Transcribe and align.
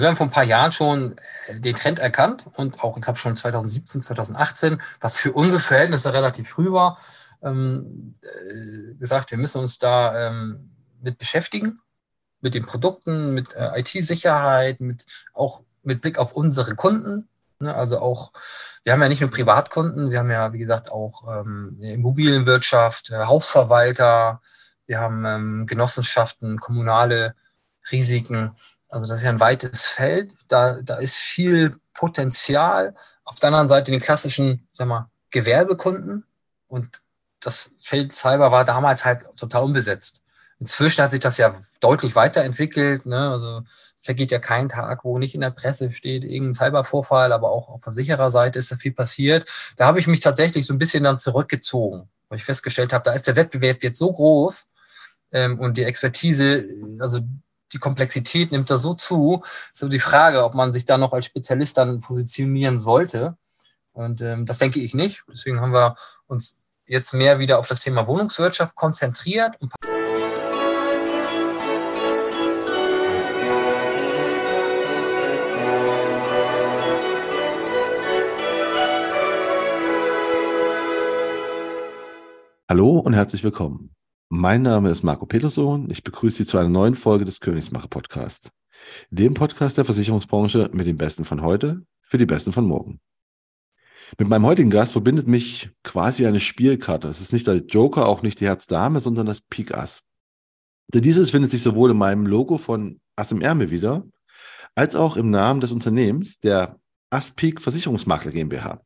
Wir 0.00 0.08
haben 0.08 0.16
vor 0.16 0.26
ein 0.26 0.30
paar 0.30 0.44
Jahren 0.44 0.72
schon 0.72 1.16
den 1.50 1.74
Trend 1.74 1.98
erkannt 1.98 2.44
und 2.54 2.82
auch, 2.82 2.96
ich 2.96 3.02
glaube 3.02 3.18
schon 3.18 3.36
2017, 3.36 4.02
2018, 4.02 4.80
was 5.00 5.16
für 5.16 5.32
unsere 5.32 5.60
Verhältnisse 5.60 6.12
relativ 6.12 6.48
früh 6.48 6.72
war, 6.72 6.98
ähm, 7.42 8.14
äh, 8.22 8.94
gesagt, 8.94 9.30
wir 9.30 9.38
müssen 9.38 9.60
uns 9.60 9.78
da 9.78 10.28
ähm, 10.28 10.70
mit 11.00 11.18
beschäftigen, 11.18 11.78
mit 12.40 12.54
den 12.54 12.66
Produkten, 12.66 13.34
mit 13.34 13.54
äh, 13.54 13.80
IT-Sicherheit, 13.80 14.80
mit 14.80 15.04
auch 15.34 15.62
mit 15.82 16.00
Blick 16.00 16.18
auf 16.18 16.32
unsere 16.32 16.74
Kunden. 16.74 17.28
Ne? 17.60 17.74
Also 17.74 17.98
auch, 17.98 18.32
wir 18.84 18.92
haben 18.92 19.02
ja 19.02 19.08
nicht 19.08 19.20
nur 19.20 19.30
Privatkunden, 19.30 20.10
wir 20.10 20.18
haben 20.20 20.30
ja, 20.30 20.52
wie 20.52 20.58
gesagt, 20.58 20.90
auch 20.90 21.40
ähm, 21.40 21.78
Immobilienwirtschaft, 21.80 23.10
äh, 23.10 23.24
Hausverwalter, 23.24 24.40
wir 24.86 25.00
haben 25.00 25.24
ähm, 25.26 25.66
Genossenschaften, 25.66 26.58
kommunale 26.58 27.34
Risiken. 27.90 28.52
Also 28.88 29.06
das 29.06 29.18
ist 29.18 29.24
ja 29.24 29.30
ein 29.30 29.40
weites 29.40 29.86
Feld. 29.86 30.32
Da, 30.48 30.80
da 30.82 30.96
ist 30.96 31.16
viel 31.16 31.78
Potenzial. 31.92 32.94
Auf 33.24 33.38
der 33.38 33.48
anderen 33.48 33.68
Seite 33.68 33.90
den 33.90 34.00
klassischen, 34.00 34.66
sag 34.72 34.88
mal, 34.88 35.10
Gewerbekunden. 35.30 36.24
Und 36.68 37.02
das 37.40 37.72
Feld 37.80 38.14
Cyber 38.14 38.50
war 38.50 38.64
damals 38.64 39.04
halt 39.04 39.24
total 39.36 39.64
unbesetzt. 39.64 40.22
Inzwischen 40.60 41.04
hat 41.04 41.12
sich 41.12 41.20
das 41.20 41.38
ja 41.38 41.54
deutlich 41.80 42.16
weiterentwickelt. 42.16 43.06
Ne? 43.06 43.30
Also 43.30 43.62
es 43.96 44.02
vergeht 44.02 44.32
ja 44.32 44.38
kein 44.38 44.68
Tag, 44.68 45.04
wo 45.04 45.18
nicht 45.18 45.34
in 45.34 45.40
der 45.40 45.50
Presse 45.50 45.92
steht, 45.92 46.24
irgendein 46.24 46.54
Cybervorfall, 46.54 47.32
aber 47.32 47.50
auch 47.50 47.68
auf 47.68 47.82
Versichererseite 47.82 48.58
ist 48.58 48.72
da 48.72 48.76
viel 48.76 48.92
passiert. 48.92 49.48
Da 49.76 49.86
habe 49.86 50.00
ich 50.00 50.08
mich 50.08 50.20
tatsächlich 50.20 50.66
so 50.66 50.74
ein 50.74 50.78
bisschen 50.78 51.04
dann 51.04 51.18
zurückgezogen, 51.18 52.08
weil 52.28 52.38
ich 52.38 52.44
festgestellt 52.44 52.92
habe, 52.92 53.04
da 53.04 53.12
ist 53.12 53.26
der 53.28 53.36
Wettbewerb 53.36 53.82
jetzt 53.82 53.98
so 53.98 54.10
groß 54.10 54.72
ähm, 55.30 55.60
und 55.60 55.76
die 55.76 55.84
Expertise, 55.84 56.64
also 56.98 57.20
die 57.72 57.78
Komplexität 57.78 58.52
nimmt 58.52 58.70
da 58.70 58.78
so 58.78 58.94
zu. 58.94 59.42
So 59.72 59.88
die 59.88 60.00
Frage, 60.00 60.44
ob 60.44 60.54
man 60.54 60.72
sich 60.72 60.84
da 60.84 60.98
noch 60.98 61.12
als 61.12 61.26
Spezialist 61.26 61.78
dann 61.78 62.00
positionieren 62.00 62.78
sollte. 62.78 63.36
Und 63.92 64.20
ähm, 64.20 64.46
das 64.46 64.58
denke 64.58 64.80
ich 64.80 64.94
nicht. 64.94 65.24
Deswegen 65.28 65.60
haben 65.60 65.72
wir 65.72 65.96
uns 66.26 66.64
jetzt 66.86 67.12
mehr 67.12 67.38
wieder 67.38 67.58
auf 67.58 67.68
das 67.68 67.80
Thema 67.80 68.06
Wohnungswirtschaft 68.06 68.74
konzentriert. 68.74 69.56
Hallo 82.70 82.98
und 82.98 83.14
herzlich 83.14 83.42
willkommen. 83.42 83.97
Mein 84.30 84.60
Name 84.60 84.90
ist 84.90 85.02
Marco 85.02 85.24
Peterson. 85.24 85.88
Ich 85.90 86.04
begrüße 86.04 86.36
Sie 86.36 86.46
zu 86.46 86.58
einer 86.58 86.68
neuen 86.68 86.94
Folge 86.94 87.24
des 87.24 87.40
Königsmacher 87.40 87.88
Podcasts, 87.88 88.50
dem 89.08 89.32
Podcast 89.32 89.78
der 89.78 89.86
Versicherungsbranche 89.86 90.68
mit 90.74 90.86
den 90.86 90.98
Besten 90.98 91.24
von 91.24 91.40
heute 91.40 91.86
für 92.02 92.18
die 92.18 92.26
Besten 92.26 92.52
von 92.52 92.66
morgen. 92.66 93.00
Mit 94.18 94.28
meinem 94.28 94.44
heutigen 94.44 94.68
Gast 94.68 94.92
verbindet 94.92 95.28
mich 95.28 95.70
quasi 95.82 96.26
eine 96.26 96.40
Spielkarte. 96.40 97.08
Es 97.08 97.22
ist 97.22 97.32
nicht 97.32 97.46
der 97.46 97.64
Joker, 97.64 98.06
auch 98.06 98.20
nicht 98.20 98.38
die 98.40 98.44
Herz-Dame, 98.44 99.00
sondern 99.00 99.24
das 99.24 99.40
Pik 99.40 99.72
Ass. 99.72 100.02
Denn 100.92 101.00
dieses 101.00 101.30
findet 101.30 101.50
sich 101.50 101.62
sowohl 101.62 101.92
in 101.92 101.96
meinem 101.96 102.26
Logo 102.26 102.58
von 102.58 103.00
Ass 103.16 103.32
im 103.32 103.40
Ärmel 103.40 103.70
wieder, 103.70 104.04
als 104.74 104.94
auch 104.94 105.16
im 105.16 105.30
Namen 105.30 105.62
des 105.62 105.72
Unternehmens, 105.72 106.38
der 106.38 106.78
Aspik 107.08 107.62
Versicherungsmakler 107.62 108.32
GmbH. 108.32 108.82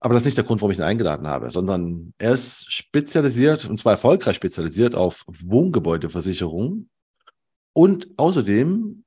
Aber 0.00 0.14
das 0.14 0.22
ist 0.22 0.26
nicht 0.26 0.36
der 0.36 0.44
Grund, 0.44 0.60
warum 0.60 0.72
ich 0.72 0.78
ihn 0.78 0.84
eingeladen 0.84 1.26
habe, 1.26 1.50
sondern 1.50 2.12
er 2.18 2.32
ist 2.32 2.70
spezialisiert, 2.72 3.64
und 3.64 3.80
zwar 3.80 3.92
erfolgreich 3.92 4.36
spezialisiert 4.36 4.94
auf 4.94 5.24
Wohngebäudeversicherung. 5.26 6.88
Und 7.72 8.08
außerdem 8.16 9.04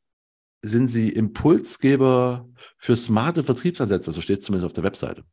sind 0.61 0.87
sie 0.87 1.09
Impulsgeber 1.09 2.47
für 2.75 2.97
smarte 2.97 3.43
Vertriebsansätze, 3.43 4.11
so 4.11 4.21
steht 4.21 4.39
es 4.39 4.45
zumindest 4.45 4.65
auf 4.65 4.73
der 4.73 4.83
Webseite. 4.83 5.23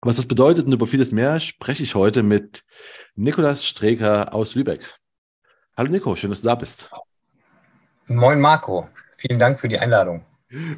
Was 0.00 0.16
das 0.16 0.26
bedeutet 0.26 0.66
und 0.66 0.72
über 0.72 0.88
vieles 0.88 1.12
mehr 1.12 1.38
spreche 1.38 1.84
ich 1.84 1.94
heute 1.94 2.24
mit 2.24 2.64
Nikolas 3.14 3.64
Streker 3.64 4.34
aus 4.34 4.56
Lübeck. 4.56 4.98
Hallo 5.76 5.90
Nico, 5.90 6.16
schön, 6.16 6.30
dass 6.30 6.40
du 6.40 6.48
da 6.48 6.56
bist. 6.56 6.90
Moin 8.06 8.40
Marco, 8.40 8.88
vielen 9.16 9.38
Dank 9.38 9.60
für 9.60 9.68
die 9.68 9.78
Einladung. 9.78 10.26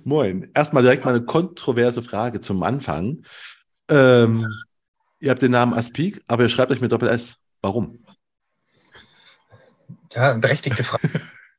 Moin. 0.04 0.50
Erstmal 0.54 0.82
direkt 0.82 1.04
mal 1.04 1.14
eine 1.14 1.24
kontroverse 1.24 2.02
Frage 2.02 2.40
zum 2.40 2.62
Anfang. 2.62 3.24
Ähm, 3.88 4.46
ihr 5.20 5.30
habt 5.30 5.42
den 5.42 5.52
Namen 5.52 5.74
Aspik, 5.74 6.22
aber 6.26 6.44
ihr 6.44 6.48
schreibt 6.48 6.72
euch 6.72 6.80
mit 6.80 6.92
Doppel-S. 6.92 7.36
Warum? 7.60 8.04
Ja, 10.12 10.32
berechtigte 10.34 10.84
Frage. 10.84 11.08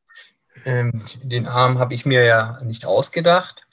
ähm, 0.66 1.04
den 1.24 1.44
Namen 1.44 1.80
habe 1.80 1.94
ich 1.94 2.06
mir 2.06 2.24
ja 2.24 2.60
nicht 2.64 2.86
ausgedacht. 2.86 3.68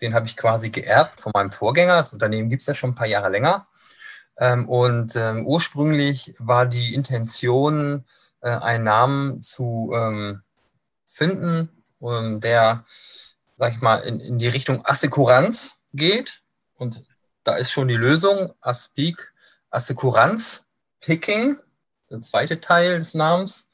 Den 0.00 0.12
habe 0.12 0.26
ich 0.26 0.36
quasi 0.36 0.70
geerbt 0.70 1.20
von 1.20 1.32
meinem 1.34 1.52
Vorgänger. 1.52 1.96
Das 1.96 2.12
Unternehmen 2.12 2.48
gibt 2.48 2.62
es 2.62 2.66
ja 2.66 2.74
schon 2.74 2.90
ein 2.90 2.94
paar 2.94 3.06
Jahre 3.06 3.28
länger. 3.28 3.68
Ähm, 4.36 4.68
und 4.68 5.14
ähm, 5.14 5.46
ursprünglich 5.46 6.34
war 6.38 6.66
die 6.66 6.94
Intention, 6.94 8.04
äh, 8.40 8.50
einen 8.50 8.84
Namen 8.84 9.42
zu 9.42 9.92
ähm, 9.94 10.42
finden, 11.06 11.70
der, 12.00 12.84
sag 13.56 13.72
ich 13.72 13.80
mal, 13.80 13.96
in, 14.00 14.20
in 14.20 14.38
die 14.38 14.48
Richtung 14.48 14.84
Assekuranz 14.84 15.78
geht. 15.94 16.42
Und 16.74 17.02
da 17.44 17.54
ist 17.54 17.70
schon 17.70 17.88
die 17.88 17.96
Lösung. 17.96 18.52
Aspik, 18.60 19.32
Assekuranz, 19.70 20.66
Picking, 21.00 21.56
der 22.10 22.20
zweite 22.20 22.60
Teil 22.60 22.98
des 22.98 23.14
Namens. 23.14 23.72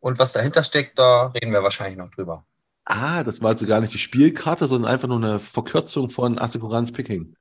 Und 0.00 0.18
was 0.18 0.32
dahinter 0.32 0.64
steckt, 0.64 0.98
da 0.98 1.26
reden 1.26 1.52
wir 1.52 1.62
wahrscheinlich 1.62 1.98
noch 1.98 2.10
drüber. 2.10 2.44
Ah, 2.84 3.22
das 3.22 3.40
war 3.40 3.50
also 3.50 3.66
gar 3.66 3.80
nicht 3.80 3.94
die 3.94 3.98
Spielkarte, 3.98 4.66
sondern 4.66 4.90
einfach 4.90 5.06
nur 5.06 5.18
eine 5.18 5.38
Verkürzung 5.38 6.10
von 6.10 6.38
Assekuranz 6.38 6.90
Picking. 6.90 7.36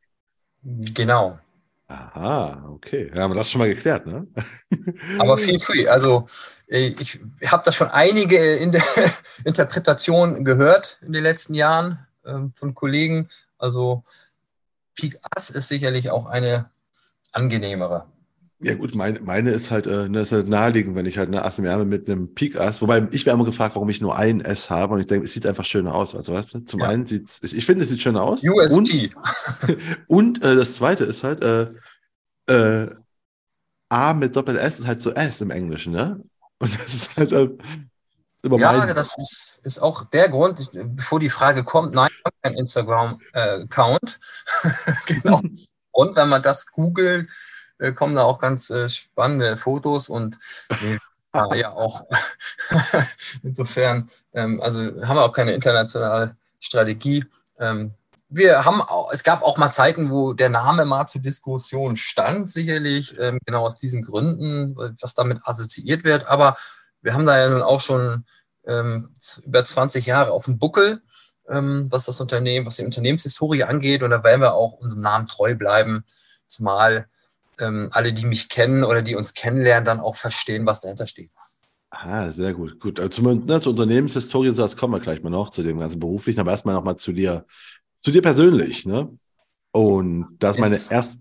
Genau. 0.64 1.40
Aha, 1.88 2.70
okay. 2.70 3.12
Ja, 3.14 3.24
haben 3.24 3.32
wir 3.32 3.36
das 3.36 3.50
schon 3.50 3.60
mal 3.60 3.68
geklärt, 3.68 4.06
ne? 4.06 4.28
Aber 5.20 5.36
viel 5.38 5.60
free. 5.60 5.88
Also 5.88 6.26
äh, 6.68 6.94
ich 7.00 7.20
habe 7.46 7.64
da 7.66 7.72
schon 7.72 7.90
einige 7.90 8.56
in 8.56 8.72
der 8.72 8.84
Interpretation 9.44 10.46
gehört 10.46 11.00
in 11.02 11.12
den 11.12 11.24
letzten 11.24 11.54
Jahren 11.54 12.06
ähm, 12.26 12.54
von 12.56 12.74
Kollegen. 12.76 13.28
Also 13.58 14.04
Pik 15.02 15.18
Ass 15.36 15.50
ist 15.50 15.68
sicherlich 15.68 16.12
auch 16.12 16.28
eine 16.28 16.70
angenehmere. 17.34 18.06
Ja 18.64 18.76
gut, 18.76 18.94
meine, 18.94 19.20
meine 19.22 19.50
ist 19.50 19.72
halt, 19.72 19.88
äh, 19.88 20.08
ne, 20.08 20.20
ist 20.20 20.32
halt 20.32 20.48
naheliegend, 20.48 20.96
wenn 20.96 21.08
ich 21.08 21.18
halt 21.18 21.30
eine 21.30 21.44
Ass 21.44 21.58
im 21.58 21.66
Ärmel 21.66 21.88
mit 21.88 22.08
einem 22.08 22.36
Pik 22.36 22.60
Ass, 22.60 22.84
wobei 22.84 23.08
ich 23.12 23.26
werde 23.26 23.36
immer 23.36 23.46
gefragt, 23.46 23.74
warum 23.74 23.90
ich 23.90 24.00
nur 24.00 24.16
ein 24.16 24.42
S 24.42 24.70
habe 24.70 24.94
und 24.94 25.00
ich 25.00 25.08
denke, 25.08 25.26
es 25.26 25.34
sieht 25.34 25.48
einfach 25.48 25.66
schöner 25.66 25.96
aus. 25.96 26.14
Also 26.14 26.34
weißt 26.34 26.54
du, 26.54 26.60
zum 26.66 26.82
ja. 26.82 26.90
einen 26.90 27.08
sieht 27.08 27.28
ich, 27.42 27.58
ich 27.58 27.66
finde, 27.66 27.84
es 27.84 27.90
sieht 27.90 28.02
schöner 28.02 28.22
aus. 28.22 28.44
USP. 28.44 29.12
Und, 29.18 29.78
und 30.08 30.44
äh, 30.44 30.56
das 30.56 30.76
zweite 30.76 31.06
ist 31.06 31.24
halt, 31.24 31.44
äh, 31.44 31.72
äh, 32.46 32.92
A 33.90 34.14
mit 34.14 34.36
Doppel 34.36 34.56
S 34.58 34.80
ist 34.80 34.86
halt 34.86 35.02
so 35.02 35.10
S 35.12 35.42
im 35.42 35.50
Englischen, 35.50 35.94
ne? 35.94 36.24
Und 36.60 36.76
das 36.76 36.94
ist 36.94 37.18
halt, 37.18 37.34
äh, 38.44 38.58
ja, 38.58 38.94
das 38.94 39.18
ist, 39.18 39.62
ist 39.64 39.80
auch 39.80 40.06
der 40.06 40.30
Grund, 40.30 40.60
ich, 40.60 40.70
bevor 40.74 41.20
die 41.20 41.30
Frage 41.30 41.64
kommt, 41.64 41.94
nein, 41.94 42.10
ich 42.12 42.26
habe 42.26 42.36
keinen 42.42 42.58
Instagram-Account. 42.58 44.20
genau. 45.06 45.42
Und 45.92 46.16
wenn 46.16 46.30
man 46.30 46.42
das 46.42 46.68
googelt, 46.68 47.30
äh, 47.78 47.92
kommen 47.92 48.16
da 48.16 48.24
auch 48.24 48.40
ganz 48.40 48.70
äh, 48.70 48.88
spannende 48.90 49.58
Fotos 49.58 50.10
und 50.10 50.38
nee, 50.82 50.98
ja 51.56 51.72
auch. 51.72 52.06
Insofern, 53.44 54.10
ähm, 54.34 54.62
also 54.62 54.80
haben 55.06 55.18
wir 55.18 55.24
auch 55.24 55.34
keine 55.34 55.54
internationale 55.54 56.36
Strategie. 56.60 57.26
Ähm, 57.60 57.94
wir 58.30 58.64
haben 58.64 58.82
auch, 58.82 59.12
es 59.12 59.24
gab 59.24 59.42
auch 59.42 59.58
mal 59.58 59.72
Zeiten, 59.72 60.10
wo 60.10 60.32
der 60.32 60.50
Name 60.50 60.86
mal 60.86 61.06
zur 61.06 61.22
Diskussion 61.22 61.98
stand, 61.98 62.48
sicherlich, 62.50 63.20
ähm, 63.20 63.40
genau 63.46 63.66
aus 63.66 63.78
diesen 63.78 64.04
Gründen, 64.04 64.76
was 64.78 65.14
damit 65.16 65.40
assoziiert 65.44 66.06
wird. 66.06 66.26
Aber 66.28 66.56
wir 67.02 67.14
haben 67.14 67.26
da 67.26 67.38
ja 67.38 67.50
nun 67.50 67.62
auch 67.62 67.80
schon 67.80 68.26
ähm, 68.66 69.14
über 69.44 69.64
20 69.64 70.06
Jahre 70.06 70.32
auf 70.32 70.46
dem 70.46 70.60
Buckel, 70.60 71.02
ähm, 71.50 71.88
was 71.90 72.06
das 72.06 72.22
Unternehmen, 72.22 72.66
was 72.66 72.78
die 72.78 72.86
Unternehmenshistorie 72.86 73.64
angeht. 73.64 74.04
Und 74.04 74.12
da 74.12 74.24
werden 74.24 74.42
wir 74.42 74.54
auch 74.54 74.74
unserem 74.74 75.02
Namen 75.02 75.26
treu 75.26 75.56
bleiben, 75.56 76.04
zumal 76.48 77.08
ähm, 77.60 77.90
alle, 77.94 78.14
die 78.14 78.26
mich 78.26 78.50
kennen 78.50 78.84
oder 78.84 79.02
die 79.02 79.16
uns 79.16 79.34
kennenlernen, 79.34 79.86
dann 79.86 80.00
auch 80.00 80.16
verstehen, 80.16 80.66
was 80.66 80.82
dahinter 80.82 81.08
steht. 81.08 81.32
Ah, 81.90 82.32
sehr 82.32 82.54
gut. 82.54 82.80
Gut, 82.80 83.00
also 83.00 83.10
zum, 83.10 83.46
ne, 83.46 83.60
zur 83.60 83.72
Unternehmenshistorie 83.72 84.54
das 84.54 84.78
kommen 84.78 84.94
wir 84.94 85.02
gleich 85.02 85.22
mal 85.22 85.30
noch 85.30 85.50
zu 85.50 85.62
dem 85.62 85.80
ganzen 85.80 86.00
beruflichen, 86.00 86.40
aber 86.40 86.52
erstmal 86.52 86.76
nochmal 86.76 86.96
zu 86.96 87.12
dir, 87.12 87.46
zu 88.00 88.12
dir 88.12 88.22
persönlich. 88.22 88.86
Ne? 88.86 89.10
Und 89.72 90.38
das 90.40 90.56
ist 90.56 90.62
meine 90.62 90.80
erste 90.90 91.20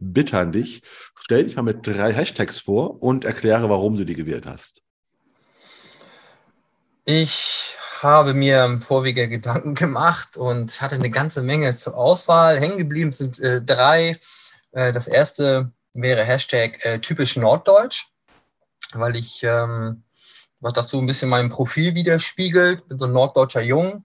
Bitte 0.00 0.36
an 0.36 0.50
dich. 0.50 0.82
Stell 1.14 1.44
dich 1.44 1.54
mal 1.54 1.62
mit 1.62 1.86
drei 1.86 2.12
Hashtags 2.12 2.58
vor 2.58 3.00
und 3.02 3.24
erkläre, 3.24 3.68
warum 3.70 3.96
du 3.96 4.04
die 4.04 4.16
gewählt 4.16 4.46
hast. 4.46 4.82
Ich 7.12 7.76
habe 8.02 8.34
mir 8.34 8.64
im 8.64 8.80
Vorwege 8.80 9.28
Gedanken 9.28 9.74
gemacht 9.74 10.36
und 10.36 10.80
hatte 10.80 10.94
eine 10.94 11.10
ganze 11.10 11.42
Menge 11.42 11.74
zur 11.74 11.96
Auswahl. 11.96 12.60
Hängen 12.60 12.78
geblieben 12.78 13.10
sind 13.10 13.40
äh, 13.40 13.60
drei. 13.60 14.20
Äh, 14.70 14.92
das 14.92 15.08
erste 15.08 15.72
wäre 15.92 16.22
Hashtag 16.22 16.84
äh, 16.84 17.00
typisch 17.00 17.36
Norddeutsch, 17.36 18.06
weil 18.92 19.16
ich, 19.16 19.42
ähm, 19.42 20.04
was 20.60 20.72
das 20.72 20.88
so 20.88 21.00
ein 21.00 21.06
bisschen 21.06 21.30
meinem 21.30 21.48
Profil 21.48 21.96
widerspiegelt, 21.96 22.86
bin 22.86 23.00
so 23.00 23.06
ein 23.06 23.12
norddeutscher 23.12 23.62
Jung 23.62 24.04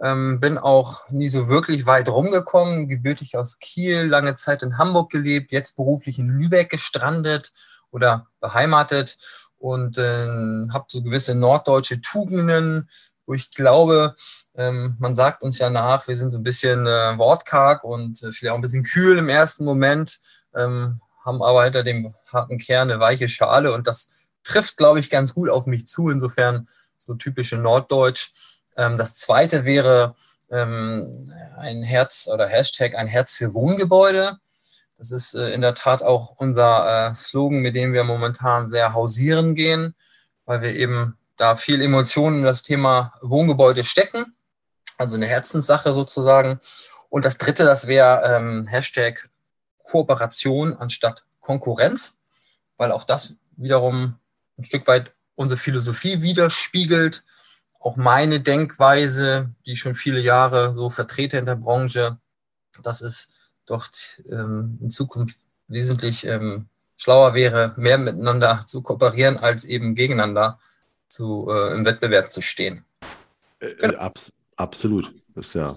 Ähm, 0.00 0.40
bin 0.40 0.56
auch 0.56 1.06
nie 1.10 1.28
so 1.28 1.48
wirklich 1.48 1.84
weit 1.84 2.08
rumgekommen, 2.08 2.88
gebürtig 2.88 3.36
aus 3.36 3.58
Kiel, 3.58 4.04
lange 4.04 4.34
Zeit 4.34 4.62
in 4.62 4.78
Hamburg 4.78 5.10
gelebt, 5.10 5.52
jetzt 5.52 5.76
beruflich 5.76 6.18
in 6.18 6.28
Lübeck 6.28 6.70
gestrandet 6.70 7.52
oder 7.90 8.26
beheimatet 8.40 9.18
und 9.58 9.98
äh, 9.98 10.26
habe 10.72 10.86
so 10.88 11.02
gewisse 11.02 11.34
norddeutsche 11.34 12.00
Tugenden, 12.00 12.88
wo 13.26 13.34
ich 13.34 13.50
glaube, 13.50 14.14
ähm, 14.54 14.96
man 14.98 15.14
sagt 15.14 15.42
uns 15.42 15.58
ja 15.58 15.70
nach, 15.70 16.08
wir 16.08 16.16
sind 16.16 16.30
so 16.30 16.38
ein 16.38 16.44
bisschen 16.44 16.86
äh, 16.86 17.18
wortkarg 17.18 17.84
und 17.84 18.22
äh, 18.22 18.30
vielleicht 18.30 18.52
auch 18.52 18.56
ein 18.56 18.62
bisschen 18.62 18.84
kühl 18.84 19.18
im 19.18 19.28
ersten 19.28 19.64
Moment, 19.64 20.20
ähm, 20.54 21.00
haben 21.24 21.42
aber 21.42 21.64
hinter 21.64 21.82
dem 21.82 22.14
harten 22.32 22.58
Kern 22.58 22.90
eine 22.90 23.00
weiche 23.00 23.28
Schale 23.28 23.72
und 23.72 23.86
das 23.86 24.30
trifft, 24.44 24.76
glaube 24.76 25.00
ich, 25.00 25.10
ganz 25.10 25.34
gut 25.34 25.50
auf 25.50 25.66
mich 25.66 25.86
zu. 25.86 26.08
Insofern 26.08 26.68
so 26.96 27.14
typische 27.14 27.56
Norddeutsch. 27.56 28.32
Ähm, 28.76 28.96
das 28.96 29.16
zweite 29.16 29.64
wäre 29.64 30.14
ähm, 30.50 31.32
ein 31.58 31.82
Herz 31.82 32.28
oder 32.32 32.46
Hashtag 32.46 32.94
ein 32.94 33.08
Herz 33.08 33.32
für 33.32 33.54
Wohngebäude. 33.54 34.38
Das 34.98 35.10
ist 35.10 35.34
äh, 35.34 35.50
in 35.50 35.60
der 35.60 35.74
Tat 35.74 36.02
auch 36.02 36.36
unser 36.36 37.10
äh, 37.10 37.14
Slogan, 37.14 37.58
mit 37.58 37.76
dem 37.76 37.92
wir 37.92 38.04
momentan 38.04 38.66
sehr 38.66 38.94
hausieren 38.94 39.54
gehen, 39.54 39.94
weil 40.44 40.62
wir 40.62 40.74
eben 40.74 41.18
da 41.36 41.56
viel 41.56 41.82
Emotionen 41.82 42.38
in 42.38 42.44
das 42.44 42.62
Thema 42.62 43.14
Wohngebäude 43.20 43.84
stecken. 43.84 44.34
Also 44.96 45.16
eine 45.16 45.26
Herzenssache 45.26 45.92
sozusagen. 45.92 46.60
Und 47.10 47.24
das 47.24 47.36
dritte, 47.38 47.64
das 47.64 47.86
wäre 47.86 48.22
ähm, 48.24 48.66
Hashtag 48.66 49.28
Kooperation 49.82 50.74
anstatt 50.74 51.24
Konkurrenz, 51.40 52.20
weil 52.76 52.90
auch 52.90 53.04
das 53.04 53.36
wiederum 53.56 54.18
ein 54.58 54.64
Stück 54.64 54.86
weit 54.86 55.12
unsere 55.34 55.60
Philosophie 55.60 56.22
widerspiegelt. 56.22 57.22
Auch 57.78 57.96
meine 57.96 58.40
Denkweise, 58.40 59.50
die 59.64 59.72
ich 59.72 59.80
schon 59.80 59.94
viele 59.94 60.20
Jahre 60.20 60.74
so 60.74 60.88
vertrete 60.88 61.36
in 61.36 61.46
der 61.46 61.56
Branche, 61.56 62.18
dass 62.82 63.00
es 63.02 63.45
dort 63.66 64.22
ähm, 64.30 64.78
in 64.80 64.90
Zukunft 64.90 65.36
wesentlich 65.68 66.24
ähm, 66.26 66.66
schlauer 66.96 67.34
wäre, 67.34 67.74
mehr 67.76 67.98
miteinander 67.98 68.60
zu 68.66 68.82
kooperieren, 68.82 69.38
als 69.38 69.64
eben 69.64 69.94
gegeneinander 69.94 70.58
zu, 71.08 71.48
äh, 71.50 71.74
im 71.74 71.84
Wettbewerb 71.84 72.32
zu 72.32 72.40
stehen. 72.40 72.84
Äh, 73.60 73.66
äh 73.66 73.76
genau. 73.76 73.98
abs 73.98 74.32
absolut. 74.56 75.12
Das 75.34 75.48
ist 75.48 75.54
ja 75.54 75.74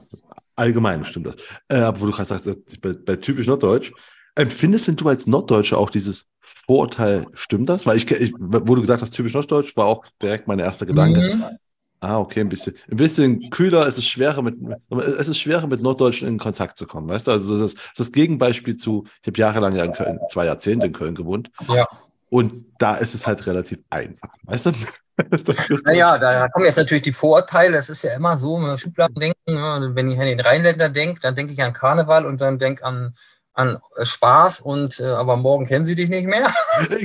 allgemein 0.56 1.06
stimmt 1.06 1.28
das. 1.28 1.36
Äh, 1.68 1.78
aber 1.78 2.02
wo 2.02 2.06
du 2.06 2.12
gerade 2.12 2.30
sagst, 2.30 2.82
bei, 2.82 2.94
bei 2.94 3.16
typisch 3.16 3.48
Norddeutsch, 3.48 3.92
empfindest 4.36 4.88
denn 4.88 4.96
du 4.96 5.08
als 5.08 5.28
Norddeutscher 5.28 5.78
auch 5.78 5.90
dieses 5.90 6.26
Vorurteil, 6.40 7.26
stimmt 7.34 7.70
das? 7.70 7.86
Weil 7.86 7.98
ich, 7.98 8.10
ich, 8.12 8.34
wo 8.38 8.76
du 8.76 8.82
gesagt 8.82 9.02
hast, 9.02 9.14
typisch 9.14 9.34
Norddeutsch, 9.34 9.76
war 9.76 9.86
auch 9.86 10.06
direkt 10.22 10.48
mein 10.48 10.60
erster 10.60 10.86
Gedanke. 10.86 11.36
Mhm. 11.36 11.58
Ah, 12.02 12.20
okay, 12.20 12.40
ein 12.40 12.50
bisschen, 12.50 12.76
ein 12.90 12.96
bisschen 12.96 13.50
kühler, 13.50 13.86
es 13.86 13.98
ist 13.98 14.08
schwerer 14.08 14.42
mit, 14.42 14.56
es 14.90 15.28
ist 15.28 15.40
schwerer 15.40 15.68
mit 15.68 15.82
Norddeutschen 15.82 16.28
in 16.30 16.38
Kontakt 16.38 16.78
zu 16.78 16.88
kommen, 16.88 17.10
weißt 17.10 17.28
du? 17.28 17.32
Also 17.32 17.54
das 17.54 17.74
ist 17.74 17.78
das 17.98 18.12
Gegenbeispiel 18.14 18.78
zu, 18.78 19.06
ich 19.22 19.28
habe 19.28 19.38
jahrelang 19.38 19.76
ja 19.76 19.84
in 19.84 19.92
Köln, 19.92 20.18
zwei 20.32 20.46
Jahrzehnte 20.46 20.88
in 20.88 20.94
Köln 20.94 21.16
gewohnt. 21.16 21.52
Ja. 21.68 21.86
Und 22.30 22.54
da 22.78 22.96
ist 22.96 23.16
es 23.16 23.28
halt 23.28 23.46
relativ 23.48 23.82
einfach, 23.90 24.30
weißt 24.44 24.68
du? 24.68 24.72
naja, 25.86 26.18
da 26.18 26.48
kommen 26.50 26.66
jetzt 26.66 26.78
natürlich 26.78 27.04
die 27.04 27.12
Vorurteile. 27.12 27.76
Es 27.76 27.90
ist 27.90 28.04
ja 28.04 28.16
immer 28.16 28.38
so, 28.38 28.56
wenn 28.56 28.68
wir 28.68 28.78
Schubladen 28.78 29.16
denken, 29.16 29.38
ne? 29.48 29.92
wenn 29.94 30.10
ich 30.10 30.20
an 30.20 30.28
den 30.28 30.40
Rheinländer 30.40 30.88
denke, 30.88 31.20
dann 31.20 31.36
denke 31.36 31.52
ich 31.52 31.62
an 31.62 31.74
Karneval 31.74 32.26
und 32.26 32.40
dann 32.40 32.60
denke 32.60 32.86
an 32.86 33.14
an 33.60 33.78
Spaß 34.02 34.62
und 34.62 35.02
äh, 35.02 35.08
aber 35.08 35.36
morgen 35.36 35.66
kennen 35.66 35.84
sie 35.84 35.96
dich 35.96 36.08
nicht 36.08 36.26
mehr. 36.26 36.48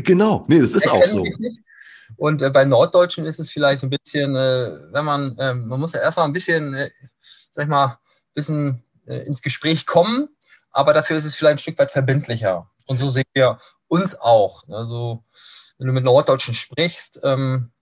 Genau, 0.04 0.44
nee, 0.46 0.60
das 0.60 0.72
ist 0.72 0.88
auch 0.88 1.04
so. 1.08 1.24
Und 2.16 2.42
äh, 2.42 2.50
bei 2.50 2.64
Norddeutschen 2.64 3.24
ist 3.24 3.38
es 3.38 3.50
vielleicht 3.50 3.82
ein 3.82 3.90
bisschen, 3.90 4.36
äh, 4.36 4.92
wenn 4.92 5.04
man, 5.04 5.36
ähm, 5.38 5.68
man 5.68 5.80
muss 5.80 5.92
ja 5.92 6.00
erstmal 6.00 6.26
ein 6.26 6.32
bisschen, 6.32 6.74
äh, 6.74 6.90
sag 7.50 7.64
ich 7.64 7.70
mal, 7.70 7.86
ein 7.86 8.34
bisschen 8.34 8.84
äh, 9.06 9.18
ins 9.18 9.42
Gespräch 9.42 9.86
kommen, 9.86 10.28
aber 10.70 10.92
dafür 10.92 11.16
ist 11.16 11.24
es 11.24 11.34
vielleicht 11.34 11.56
ein 11.56 11.58
Stück 11.58 11.78
weit 11.78 11.90
verbindlicher. 11.90 12.70
Und 12.86 12.98
so 12.98 13.08
sehen 13.08 13.24
wir 13.32 13.58
uns 13.88 14.20
auch. 14.20 14.68
Also, 14.68 15.24
wenn 15.78 15.86
du 15.86 15.92
mit 15.92 16.04
Norddeutschen 16.04 16.54
sprichst, 16.54 17.20
ähm, 17.24 17.72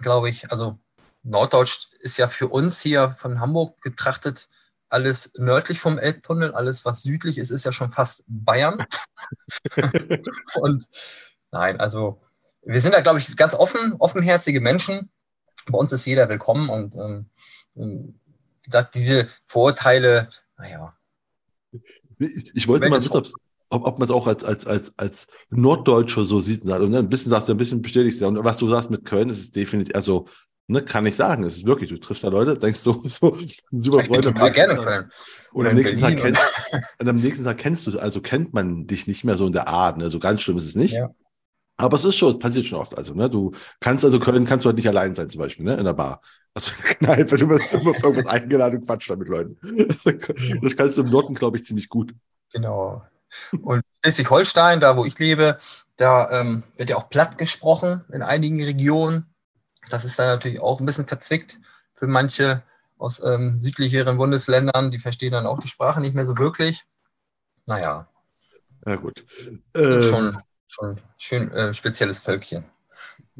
glaube 0.00 0.30
ich, 0.30 0.50
also 0.50 0.78
Norddeutsch 1.22 1.88
ist 2.00 2.16
ja 2.16 2.28
für 2.28 2.48
uns 2.48 2.80
hier 2.80 3.08
von 3.10 3.40
Hamburg 3.40 3.80
betrachtet 3.80 4.48
alles 4.88 5.34
nördlich 5.38 5.80
vom 5.80 5.98
Elbtunnel, 5.98 6.52
alles 6.52 6.84
was 6.84 7.02
südlich 7.02 7.38
ist, 7.38 7.50
ist 7.50 7.64
ja 7.64 7.72
schon 7.72 7.90
fast 7.90 8.24
Bayern. 8.26 8.84
und 10.56 10.88
nein, 11.52 11.78
also 11.78 12.20
wir 12.62 12.80
sind 12.80 12.94
da, 12.94 13.00
glaube 13.00 13.18
ich, 13.18 13.36
ganz 13.36 13.54
offen, 13.54 13.94
offenherzige 13.98 14.60
Menschen. 14.60 15.10
Bei 15.68 15.78
uns 15.78 15.92
ist 15.92 16.06
jeder 16.06 16.28
willkommen 16.28 16.68
und 16.70 16.96
ähm, 16.96 17.26
ähm 17.76 18.16
diese 18.94 19.26
Vorurteile, 19.46 20.28
naja. 20.56 20.94
Ich 22.54 22.68
wollte 22.68 22.88
mal 22.88 23.02
wissen, 23.02 23.24
ob, 23.70 23.86
ob 23.86 23.98
man 23.98 24.06
es 24.06 24.14
auch 24.14 24.26
als, 24.26 24.44
als, 24.44 24.66
als, 24.66 24.92
als 24.96 25.26
Norddeutscher 25.48 26.24
so 26.24 26.40
sieht. 26.40 26.68
Also, 26.70 26.86
ein 26.86 27.08
bisschen 27.08 27.30
sagst 27.30 27.48
du, 27.48 27.52
ein 27.52 27.56
bisschen 27.56 27.82
bestätigst 27.82 28.20
du. 28.20 28.26
Und 28.26 28.44
was 28.44 28.58
du 28.58 28.68
sagst 28.68 28.90
mit 28.90 29.04
Köln, 29.04 29.30
ist 29.30 29.38
es 29.38 29.50
definitiv, 29.50 29.94
also 29.94 30.28
Ne, 30.70 30.84
kann 30.84 31.04
ich 31.04 31.16
sagen. 31.16 31.42
Es 31.42 31.56
ist 31.56 31.66
wirklich, 31.66 31.90
du 31.90 31.98
triffst 31.98 32.22
da 32.22 32.28
Leute, 32.28 32.56
denkst 32.56 32.84
du, 32.84 33.02
so, 33.08 33.36
super 33.72 34.04
Freunde. 34.04 34.32
Total 34.32 34.52
gerne 34.52 34.76
Köln. 34.76 35.10
Und 35.52 35.66
am, 35.66 35.74
nächsten 35.74 35.98
Tag 35.98 36.16
kennst, 36.16 36.40
und 37.00 37.08
am 37.08 37.16
nächsten 37.16 37.42
Tag 37.42 37.58
kennst 37.58 37.88
du, 37.88 37.98
also 37.98 38.20
kennt 38.20 38.54
man 38.54 38.86
dich 38.86 39.08
nicht 39.08 39.24
mehr 39.24 39.36
so 39.36 39.48
in 39.48 39.52
der 39.52 39.66
Art. 39.66 39.98
Ne? 39.98 40.12
So 40.12 40.20
ganz 40.20 40.42
schlimm 40.42 40.58
ist 40.58 40.66
es 40.66 40.76
nicht. 40.76 40.94
Ja. 40.94 41.08
Aber 41.80 41.96
es 41.96 42.04
ist 42.04 42.16
schon, 42.16 42.38
passiert 42.38 42.66
schon 42.66 42.78
oft. 42.78 42.96
Also, 42.96 43.14
ne, 43.14 43.30
du 43.30 43.52
kannst 43.80 44.04
also 44.04 44.18
Köln, 44.18 44.44
kannst 44.44 44.64
du 44.64 44.68
halt 44.68 44.76
nicht 44.76 44.88
allein 44.88 45.14
sein, 45.14 45.30
zum 45.30 45.40
Beispiel, 45.40 45.64
ne, 45.64 45.76
in 45.76 45.84
der 45.84 45.94
Bar. 45.94 46.20
Also 46.52 46.72
in 46.72 46.82
der 46.82 46.94
Kneipe, 46.94 47.36
du 47.36 47.48
wirst 47.48 47.72
immer 47.74 47.90
auf 47.90 48.02
irgendwas 48.02 48.26
eingeladen 48.26 48.80
und 48.80 48.86
quatscht 48.86 49.10
da 49.10 49.16
mit 49.16 49.28
Leuten. 49.28 49.56
Das 50.62 50.76
kannst 50.76 50.98
du 50.98 51.02
im 51.02 51.10
Norden, 51.10 51.34
glaube 51.34 51.56
ich, 51.56 51.64
ziemlich 51.64 51.88
gut. 51.88 52.14
Genau. 52.52 53.02
Und 53.62 53.82
Schleswig-Holstein, 54.02 54.80
da 54.80 54.96
wo 54.96 55.04
ich 55.04 55.18
lebe, 55.18 55.58
da 55.96 56.30
ähm, 56.30 56.64
wird 56.76 56.90
ja 56.90 56.96
auch 56.96 57.08
platt 57.08 57.38
gesprochen 57.38 58.04
in 58.12 58.22
einigen 58.22 58.62
Regionen. 58.62 59.26
Das 59.90 60.04
ist 60.04 60.18
dann 60.18 60.26
natürlich 60.26 60.60
auch 60.60 60.80
ein 60.80 60.86
bisschen 60.86 61.06
verzwickt 61.06 61.60
für 61.94 62.06
manche 62.06 62.62
aus 62.98 63.22
ähm, 63.22 63.56
südlicheren 63.58 64.16
Bundesländern. 64.16 64.90
Die 64.90 64.98
verstehen 64.98 65.32
dann 65.32 65.46
auch 65.46 65.60
die 65.60 65.68
Sprache 65.68 66.00
nicht 66.00 66.14
mehr 66.14 66.24
so 66.26 66.36
wirklich. 66.38 66.84
Naja. 67.66 68.08
Ja, 68.86 68.96
gut. 68.96 69.24
Äh, 69.74 70.02
schon, 70.02 70.36
schon 70.70 70.98
schön 71.18 71.50
äh, 71.52 71.74
spezielles 71.74 72.18
Völkchen. 72.18 72.64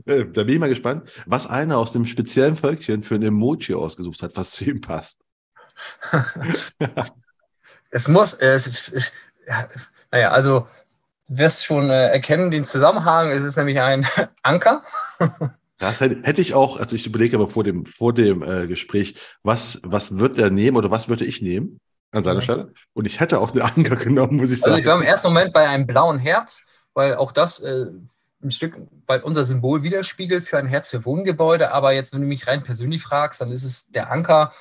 Äh, 0.05 0.27
da 0.27 0.45
bin 0.45 0.55
ich 0.55 0.61
mal 0.61 0.69
gespannt, 0.69 1.11
was 1.27 1.47
einer 1.47 1.79
aus 1.79 1.93
dem 1.93 2.07
speziellen 2.07 2.57
Völkchen 2.57 3.03
für 3.03 3.15
ein 3.15 3.23
Emoji 3.23 3.75
ausgesucht 3.75 4.23
hat, 4.23 4.37
was 4.37 4.51
zu 4.51 4.65
ihm 4.65 4.81
passt. 4.81 5.21
es 7.91 8.09
muss, 8.09 8.35
es, 8.35 8.93
ja, 9.47 9.69
naja, 10.11 10.31
also 10.31 10.67
du 11.29 11.39
wirst 11.39 11.65
schon 11.65 11.91
äh, 11.91 12.09
erkennen 12.09 12.51
den 12.51 12.65
Zusammenhang. 12.65 13.31
Es 13.31 13.45
ist 13.45 13.57
nämlich 13.57 13.81
ein 13.81 14.07
Anker. 14.43 14.83
Das 15.79 16.01
hätte 16.01 16.43
ich 16.43 16.55
auch, 16.55 16.79
also 16.79 16.95
ich 16.97 17.07
überlege 17.07 17.37
aber 17.37 17.49
vor 17.49 17.65
dem, 17.65 17.87
vor 17.87 18.13
dem 18.13 18.43
äh, 18.43 18.67
Gespräch, 18.67 19.15
was, 19.43 19.81
was 19.83 20.19
wird 20.19 20.39
er 20.39 20.51
nehmen 20.51 20.77
oder 20.77 20.91
was 20.91 21.09
würde 21.09 21.25
ich 21.25 21.41
nehmen 21.41 21.79
an 22.11 22.25
seiner 22.25 22.41
ja. 22.41 22.43
Stelle? 22.43 22.73
Und 22.93 23.07
ich 23.07 23.21
hätte 23.21 23.41
auch 23.41 23.53
eine 23.53 23.65
Anker 23.65 23.97
genommen, 23.97 24.37
muss 24.37 24.51
ich 24.51 24.61
sagen. 24.61 24.73
Also 24.73 24.81
ich 24.81 24.87
war 24.87 24.97
im 24.97 25.03
ersten 25.03 25.29
Moment 25.29 25.53
bei 25.53 25.67
einem 25.67 25.87
blauen 25.87 26.19
Herz, 26.19 26.67
weil 27.01 27.17
auch 27.17 27.33
das 27.33 27.61
äh, 27.61 27.87
ein 28.43 28.51
Stück 28.51 28.77
weil 29.07 29.21
unser 29.21 29.45
Symbol 29.45 29.83
widerspiegelt 29.83 30.45
für 30.45 30.59
ein 30.59 30.67
Herz 30.67 30.91
für 30.91 31.05
Wohngebäude. 31.05 31.73
Aber 31.73 31.93
jetzt, 31.93 32.13
wenn 32.13 32.21
du 32.21 32.27
mich 32.27 32.47
rein 32.47 32.63
persönlich 32.63 33.03
fragst, 33.03 33.41
dann 33.41 33.51
ist 33.51 33.65
es 33.65 33.91
der 33.91 34.13
Anker, 34.13 34.53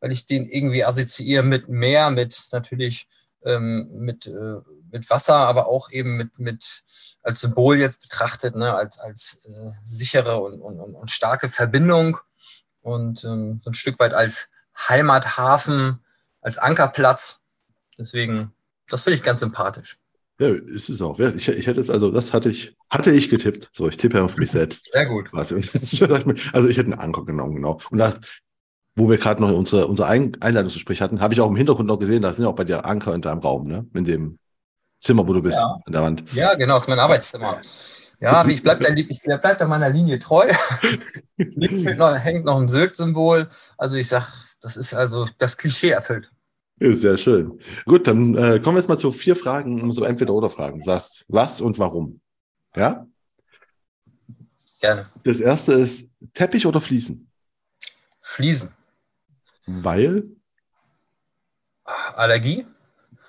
weil 0.00 0.12
ich 0.12 0.26
den 0.26 0.48
irgendwie 0.48 0.84
assoziiere 0.84 1.44
mit 1.44 1.68
Meer, 1.68 2.10
mit 2.10 2.48
natürlich 2.52 3.08
ähm, 3.44 3.88
mit, 3.92 4.26
äh, 4.26 4.56
mit 4.90 5.08
Wasser, 5.08 5.36
aber 5.36 5.66
auch 5.66 5.90
eben 5.90 6.16
mit, 6.16 6.38
mit 6.38 6.82
als 7.22 7.40
Symbol 7.40 7.78
jetzt 7.78 8.02
betrachtet, 8.02 8.56
ne, 8.56 8.74
als, 8.74 8.98
als 8.98 9.46
äh, 9.46 9.70
sichere 9.82 10.40
und, 10.40 10.60
und, 10.60 10.94
und 10.94 11.10
starke 11.10 11.48
Verbindung 11.48 12.18
und 12.82 13.24
ähm, 13.24 13.60
so 13.62 13.70
ein 13.70 13.74
Stück 13.74 13.98
weit 13.98 14.12
als 14.12 14.50
Heimathafen, 14.76 16.04
als 16.40 16.58
Ankerplatz. 16.58 17.44
Deswegen, 17.96 18.52
das 18.88 19.04
finde 19.04 19.16
ich 19.16 19.22
ganz 19.22 19.40
sympathisch. 19.40 19.98
Ja, 20.38 20.48
ist 20.48 20.88
es 20.88 21.00
auch. 21.00 21.18
Ich, 21.18 21.48
ich 21.48 21.66
hätte 21.66 21.80
es, 21.80 21.90
also 21.90 22.10
das 22.10 22.32
hatte 22.32 22.50
ich, 22.50 22.76
hatte 22.90 23.12
ich 23.12 23.30
getippt. 23.30 23.70
So, 23.72 23.88
ich 23.88 23.96
tippe 23.96 24.22
auf 24.22 24.36
mich 24.36 24.50
selbst. 24.50 24.90
Sehr 24.92 25.06
gut. 25.06 26.40
Also 26.52 26.68
ich 26.68 26.76
hätte 26.76 26.90
einen 26.90 26.98
Anker 26.98 27.24
genommen, 27.24 27.54
genau. 27.54 27.78
Und 27.90 27.98
das, 27.98 28.20
wo 28.96 29.08
wir 29.08 29.18
gerade 29.18 29.40
noch 29.40 29.52
unsere, 29.52 29.86
unser 29.86 30.08
Einleitungsgespräch 30.08 31.00
hatten, 31.00 31.20
habe 31.20 31.34
ich 31.34 31.40
auch 31.40 31.50
im 31.50 31.56
Hintergrund 31.56 31.88
noch 31.88 31.98
gesehen, 31.98 32.22
da 32.22 32.32
sind 32.32 32.44
ja 32.44 32.50
auch 32.50 32.56
bei 32.56 32.64
dir 32.64 32.84
Anker 32.84 33.14
in 33.14 33.22
deinem 33.22 33.38
Raum, 33.38 33.68
ne? 33.68 33.86
In 33.94 34.04
dem 34.04 34.38
Zimmer, 34.98 35.26
wo 35.26 35.32
du 35.32 35.42
bist, 35.42 35.56
ja. 35.56 35.80
an 35.84 35.92
der 35.92 36.02
Wand. 36.02 36.24
Ja, 36.32 36.54
genau, 36.54 36.78
ist 36.78 36.88
mein 36.88 36.98
Arbeitszimmer. 36.98 37.60
Ja, 38.20 38.46
ich 38.46 38.62
bleibe 38.62 38.84
bleib 39.40 39.58
da 39.58 39.66
meiner 39.66 39.90
Linie 39.90 40.18
treu. 40.18 40.50
noch, 41.36 42.16
hängt 42.16 42.44
noch 42.44 42.58
ein 42.58 42.68
Sylt-Symbol. 42.68 43.48
Also 43.76 43.96
ich 43.96 44.08
sage, 44.08 44.26
das 44.62 44.76
ist 44.76 44.94
also 44.94 45.26
das 45.38 45.58
Klischee 45.58 45.90
erfüllt. 45.90 46.30
Ist 46.78 47.02
sehr 47.02 47.16
schön. 47.16 47.60
Gut, 47.84 48.06
dann 48.06 48.34
äh, 48.34 48.58
kommen 48.60 48.76
wir 48.76 48.80
jetzt 48.80 48.88
mal 48.88 48.98
zu 48.98 49.12
vier 49.12 49.36
Fragen, 49.36 49.90
so 49.92 50.04
Entweder-Oder-Fragen. 50.04 50.80
Du 50.80 50.84
sagst, 50.84 51.24
was 51.28 51.60
und 51.60 51.78
warum? 51.78 52.20
Ja? 52.74 53.06
Gerne. 54.80 55.06
Das 55.22 55.38
erste 55.38 55.72
ist 55.74 56.08
Teppich 56.34 56.66
oder 56.66 56.80
Fliesen? 56.80 57.30
Fliesen. 58.20 58.74
Weil? 59.66 60.24
Allergie? 61.84 62.66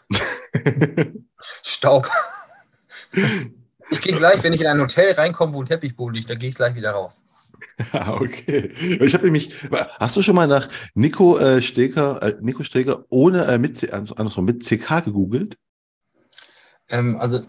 Staub. 1.64 2.10
Ich 3.92 4.02
gehe 4.02 4.18
gleich, 4.18 4.44
wenn 4.44 4.54
ich 4.54 4.62
in 4.62 4.68
ein 4.68 4.80
Hotel 4.80 5.14
reinkomme, 5.14 5.54
wo 5.54 5.62
ein 5.62 5.68
Teppichboden 5.68 6.16
liegt, 6.16 6.30
dann 6.30 6.40
gehe 6.40 6.50
ich 6.50 6.56
gleich 6.56 6.76
wieder 6.76 6.92
raus. 6.92 7.24
Ja, 7.94 8.14
okay. 8.22 8.72
Ich 9.00 9.14
habe 9.14 9.26
nämlich, 9.26 9.54
hast 10.00 10.16
du 10.16 10.22
schon 10.22 10.36
mal 10.36 10.48
nach 10.48 10.70
Nico 10.94 11.38
äh, 11.38 11.62
Steger, 11.62 12.22
äh, 12.22 12.36
Nico 12.42 12.64
Steger 12.64 13.06
ohne 13.10 13.46
äh, 13.46 13.58
mit, 13.58 13.92
andersrum, 13.92 14.46
mit 14.46 14.64
CK 14.64 15.06
gegoogelt? 15.06 15.58
Ähm, 16.90 17.18
also, 17.18 17.42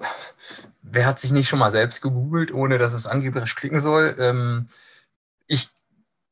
wer 0.82 1.06
hat 1.06 1.20
sich 1.20 1.32
nicht 1.32 1.48
schon 1.48 1.58
mal 1.58 1.72
selbst 1.72 2.00
gegoogelt, 2.00 2.52
ohne 2.52 2.78
dass 2.78 2.92
es 2.92 3.06
angeblich 3.06 3.54
klicken 3.54 3.80
soll? 3.80 4.16
Ähm, 4.18 4.66
ich 5.46 5.68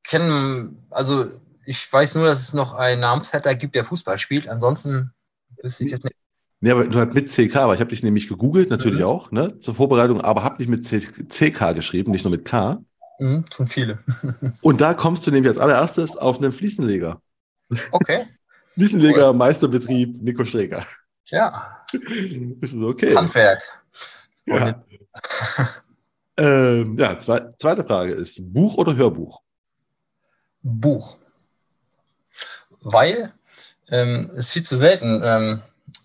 kenne, 0.02 0.70
also 0.90 1.26
ich 1.66 1.92
weiß 1.92 2.16
nur, 2.16 2.26
dass 2.26 2.40
es 2.40 2.54
noch 2.54 2.74
einen 2.74 3.00
Namensvetter 3.00 3.54
gibt, 3.54 3.74
der 3.74 3.84
Fußball 3.84 4.18
spielt. 4.18 4.48
Ansonsten 4.48 5.12
wüsste 5.62 5.84
ich 5.84 5.90
jetzt 5.90 6.04
nicht. 6.04 6.16
Nee, 6.60 6.70
aber 6.70 6.86
du 6.86 6.98
hast 6.98 7.12
mit 7.12 7.30
CK, 7.30 7.56
aber 7.56 7.74
ich 7.74 7.80
habe 7.80 7.90
dich 7.90 8.02
nämlich 8.02 8.26
gegoogelt, 8.26 8.70
natürlich 8.70 9.00
mhm. 9.00 9.06
auch, 9.06 9.30
ne, 9.30 9.58
zur 9.60 9.74
Vorbereitung, 9.74 10.22
aber 10.22 10.44
habe 10.44 10.56
dich 10.56 10.68
mit 10.68 10.86
CK 10.86 11.74
geschrieben, 11.74 12.10
nicht 12.10 12.24
nur 12.24 12.30
mit 12.30 12.46
K. 12.46 12.82
Mhm, 13.18 13.44
tun 13.46 13.66
viele. 13.66 13.98
Und 14.62 14.80
da 14.80 14.94
kommst 14.94 15.26
du 15.26 15.30
nämlich 15.30 15.50
als 15.50 15.58
allererstes 15.58 16.16
auf 16.16 16.38
einen 16.38 16.52
Fliesenleger. 16.52 17.20
Okay. 17.90 18.22
Fliesenleger, 18.74 19.30
cool. 19.30 19.36
Meisterbetrieb, 19.36 20.22
Nico 20.22 20.44
Streger. 20.44 20.84
Ja. 21.26 21.84
okay. 22.82 23.14
Handwerk. 23.14 23.60
Ja, 24.46 24.84
ähm, 26.36 26.98
ja 26.98 27.18
zwe 27.18 27.54
zweite 27.58 27.84
Frage 27.84 28.12
ist: 28.12 28.40
Buch 28.52 28.76
oder 28.76 28.96
Hörbuch? 28.96 29.40
Buch. 30.62 31.18
Weil 32.80 33.32
ähm, 33.88 34.30
es 34.36 34.50
viel 34.50 34.62
zu 34.62 34.76
selten 34.76 35.22
ähm, 35.24 35.62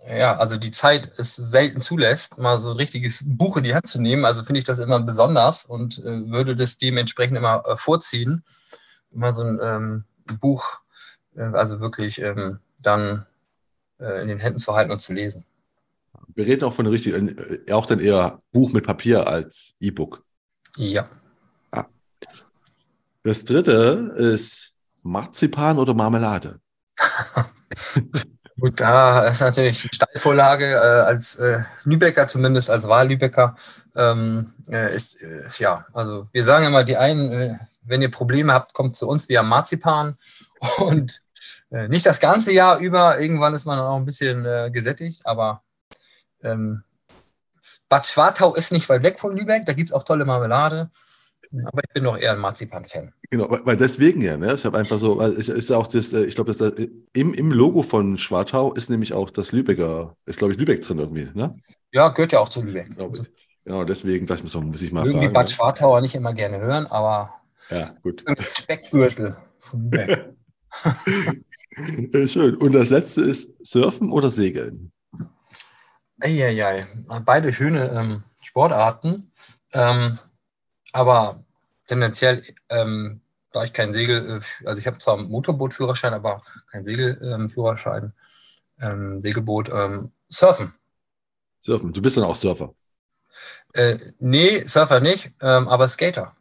ja, 0.09 0.37
also 0.37 0.57
die 0.57 0.71
Zeit 0.71 1.11
es 1.17 1.35
selten 1.35 1.81
zulässt, 1.81 2.39
mal 2.39 2.57
so 2.57 2.71
ein 2.71 2.77
richtiges 2.77 3.23
Buch 3.25 3.57
in 3.57 3.63
die 3.63 3.75
Hand 3.75 3.87
zu 3.87 4.01
nehmen. 4.01 4.25
Also 4.25 4.43
finde 4.43 4.59
ich 4.59 4.65
das 4.65 4.79
immer 4.79 4.99
besonders 4.99 5.65
und 5.65 5.99
äh, 5.99 6.29
würde 6.29 6.55
das 6.55 6.77
dementsprechend 6.77 7.37
immer 7.37 7.63
äh, 7.67 7.77
vorziehen, 7.77 8.43
immer 9.11 9.31
so 9.31 9.43
ein 9.43 9.59
ähm, 9.61 10.03
Buch, 10.39 10.79
äh, 11.35 11.43
also 11.43 11.79
wirklich 11.79 12.19
ähm, 12.21 12.59
dann 12.81 13.25
äh, 13.99 14.21
in 14.21 14.29
den 14.29 14.39
Händen 14.39 14.59
zu 14.59 14.73
halten 14.73 14.91
und 14.91 14.99
zu 14.99 15.13
lesen. 15.13 15.45
Wir 16.33 16.47
reden 16.47 16.63
auch 16.63 16.73
von 16.73 16.87
richtigen, 16.87 17.37
äh, 17.37 17.71
auch 17.71 17.85
dann 17.85 17.99
eher 17.99 18.41
Buch 18.51 18.71
mit 18.71 18.85
Papier 18.85 19.27
als 19.27 19.75
E-Book. 19.79 20.23
Ja. 20.77 21.07
Ah. 21.71 21.85
Das 23.23 23.45
dritte 23.45 24.13
ist 24.15 24.73
Marzipan 25.03 25.77
oder 25.77 25.93
Marmelade? 25.93 26.59
Gut, 28.59 28.79
da 28.79 29.25
ist 29.25 29.41
natürlich 29.41 29.83
eine 29.83 29.93
Steilvorlage 29.93 30.73
äh, 30.73 30.77
als 30.77 31.35
äh, 31.37 31.63
Lübecker, 31.85 32.27
zumindest 32.27 32.69
als 32.69 32.87
Wahllübecker, 32.87 33.55
ähm, 33.95 34.53
äh, 34.69 34.93
ist, 34.93 35.21
äh, 35.21 35.43
ja, 35.59 35.85
also 35.93 36.27
wir 36.31 36.43
sagen 36.43 36.65
immer, 36.65 36.83
die 36.83 36.97
einen, 36.97 37.31
äh, 37.31 37.59
wenn 37.83 38.01
ihr 38.01 38.11
Probleme 38.11 38.53
habt, 38.53 38.73
kommt 38.73 38.95
zu 38.95 39.07
uns, 39.07 39.29
haben 39.29 39.47
Marzipan 39.47 40.17
und 40.79 41.21
äh, 41.71 41.87
nicht 41.87 42.05
das 42.05 42.19
ganze 42.19 42.51
Jahr 42.51 42.79
über, 42.79 43.19
irgendwann 43.19 43.55
ist 43.55 43.65
man 43.65 43.79
auch 43.79 43.95
ein 43.95 44.05
bisschen 44.05 44.43
gesättigt, 44.73 45.25
aber 45.25 45.63
ähm, 46.43 46.83
Bad 47.87 48.05
Schwartau 48.05 48.55
ist 48.55 48.71
nicht 48.71 48.89
weit 48.89 49.03
weg 49.03 49.19
von 49.19 49.35
Lübeck, 49.35 49.65
da 49.65 49.73
gibt 49.73 49.89
es 49.89 49.93
auch 49.93 50.03
tolle 50.03 50.25
Marmelade. 50.25 50.89
Aber 51.65 51.81
ich 51.83 51.93
bin 51.93 52.03
doch 52.03 52.17
eher 52.17 52.33
ein 52.33 52.39
Marzipan-Fan. 52.39 53.11
Genau, 53.29 53.47
weil 53.49 53.75
deswegen 53.75 54.21
ja, 54.21 54.37
ne? 54.37 54.53
Ich 54.53 54.65
habe 54.65 54.77
einfach 54.77 54.99
so, 54.99 55.17
weil 55.17 55.31
es 55.31 55.49
ist 55.49 55.69
ja 55.69 55.77
auch 55.77 55.87
das, 55.87 56.13
äh, 56.13 56.25
ich 56.25 56.35
glaube, 56.35 56.53
das, 56.53 56.73
im, 57.13 57.33
im 57.33 57.51
Logo 57.51 57.81
von 57.81 58.17
Schwartau 58.17 58.73
ist 58.73 58.89
nämlich 58.89 59.13
auch 59.13 59.31
das 59.31 59.51
Lübecker, 59.51 60.15
ist 60.25 60.37
glaube 60.37 60.53
ich 60.53 60.59
Lübeck 60.59 60.81
drin 60.81 60.99
irgendwie, 60.99 61.27
ne? 61.33 61.55
Ja, 61.91 62.09
gehört 62.09 62.33
ja 62.33 62.39
auch 62.39 62.49
zu 62.49 62.63
Lübeck. 62.63 62.89
Genau, 62.89 63.11
genau 63.63 63.83
deswegen 63.83 64.27
dachte 64.27 64.39
ich 64.39 64.43
mir 64.43 64.49
so, 64.49 64.61
muss 64.61 64.81
ich 64.81 64.91
mal 64.91 65.01
Mögen 65.01 65.17
fragen. 65.17 65.27
die 65.27 65.33
Bad 65.33 65.47
ne? 65.47 65.53
Schwartauer 65.53 66.01
nicht 66.01 66.15
immer 66.15 66.33
gerne 66.33 66.59
hören, 66.59 66.85
aber 66.85 67.33
ja, 67.71 67.95
gut. 68.03 68.23
Speckgürtel 68.57 69.37
von 69.59 69.83
Lübeck. 69.83 70.33
Schön. 72.27 72.55
Und 72.57 72.73
das 72.73 72.89
letzte 72.89 73.21
ist 73.21 73.51
Surfen 73.65 74.11
oder 74.11 74.29
Segeln? 74.29 74.91
Eieiei. 76.19 76.85
Beide 77.25 77.53
schöne 77.53 77.89
ähm, 77.89 78.23
Sportarten. 78.43 79.31
Ähm, 79.73 80.19
aber 80.93 81.43
tendenziell, 81.87 82.43
ähm, 82.69 83.21
da 83.51 83.63
ich 83.63 83.73
kein 83.73 83.93
Segel, 83.93 84.39
äh, 84.39 84.67
also 84.67 84.79
ich 84.79 84.87
habe 84.87 84.97
zwar 84.97 85.17
Motorbootführerschein, 85.17 86.13
aber 86.13 86.41
keinen 86.71 86.83
Segelführerschein, 86.83 88.13
ähm, 88.79 89.19
Segelboot, 89.19 89.69
ähm, 89.69 90.11
surfen. 90.29 90.73
Surfen, 91.59 91.91
du 91.91 92.01
bist 92.01 92.15
dann 92.17 92.23
auch 92.23 92.35
Surfer? 92.35 92.73
Äh, 93.73 93.97
nee, 94.19 94.65
Surfer 94.65 94.99
nicht, 94.99 95.31
ähm, 95.41 95.67
aber 95.67 95.87
Skater. 95.87 96.35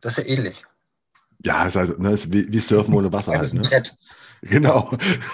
Das 0.00 0.18
ist 0.18 0.24
ja 0.24 0.30
ähnlich. 0.30 0.64
Ja, 1.44 1.66
ist 1.66 1.76
also, 1.76 1.94
ne, 2.00 2.12
ist 2.12 2.32
wie, 2.32 2.50
wie, 2.50 2.60
Surfen 2.60 2.94
ohne 2.94 3.12
Wasser. 3.12 3.32
Ja, 3.32 3.38
das 3.38 3.48
ist 3.48 3.54
ein 3.54 3.64
halt, 3.64 3.72
ne? 3.72 3.80
Brett. 3.80 3.96
Genau. 4.42 4.90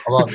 Aber 0.07 0.29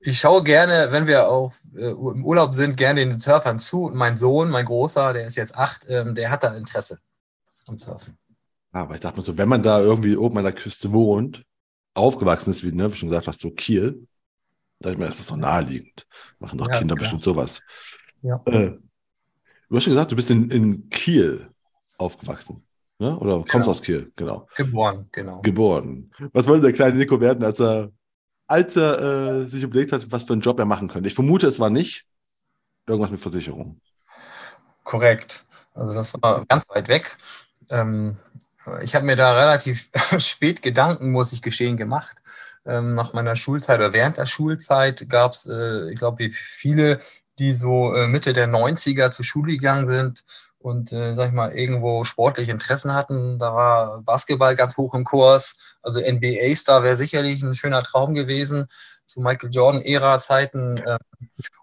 ich 0.00 0.18
schaue 0.18 0.42
gerne, 0.42 0.90
wenn 0.90 1.06
wir 1.06 1.28
auch 1.28 1.52
äh, 1.76 1.90
im 1.90 2.24
Urlaub 2.24 2.54
sind, 2.54 2.78
gerne 2.78 3.00
den 3.00 3.18
Surfern 3.18 3.58
zu. 3.58 3.84
Und 3.84 3.94
mein 3.94 4.16
Sohn, 4.16 4.48
mein 4.48 4.64
Großer, 4.64 5.12
der 5.12 5.26
ist 5.26 5.36
jetzt 5.36 5.54
acht, 5.54 5.84
ähm, 5.88 6.14
der 6.14 6.30
hat 6.30 6.44
da 6.44 6.54
Interesse 6.54 6.98
am 7.68 7.78
Surfen. 7.78 8.18
Aber 8.72 8.94
ich 8.94 9.00
dachte 9.00 9.18
mir 9.18 9.22
so, 9.22 9.36
wenn 9.38 9.48
man 9.48 9.62
da 9.62 9.80
irgendwie 9.80 10.16
oben 10.16 10.38
an 10.38 10.44
der 10.44 10.52
Küste 10.52 10.92
wohnt, 10.92 11.44
aufgewachsen 11.94 12.50
ist, 12.50 12.62
wie, 12.64 12.72
ne, 12.72 12.92
wie 12.92 12.96
schon 12.96 13.08
gesagt 13.08 13.26
hast, 13.26 13.40
so 13.40 13.50
Kiel, 13.50 14.06
da 14.80 14.90
ich 14.90 14.98
mir, 14.98 15.06
ist 15.06 15.18
das 15.18 15.26
doch 15.26 15.36
naheliegend. 15.36 16.06
Machen 16.38 16.58
doch 16.58 16.68
ja, 16.68 16.78
Kinder 16.78 16.94
klar. 16.94 17.04
bestimmt 17.04 17.22
sowas. 17.22 17.60
Ja. 18.22 18.40
Äh, 18.46 18.78
du 19.68 19.76
hast 19.76 19.84
schon 19.84 19.92
gesagt, 19.92 20.12
du 20.12 20.16
bist 20.16 20.30
in, 20.30 20.50
in 20.50 20.88
Kiel 20.90 21.50
aufgewachsen. 21.96 22.62
Ne? 22.98 23.16
Oder 23.18 23.36
kommst 23.36 23.52
genau. 23.52 23.70
aus 23.70 23.82
Kiel, 23.82 24.12
genau. 24.16 24.48
Geboren, 24.56 25.08
genau. 25.12 25.40
Geboren. 25.42 26.10
Was 26.32 26.46
wollte 26.46 26.62
der 26.62 26.72
kleine 26.72 26.96
Nico 26.96 27.20
werden, 27.20 27.44
als 27.44 27.60
er, 27.60 27.92
als 28.46 28.76
er 28.76 29.00
äh, 29.00 29.48
sich 29.48 29.62
überlegt 29.62 29.92
hat, 29.92 30.10
was 30.10 30.24
für 30.24 30.32
einen 30.32 30.42
Job 30.42 30.58
er 30.58 30.64
machen 30.64 30.88
könnte? 30.88 31.08
Ich 31.08 31.14
vermute, 31.14 31.46
es 31.46 31.60
war 31.60 31.70
nicht 31.70 32.06
irgendwas 32.86 33.10
mit 33.10 33.20
Versicherung. 33.20 33.80
Korrekt. 34.82 35.46
Also 35.74 35.92
das 35.92 36.14
war 36.20 36.44
ganz 36.46 36.68
weit 36.70 36.88
weg. 36.88 37.16
Ähm, 37.70 38.16
ich 38.82 38.94
habe 38.94 39.06
mir 39.06 39.16
da 39.16 39.32
relativ 39.32 39.90
spät 40.18 40.62
Gedanken, 40.62 41.12
muss 41.12 41.32
ich 41.32 41.42
geschehen, 41.42 41.76
gemacht. 41.76 42.16
Ähm, 42.66 42.94
nach 42.94 43.12
meiner 43.12 43.36
Schulzeit 43.36 43.78
oder 43.78 43.92
während 43.92 44.18
der 44.18 44.26
Schulzeit 44.26 45.08
gab 45.08 45.32
es, 45.32 45.46
äh, 45.46 45.90
ich 45.90 45.98
glaube, 45.98 46.18
wie 46.18 46.30
viele, 46.30 46.98
die 47.38 47.52
so 47.52 47.94
äh, 47.94 48.08
Mitte 48.08 48.32
der 48.32 48.48
90er 48.48 49.10
zur 49.10 49.24
Schule 49.24 49.52
gegangen 49.52 49.86
sind 49.86 50.24
und, 50.58 50.92
äh, 50.92 51.14
sag 51.14 51.28
ich 51.28 51.32
mal, 51.32 51.52
irgendwo 51.52 52.04
sportliche 52.04 52.50
Interessen 52.50 52.94
hatten. 52.94 53.38
Da 53.38 53.54
war 53.54 54.02
Basketball 54.02 54.54
ganz 54.54 54.76
hoch 54.76 54.94
im 54.94 55.04
Kurs. 55.04 55.78
Also 55.82 56.00
NBA-Star 56.00 56.82
wäre 56.82 56.96
sicherlich 56.96 57.42
ein 57.42 57.54
schöner 57.54 57.82
Traum 57.82 58.12
gewesen 58.12 58.66
zu 59.06 59.20
Michael 59.20 59.50
Jordan-Ära-Zeiten. 59.50 60.78
Äh, 60.78 60.98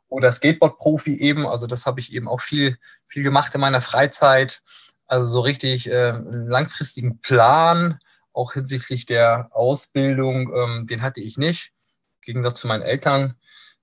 oder 0.08 0.32
Skateboard-Profi 0.32 1.20
eben. 1.20 1.46
Also 1.46 1.68
das 1.68 1.86
habe 1.86 2.00
ich 2.00 2.14
eben 2.14 2.28
auch 2.28 2.42
viel, 2.42 2.78
viel 3.08 3.24
gemacht 3.24 3.54
in 3.54 3.62
meiner 3.62 3.82
Freizeit. 3.82 4.62
Also 5.08 5.26
so 5.26 5.40
richtig 5.42 5.90
äh, 5.90 6.10
einen 6.10 6.48
langfristigen 6.48 7.20
Plan, 7.20 8.00
auch 8.34 8.54
hinsichtlich 8.54 9.06
der 9.06 9.50
Ausbildung, 9.52 10.54
ähm, 10.54 10.88
den 10.88 11.02
hatte 11.02 11.22
ich 11.22 11.38
nicht. 11.38 11.72
Im 12.22 12.34
Gegensatz 12.34 12.60
zu 12.60 12.68
meinen 12.68 12.82
Eltern, 12.82 13.36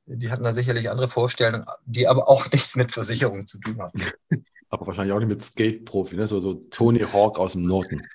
die 0.05 0.31
hatten 0.31 0.45
da 0.45 0.52
sicherlich 0.52 0.91
andere 0.91 1.09
Vorstellungen, 1.09 1.67
die 1.85 2.09
aber 2.09 2.29
auch 2.29 2.50
nichts 2.52 2.76
mit 2.76 2.93
Versicherungen 2.93 3.47
zu 3.47 3.59
tun 3.61 3.81
hatten. 3.81 4.02
Aber 4.69 4.87
wahrscheinlich 4.87 5.12
auch 5.12 5.19
nicht 5.19 5.29
mit 5.29 5.45
Skate-Profi, 5.45 6.17
ne? 6.17 6.26
so, 6.26 6.41
so 6.41 6.55
Tony 6.55 7.00
Hawk 7.00 7.38
aus 7.38 7.52
dem 7.52 7.61
Norden. 7.61 8.09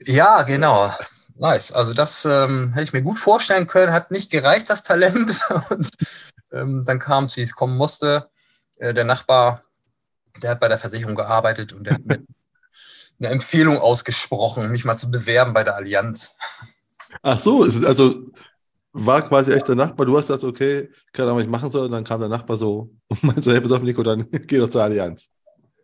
Ja, 0.00 0.42
genau. 0.42 0.92
Nice. 1.36 1.70
Also 1.70 1.94
das 1.94 2.24
ähm, 2.24 2.72
hätte 2.72 2.82
ich 2.82 2.92
mir 2.92 3.02
gut 3.02 3.20
vorstellen 3.20 3.68
können, 3.68 3.92
hat 3.92 4.10
nicht 4.10 4.28
gereicht, 4.28 4.68
das 4.68 4.82
Talent. 4.82 5.40
Und 5.70 5.90
ähm, 6.50 6.82
dann 6.84 6.98
kam 6.98 7.24
es, 7.24 7.36
wie 7.36 7.42
es 7.42 7.54
kommen 7.54 7.76
musste. 7.76 8.28
Äh, 8.78 8.94
der 8.94 9.04
Nachbar, 9.04 9.62
der 10.42 10.50
hat 10.50 10.60
bei 10.60 10.66
der 10.66 10.78
Versicherung 10.78 11.14
gearbeitet 11.14 11.72
und 11.72 11.84
der 11.84 11.94
hat 11.94 12.04
mir 12.04 12.18
eine 13.22 13.32
Empfehlung 13.32 13.78
ausgesprochen, 13.78 14.70
mich 14.70 14.84
mal 14.84 14.96
zu 14.96 15.10
bewerben 15.10 15.54
bei 15.54 15.64
der 15.64 15.76
Allianz. 15.76 16.36
Ach 17.22 17.38
so, 17.38 17.62
also 17.62 18.14
war 18.92 19.22
quasi 19.22 19.52
echt 19.52 19.68
der 19.68 19.76
Nachbar. 19.76 20.06
Du 20.06 20.16
hast 20.16 20.26
gesagt, 20.26 20.44
okay, 20.44 20.90
keine 21.12 21.28
Ahnung, 21.28 21.38
was 21.38 21.44
ich 21.44 21.50
machen 21.50 21.70
soll. 21.70 21.86
Und 21.86 21.92
dann 21.92 22.04
kam 22.04 22.20
der 22.20 22.28
Nachbar 22.28 22.58
so 22.58 22.90
und 23.08 23.22
meinte 23.22 23.42
so, 23.42 23.52
hey, 23.52 23.60
pass 23.60 23.72
auf, 23.72 23.82
Nico, 23.82 24.02
dann 24.02 24.28
geh 24.46 24.58
doch 24.58 24.68
zur 24.68 24.82
Allianz. 24.82 25.30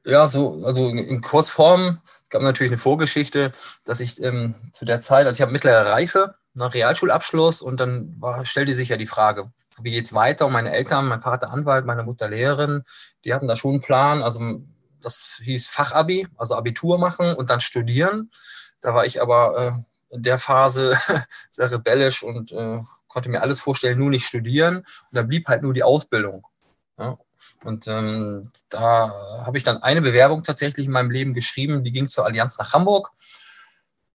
Ja, 0.05 0.27
so, 0.27 0.63
also 0.65 0.89
in 0.89 1.21
Kurzform, 1.21 2.01
es 2.25 2.29
gab 2.31 2.43
natürlich 2.43 2.73
eine 2.73 2.79
Vorgeschichte, 2.79 3.53
dass 3.85 4.01
ich 4.01 4.23
ähm, 4.23 4.55
zu 4.73 4.85
der 4.85 5.01
Zeit, 5.01 5.27
also 5.27 5.37
ich 5.37 5.43
habe 5.43 5.53
mittlere 5.53 5.87
Reife, 5.87 6.35
nach 6.55 6.75
Realschulabschluss 6.75 7.63
und 7.63 7.79
dann 7.79 8.17
war, 8.19 8.45
stellte 8.45 8.75
sich 8.75 8.89
ja 8.89 8.97
die 8.97 9.07
Frage, 9.07 9.53
wie 9.81 9.93
geht 9.93 10.07
es 10.07 10.13
weiter? 10.13 10.47
Und 10.47 10.53
meine 10.53 10.73
Eltern, 10.73 11.07
mein 11.07 11.21
Vater 11.21 11.51
Anwalt, 11.51 11.87
meine 11.87 12.03
Mutter 12.03 12.29
Lehrerin, 12.29 12.83
die 13.25 13.33
hatten 13.33 13.47
da 13.47 13.55
schon 13.55 13.75
einen 13.75 13.81
Plan. 13.81 14.23
Also 14.23 14.41
das 15.01 15.41
hieß 15.43 15.69
Fachabi, 15.69 16.29
also 16.37 16.55
Abitur 16.57 16.99
machen 16.99 17.35
und 17.35 17.51
dann 17.51 17.61
studieren. 17.61 18.31
Da 18.81 18.95
war 18.95 19.05
ich 19.05 19.21
aber 19.21 19.85
in 20.11 20.23
der 20.23 20.39
Phase 20.39 20.97
sehr 21.51 21.71
rebellisch 21.71 22.23
und 22.23 22.53
äh, 22.53 22.81
konnte 23.07 23.29
mir 23.29 23.43
alles 23.43 23.61
vorstellen, 23.61 23.99
nur 23.99 24.11
nicht 24.11 24.27
studieren. 24.27 24.79
Und 24.79 24.87
da 25.13 25.23
blieb 25.23 25.49
halt 25.49 25.63
nur 25.63 25.75
die 25.75 25.83
Ausbildung. 25.83 26.47
Ja. 26.99 27.17
Und 27.65 27.87
ähm, 27.87 28.51
da 28.69 29.13
habe 29.45 29.59
ich 29.59 29.65
dann 29.65 29.83
eine 29.83 30.03
Bewerbung 30.03 30.43
tatsächlich 30.43 30.87
in 30.87 30.93
meinem 30.93 31.11
Leben 31.11 31.35
geschrieben, 31.35 31.85
die 31.85 31.93
ging 31.93 32.09
zur 32.09 32.27
Allianz 32.27 32.59
nach 32.59 32.73
Hamburg. 32.73 33.11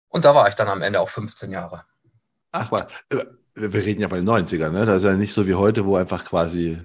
Und 0.09 0.25
da 0.25 0.35
war 0.35 0.49
ich 0.49 0.55
dann 0.55 0.69
am 0.69 0.83
Ende 0.83 1.01
auch 1.01 1.09
15 1.09 1.51
Jahre. 1.51 1.85
Ach. 2.53 2.71
Äh, 3.11 3.25
wir 3.55 3.85
reden 3.85 4.01
ja 4.01 4.09
von 4.09 4.19
den 4.19 4.29
90ern, 4.29 4.71
ne? 4.71 4.87
Das 4.87 4.99
ist 4.99 5.05
ja 5.05 5.15
nicht 5.15 5.33
so 5.33 5.47
wie 5.47 5.55
heute, 5.55 5.85
wo 5.85 5.97
einfach 5.97 6.25
quasi 6.25 6.81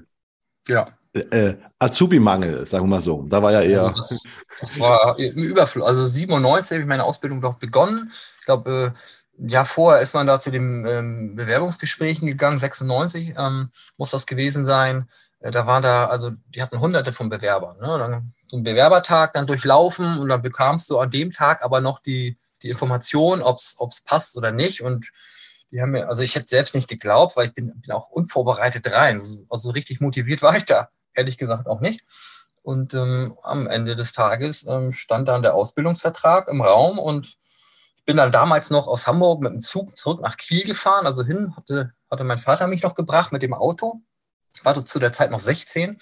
ja. 0.68 0.86
Äh, 1.14 1.56
Azubi-Mangel, 1.80 2.66
sagen 2.66 2.86
wir 2.86 2.90
mal 2.90 3.02
so. 3.02 3.24
Da 3.24 3.42
war 3.42 3.52
ja 3.52 3.62
eher. 3.62 3.84
Also 3.84 3.96
das, 3.96 4.24
das, 4.60 4.80
war 4.80 5.18
im 5.20 5.44
Überfluss. 5.44 5.86
Also 5.86 6.06
97 6.06 6.72
habe 6.72 6.82
ich 6.82 6.88
meine 6.88 7.04
Ausbildung 7.04 7.42
doch 7.42 7.56
begonnen. 7.56 8.12
Ich 8.40 8.46
glaube, 8.46 8.94
äh, 8.96 9.48
ja, 9.48 9.64
vorher 9.64 10.02
ist 10.02 10.14
man 10.14 10.28
da 10.28 10.40
zu 10.40 10.52
den 10.52 10.86
ähm, 10.86 11.36
Bewerbungsgesprächen 11.36 12.28
gegangen, 12.28 12.60
96 12.60 13.36
ähm, 13.38 13.70
muss 13.98 14.12
das 14.12 14.26
gewesen 14.26 14.66
sein. 14.66 15.08
Äh, 15.40 15.52
da 15.52 15.68
war 15.68 15.82
da, 15.82 16.08
also 16.08 16.32
die 16.48 16.62
hatten 16.62 16.80
hunderte 16.80 17.12
von 17.12 17.30
Bewerbern. 17.30 17.78
Ne? 17.78 17.98
Dann 18.00 18.34
so 18.48 18.58
ein 18.58 18.64
Bewerbertag 18.64 19.34
dann 19.34 19.48
durchlaufen 19.48 20.18
und 20.18 20.30
dann 20.30 20.42
bekamst 20.42 20.90
du 20.90 21.00
an 21.00 21.12
dem 21.12 21.32
Tag 21.32 21.64
aber 21.64 21.82
noch 21.82 22.00
die, 22.00 22.38
die 22.62 22.70
Information, 22.70 23.42
ob 23.42 23.58
es 23.58 24.04
passt 24.04 24.38
oder 24.38 24.52
nicht. 24.52 24.82
Und 24.82 25.12
die 25.72 25.82
haben 25.82 25.92
mir, 25.92 26.08
also 26.08 26.22
ich 26.22 26.36
hätte 26.36 26.48
selbst 26.48 26.76
nicht 26.76 26.88
geglaubt, 26.88 27.36
weil 27.36 27.48
ich 27.48 27.54
bin, 27.54 27.74
bin 27.82 27.92
auch 27.92 28.10
unvorbereitet 28.10 28.92
rein. 28.92 29.16
Also, 29.16 29.46
also 29.50 29.72
richtig 29.72 30.02
motiviert 30.02 30.44
war 30.44 30.56
ich 30.56 30.66
da, 30.66 30.90
ehrlich 31.16 31.38
gesagt 31.38 31.68
auch 31.68 31.80
nicht. 31.80 32.04
Und 32.62 32.94
ähm, 32.94 33.38
am 33.44 33.68
Ende 33.68 33.96
des 33.96 34.14
Tages 34.14 34.66
ähm, 34.68 34.92
stand 34.92 35.28
dann 35.28 35.42
der 35.42 35.54
Ausbildungsvertrag 35.54 36.48
im 36.48 36.62
Raum 36.62 36.98
und 36.98 37.38
ich 37.98 38.06
bin 38.06 38.18
dann 38.18 38.32
damals 38.32 38.70
noch 38.70 38.88
aus 38.88 39.08
Hamburg 39.08 39.42
mit 39.42 39.52
dem 39.52 39.62
Zug 39.62 39.98
zurück 39.98 40.22
nach 40.22 40.38
Kiel 40.38 40.66
gefahren. 40.66 41.06
Also 41.06 41.24
hin 41.24 41.56
hatte, 41.56 41.94
hatte 42.10 42.24
mein 42.24 42.38
Vater 42.38 42.68
mich 42.68 42.84
noch 42.84 42.96
gebracht 42.96 43.32
mit 43.32 43.42
dem 43.42 43.54
Auto. 43.54 44.02
Ich 44.56 44.64
war 44.64 44.86
zu 44.86 45.00
der 45.00 45.12
Zeit 45.12 45.32
noch 45.32 45.40
16 45.40 46.00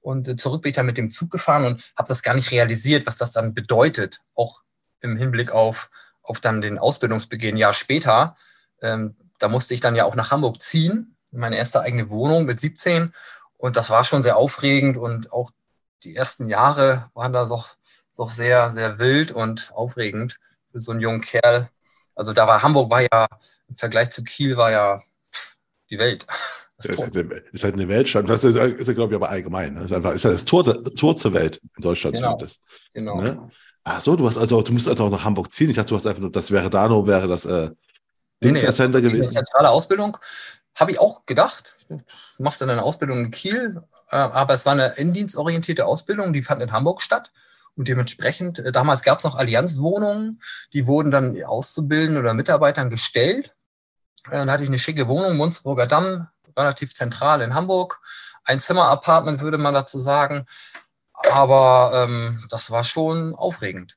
und 0.00 0.28
äh, 0.28 0.36
zurück 0.36 0.62
bin 0.62 0.70
ich 0.70 0.76
dann 0.76 0.86
mit 0.86 0.98
dem 0.98 1.10
Zug 1.10 1.30
gefahren 1.30 1.64
und 1.64 1.82
habe 1.96 2.08
das 2.08 2.22
gar 2.22 2.34
nicht 2.34 2.50
realisiert, 2.50 3.06
was 3.06 3.16
das 3.16 3.32
dann 3.32 3.54
bedeutet, 3.54 4.20
auch 4.34 4.62
im 5.00 5.16
Hinblick 5.16 5.50
auf, 5.50 5.90
auf 6.22 6.40
dann 6.40 6.60
den 6.60 6.78
Ausbildungsbeginn 6.78 7.56
ein 7.56 7.58
Jahr 7.58 7.72
später 7.72 8.36
ähm, 8.84 9.16
da 9.38 9.48
musste 9.48 9.74
ich 9.74 9.80
dann 9.80 9.96
ja 9.96 10.04
auch 10.04 10.14
nach 10.14 10.30
Hamburg 10.30 10.62
ziehen, 10.62 11.16
in 11.32 11.40
meine 11.40 11.56
erste 11.56 11.80
eigene 11.80 12.10
Wohnung 12.10 12.44
mit 12.44 12.60
17. 12.60 13.12
Und 13.64 13.78
das 13.78 13.88
war 13.88 14.04
schon 14.04 14.20
sehr 14.20 14.36
aufregend 14.36 14.98
und 14.98 15.32
auch 15.32 15.50
die 16.02 16.14
ersten 16.14 16.50
Jahre 16.50 17.10
waren 17.14 17.32
da 17.32 17.46
doch, 17.46 17.76
doch 18.14 18.28
sehr, 18.28 18.70
sehr 18.72 18.98
wild 18.98 19.32
und 19.32 19.70
aufregend 19.72 20.38
für 20.70 20.80
so 20.80 20.92
einen 20.92 21.00
jungen 21.00 21.22
Kerl. 21.22 21.70
Also 22.14 22.34
da 22.34 22.46
war 22.46 22.62
Hamburg 22.62 22.90
war 22.90 23.00
ja 23.00 23.26
im 23.66 23.74
Vergleich 23.74 24.10
zu 24.10 24.22
Kiel 24.22 24.58
war 24.58 24.70
ja 24.70 25.02
die 25.88 25.98
Welt. 25.98 26.26
Das 26.76 26.86
ist, 26.86 26.98
halt 26.98 27.16
eine, 27.16 27.34
ist 27.52 27.64
halt 27.64 27.74
eine 27.74 27.88
Weltstadt. 27.88 28.28
Das 28.28 28.42
ist, 28.42 28.56
ist 28.56 28.88
ja, 28.88 28.94
glaube 28.94 29.14
ich, 29.14 29.16
aber 29.16 29.30
allgemein. 29.30 29.76
Das 29.76 29.82
ne? 29.82 29.86
ist 29.86 29.92
einfach 29.92 30.12
ist 30.12 30.24
ja 30.24 30.32
das 30.32 30.44
Tor, 30.44 30.64
Tor 30.96 31.16
zur 31.16 31.32
Welt 31.32 31.60
in 31.76 31.82
Deutschland 31.82 32.16
genau. 32.16 32.32
zumindest. 32.32 32.62
Genau. 32.92 33.20
Ne? 33.20 33.50
Ach 33.84 34.02
so, 34.02 34.16
du 34.16 34.28
hast 34.28 34.36
also, 34.36 34.60
du 34.60 34.72
musst 34.72 34.88
also 34.88 35.04
auch 35.04 35.10
nach 35.10 35.24
Hamburg 35.24 35.52
ziehen. 35.52 35.70
Ich 35.70 35.76
dachte, 35.76 35.90
du 35.90 35.96
hast 35.96 36.06
einfach 36.06 36.20
nur, 36.20 36.32
das 36.32 36.50
wäre 36.50 36.68
Dano, 36.68 37.06
wäre 37.06 37.28
das 37.28 37.46
äh, 37.46 37.70
nee, 38.40 38.50
nee, 38.50 38.72
Center 38.72 39.00
gewesen. 39.00 39.30
Zentrale 39.30 39.70
Ausbildung 39.70 40.18
habe 40.74 40.90
ich 40.90 40.98
auch 40.98 41.26
gedacht. 41.26 41.74
Du 41.88 42.00
machst 42.38 42.60
dann 42.60 42.70
eine 42.70 42.82
Ausbildung 42.82 43.24
in 43.24 43.30
Kiel, 43.30 43.82
äh, 44.10 44.16
aber 44.16 44.54
es 44.54 44.66
war 44.66 44.72
eine 44.72 44.94
indienstorientierte 44.96 45.86
Ausbildung, 45.86 46.32
die 46.32 46.42
fand 46.42 46.62
in 46.62 46.72
Hamburg 46.72 47.02
statt. 47.02 47.30
Und 47.76 47.88
dementsprechend, 47.88 48.60
äh, 48.60 48.72
damals 48.72 49.02
gab 49.02 49.18
es 49.18 49.24
noch 49.24 49.36
Allianzwohnungen, 49.36 50.40
die 50.72 50.86
wurden 50.86 51.10
dann 51.10 51.42
Auszubildenden 51.42 52.22
oder 52.22 52.34
Mitarbeitern 52.34 52.90
gestellt. 52.90 53.54
Äh, 54.26 54.32
dann 54.32 54.50
hatte 54.50 54.62
ich 54.62 54.68
eine 54.68 54.78
schicke 54.78 55.08
Wohnung, 55.08 55.36
Munzburger 55.36 55.86
Damm, 55.86 56.28
relativ 56.56 56.94
zentral 56.94 57.40
in 57.42 57.54
Hamburg. 57.54 58.00
Ein 58.44 58.60
Zimmer-Apartment 58.60 59.40
würde 59.40 59.58
man 59.58 59.74
dazu 59.74 59.98
sagen. 59.98 60.46
Aber 61.32 61.92
ähm, 61.94 62.44
das 62.50 62.70
war 62.70 62.84
schon 62.84 63.34
aufregend. 63.34 63.96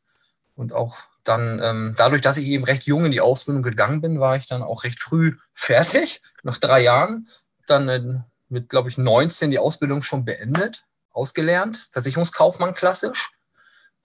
Und 0.55 0.73
auch 0.73 0.97
dann 1.23 1.59
ähm, 1.61 1.93
dadurch, 1.97 2.21
dass 2.21 2.37
ich 2.37 2.47
eben 2.47 2.63
recht 2.63 2.85
jung 2.85 3.05
in 3.05 3.11
die 3.11 3.21
Ausbildung 3.21 3.61
gegangen 3.61 4.01
bin, 4.01 4.19
war 4.19 4.37
ich 4.37 4.47
dann 4.47 4.63
auch 4.63 4.83
recht 4.83 4.99
früh 4.99 5.35
fertig, 5.53 6.21
nach 6.47 6.57
drei 6.57 6.81
Jahren. 6.81 7.27
Dann 7.67 7.89
äh, 7.89 8.21
mit, 8.49 8.69
glaube 8.69 8.89
ich, 8.89 8.97
19 8.97 9.51
die 9.51 9.59
Ausbildung 9.59 10.01
schon 10.01 10.25
beendet, 10.25 10.85
ausgelernt, 11.11 11.87
Versicherungskaufmann 11.91 12.73
klassisch, 12.73 13.31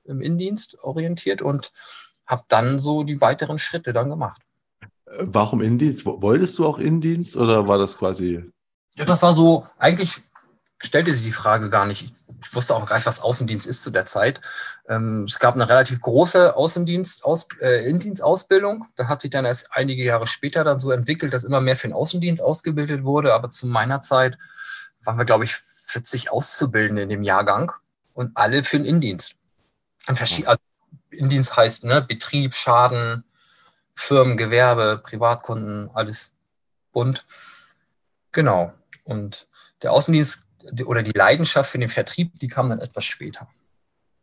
im 0.05 0.21
Indienst 0.21 0.77
orientiert 0.83 1.41
und 1.41 1.73
habe 2.27 2.43
dann 2.49 2.79
so 2.79 3.05
die 3.05 3.21
weiteren 3.21 3.59
Schritte 3.59 3.93
dann 3.93 4.11
gemacht. 4.11 4.43
Warum 5.21 5.61
Indienst? 5.61 6.05
Wolltest 6.05 6.59
du 6.59 6.67
auch 6.67 6.79
Indienst 6.79 7.37
oder 7.37 7.69
war 7.69 7.79
das 7.79 7.97
quasi? 7.97 8.43
Ja, 8.95 9.05
das 9.05 9.23
war 9.23 9.33
so, 9.33 9.67
eigentlich 9.79 10.21
stellte 10.83 11.13
sich 11.13 11.23
die 11.23 11.33
Frage 11.33 11.71
gar 11.71 11.87
nicht. 11.87 12.13
Ich 12.45 12.55
wusste 12.55 12.75
auch 12.75 12.85
gar 12.87 12.97
nicht, 12.97 13.07
was 13.07 13.21
Außendienst 13.21 13.67
ist 13.67 13.83
zu 13.83 13.91
der 13.91 14.07
Zeit. 14.07 14.41
Ähm, 14.89 15.25
es 15.29 15.39
gab 15.39 15.55
eine 15.55 15.69
relativ 15.69 16.01
große 16.01 16.57
Außendienst, 16.57 17.25
Aus, 17.25 17.49
äh, 17.61 17.89
Indienstausbildung. 17.89 18.87
Da 18.97 19.09
hat 19.09 19.23
sich 19.23 19.31
dann 19.31 19.45
erst 19.45 19.73
einige 19.73 20.05
Jahre 20.05 20.27
später 20.27 20.65
dann 20.65 20.81
so 20.81 20.91
entwickelt, 20.91 21.33
dass 21.33 21.45
immer 21.45 21.61
mehr 21.61 21.77
für 21.77 21.89
den 21.89 21.95
Außendienst 21.95 22.43
ausgebildet 22.43 23.05
wurde. 23.05 23.33
Aber 23.33 23.49
zu 23.49 23.67
meiner 23.67 24.01
Zeit 24.01 24.39
waren 25.05 25.19
wir, 25.19 25.25
glaube 25.25 25.45
ich, 25.45 25.55
40 25.55 26.33
Auszubildende 26.33 27.03
in 27.03 27.09
dem 27.09 27.23
Jahrgang 27.23 27.73
und 28.15 28.33
alle 28.35 28.65
für 28.65 28.79
den 28.79 28.87
Indienst. 28.87 29.37
Also 30.07 30.43
Indienst 31.11 31.57
heißt 31.57 31.85
ne, 31.85 32.03
Betrieb, 32.03 32.55
Schaden, 32.55 33.25
Firmen, 33.95 34.37
Gewerbe, 34.37 35.01
Privatkunden, 35.03 35.91
alles 35.95 36.33
bunt. 36.93 37.25
Genau. 38.33 38.73
Und 39.05 39.47
der 39.83 39.93
Außendienst 39.93 40.47
oder 40.85 41.03
die 41.03 41.13
Leidenschaft 41.13 41.71
für 41.71 41.79
den 41.79 41.89
Vertrieb, 41.89 42.39
die 42.39 42.47
kam 42.47 42.69
dann 42.71 42.81
etwas 42.81 43.05
später. 43.05 43.49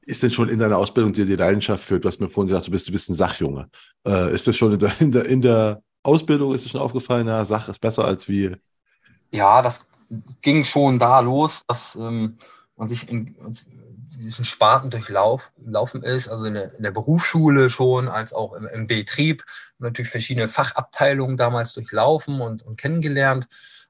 Ist 0.02 0.24
denn 0.24 0.32
schon 0.32 0.50
in 0.50 0.60
deiner 0.60 0.78
Ausbildung 0.78 1.14
dir 1.14 1.26
die 1.26 1.36
Leidenschaft 1.36 1.84
für, 1.84 2.00
du 2.00 2.08
hast 2.08 2.20
mir 2.20 2.30
vorhin 2.30 2.50
gesagt, 2.50 2.68
du 2.68 2.72
bist, 2.72 2.88
du 2.88 2.92
bist 2.92 3.10
ein 3.10 3.16
Sachjunge. 3.16 3.70
Äh, 4.06 4.34
ist 4.34 4.48
das 4.48 4.58
schon 4.58 4.74
in 4.74 4.80
der, 4.80 5.02
in, 5.02 5.12
der, 5.12 5.26
in 5.26 5.42
der 5.42 5.84
Ausbildung, 6.04 6.56
ist 6.56 6.66
es 6.66 6.72
schon 6.72 6.82
aufgefallen, 6.82 7.28
ja, 7.28 7.46
Sach 7.46 7.70
ist 7.70 7.80
besser 7.80 8.06
als 8.06 8.28
wie? 8.28 8.56
Ja, 9.32 9.62
das 9.62 9.88
ging 10.42 10.64
schon 10.64 10.98
da 10.98 11.20
los, 11.20 11.62
dass 11.68 11.96
ähm, 11.96 12.38
man 12.76 12.88
sich 12.88 13.10
in, 13.10 13.36
in 13.36 13.54
diesen 14.20 14.46
Sparten 14.46 14.90
durchlaufen 14.90 16.04
ist, 16.04 16.30
also 16.30 16.46
in 16.46 16.56
der, 16.56 16.76
in 16.76 16.84
der, 16.84 16.92
Berufsschule 16.92 17.70
schon, 17.70 18.08
als 18.08 18.34
auch 18.34 18.54
im, 18.54 18.66
im 18.68 18.88
Betrieb, 18.88 19.46
natürlich 19.78 20.10
verschiedene 20.10 20.48
Fachabteilungen 20.48 21.38
damals 21.38 21.74
durchlaufen 21.74 22.42
und, 22.42 22.64
und 22.64 22.78
kennengelernt. 22.78 23.48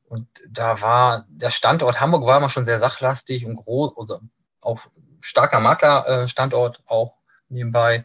Und 0.09 0.27
da 0.49 0.81
war 0.81 1.25
der 1.29 1.51
Standort 1.51 2.01
Hamburg 2.01 2.25
war 2.25 2.37
immer 2.37 2.49
schon 2.49 2.65
sehr 2.65 2.79
sachlastig 2.79 3.45
und 3.45 3.55
groß, 3.55 3.93
also 3.95 4.19
auch 4.59 4.81
starker 5.21 5.59
Maklerstandort 5.59 6.81
auch 6.87 7.19
nebenbei. 7.47 8.03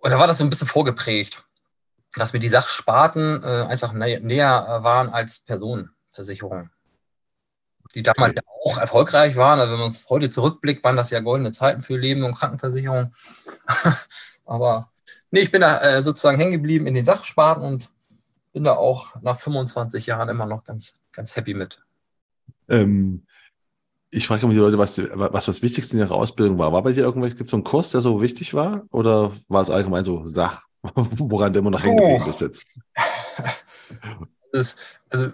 Und 0.00 0.10
da 0.10 0.18
war 0.18 0.26
das 0.26 0.38
so 0.38 0.44
ein 0.44 0.50
bisschen 0.50 0.68
vorgeprägt, 0.68 1.42
dass 2.16 2.34
mir 2.34 2.38
die 2.38 2.50
Sachsparten 2.50 3.42
äh, 3.42 3.66
einfach 3.66 3.94
nä 3.94 4.20
näher 4.20 4.80
waren 4.82 5.08
als 5.08 5.40
Personenversicherungen, 5.40 6.70
die 7.94 8.02
damals 8.02 8.34
ja 8.34 8.42
auch 8.66 8.76
erfolgreich 8.76 9.36
waren. 9.36 9.60
Also 9.60 9.72
wenn 9.72 9.80
man 9.80 9.88
es 9.88 10.10
heute 10.10 10.28
zurückblickt, 10.28 10.84
waren 10.84 10.96
das 10.96 11.08
ja 11.08 11.20
goldene 11.20 11.52
Zeiten 11.52 11.82
für 11.82 11.96
Leben 11.96 12.24
und 12.24 12.34
Krankenversicherung. 12.34 13.14
Aber 14.44 14.86
nee, 15.30 15.40
ich 15.40 15.50
bin 15.50 15.62
da 15.62 15.80
äh, 15.80 16.02
sozusagen 16.02 16.36
hängen 16.36 16.52
geblieben 16.52 16.86
in 16.86 16.94
den 16.94 17.06
Sachsparten 17.06 17.64
und 17.64 17.88
bin 18.54 18.62
da 18.62 18.74
auch 18.76 19.20
nach 19.20 19.38
25 19.38 20.06
Jahren 20.06 20.28
immer 20.30 20.46
noch 20.46 20.64
ganz, 20.64 21.02
ganz 21.12 21.36
happy 21.36 21.52
mit. 21.54 21.82
Ähm, 22.68 23.26
ich 24.10 24.28
frage 24.28 24.42
immer 24.42 24.52
die 24.52 24.60
Leute, 24.60 24.78
was, 24.78 24.96
was 24.96 25.46
das 25.46 25.60
Wichtigste 25.60 25.96
in 25.96 25.98
ihrer 25.98 26.14
Ausbildung 26.14 26.56
war. 26.56 26.72
War 26.72 26.82
bei 26.82 26.92
dir 26.92 27.02
irgendwas, 27.02 27.34
gibt 27.34 27.48
es 27.48 27.50
so 27.50 27.56
einen 27.56 27.64
Kurs, 27.64 27.90
der 27.90 28.00
so 28.00 28.22
wichtig 28.22 28.54
war? 28.54 28.84
Oder 28.92 29.32
war 29.48 29.64
es 29.64 29.70
allgemein 29.70 30.04
so 30.04 30.24
Sach, 30.28 30.62
woran 30.82 31.52
der 31.52 31.60
immer 31.60 31.72
noch 31.72 31.82
hängen 31.82 31.96
geblieben 31.96 32.30
ist 32.30 32.40
jetzt? 32.40 32.64
Das, 34.52 34.76
also 35.10 35.32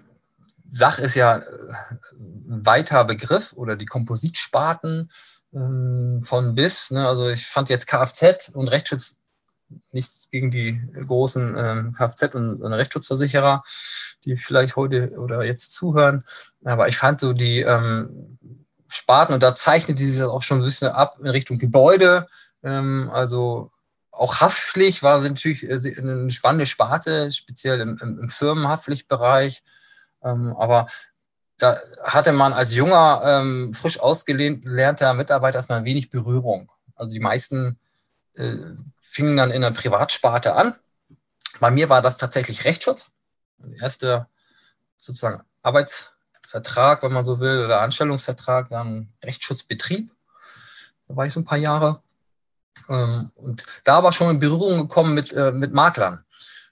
Sach 0.71 0.99
ist 0.99 1.15
ja 1.15 1.35
ein 1.35 2.65
weiter 2.65 3.05
Begriff 3.05 3.53
oder 3.53 3.77
die 3.77 3.85
Kompositsparten 3.85 5.11
ähm, 5.53 6.23
von 6.25 6.55
bis. 6.55 6.91
Ne? 6.91 7.07
Also 7.07 7.29
ich 7.29 7.47
fand 7.47 7.69
jetzt 7.69 7.87
Kfz 7.87 8.49
und 8.55 8.69
Rechtsschutz 8.69 9.20
nichts 9.93 10.31
gegen 10.31 10.51
die 10.51 10.81
großen 11.07 11.57
ähm, 11.57 11.95
Kfz- 11.97 12.35
und, 12.35 12.63
und, 12.63 12.73
Rechtsschutzversicherer, 12.73 13.63
die 14.25 14.37
vielleicht 14.37 14.77
heute 14.77 15.13
oder 15.19 15.45
jetzt 15.45 15.73
zuhören. 15.73 16.25
Aber 16.65 16.89
ich 16.89 16.97
fand 16.97 17.21
so 17.21 17.33
die 17.33 17.61
ähm, 17.61 18.39
Sparten, 18.89 19.35
und 19.35 19.43
da 19.43 19.55
zeichnet 19.55 19.99
die 19.99 20.07
sich 20.07 20.23
auch 20.23 20.43
schon 20.43 20.61
ein 20.61 20.65
bisschen 20.65 20.89
ab 20.89 21.19
in 21.21 21.29
Richtung 21.29 21.59
Gebäude. 21.59 22.27
Ähm, 22.63 23.11
also 23.13 23.71
auch 24.11 24.41
Haftpflicht 24.41 25.03
war 25.03 25.21
natürlich 25.21 25.69
äh, 25.69 25.99
eine 25.99 26.31
spannende 26.31 26.67
Sparte, 26.67 27.31
speziell 27.33 27.81
im, 27.81 27.99
im, 28.03 28.19
im 28.19 28.31
Firmenhaftpflichtbereich. 28.31 29.63
Ähm, 30.23 30.55
aber 30.57 30.87
da 31.59 31.79
hatte 32.03 32.33
man 32.33 32.53
als 32.53 32.75
junger, 32.75 33.23
ähm, 33.25 33.75
frisch 33.75 34.01
ausgelernter 34.01 35.15
Mitarbeiter 35.15 35.59
erstmal 35.59 35.85
wenig 35.85 36.11
Berührung. 36.11 36.71
Also 36.95 37.15
die 37.15 37.21
meisten 37.21 37.79
äh, 38.35 38.57
fingen 39.21 39.37
dann 39.37 39.51
in 39.51 39.61
der 39.61 39.71
Privatsparte 39.71 40.55
an, 40.55 40.75
bei 41.61 41.71
mir 41.71 41.91
war 41.91 42.01
das 42.01 42.17
tatsächlich 42.17 42.65
Rechtsschutz. 42.65 43.13
Der 43.59 43.83
erste 43.83 44.29
sozusagen 44.97 45.43
Arbeitsvertrag, 45.61 47.03
wenn 47.03 47.13
man 47.13 47.27
so 47.27 47.39
will, 47.39 47.63
oder 47.67 47.83
Anstellungsvertrag, 47.83 48.71
dann 48.71 49.13
Rechtsschutzbetrieb. 49.23 50.11
Da 51.07 51.17
war 51.17 51.27
ich 51.27 51.35
so 51.35 51.41
ein 51.41 51.45
paar 51.45 51.59
Jahre. 51.59 52.03
Ähm, 52.89 53.31
und 53.35 53.67
da 53.85 54.03
war 54.03 54.13
schon 54.15 54.31
in 54.31 54.41
Berührung 54.41 54.79
gekommen 54.89 55.13
mit, 55.13 55.35
äh, 55.35 55.53
mit 55.53 55.75
Maklern, 55.75 56.25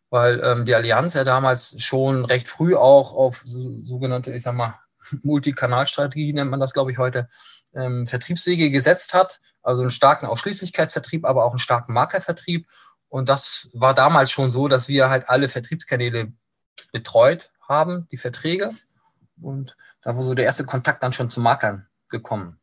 weil 0.09 0.41
ähm, 0.43 0.65
die 0.65 0.75
Allianz 0.75 1.13
ja 1.13 1.25
damals 1.25 1.83
schon 1.83 2.25
recht 2.25 2.49
früh 2.49 2.75
auch 2.75 3.13
auf 3.13 3.43
so, 3.45 3.85
sogenannte, 3.85 4.33
ich 4.33 4.43
sag 4.43 4.55
mal, 4.55 4.81
Multikanalstrategie 5.23 6.33
nennt 6.33 6.51
man 6.51 6.61
das, 6.61 6.73
glaube 6.73 6.93
ich, 6.93 6.97
heute, 6.97 7.29
ähm, 7.75 8.07
Vertriebswege 8.07 8.71
gesetzt 8.71 9.13
hat. 9.13 9.39
Also 9.69 9.83
einen 9.83 9.91
starken 9.91 10.25
Ausschließlichkeitsvertrieb, 10.25 11.27
aber 11.27 11.45
auch 11.45 11.51
einen 11.51 11.59
starken 11.59 11.93
Maklervertrieb. 11.93 12.67
Und 13.11 13.29
das 13.29 13.69
war 13.75 13.93
damals 13.93 14.31
schon 14.31 14.51
so, 14.51 14.67
dass 14.67 14.89
wir 14.89 15.11
halt 15.11 15.29
alle 15.29 15.51
Vertriebskanäle 15.51 16.33
betreut 16.91 17.51
haben, 17.69 18.09
die 18.11 18.17
Verträge. 18.17 18.71
Und 19.43 19.77
da 20.01 20.17
war 20.17 20.23
so 20.23 20.35
der 20.35 20.47
erste 20.47 20.65
Kontakt 20.65 21.03
dann 21.03 21.13
schon 21.13 21.29
zu 21.29 21.43
Maklern 21.43 21.87
gekommen. 22.09 22.59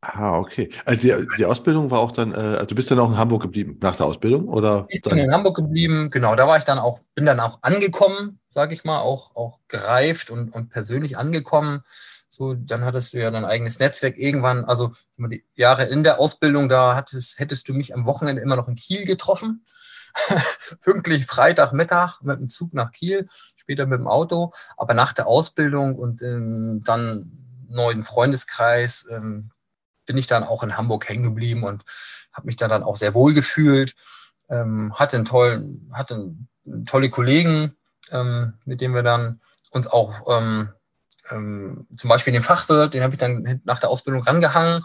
Ah, 0.00 0.36
okay. 0.36 0.68
Also 0.84 1.00
die, 1.00 1.26
die 1.38 1.44
Ausbildung 1.44 1.92
war 1.92 2.00
auch 2.00 2.10
dann, 2.10 2.32
äh, 2.32 2.38
also 2.38 2.66
du 2.66 2.74
bist 2.74 2.90
dann 2.90 2.98
auch 2.98 3.10
in 3.10 3.18
Hamburg 3.18 3.42
geblieben 3.42 3.78
nach 3.80 3.94
der 3.94 4.06
Ausbildung, 4.06 4.48
oder? 4.48 4.86
Ich 4.88 5.00
bin 5.00 5.18
in 5.18 5.32
Hamburg 5.32 5.54
geblieben, 5.54 6.10
genau. 6.10 6.34
Da 6.34 6.48
war 6.48 6.58
ich 6.58 6.64
dann 6.64 6.80
auch, 6.80 6.98
bin 7.14 7.24
dann 7.24 7.38
auch 7.38 7.60
angekommen, 7.62 8.40
sage 8.48 8.74
ich 8.74 8.82
mal, 8.82 8.98
auch, 8.98 9.36
auch 9.36 9.60
gereift 9.68 10.28
und, 10.28 10.50
und 10.50 10.70
persönlich 10.70 11.16
angekommen. 11.16 11.84
So, 12.32 12.54
dann 12.54 12.82
hattest 12.86 13.12
du 13.12 13.18
ja 13.18 13.30
dein 13.30 13.44
eigenes 13.44 13.78
Netzwerk 13.78 14.16
irgendwann, 14.16 14.64
also 14.64 14.94
die 15.18 15.44
Jahre 15.54 15.84
in 15.84 16.02
der 16.02 16.18
Ausbildung, 16.18 16.70
da 16.70 16.94
hattest, 16.94 17.38
hättest 17.38 17.68
du 17.68 17.74
mich 17.74 17.94
am 17.94 18.06
Wochenende 18.06 18.40
immer 18.40 18.56
noch 18.56 18.68
in 18.68 18.74
Kiel 18.74 19.04
getroffen. 19.04 19.66
Pünktlich 20.80 21.26
Freitagmittag 21.26 22.22
mit 22.22 22.38
dem 22.38 22.48
Zug 22.48 22.72
nach 22.72 22.90
Kiel, 22.90 23.26
später 23.56 23.84
mit 23.84 23.98
dem 23.98 24.08
Auto. 24.08 24.50
Aber 24.78 24.94
nach 24.94 25.12
der 25.12 25.26
Ausbildung 25.26 25.94
und 25.96 26.22
ähm, 26.22 26.80
dann 26.86 27.32
neuen 27.68 28.02
Freundeskreis 28.02 29.06
ähm, 29.10 29.50
bin 30.06 30.16
ich 30.16 30.26
dann 30.26 30.42
auch 30.42 30.62
in 30.62 30.78
Hamburg 30.78 31.10
hängen 31.10 31.24
geblieben 31.24 31.64
und 31.64 31.84
habe 32.32 32.46
mich 32.46 32.56
da 32.56 32.66
dann 32.66 32.82
auch 32.82 32.96
sehr 32.96 33.12
wohl 33.12 33.34
gefühlt. 33.34 33.94
Ähm, 34.48 34.94
hatte, 34.94 35.16
einen 35.16 35.26
tollen, 35.26 35.90
hatte 35.92 36.14
einen, 36.14 36.86
tolle 36.86 37.10
Kollegen, 37.10 37.76
ähm, 38.10 38.54
mit 38.64 38.80
denen 38.80 38.94
wir 38.94 39.02
dann 39.02 39.40
uns 39.70 39.86
auch 39.86 40.14
ähm, 41.30 41.86
zum 41.96 42.08
Beispiel 42.08 42.32
den 42.32 42.42
Fachwirt, 42.42 42.94
den 42.94 43.02
habe 43.02 43.14
ich 43.14 43.18
dann 43.18 43.60
nach 43.64 43.78
der 43.78 43.90
Ausbildung 43.90 44.22
rangehangen. 44.22 44.84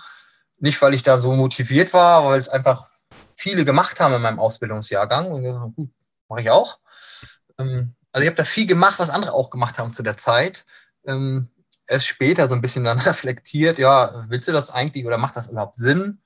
Nicht, 0.59 0.81
weil 0.81 0.93
ich 0.93 1.03
da 1.03 1.17
so 1.17 1.33
motiviert 1.33 1.93
war, 1.93 2.25
weil 2.25 2.39
es 2.39 2.49
einfach 2.49 2.87
viele 3.35 3.65
gemacht 3.65 3.99
haben 3.99 4.13
in 4.13 4.21
meinem 4.21 4.39
Ausbildungsjahrgang. 4.39 5.31
Und 5.31 5.43
gesagt, 5.43 5.75
gut, 5.75 5.91
mache 6.27 6.41
ich 6.41 6.49
auch. 6.49 6.79
Ähm, 7.59 7.95
also 8.11 8.23
ich 8.23 8.27
habe 8.27 8.37
da 8.37 8.43
viel 8.43 8.65
gemacht, 8.65 8.99
was 8.99 9.09
andere 9.09 9.33
auch 9.33 9.49
gemacht 9.49 9.77
haben 9.77 9.91
zu 9.91 10.03
der 10.03 10.17
Zeit. 10.17 10.65
Ähm, 11.05 11.49
erst 11.87 12.07
später 12.07 12.47
so 12.47 12.55
ein 12.55 12.61
bisschen 12.61 12.83
dann 12.83 12.99
reflektiert, 12.99 13.77
ja, 13.79 14.25
willst 14.27 14.47
du 14.47 14.51
das 14.51 14.71
eigentlich 14.71 15.05
oder 15.05 15.17
macht 15.17 15.35
das 15.35 15.49
überhaupt 15.49 15.77
Sinn? 15.77 16.19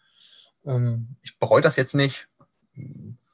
Ähm, 0.65 1.15
ich 1.21 1.37
bereue 1.39 1.61
das 1.61 1.75
jetzt 1.75 1.95
nicht. 1.95 2.27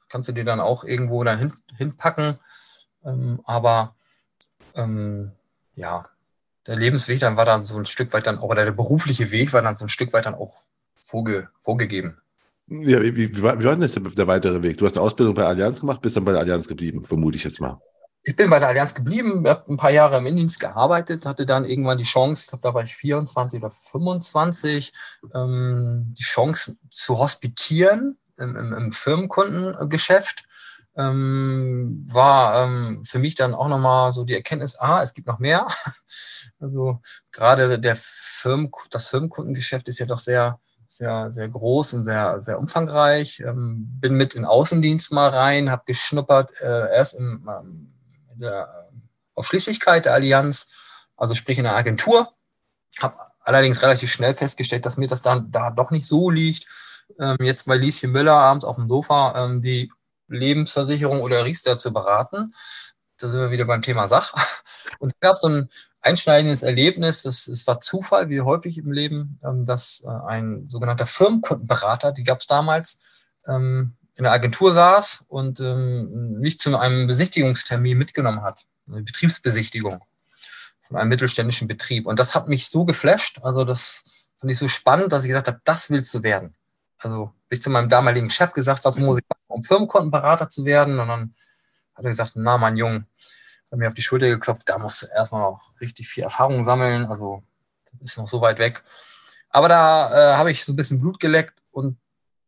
Kannst 0.08 0.28
du 0.28 0.32
dir 0.32 0.44
dann 0.44 0.60
auch 0.60 0.84
irgendwo 0.84 1.22
dann 1.24 1.38
hin, 1.38 1.54
hinpacken. 1.76 2.38
Ähm, 3.04 3.40
aber 3.44 3.94
ähm, 4.74 5.32
ja, 5.74 6.08
der 6.68 6.76
Lebensweg 6.76 7.18
dann 7.18 7.36
war 7.36 7.46
dann 7.46 7.64
so 7.64 7.76
ein 7.76 7.86
Stück 7.86 8.12
weit 8.12 8.26
dann, 8.26 8.38
auch, 8.38 8.50
oder 8.50 8.64
der 8.64 8.72
berufliche 8.72 9.30
Weg 9.30 9.52
war 9.52 9.62
dann 9.62 9.74
so 9.74 9.86
ein 9.86 9.88
Stück 9.88 10.12
weit 10.12 10.26
dann 10.26 10.34
auch 10.34 10.54
vorge, 11.02 11.48
vorgegeben. 11.58 12.18
Ja, 12.68 13.00
wie, 13.00 13.16
wie, 13.16 13.34
wie, 13.34 13.42
war, 13.42 13.56
denn 13.56 13.80
das 13.80 13.94
der 13.94 14.26
weitere 14.26 14.62
Weg? 14.62 14.76
Du 14.76 14.84
hast 14.84 14.96
eine 14.96 15.04
Ausbildung 15.04 15.34
bei 15.34 15.44
Allianz 15.44 15.80
gemacht, 15.80 16.02
bist 16.02 16.16
dann 16.16 16.24
bei 16.26 16.32
der 16.32 16.42
Allianz 16.42 16.68
geblieben, 16.68 17.04
vermute 17.06 17.38
ich 17.38 17.44
jetzt 17.44 17.60
mal. 17.60 17.80
Ich 18.22 18.36
bin 18.36 18.50
bei 18.50 18.58
der 18.58 18.68
Allianz 18.68 18.94
geblieben, 18.94 19.48
habe 19.48 19.72
ein 19.72 19.78
paar 19.78 19.90
Jahre 19.90 20.18
im 20.18 20.26
Indienst 20.26 20.60
gearbeitet, 20.60 21.24
hatte 21.24 21.46
dann 21.46 21.64
irgendwann 21.64 21.96
die 21.96 22.04
Chance, 22.04 22.42
ich 22.42 22.48
glaube, 22.48 22.62
da 22.62 22.74
war 22.74 22.82
ich 22.82 22.94
24 22.94 23.60
oder 23.60 23.70
25, 23.70 24.92
ähm, 25.34 26.12
die 26.18 26.22
Chance 26.22 26.76
zu 26.90 27.18
hospitieren 27.18 28.18
im, 28.36 28.54
im, 28.54 28.74
im 28.74 28.92
Firmenkundengeschäft. 28.92 30.44
Ähm, 30.98 32.04
war 32.08 32.64
ähm, 32.64 33.04
für 33.04 33.20
mich 33.20 33.36
dann 33.36 33.54
auch 33.54 33.68
nochmal 33.68 34.10
so 34.10 34.24
die 34.24 34.34
Erkenntnis, 34.34 34.76
ah, 34.80 35.00
es 35.00 35.14
gibt 35.14 35.26
noch 35.26 35.38
mehr. 35.38 35.66
Also 36.60 37.00
gerade 37.30 37.78
der 37.78 37.94
Firmen, 37.94 38.72
das 38.90 39.06
Firmenkundengeschäft 39.06 39.86
ist 39.86 40.00
ja 40.00 40.06
doch 40.06 40.18
sehr, 40.18 40.58
sehr, 40.88 41.30
sehr 41.30 41.48
groß 41.48 41.94
und 41.94 42.02
sehr, 42.02 42.40
sehr 42.40 42.58
umfangreich. 42.58 43.40
Ähm, 43.40 43.86
bin 44.00 44.14
mit 44.14 44.34
in 44.34 44.44
Außendienst 44.44 45.12
mal 45.12 45.28
rein, 45.28 45.70
habe 45.70 45.84
geschnuppert, 45.86 46.52
äh, 46.60 46.92
erst 46.92 47.18
im, 47.18 47.48
ähm, 47.48 47.94
in 48.32 48.40
der 48.40 48.88
Ausschließlichkeit 49.34 50.06
der 50.06 50.14
Allianz, 50.14 50.72
also 51.16 51.34
sprich 51.34 51.58
in 51.58 51.64
der 51.64 51.76
Agentur. 51.76 52.32
Habe 53.00 53.16
allerdings 53.40 53.82
relativ 53.82 54.10
schnell 54.10 54.34
festgestellt, 54.34 54.84
dass 54.84 54.96
mir 54.96 55.08
das 55.08 55.22
dann 55.22 55.50
da 55.52 55.70
doch 55.70 55.90
nicht 55.90 56.06
so 56.06 56.30
liegt. 56.30 56.66
Ähm, 57.20 57.36
jetzt 57.40 57.66
bei 57.66 57.76
Lieschen 57.76 58.10
Müller 58.10 58.34
abends 58.34 58.64
auf 58.64 58.76
dem 58.76 58.88
Sofa 58.88 59.44
ähm, 59.44 59.62
die 59.62 59.92
Lebensversicherung 60.28 61.20
oder 61.20 61.44
Riester 61.44 61.78
zu 61.78 61.92
beraten. 61.92 62.52
Da 63.18 63.28
sind 63.28 63.40
wir 63.40 63.50
wieder 63.50 63.64
beim 63.64 63.82
Thema 63.82 64.06
Sach. 64.06 64.34
Und 64.98 65.12
es 65.12 65.20
gab 65.20 65.38
so 65.38 65.48
ein 65.48 65.68
einschneidendes 66.00 66.62
Erlebnis, 66.62 67.22
das, 67.22 67.46
das 67.46 67.66
war 67.66 67.80
Zufall, 67.80 68.28
wie 68.28 68.40
häufig 68.40 68.78
im 68.78 68.92
Leben, 68.92 69.40
ähm, 69.44 69.64
dass 69.64 70.02
äh, 70.04 70.08
ein 70.08 70.68
sogenannter 70.68 71.06
Firmenkundenberater, 71.06 72.12
die 72.12 72.24
gab 72.24 72.38
es 72.38 72.46
damals, 72.46 73.00
ähm, 73.46 73.94
in 74.14 74.24
der 74.24 74.32
Agentur 74.32 74.72
saß 74.72 75.24
und 75.28 75.60
ähm, 75.60 76.40
mich 76.40 76.58
zu 76.58 76.76
einem 76.76 77.06
Besichtigungstermin 77.06 77.96
mitgenommen 77.96 78.42
hat, 78.42 78.64
eine 78.88 79.02
Betriebsbesichtigung 79.02 80.04
von 80.82 80.96
einem 80.96 81.08
mittelständischen 81.08 81.68
Betrieb. 81.68 82.06
Und 82.06 82.18
das 82.18 82.34
hat 82.34 82.48
mich 82.48 82.68
so 82.68 82.84
geflasht, 82.84 83.40
also 83.42 83.64
das 83.64 84.04
fand 84.38 84.50
ich 84.50 84.58
so 84.58 84.68
spannend, 84.68 85.12
dass 85.12 85.24
ich 85.24 85.28
gesagt 85.28 85.48
habe, 85.48 85.60
das 85.64 85.90
willst 85.90 86.12
du 86.14 86.22
werden. 86.22 86.54
Also 86.98 87.32
ich 87.50 87.62
zu 87.62 87.70
meinem 87.70 87.88
damaligen 87.88 88.30
Chef 88.30 88.52
gesagt, 88.52 88.84
was 88.84 88.98
muss 88.98 89.18
ich 89.18 89.24
machen, 89.28 89.42
um 89.48 89.64
Firmenkundenberater 89.64 90.48
zu 90.48 90.64
werden? 90.64 90.98
Und 90.98 91.08
dann 91.08 91.34
hat 91.94 92.04
er 92.04 92.10
gesagt, 92.10 92.32
na, 92.34 92.58
mein 92.58 92.76
Junge, 92.76 93.06
hat 93.70 93.78
mir 93.78 93.88
auf 93.88 93.94
die 93.94 94.02
Schulter 94.02 94.28
geklopft, 94.28 94.68
da 94.68 94.78
musst 94.78 95.02
du 95.02 95.06
erstmal 95.14 95.42
noch 95.42 95.62
richtig 95.80 96.08
viel 96.08 96.24
Erfahrung 96.24 96.64
sammeln. 96.64 97.06
Also, 97.06 97.42
das 97.92 98.02
ist 98.02 98.18
noch 98.18 98.28
so 98.28 98.40
weit 98.40 98.58
weg. 98.58 98.84
Aber 99.50 99.68
da 99.68 100.34
äh, 100.34 100.36
habe 100.36 100.50
ich 100.50 100.64
so 100.64 100.72
ein 100.72 100.76
bisschen 100.76 101.00
Blut 101.00 101.20
geleckt 101.20 101.54
und 101.70 101.98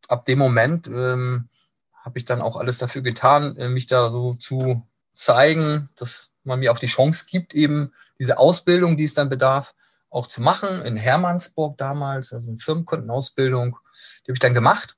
ab 0.07 0.25
dem 0.25 0.39
Moment 0.39 0.87
ähm, 0.87 1.49
habe 1.93 2.19
ich 2.19 2.25
dann 2.25 2.41
auch 2.41 2.55
alles 2.55 2.77
dafür 2.77 3.01
getan, 3.01 3.55
äh, 3.57 3.69
mich 3.69 3.87
da 3.87 4.11
so 4.11 4.33
zu 4.35 4.87
zeigen, 5.13 5.89
dass 5.95 6.33
man 6.43 6.59
mir 6.59 6.71
auch 6.71 6.79
die 6.79 6.87
Chance 6.87 7.25
gibt, 7.29 7.53
eben 7.53 7.91
diese 8.19 8.37
Ausbildung, 8.37 8.97
die 8.97 9.03
es 9.03 9.13
dann 9.13 9.29
bedarf, 9.29 9.75
auch 10.09 10.27
zu 10.27 10.41
machen. 10.41 10.81
In 10.83 10.97
Hermannsburg 10.97 11.77
damals, 11.77 12.33
also 12.33 12.49
eine 12.49 12.57
Firmenkundenausbildung, 12.57 13.77
die 14.21 14.31
habe 14.31 14.33
ich 14.33 14.39
dann 14.39 14.53
gemacht. 14.53 14.95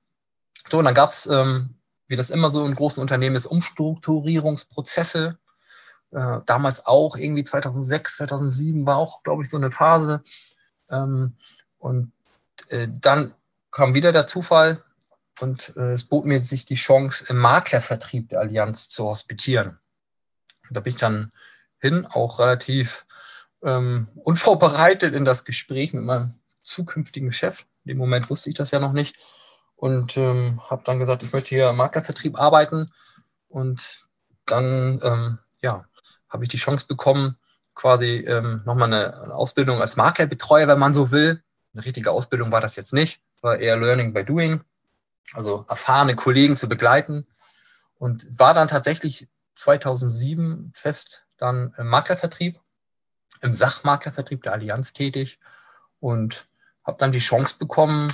So, 0.70 0.80
und 0.80 0.86
dann 0.86 0.94
gab 0.94 1.12
es, 1.12 1.26
ähm, 1.26 1.76
wie 2.08 2.16
das 2.16 2.30
immer 2.30 2.50
so 2.50 2.66
in 2.66 2.76
großen 2.76 3.02
Unternehmen 3.02 3.36
ist, 3.36 3.46
Umstrukturierungsprozesse. 3.46 5.38
Äh, 6.12 6.40
damals 6.46 6.86
auch 6.86 7.16
irgendwie 7.16 7.44
2006, 7.44 8.18
2007 8.18 8.86
war 8.86 8.98
auch, 8.98 9.24
glaube 9.24 9.44
ich, 9.44 9.50
so 9.50 9.58
eine 9.58 9.72
Phase. 9.72 10.22
Ähm, 10.90 11.38
und 11.78 12.12
äh, 12.70 12.88
dann 12.90 13.34
kam 13.72 13.94
wieder 13.94 14.12
der 14.12 14.28
Zufall 14.28 14.84
und 15.40 15.74
äh, 15.76 15.94
es 15.94 16.06
bot 16.06 16.26
mir 16.26 16.40
sich 16.40 16.66
die 16.66 16.76
Chance, 16.76 17.26
im 17.30 17.38
Maklervertrieb 17.38 18.30
der 18.30 18.40
Allianz 18.40 18.90
zu 18.90 19.06
hospitieren. 19.06 19.80
da 20.70 20.80
bin 20.80 20.94
ich 20.94 21.00
dann 21.00 21.32
hin, 21.80 22.06
auch 22.06 22.40
relativ 22.40 23.06
ähm, 23.64 24.08
unvorbereitet 24.24 25.14
in 25.14 25.26
das 25.26 25.46
Gespräch 25.46 25.94
mit 25.94 26.04
meinem 26.04 26.34
zukünftigen 26.62 27.32
Chef. 27.32 27.66
In 27.86 27.90
dem 27.90 27.98
Moment 27.98 28.30
wusste 28.30 28.50
ich 28.50 28.56
das 28.56 28.72
ja 28.72 28.80
noch 28.80 28.94
nicht. 28.94 29.16
Und 29.76 30.18
ähm, 30.18 30.62
habe 30.70 30.84
dann 30.86 31.00
gesagt, 31.00 31.24
ich 31.24 31.34
möchte 31.34 31.50
hier 31.50 31.70
im 31.70 31.76
Maklervertrieb 31.76 32.40
arbeiten. 32.40 32.92
Und 33.50 34.08
dann 34.46 35.00
ähm, 35.04 35.40
ja, 35.62 35.86
habe 36.30 36.44
ich 36.44 36.50
die 36.50 36.58
Chance 36.58 36.88
bekommen, 36.88 37.38
quasi 37.76 38.18
ähm, 38.20 38.62
nochmal 38.66 38.94
eine, 38.94 39.22
eine 39.22 39.36
Ausbildung 39.36 39.82
als 39.82 39.96
Maklerbetreuer, 39.96 40.68
wenn 40.68 40.80
man 40.80 40.94
so 40.94 41.12
will. 41.12 41.44
Eine 41.74 41.86
richtige 41.86 42.12
Ausbildung 42.12 42.52
war 42.52 42.62
das 42.62 42.76
jetzt 42.76 42.94
nicht. 42.94 43.22
Es 43.36 43.44
war 43.44 43.58
eher 43.58 43.78
Learning 43.78 44.14
by 44.14 44.24
Doing. 44.24 44.62
Also 45.34 45.66
erfahrene 45.68 46.16
Kollegen 46.16 46.56
zu 46.56 46.68
begleiten. 46.68 47.28
Und 47.98 48.28
war 48.40 48.54
dann 48.54 48.68
tatsächlich 48.68 49.28
2007 49.56 50.72
fest 50.74 51.26
dann 51.38 51.74
im 51.78 51.88
Maklervertrieb, 51.88 52.60
im 53.42 53.54
Sachmaklervertrieb 53.54 54.44
der 54.44 54.54
Allianz 54.54 54.94
tätig 54.94 55.40
und 56.00 56.48
habe 56.84 56.98
dann 56.98 57.12
die 57.12 57.20
Chance 57.20 57.56
bekommen, 57.58 58.12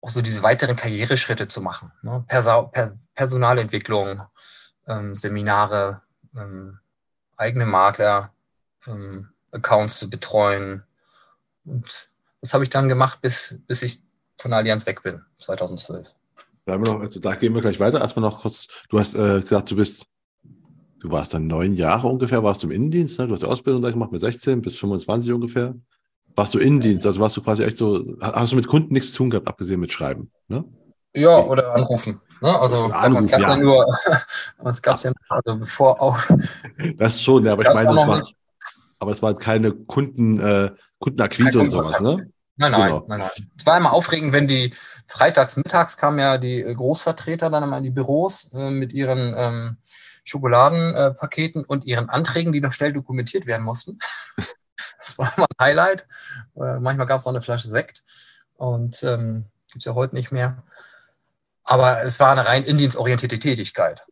auch 0.00 0.10
so 0.10 0.22
diese 0.22 0.42
weiteren 0.42 0.76
Karriereschritte 0.76 1.48
zu 1.48 1.60
machen. 1.60 1.92
Ne? 2.02 2.24
Persa 2.26 2.62
per 2.62 2.96
Personalentwicklung, 3.14 4.22
ähm, 4.86 5.14
Seminare, 5.14 6.02
ähm, 6.36 6.78
eigene 7.36 7.66
Makler, 7.66 8.32
ähm, 8.86 9.28
Accounts 9.52 9.98
zu 9.98 10.10
betreuen. 10.10 10.82
Und 11.64 12.08
das 12.40 12.54
habe 12.54 12.64
ich 12.64 12.70
dann 12.70 12.88
gemacht, 12.88 13.20
bis, 13.20 13.56
bis 13.66 13.82
ich 13.82 14.02
von 14.40 14.52
Allianz 14.52 14.86
weg 14.86 15.02
bin, 15.02 15.22
2012. 15.38 16.14
Da, 16.64 16.78
noch, 16.78 17.00
also 17.00 17.20
da 17.20 17.34
gehen 17.34 17.54
wir 17.54 17.60
gleich 17.60 17.78
weiter. 17.80 18.00
Erstmal 18.00 18.28
noch 18.28 18.40
kurz, 18.40 18.66
du 18.88 18.98
hast 18.98 19.14
äh, 19.14 19.40
gesagt, 19.40 19.70
du 19.70 19.76
bist 19.76 20.06
du 21.02 21.10
warst 21.10 21.34
dann 21.34 21.48
neun 21.48 21.74
Jahre 21.74 22.06
ungefähr, 22.06 22.44
warst 22.44 22.62
du 22.62 22.68
im 22.68 22.72
Innendienst, 22.72 23.18
ne? 23.18 23.26
du 23.26 23.34
hast 23.34 23.42
die 23.42 23.46
Ausbildung 23.46 23.82
da 23.82 23.90
gemacht 23.90 24.12
mit 24.12 24.20
16 24.20 24.62
bis 24.62 24.78
25 24.78 25.32
ungefähr. 25.32 25.74
Warst 26.34 26.54
du 26.54 26.58
Innendienst, 26.58 27.06
also 27.06 27.20
warst 27.20 27.36
du 27.36 27.42
quasi 27.42 27.62
echt 27.62 27.78
so, 27.78 28.16
hast 28.20 28.52
du 28.52 28.56
mit 28.56 28.66
Kunden 28.66 28.94
nichts 28.94 29.10
zu 29.10 29.16
tun 29.18 29.30
gehabt, 29.30 29.46
abgesehen 29.46 29.80
mit 29.80 29.92
Schreiben, 29.92 30.30
ne? 30.48 30.64
Ja, 31.14 31.38
oder 31.38 31.74
anrufen. 31.74 32.20
Ne? 32.40 32.58
Also 32.58 32.86
Anruf, 32.86 33.22
es 33.22 33.28
gab 33.28 33.40
ja. 33.40 33.50
ja 33.50 33.56
nur, 33.56 33.86
es 34.64 34.82
gab 34.82 34.98
ja 35.00 35.12
also 35.28 35.58
bevor 35.58 36.00
auch. 36.00 36.18
Das 36.96 37.20
schon, 37.20 37.44
ja, 37.44 37.52
aber 37.52 37.62
ich 37.62 37.68
meine, 37.68 37.94
das 37.94 38.06
war, 38.06 38.20
nicht. 38.20 38.34
aber 38.98 39.10
es 39.12 39.22
war 39.22 39.34
keine 39.36 39.72
Kunden, 39.72 40.40
äh, 40.40 40.70
Kundenakquise 40.98 41.58
und 41.58 41.70
sowas, 41.70 42.00
ne? 42.00 42.28
Nein, 42.56 42.72
nein, 42.72 42.90
Genau. 42.90 43.04
nein, 43.08 43.18
nein. 43.20 43.30
Es 43.58 43.66
war 43.66 43.76
immer 43.76 43.92
aufregend, 43.92 44.32
wenn 44.32 44.46
die 44.46 44.74
freitags, 45.06 45.56
mittags 45.56 45.96
kamen 45.96 46.18
ja 46.18 46.38
die 46.38 46.60
äh, 46.60 46.74
Großvertreter 46.74 47.50
dann 47.50 47.62
immer 47.62 47.78
in 47.78 47.84
die 47.84 47.90
Büros 47.90 48.52
äh, 48.52 48.70
mit 48.70 48.92
ihren 48.92 49.34
ähm, 49.36 49.76
Schokoladenpaketen 50.24 51.62
äh, 51.62 51.66
und 51.66 51.84
ihren 51.84 52.08
Anträgen, 52.08 52.52
die 52.52 52.60
noch 52.60 52.72
schnell 52.72 52.92
dokumentiert 52.92 53.46
werden 53.46 53.64
mussten. 53.64 53.98
das 55.04 55.18
war 55.18 55.32
immer 55.36 55.46
ein 55.56 55.64
Highlight. 55.66 56.06
Äh, 56.56 56.78
manchmal 56.80 57.06
gab 57.06 57.18
es 57.18 57.24
noch 57.24 57.32
eine 57.32 57.42
Flasche 57.42 57.68
Sekt 57.68 58.02
und 58.56 59.02
ähm, 59.02 59.46
gibt 59.68 59.80
es 59.80 59.84
ja 59.84 59.94
heute 59.94 60.14
nicht 60.14 60.32
mehr. 60.32 60.62
Aber 61.64 62.02
es 62.02 62.18
war 62.20 62.32
eine 62.32 62.46
rein 62.46 62.64
indienstorientierte 62.64 63.38
Tätigkeit. 63.38 64.02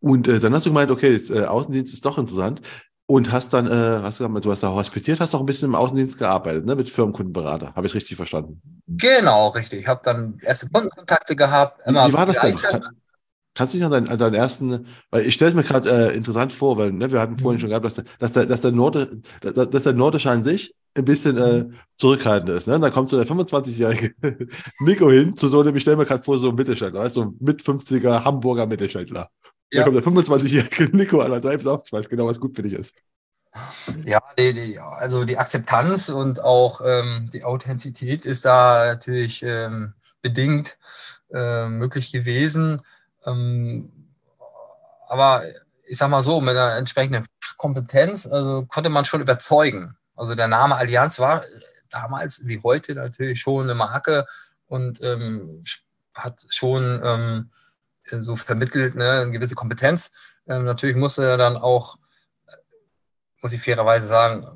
Und 0.00 0.28
äh, 0.28 0.40
dann 0.40 0.54
hast 0.54 0.64
du 0.64 0.70
gemeint, 0.70 0.90
okay, 0.90 1.16
äh, 1.16 1.44
Außendienst 1.44 1.92
ist 1.92 2.04
doch 2.04 2.18
interessant. 2.18 2.62
Und 3.06 3.32
hast 3.32 3.52
dann, 3.52 3.66
äh, 3.66 4.02
hast 4.02 4.20
du, 4.20 4.24
gemeint, 4.24 4.44
du 4.44 4.52
hast 4.52 4.62
da 4.62 4.68
hospitiert, 4.68 5.18
hast 5.18 5.34
auch 5.34 5.40
ein 5.40 5.46
bisschen 5.46 5.68
im 5.68 5.74
Außendienst 5.74 6.16
gearbeitet, 6.16 6.64
ne? 6.64 6.76
Mit 6.76 6.88
Firmenkundenberater. 6.88 7.74
Habe 7.74 7.88
ich 7.88 7.94
richtig 7.94 8.16
verstanden? 8.16 8.62
Genau, 8.86 9.48
richtig. 9.48 9.80
Ich 9.80 9.88
habe 9.88 10.00
dann 10.04 10.38
erste 10.42 10.68
Kundenkontakte 10.70 11.34
gehabt. 11.34 11.84
Wie, 11.86 11.92
wie 11.92 12.12
war 12.12 12.26
das 12.26 12.38
denn? 12.38 12.56
Kann, 12.56 12.99
kannst 13.54 13.74
du 13.74 13.78
dich 13.78 13.84
an 13.84 13.90
deinen, 13.90 14.08
an 14.08 14.18
deinen 14.18 14.34
ersten, 14.34 14.86
weil 15.10 15.26
ich 15.26 15.34
stelle 15.34 15.50
es 15.50 15.54
mir 15.56 15.64
gerade 15.64 15.90
äh, 16.12 16.16
interessant 16.16 16.52
vor, 16.52 16.78
weil 16.78 16.92
ne, 16.92 17.10
wir 17.12 17.20
hatten 17.20 17.38
vorhin 17.38 17.56
Mhm. 17.56 17.60
schon 17.60 17.68
gehabt, 17.70 17.84
dass, 17.86 17.94
der- 17.94 18.04
dass, 18.18 18.32
der, 18.32 18.46
dass, 18.46 18.60
der 18.62 18.72
Norde, 18.72 19.20
dass, 19.40 19.70
dass 19.70 19.82
der 19.82 19.92
Nordische 19.92 20.30
an 20.30 20.44
sich 20.44 20.74
ein 20.96 21.04
bisschen 21.04 21.36
äh, 21.38 21.64
zurückhaltend 21.96 22.50
ist. 22.50 22.66
Ne? 22.66 22.74
Und 22.76 22.80
dann 22.82 22.92
kommt 22.92 23.08
so 23.10 23.16
der 23.16 23.26
25-jährige 23.26 24.14
Nico 24.80 25.10
hin 25.10 25.36
zu 25.36 25.48
so 25.48 25.60
einem, 25.60 25.74
ich 25.76 25.82
stelle 25.82 25.96
mir 25.96 26.06
gerade 26.06 26.22
vor, 26.22 26.38
so 26.38 26.48
einem 26.48 26.56
Mittelständler, 26.56 27.00
weißt 27.02 27.14
so 27.14 27.22
ein 27.22 27.36
mit 27.40 27.62
50er 27.62 28.24
Hamburger 28.24 28.66
Mittelständler. 28.66 29.28
Ja. 29.72 29.78
Da 29.78 29.82
kommt 29.84 29.96
der 29.96 30.02
25-jährige 30.02 30.84
Nico 30.96 31.20
an, 31.20 31.40
selbst 31.42 31.66
auf, 31.66 31.82
ich 31.86 31.92
weiß 31.92 32.08
genau, 32.08 32.26
was 32.26 32.40
gut 32.40 32.56
für 32.56 32.62
dich 32.62 32.72
ist. 32.74 32.94
Ja, 34.04 34.20
die, 34.38 34.52
die, 34.52 34.78
also 34.78 35.24
die 35.24 35.36
Akzeptanz 35.38 36.08
und 36.08 36.42
auch 36.42 36.80
ähm, 36.84 37.28
die 37.32 37.44
Authentizität 37.44 38.24
ist 38.26 38.44
da 38.44 38.86
natürlich 38.86 39.42
ähm, 39.42 39.94
bedingt 40.22 40.78
äh, 41.32 41.68
möglich 41.68 42.12
gewesen. 42.12 42.80
Ähm, 43.26 44.08
aber 45.08 45.44
ich 45.86 45.98
sag 45.98 46.08
mal 46.08 46.22
so, 46.22 46.40
mit 46.40 46.56
einer 46.56 46.76
entsprechenden 46.76 47.26
Kompetenz 47.56 48.26
also 48.26 48.64
konnte 48.66 48.90
man 48.90 49.04
schon 49.04 49.20
überzeugen. 49.20 49.96
Also 50.14 50.34
der 50.34 50.48
Name 50.48 50.76
Allianz 50.76 51.18
war 51.18 51.44
äh, 51.44 51.48
damals 51.90 52.46
wie 52.46 52.60
heute 52.62 52.94
natürlich 52.94 53.40
schon 53.40 53.64
eine 53.64 53.74
Marke 53.74 54.26
und 54.66 55.02
ähm, 55.02 55.64
hat 56.14 56.40
schon 56.50 57.00
ähm, 57.04 57.50
so 58.22 58.36
vermittelt 58.36 58.94
ne, 58.94 59.22
eine 59.22 59.30
gewisse 59.30 59.54
Kompetenz. 59.54 60.38
Ähm, 60.46 60.64
natürlich 60.64 60.96
musste 60.96 61.26
er 61.26 61.36
dann 61.36 61.56
auch 61.56 61.98
muss 63.40 63.52
ich 63.52 63.62
fairerweise 63.62 64.06
sagen, 64.06 64.46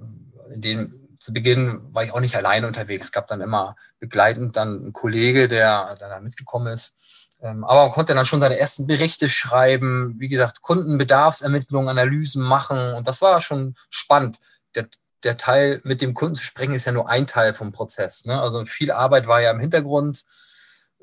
den, 0.54 1.08
zu 1.18 1.32
Beginn 1.32 1.80
war 1.94 2.04
ich 2.04 2.12
auch 2.12 2.20
nicht 2.20 2.36
alleine 2.36 2.66
unterwegs. 2.66 3.06
Es 3.06 3.12
gab 3.12 3.26
dann 3.26 3.40
immer 3.40 3.76
begleitend 3.98 4.56
dann 4.56 4.76
einen 4.76 4.92
Kollege, 4.92 5.48
der 5.48 5.96
dann 5.98 6.10
da 6.10 6.20
mitgekommen 6.20 6.72
ist. 6.72 7.23
Ähm, 7.44 7.62
aber 7.62 7.82
man 7.82 7.92
konnte 7.92 8.14
dann 8.14 8.26
schon 8.26 8.40
seine 8.40 8.58
ersten 8.58 8.86
Berichte 8.86 9.28
schreiben, 9.28 10.16
wie 10.18 10.28
gesagt, 10.28 10.62
Kundenbedarfsermittlungen, 10.62 11.88
Analysen 11.88 12.42
machen. 12.42 12.94
Und 12.94 13.06
das 13.06 13.22
war 13.22 13.40
schon 13.40 13.74
spannend. 13.90 14.38
Der, 14.74 14.88
der 15.22 15.36
Teil, 15.36 15.80
mit 15.84 16.00
dem 16.00 16.14
Kunden 16.14 16.34
zu 16.34 16.44
sprechen, 16.44 16.74
ist 16.74 16.86
ja 16.86 16.92
nur 16.92 17.08
ein 17.08 17.26
Teil 17.26 17.52
vom 17.54 17.70
Prozess. 17.70 18.24
Ne? 18.24 18.40
Also 18.40 18.64
viel 18.64 18.90
Arbeit 18.90 19.26
war 19.28 19.40
ja 19.40 19.50
im 19.52 19.60
Hintergrund. 19.60 20.24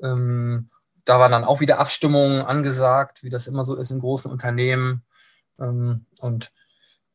Ähm, 0.02 0.68
da 1.04 1.18
waren 1.18 1.32
dann 1.32 1.44
auch 1.44 1.60
wieder 1.60 1.78
Abstimmungen 1.78 2.42
angesagt, 2.42 3.22
wie 3.22 3.30
das 3.30 3.46
immer 3.46 3.64
so 3.64 3.76
ist 3.76 3.90
in 3.90 4.00
großen 4.00 4.30
Unternehmen. 4.30 5.04
Ähm, 5.58 6.06
und 6.20 6.52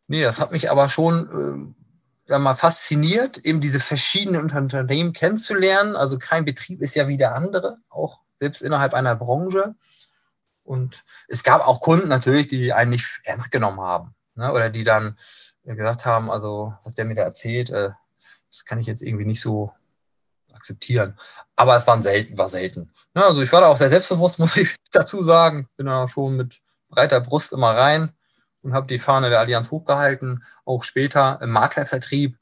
Nee, 0.07 0.23
das 0.23 0.39
hat 0.39 0.51
mich 0.51 0.71
aber 0.71 0.87
schon 0.87 1.75
äh, 2.27 2.39
mal 2.39 2.53
fasziniert, 2.53 3.39
eben 3.39 3.59
diese 3.59 3.81
verschiedenen 3.81 4.49
Unternehmen 4.49 5.11
kennenzulernen. 5.11 5.95
Also 5.97 6.17
kein 6.17 6.45
Betrieb 6.45 6.81
ist 6.81 6.95
ja 6.95 7.07
wie 7.09 7.17
der 7.17 7.35
andere, 7.35 7.77
auch 7.89 8.21
selbst 8.37 8.61
innerhalb 8.61 8.93
einer 8.93 9.15
Branche. 9.15 9.75
Und 10.63 11.03
es 11.27 11.43
gab 11.43 11.65
auch 11.65 11.81
Kunden 11.81 12.07
natürlich, 12.07 12.47
die 12.47 12.73
einen 12.73 12.91
nicht 12.91 13.21
ernst 13.23 13.51
genommen 13.51 13.79
haben. 13.79 14.15
Ne? 14.35 14.51
Oder 14.51 14.69
die 14.69 14.83
dann 14.83 15.17
gesagt 15.63 16.05
haben, 16.05 16.31
also 16.31 16.73
was 16.83 16.93
der 16.93 17.05
mir 17.05 17.15
da 17.15 17.23
erzählt, 17.23 17.69
äh, 17.69 17.89
das 18.49 18.65
kann 18.65 18.79
ich 18.79 18.87
jetzt 18.87 19.01
irgendwie 19.01 19.25
nicht 19.25 19.41
so 19.41 19.73
akzeptieren. 20.53 21.17
Aber 21.55 21.75
es 21.75 21.87
waren 21.87 22.01
selten, 22.01 22.37
war 22.37 22.49
selten. 22.49 22.91
Ne? 23.13 23.23
Also 23.23 23.41
ich 23.41 23.51
war 23.51 23.61
da 23.61 23.67
auch 23.67 23.77
sehr 23.77 23.89
selbstbewusst, 23.89 24.39
muss 24.39 24.57
ich 24.57 24.75
dazu 24.91 25.23
sagen. 25.23 25.67
Bin 25.77 25.87
da 25.87 26.07
schon 26.07 26.35
mit 26.35 26.59
breiter 26.89 27.21
Brust 27.21 27.53
immer 27.53 27.75
rein 27.75 28.13
und 28.61 28.73
habe 28.73 28.87
die 28.87 28.99
Fahne 28.99 29.29
der 29.29 29.39
Allianz 29.39 29.71
hochgehalten, 29.71 30.43
auch 30.65 30.83
später 30.83 31.39
im 31.41 31.51
Maklervertrieb. 31.51 32.37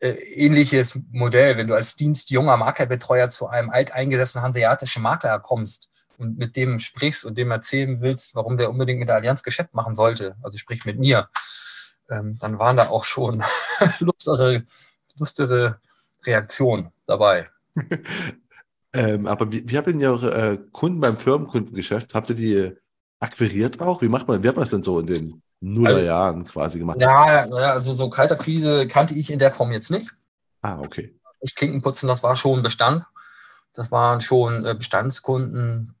Äh, 0.00 0.10
ähnliches 0.10 0.98
Modell, 1.10 1.56
wenn 1.56 1.66
du 1.66 1.74
als 1.74 1.96
dienstjunger 1.96 2.56
Maklerbetreuer 2.56 3.30
zu 3.30 3.48
einem 3.48 3.70
alteingesessenen 3.70 4.44
hanseatischen 4.44 5.02
Makler 5.02 5.40
kommst 5.40 5.90
und 6.18 6.38
mit 6.38 6.54
dem 6.54 6.78
sprichst 6.78 7.24
und 7.24 7.36
dem 7.36 7.50
erzählen 7.50 8.00
willst, 8.00 8.36
warum 8.36 8.56
der 8.56 8.70
unbedingt 8.70 9.00
mit 9.00 9.08
der 9.08 9.16
Allianz 9.16 9.42
Geschäft 9.42 9.74
machen 9.74 9.96
sollte, 9.96 10.36
also 10.42 10.56
sprich 10.56 10.84
mit 10.84 11.00
mir, 11.00 11.28
ähm, 12.10 12.38
dann 12.40 12.60
waren 12.60 12.76
da 12.76 12.90
auch 12.90 13.04
schon 13.04 13.42
lustere, 13.98 14.64
lustere 15.18 15.80
Reaktionen 16.24 16.92
dabei. 17.06 17.48
Ähm, 18.94 19.26
aber 19.26 19.52
wie, 19.52 19.68
wie 19.68 19.76
habt 19.76 19.86
ihr 19.86 19.92
denn 19.92 20.06
eure 20.06 20.52
äh, 20.52 20.58
Kunden 20.72 20.98
beim 21.00 21.18
Firmenkundengeschäft? 21.18 22.14
Habt 22.14 22.30
ihr 22.30 22.34
die 22.34 22.72
akquiriert 23.20 23.82
auch? 23.82 24.00
Wie 24.00 24.08
macht 24.08 24.26
man, 24.28 24.42
wie 24.42 24.48
hat 24.48 24.56
man 24.56 24.62
das 24.62 24.70
denn 24.70 24.82
so 24.82 24.98
in 24.98 25.06
den 25.06 25.42
Nullerjahren 25.60 26.44
quasi 26.44 26.78
gemacht? 26.78 26.98
Ja, 27.00 27.48
also 27.48 27.92
so 27.92 28.08
Kaltakquise 28.08 28.86
kannte 28.86 29.14
ich 29.14 29.30
in 29.30 29.38
der 29.38 29.52
Form 29.52 29.72
jetzt 29.72 29.90
nicht. 29.90 30.14
Ah, 30.62 30.80
okay. 30.80 31.14
Ich 31.40 31.54
Klinkenputzen, 31.54 32.08
das 32.08 32.22
war 32.22 32.36
schon 32.36 32.62
Bestand. 32.62 33.04
Das 33.72 33.92
waren 33.92 34.20
schon 34.20 34.64
äh, 34.64 34.74
Bestandskunden, 34.74 35.94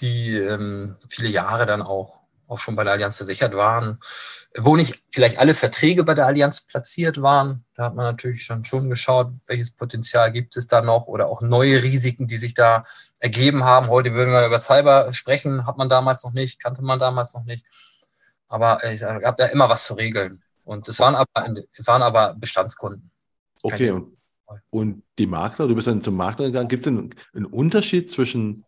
die 0.00 0.36
ähm, 0.36 0.96
viele 1.08 1.28
Jahre 1.28 1.66
dann 1.66 1.82
auch, 1.82 2.22
auch 2.48 2.58
schon 2.58 2.74
bei 2.74 2.82
der 2.82 2.94
Allianz 2.94 3.16
versichert 3.16 3.54
waren, 3.54 3.98
wo 4.58 4.76
nicht 4.76 5.02
vielleicht 5.10 5.38
alle 5.38 5.54
Verträge 5.54 6.04
bei 6.04 6.14
der 6.14 6.26
Allianz 6.26 6.62
platziert 6.62 7.22
waren. 7.22 7.64
Da 7.74 7.84
hat 7.84 7.94
man 7.94 8.04
natürlich 8.04 8.44
schon, 8.44 8.64
schon 8.64 8.90
geschaut, 8.90 9.32
welches 9.46 9.70
Potenzial 9.70 10.32
gibt 10.32 10.56
es 10.56 10.66
da 10.66 10.82
noch 10.82 11.06
oder 11.06 11.28
auch 11.28 11.40
neue 11.40 11.82
Risiken, 11.82 12.26
die 12.26 12.36
sich 12.36 12.54
da 12.54 12.84
ergeben 13.20 13.64
haben. 13.64 13.88
Heute 13.88 14.12
würden 14.12 14.32
wir 14.32 14.46
über 14.46 14.58
Cyber 14.58 15.12
sprechen, 15.12 15.66
hat 15.66 15.78
man 15.78 15.88
damals 15.88 16.24
noch 16.24 16.32
nicht, 16.32 16.60
kannte 16.60 16.82
man 16.82 16.98
damals 16.98 17.34
noch 17.34 17.44
nicht. 17.44 17.64
Aber 18.52 18.84
es 18.84 19.00
gab 19.00 19.36
da 19.38 19.46
immer 19.46 19.68
was 19.68 19.84
zu 19.84 19.94
regeln. 19.94 20.42
Und 20.64 20.86
es 20.86 21.00
waren 21.00 21.14
aber, 21.14 21.26
waren 21.34 22.02
aber 22.02 22.34
Bestandskunden. 22.34 23.10
Okay, 23.62 23.90
und, 23.90 24.16
und 24.70 25.02
die 25.18 25.26
Makler, 25.26 25.66
du 25.66 25.74
bist 25.74 25.86
dann 25.86 26.02
zum 26.02 26.16
Makler 26.16 26.46
gegangen. 26.46 26.68
Gibt 26.68 26.86
es 26.86 26.92
denn 26.92 27.14
einen 27.34 27.46
Unterschied 27.46 28.10
zwischen, 28.10 28.64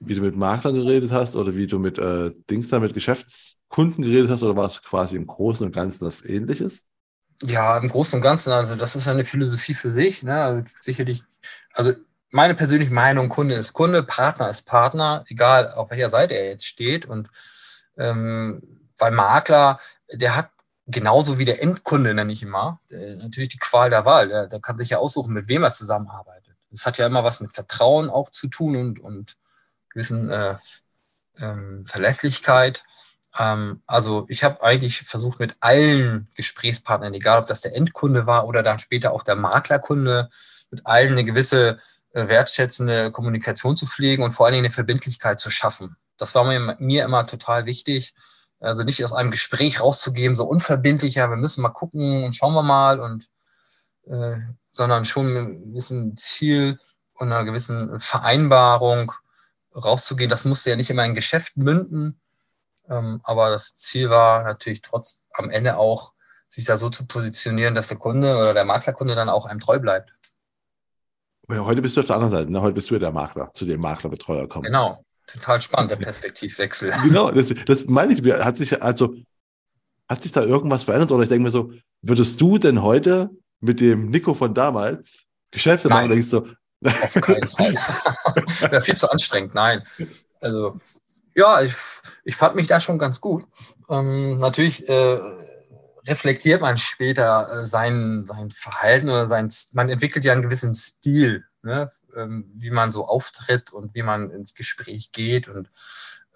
wie 0.00 0.14
du 0.14 0.22
mit 0.22 0.36
Maklern 0.36 0.74
geredet 0.74 1.10
hast 1.10 1.36
oder 1.36 1.54
wie 1.54 1.66
du 1.66 1.78
mit 1.78 1.98
äh, 1.98 2.30
Dings 2.50 2.68
da 2.68 2.80
mit 2.80 2.94
Geschäftskunden 2.94 4.02
geredet 4.02 4.30
hast 4.30 4.42
oder 4.42 4.56
war 4.56 4.66
es 4.66 4.82
quasi 4.82 5.16
im 5.16 5.26
Großen 5.26 5.66
und 5.66 5.74
Ganzen 5.74 6.04
das 6.04 6.24
Ähnliches? 6.24 6.84
Ja, 7.42 7.76
im 7.76 7.88
Großen 7.88 8.16
und 8.16 8.22
Ganzen, 8.22 8.52
also 8.52 8.74
das 8.74 8.96
ist 8.96 9.06
eine 9.06 9.26
Philosophie 9.26 9.74
für 9.74 9.92
sich. 9.92 10.22
Ne? 10.22 10.34
Also 10.34 10.66
sicherlich, 10.80 11.22
also 11.74 11.92
meine 12.30 12.54
persönliche 12.54 12.92
Meinung, 12.92 13.28
Kunde 13.28 13.54
ist 13.54 13.74
Kunde, 13.74 14.02
Partner 14.02 14.48
ist 14.48 14.62
Partner, 14.62 15.24
egal 15.28 15.72
auf 15.72 15.90
welcher 15.90 16.08
Seite 16.08 16.34
er 16.34 16.46
jetzt 16.46 16.66
steht. 16.66 17.06
Und 17.06 17.28
ähm, 17.98 18.73
weil 18.98 19.12
Makler, 19.12 19.78
der 20.12 20.36
hat 20.36 20.50
genauso 20.86 21.38
wie 21.38 21.44
der 21.44 21.62
Endkunde, 21.62 22.14
nenne 22.14 22.32
ich 22.32 22.44
mal, 22.44 22.78
der, 22.90 23.16
natürlich 23.16 23.48
die 23.48 23.58
Qual 23.58 23.90
der 23.90 24.04
Wahl. 24.04 24.28
Der, 24.28 24.46
der 24.46 24.60
kann 24.60 24.78
sich 24.78 24.90
ja 24.90 24.98
aussuchen, 24.98 25.32
mit 25.32 25.48
wem 25.48 25.62
er 25.64 25.72
zusammenarbeitet. 25.72 26.54
Das 26.70 26.86
hat 26.86 26.98
ja 26.98 27.06
immer 27.06 27.24
was 27.24 27.40
mit 27.40 27.52
Vertrauen 27.52 28.10
auch 28.10 28.30
zu 28.30 28.48
tun 28.48 28.76
und, 28.76 29.00
und 29.00 29.36
gewissen 29.90 30.30
äh, 30.30 30.56
ähm, 31.38 31.84
Verlässlichkeit. 31.86 32.84
Ähm, 33.38 33.82
also 33.86 34.26
ich 34.28 34.44
habe 34.44 34.62
eigentlich 34.62 35.02
versucht, 35.02 35.40
mit 35.40 35.56
allen 35.60 36.28
Gesprächspartnern, 36.36 37.14
egal 37.14 37.40
ob 37.40 37.46
das 37.46 37.60
der 37.60 37.76
Endkunde 37.76 38.26
war 38.26 38.46
oder 38.46 38.62
dann 38.62 38.78
später 38.78 39.12
auch 39.12 39.22
der 39.22 39.36
Maklerkunde, 39.36 40.28
mit 40.70 40.86
allen 40.86 41.12
eine 41.12 41.24
gewisse 41.24 41.78
äh, 42.12 42.28
wertschätzende 42.28 43.10
Kommunikation 43.10 43.76
zu 43.76 43.86
pflegen 43.86 44.22
und 44.22 44.32
vor 44.32 44.46
allen 44.46 44.54
Dingen 44.54 44.66
eine 44.66 44.74
Verbindlichkeit 44.74 45.40
zu 45.40 45.50
schaffen. 45.50 45.96
Das 46.16 46.34
war 46.34 46.44
mir, 46.44 46.76
mir 46.78 47.04
immer 47.04 47.26
total 47.26 47.66
wichtig. 47.66 48.14
Also 48.64 48.82
nicht 48.82 49.04
aus 49.04 49.12
einem 49.12 49.30
Gespräch 49.30 49.80
rauszugeben, 49.80 50.36
so 50.36 50.44
unverbindlicher, 50.44 51.28
wir 51.28 51.36
müssen 51.36 51.62
mal 51.62 51.68
gucken 51.68 52.24
und 52.24 52.34
schauen 52.34 52.54
wir 52.54 52.62
mal 52.62 53.00
und 53.00 53.28
äh, 54.06 54.36
sondern 54.70 55.04
schon 55.04 55.26
mit 55.28 55.36
einem 55.36 55.64
gewissen 55.64 56.16
Ziel 56.16 56.78
und 57.14 57.32
einer 57.32 57.44
gewissen 57.44 57.98
Vereinbarung 58.00 59.12
rauszugehen. 59.74 60.30
Das 60.30 60.44
musste 60.44 60.70
ja 60.70 60.76
nicht 60.76 60.90
immer 60.90 61.04
in 61.04 61.14
Geschäft 61.14 61.56
münden, 61.56 62.20
Ähm, 62.88 63.20
aber 63.24 63.48
das 63.48 63.74
Ziel 63.74 64.10
war 64.10 64.44
natürlich 64.44 64.82
trotz 64.82 65.24
am 65.32 65.48
Ende 65.48 65.78
auch, 65.78 66.12
sich 66.48 66.66
da 66.66 66.76
so 66.76 66.90
zu 66.90 67.06
positionieren, 67.06 67.74
dass 67.74 67.88
der 67.88 67.96
Kunde 67.96 68.36
oder 68.36 68.52
der 68.52 68.66
Maklerkunde 68.66 69.14
dann 69.14 69.30
auch 69.30 69.46
einem 69.46 69.58
treu 69.58 69.78
bleibt. 69.78 70.12
heute 71.48 71.80
bist 71.80 71.96
du 71.96 72.00
auf 72.00 72.06
der 72.06 72.16
anderen 72.16 72.32
Seite, 72.32 72.52
ne? 72.52 72.60
heute 72.60 72.74
bist 72.74 72.90
du 72.90 72.94
ja 72.94 73.00
der 73.00 73.10
Makler, 73.10 73.50
zu 73.54 73.64
dem 73.64 73.80
Maklerbetreuer 73.80 74.48
kommen. 74.48 74.64
Genau, 74.64 75.04
total 75.26 75.60
spannend, 75.60 75.90
der 75.90 75.96
Perspektivwechsel. 75.96 76.92
Genau, 77.02 77.30
das, 77.30 77.52
das 77.66 77.84
meine 77.86 78.12
ich. 78.14 78.22
Hat 78.32 78.56
sich, 78.56 78.82
also, 78.82 79.14
hat 80.08 80.22
sich 80.22 80.32
da 80.32 80.42
irgendwas 80.42 80.84
verändert? 80.84 81.10
Oder 81.12 81.22
ich 81.22 81.28
denke 81.28 81.44
mir 81.44 81.50
so, 81.50 81.72
würdest 82.02 82.40
du 82.40 82.58
denn 82.58 82.82
heute 82.82 83.30
mit 83.60 83.80
dem 83.80 84.10
Nico 84.10 84.34
von 84.34 84.54
damals 84.54 85.24
Geschäfte 85.50 85.88
machen? 85.88 86.10
Denkst 86.10 86.30
du, 86.30 86.46
auf 86.84 87.14
keinen 87.14 87.48
Fall. 87.48 87.74
Wäre 88.70 88.82
viel 88.82 88.96
zu 88.96 89.10
anstrengend, 89.10 89.54
nein. 89.54 89.82
Also, 90.40 90.78
ja, 91.34 91.62
ich, 91.62 91.74
ich 92.24 92.36
fand 92.36 92.56
mich 92.56 92.68
da 92.68 92.80
schon 92.80 92.98
ganz 92.98 93.20
gut. 93.20 93.44
Ähm, 93.88 94.36
natürlich 94.36 94.88
äh, 94.88 95.18
reflektiert 96.06 96.60
man 96.60 96.76
später 96.76 97.62
äh, 97.62 97.66
sein, 97.66 98.24
sein 98.26 98.50
Verhalten 98.50 99.08
oder 99.08 99.26
sein, 99.26 99.50
man 99.72 99.88
entwickelt 99.88 100.24
ja 100.24 100.32
einen 100.32 100.42
gewissen 100.42 100.74
Stil, 100.74 101.44
ne? 101.62 101.90
Ähm, 102.16 102.50
wie 102.54 102.70
man 102.70 102.92
so 102.92 103.04
auftritt 103.06 103.72
und 103.72 103.94
wie 103.94 104.02
man 104.02 104.30
ins 104.30 104.54
Gespräch 104.54 105.12
geht. 105.12 105.48
Und 105.48 105.70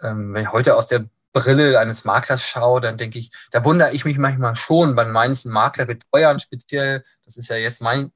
ähm, 0.02 0.34
wenn 0.34 0.44
ich 0.44 0.52
heute 0.52 0.76
aus 0.76 0.86
der 0.88 1.06
Brille 1.32 1.78
eines 1.78 2.04
Maklers 2.04 2.42
schaue, 2.42 2.80
dann 2.80 2.96
denke 2.96 3.18
ich, 3.18 3.30
da 3.50 3.64
wundere 3.64 3.92
ich 3.92 4.04
mich 4.04 4.18
manchmal 4.18 4.56
schon 4.56 4.94
bei 4.94 5.04
manchen 5.04 5.52
Maklerbetreuern 5.52 6.38
speziell. 6.38 7.04
Das 7.24 7.36
ist 7.36 7.48
ja 7.48 7.56
jetzt 7.56 7.80
mein 7.82 8.12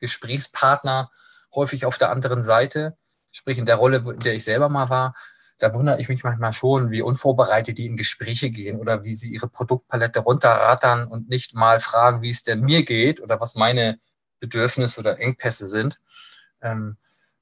Gesprächspartner 0.00 1.10
häufig 1.54 1.86
auf 1.86 1.98
der 1.98 2.10
anderen 2.10 2.42
Seite, 2.42 2.96
sprich 3.30 3.58
in 3.58 3.66
der 3.66 3.76
Rolle, 3.76 3.98
in 3.98 4.20
der 4.20 4.34
ich 4.34 4.44
selber 4.44 4.68
mal 4.68 4.88
war. 4.88 5.14
Da 5.58 5.74
wundere 5.74 6.00
ich 6.00 6.08
mich 6.08 6.22
manchmal 6.22 6.52
schon, 6.52 6.90
wie 6.90 7.02
unvorbereitet 7.02 7.78
die 7.78 7.86
in 7.86 7.96
Gespräche 7.96 8.50
gehen 8.50 8.78
oder 8.78 9.02
wie 9.02 9.14
sie 9.14 9.30
ihre 9.30 9.48
Produktpalette 9.48 10.20
runterrattern 10.20 11.08
und 11.08 11.28
nicht 11.28 11.54
mal 11.54 11.80
fragen, 11.80 12.22
wie 12.22 12.30
es 12.30 12.44
denn 12.44 12.60
mir 12.60 12.84
geht 12.84 13.20
oder 13.20 13.40
was 13.40 13.56
meine 13.56 13.98
Bedürfnisse 14.38 15.00
oder 15.00 15.18
Engpässe 15.18 15.66
sind. 15.66 16.00
Ähm, 16.62 16.96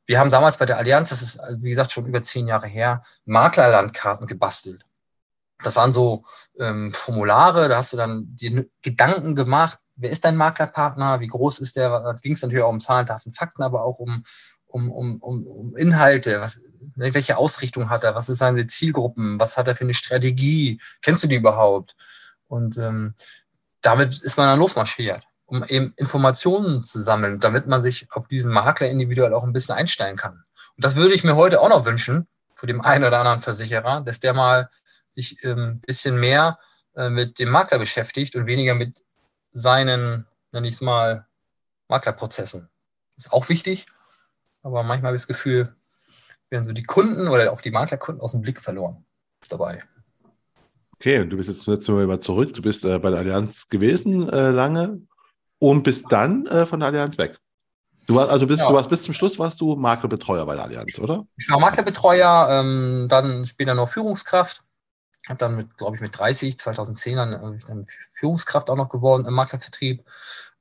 wir 0.07 0.21
haben 0.21 0.31
damals 0.31 0.57
bei 0.57 0.67
der 0.67 0.79
Allianz, 0.79 1.11
das 1.11 1.23
ist 1.23 1.41
wie 1.59 1.71
gesagt 1.71 1.91
schon 1.91 2.07
über 2.07 2.23
zehn 2.23 2.47
Jahre 2.47 2.69
her, 2.69 3.03
Maklerlandkarten 3.25 4.27
gebastelt. 4.27 4.85
Das 5.63 5.77
waren 5.77 5.93
so 5.93 6.25
ähm, 6.59 6.93
Formulare, 6.93 7.69
da 7.69 7.79
hast 7.79 7.93
du 7.93 7.97
dann 7.97 8.27
die 8.29 8.71
Gedanken 8.83 9.35
gemacht, 9.35 9.79
wer 9.97 10.11
ist 10.11 10.25
dein 10.25 10.37
Maklerpartner, 10.37 11.21
wie 11.21 11.27
groß 11.27 11.59
ist 11.61 11.77
der, 11.77 11.89
da 11.89 12.13
ging 12.13 12.33
es 12.33 12.43
natürlich 12.43 12.63
auch 12.63 12.71
um 12.71 12.81
Zahlen, 12.81 13.07
Daten, 13.07 13.33
Fakten, 13.33 13.63
aber 13.63 13.83
auch 13.83 13.99
um, 13.99 14.23
um, 14.67 14.93
um, 14.93 15.17
um, 15.23 15.47
um 15.47 15.77
Inhalte, 15.77 16.41
was, 16.41 16.63
welche 16.95 17.39
Ausrichtung 17.39 17.89
hat 17.89 18.05
er, 18.05 18.15
was 18.15 18.29
ist 18.29 18.39
seine 18.39 18.67
Zielgruppen, 18.67 19.41
was 19.41 19.57
hat 19.57 19.67
er 19.67 19.75
für 19.75 19.85
eine 19.85 19.95
Strategie, 19.95 20.81
kennst 21.01 21.25
du 21.25 21.29
die 21.29 21.37
überhaupt? 21.37 21.97
Und 22.49 22.77
ähm, 22.77 23.15
damit 23.81 24.21
ist 24.23 24.37
man 24.37 24.49
dann 24.49 24.59
losmarschiert, 24.59 25.27
um 25.47 25.65
eben 25.65 25.95
Informationen 25.97 26.83
zu 26.83 27.01
sammeln, 27.01 27.39
damit 27.39 27.67
man 27.67 27.83
sich 27.83 28.09
auf 28.11 28.29
diesen 28.29 28.53
Makler 28.53 28.89
individuell 28.89 29.33
auch 29.33 29.45
ein 29.45 29.53
bisschen 29.53 29.77
einstellen 29.77 30.17
kann. 30.17 30.45
Und 30.77 30.85
das 30.85 30.97
würde 30.97 31.15
ich 31.15 31.25
mir 31.25 31.37
heute 31.37 31.61
auch 31.61 31.69
noch 31.69 31.85
wünschen, 31.85 32.27
für 32.55 32.67
den 32.67 32.81
einen 32.81 33.05
oder 33.05 33.19
anderen 33.19 33.43
Versicherer, 33.43 34.01
dass 34.01 34.21
der 34.21 34.35
mal 34.35 34.71
sich 35.09 35.43
ein 35.45 35.51
ähm, 35.51 35.81
bisschen 35.81 36.19
mehr 36.19 36.59
äh, 36.95 37.09
mit 37.09 37.39
dem 37.39 37.51
Makler 37.51 37.79
beschäftigt 37.79 38.35
und 38.35 38.47
weniger 38.47 38.75
mit 38.75 39.05
seinen, 39.53 40.27
nenne 40.53 40.69
ich 40.69 40.75
es 40.75 40.81
mal, 40.81 41.27
Maklerprozessen. 41.89 42.69
Ist 43.17 43.33
auch 43.33 43.49
wichtig, 43.49 43.87
aber 44.63 44.83
manchmal 44.83 45.09
habe 45.09 45.17
ich 45.17 45.23
das 45.23 45.29
Gefühl, 45.29 45.75
werden 46.51 46.67
so 46.67 46.73
die 46.73 46.83
Kunden 46.83 47.29
oder 47.29 47.53
auch 47.53 47.61
die 47.61 47.71
Maklerkunden 47.71 48.21
aus 48.21 48.33
dem 48.33 48.43
Blick 48.43 48.61
verloren 48.61 49.05
dabei. 49.49 49.81
Okay, 50.95 51.25
du 51.27 51.37
bist 51.37 51.49
jetzt 51.49 51.67
letztes 51.67 51.89
Mal 51.89 52.21
zurück. 52.21 52.55
Du 52.55 52.63
bist 52.63 52.85
äh, 52.85 52.99
bei 52.99 53.11
der 53.11 53.21
Allianz 53.21 53.69
gewesen 53.69 54.29
äh, 54.31 54.51
lange 54.51 55.03
und 55.59 55.83
bist 55.83 56.07
dann 56.11 56.47
äh, 56.47 56.67
von 56.67 56.81
der 56.81 56.89
Allianz 56.89 57.19
weg. 57.19 57.39
Du 58.07 58.15
warst 58.15 58.31
also 58.31 58.47
bist, 58.47 58.61
ja. 58.61 58.69
du 58.69 58.75
warst 58.75 58.89
bis 58.89 59.03
zum 59.03 59.15
Schluss 59.15 59.39
warst 59.39 59.61
du 59.61 59.75
Maklerbetreuer 59.75 60.47
bei 60.47 60.55
der 60.55 60.65
Allianz, 60.65 60.99
oder? 60.99 61.27
Ich 61.37 61.51
war 61.51 61.59
Maklerbetreuer, 61.59 62.49
ähm, 62.51 63.07
dann 63.09 63.45
später 63.45 63.75
noch 63.75 63.89
Führungskraft 63.89 64.63
habe 65.29 65.39
dann 65.39 65.57
mit, 65.57 65.77
glaube 65.77 65.97
ich, 65.97 66.03
mit 66.03 66.17
30, 66.17 66.59
2010 66.59 67.17
dann, 67.17 67.61
dann 67.67 67.87
Führungskraft 68.15 68.71
auch 68.71 68.77
noch 68.77 68.89
geworden 68.89 69.27
im 69.27 69.35
Maklervertrieb. 69.35 70.05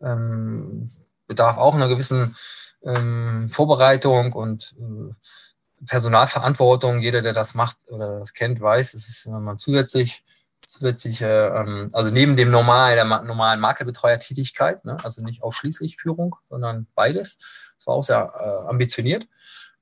Ähm, 0.01 0.91
bedarf 1.27 1.58
auch 1.58 1.75
einer 1.75 1.88
gewissen 1.88 2.36
ähm, 2.84 3.49
Vorbereitung 3.49 4.34
und 4.34 4.75
äh, 4.79 5.86
Personalverantwortung. 5.86 7.01
Jeder, 7.01 7.21
der 7.21 7.34
das 7.34 7.53
macht 7.55 7.77
oder 7.88 8.19
das 8.19 8.34
kennt, 8.34 8.60
weiß, 8.60 8.93
es 8.93 9.08
ist 9.08 9.27
wenn 9.27 9.43
man 9.43 9.58
zusätzlich 9.58 10.23
zusätzliche, 10.57 11.53
ähm, 11.55 11.89
also 11.93 12.11
neben 12.11 12.35
dem 12.35 12.51
normal, 12.51 12.95
der 12.95 13.05
normalen 13.05 13.59
Maklerbetreuertätigkeit, 13.59 14.85
ne, 14.85 14.97
also 15.03 15.23
nicht 15.23 15.43
ausschließlich 15.43 15.97
Führung, 15.97 16.35
sondern 16.49 16.87
beides. 16.95 17.37
Das 17.77 17.87
war 17.87 17.95
auch 17.95 18.03
sehr 18.03 18.31
äh, 18.39 18.69
ambitioniert. 18.69 19.27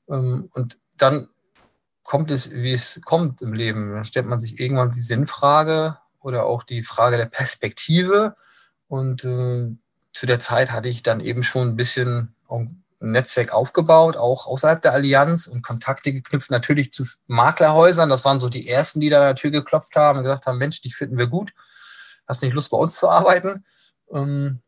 Ähm, 0.10 0.50
und 0.54 0.80
dann 0.98 1.30
kommt 2.04 2.32
es, 2.32 2.52
wie 2.52 2.74
es 2.74 3.02
kommt 3.04 3.42
im 3.42 3.54
Leben. 3.54 3.94
Dann 3.94 4.06
stellt 4.06 4.26
man 4.26 4.40
sich 4.40 4.60
irgendwann 4.60 4.92
die 4.92 5.00
Sinnfrage 5.00 5.98
oder 6.20 6.46
auch 6.46 6.64
die 6.64 6.84
Frage 6.84 7.18
der 7.18 7.26
Perspektive. 7.26 8.36
Und 8.88 9.24
äh, 9.24 9.76
zu 10.12 10.26
der 10.26 10.40
Zeit 10.40 10.72
hatte 10.72 10.90
ich 10.90 11.04
dann 11.04 11.20
eben 11.20 11.44
schon 11.44 11.70
ein 11.70 11.76
bisschen 11.76 12.36
ein 13.04 13.12
Netzwerk 13.12 13.54
aufgebaut, 13.54 14.18
auch 14.18 14.48
außerhalb 14.48 14.82
der 14.82 14.94
Allianz 14.94 15.48
und 15.48 15.62
Kontakte 15.62 16.14
geknüpft, 16.14 16.50
natürlich 16.50 16.94
zu 16.94 17.04
Maklerhäusern. 17.28 18.10
Das 18.10 18.26
waren 18.26 18.40
so 18.40 18.50
die 18.50 18.68
ersten, 18.68 19.02
die 19.02 19.10
da 19.10 19.18
an 19.18 19.24
der 19.24 19.36
Tür 19.36 19.52
geklopft 19.52 19.96
haben 19.96 20.20
und 20.20 20.24
gesagt 20.24 20.48
haben, 20.48 20.58
Mensch, 20.58 20.82
dich 20.82 20.96
finden 20.96 21.18
wir 21.18 21.28
gut. 21.28 21.54
Hast 22.28 22.42
nicht 22.42 22.54
Lust, 22.54 22.72
bei 22.72 22.78
uns 22.78 22.96
zu 22.96 23.10
arbeiten? 23.10 23.66
Ähm, 24.12 24.62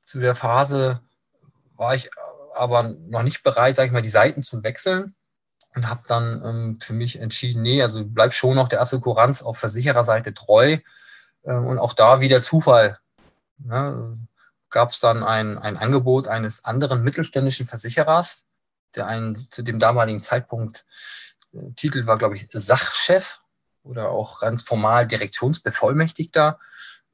zu 0.00 0.20
der 0.20 0.34
Phase 0.34 1.00
war 1.76 1.94
ich 1.94 2.10
aber 2.54 2.82
noch 2.82 3.22
nicht 3.22 3.42
bereit, 3.42 3.76
sage 3.76 3.86
ich 3.86 3.92
mal, 3.92 4.02
die 4.02 4.08
Seiten 4.08 4.42
zu 4.42 4.62
wechseln 4.62 5.14
und 5.74 5.88
habe 5.88 6.02
dann 6.06 6.42
ähm, 6.44 6.78
für 6.80 6.94
mich 6.94 7.20
entschieden, 7.20 7.62
nee, 7.62 7.82
also 7.82 8.04
bleib 8.04 8.32
schon 8.32 8.54
noch 8.54 8.68
der 8.68 8.80
Assekuranz 8.80 9.42
auf 9.42 9.58
Versichererseite 9.58 10.34
treu. 10.34 10.78
Ähm, 11.44 11.66
und 11.66 11.78
auch 11.78 11.94
da 11.94 12.20
wieder 12.20 12.42
Zufall. 12.42 12.98
Ne? 13.58 14.18
Gab 14.70 14.90
es 14.90 15.00
dann 15.00 15.22
ein, 15.22 15.58
ein 15.58 15.76
Angebot 15.76 16.28
eines 16.28 16.64
anderen 16.64 17.02
mittelständischen 17.02 17.66
Versicherers, 17.66 18.46
der 18.94 19.06
einen 19.06 19.48
zu 19.50 19.62
dem 19.62 19.78
damaligen 19.78 20.20
Zeitpunkt, 20.20 20.86
äh, 21.52 21.72
Titel 21.76 22.06
war, 22.06 22.18
glaube 22.18 22.36
ich, 22.36 22.48
Sachchef 22.50 23.40
oder 23.82 24.10
auch 24.10 24.40
ganz 24.40 24.62
formal 24.62 25.06
Direktionsbevollmächtigter. 25.06 26.58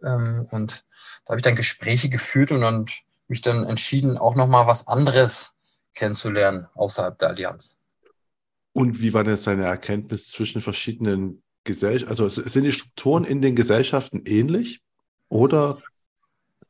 Ähm, 0.02 0.46
und 0.50 0.84
da 1.24 1.30
habe 1.32 1.40
ich 1.40 1.44
dann 1.44 1.56
Gespräche 1.56 2.08
geführt 2.08 2.52
und, 2.52 2.62
und 2.64 2.92
mich 3.28 3.40
dann 3.40 3.64
entschieden, 3.64 4.18
auch 4.18 4.34
nochmal 4.34 4.66
was 4.66 4.86
anderes 4.86 5.54
kennenzulernen 5.94 6.68
außerhalb 6.74 7.18
der 7.18 7.28
Allianz. 7.28 7.76
Und 8.72 9.00
wie 9.00 9.14
war 9.14 9.24
denn 9.24 9.42
deine 9.42 9.64
Erkenntnis 9.64 10.30
zwischen 10.30 10.60
verschiedenen 10.60 11.42
Gesellschaften? 11.64 12.10
Also 12.10 12.28
sind 12.28 12.64
die 12.64 12.72
Strukturen 12.72 13.24
in 13.24 13.40
den 13.40 13.56
Gesellschaften 13.56 14.22
ähnlich 14.26 14.82
oder 15.28 15.78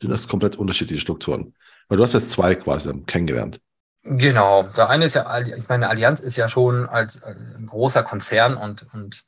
sind 0.01 0.11
das 0.11 0.29
komplett 0.29 0.57
unterschiedliche 0.57 1.01
Strukturen? 1.01 1.55
Weil 1.89 1.99
du 1.99 2.05
hast 2.05 2.15
jetzt 2.15 2.31
zwei 2.31 2.55
quasi 2.55 2.93
kennengelernt. 3.07 3.61
Genau. 4.03 4.65
Der 4.77 4.89
eine 4.89 5.07
ist 5.07 5.15
ja, 5.15 5.41
ich 5.41 5.69
meine, 5.69 5.89
Allianz 5.89 6.21
ist 6.21 6.37
ja 6.37 6.49
schon 6.49 6.89
als, 6.89 7.23
als 7.23 7.55
ein 7.55 7.67
großer 7.67 8.03
Konzern 8.03 8.57
und, 8.57 8.87
und 8.93 9.25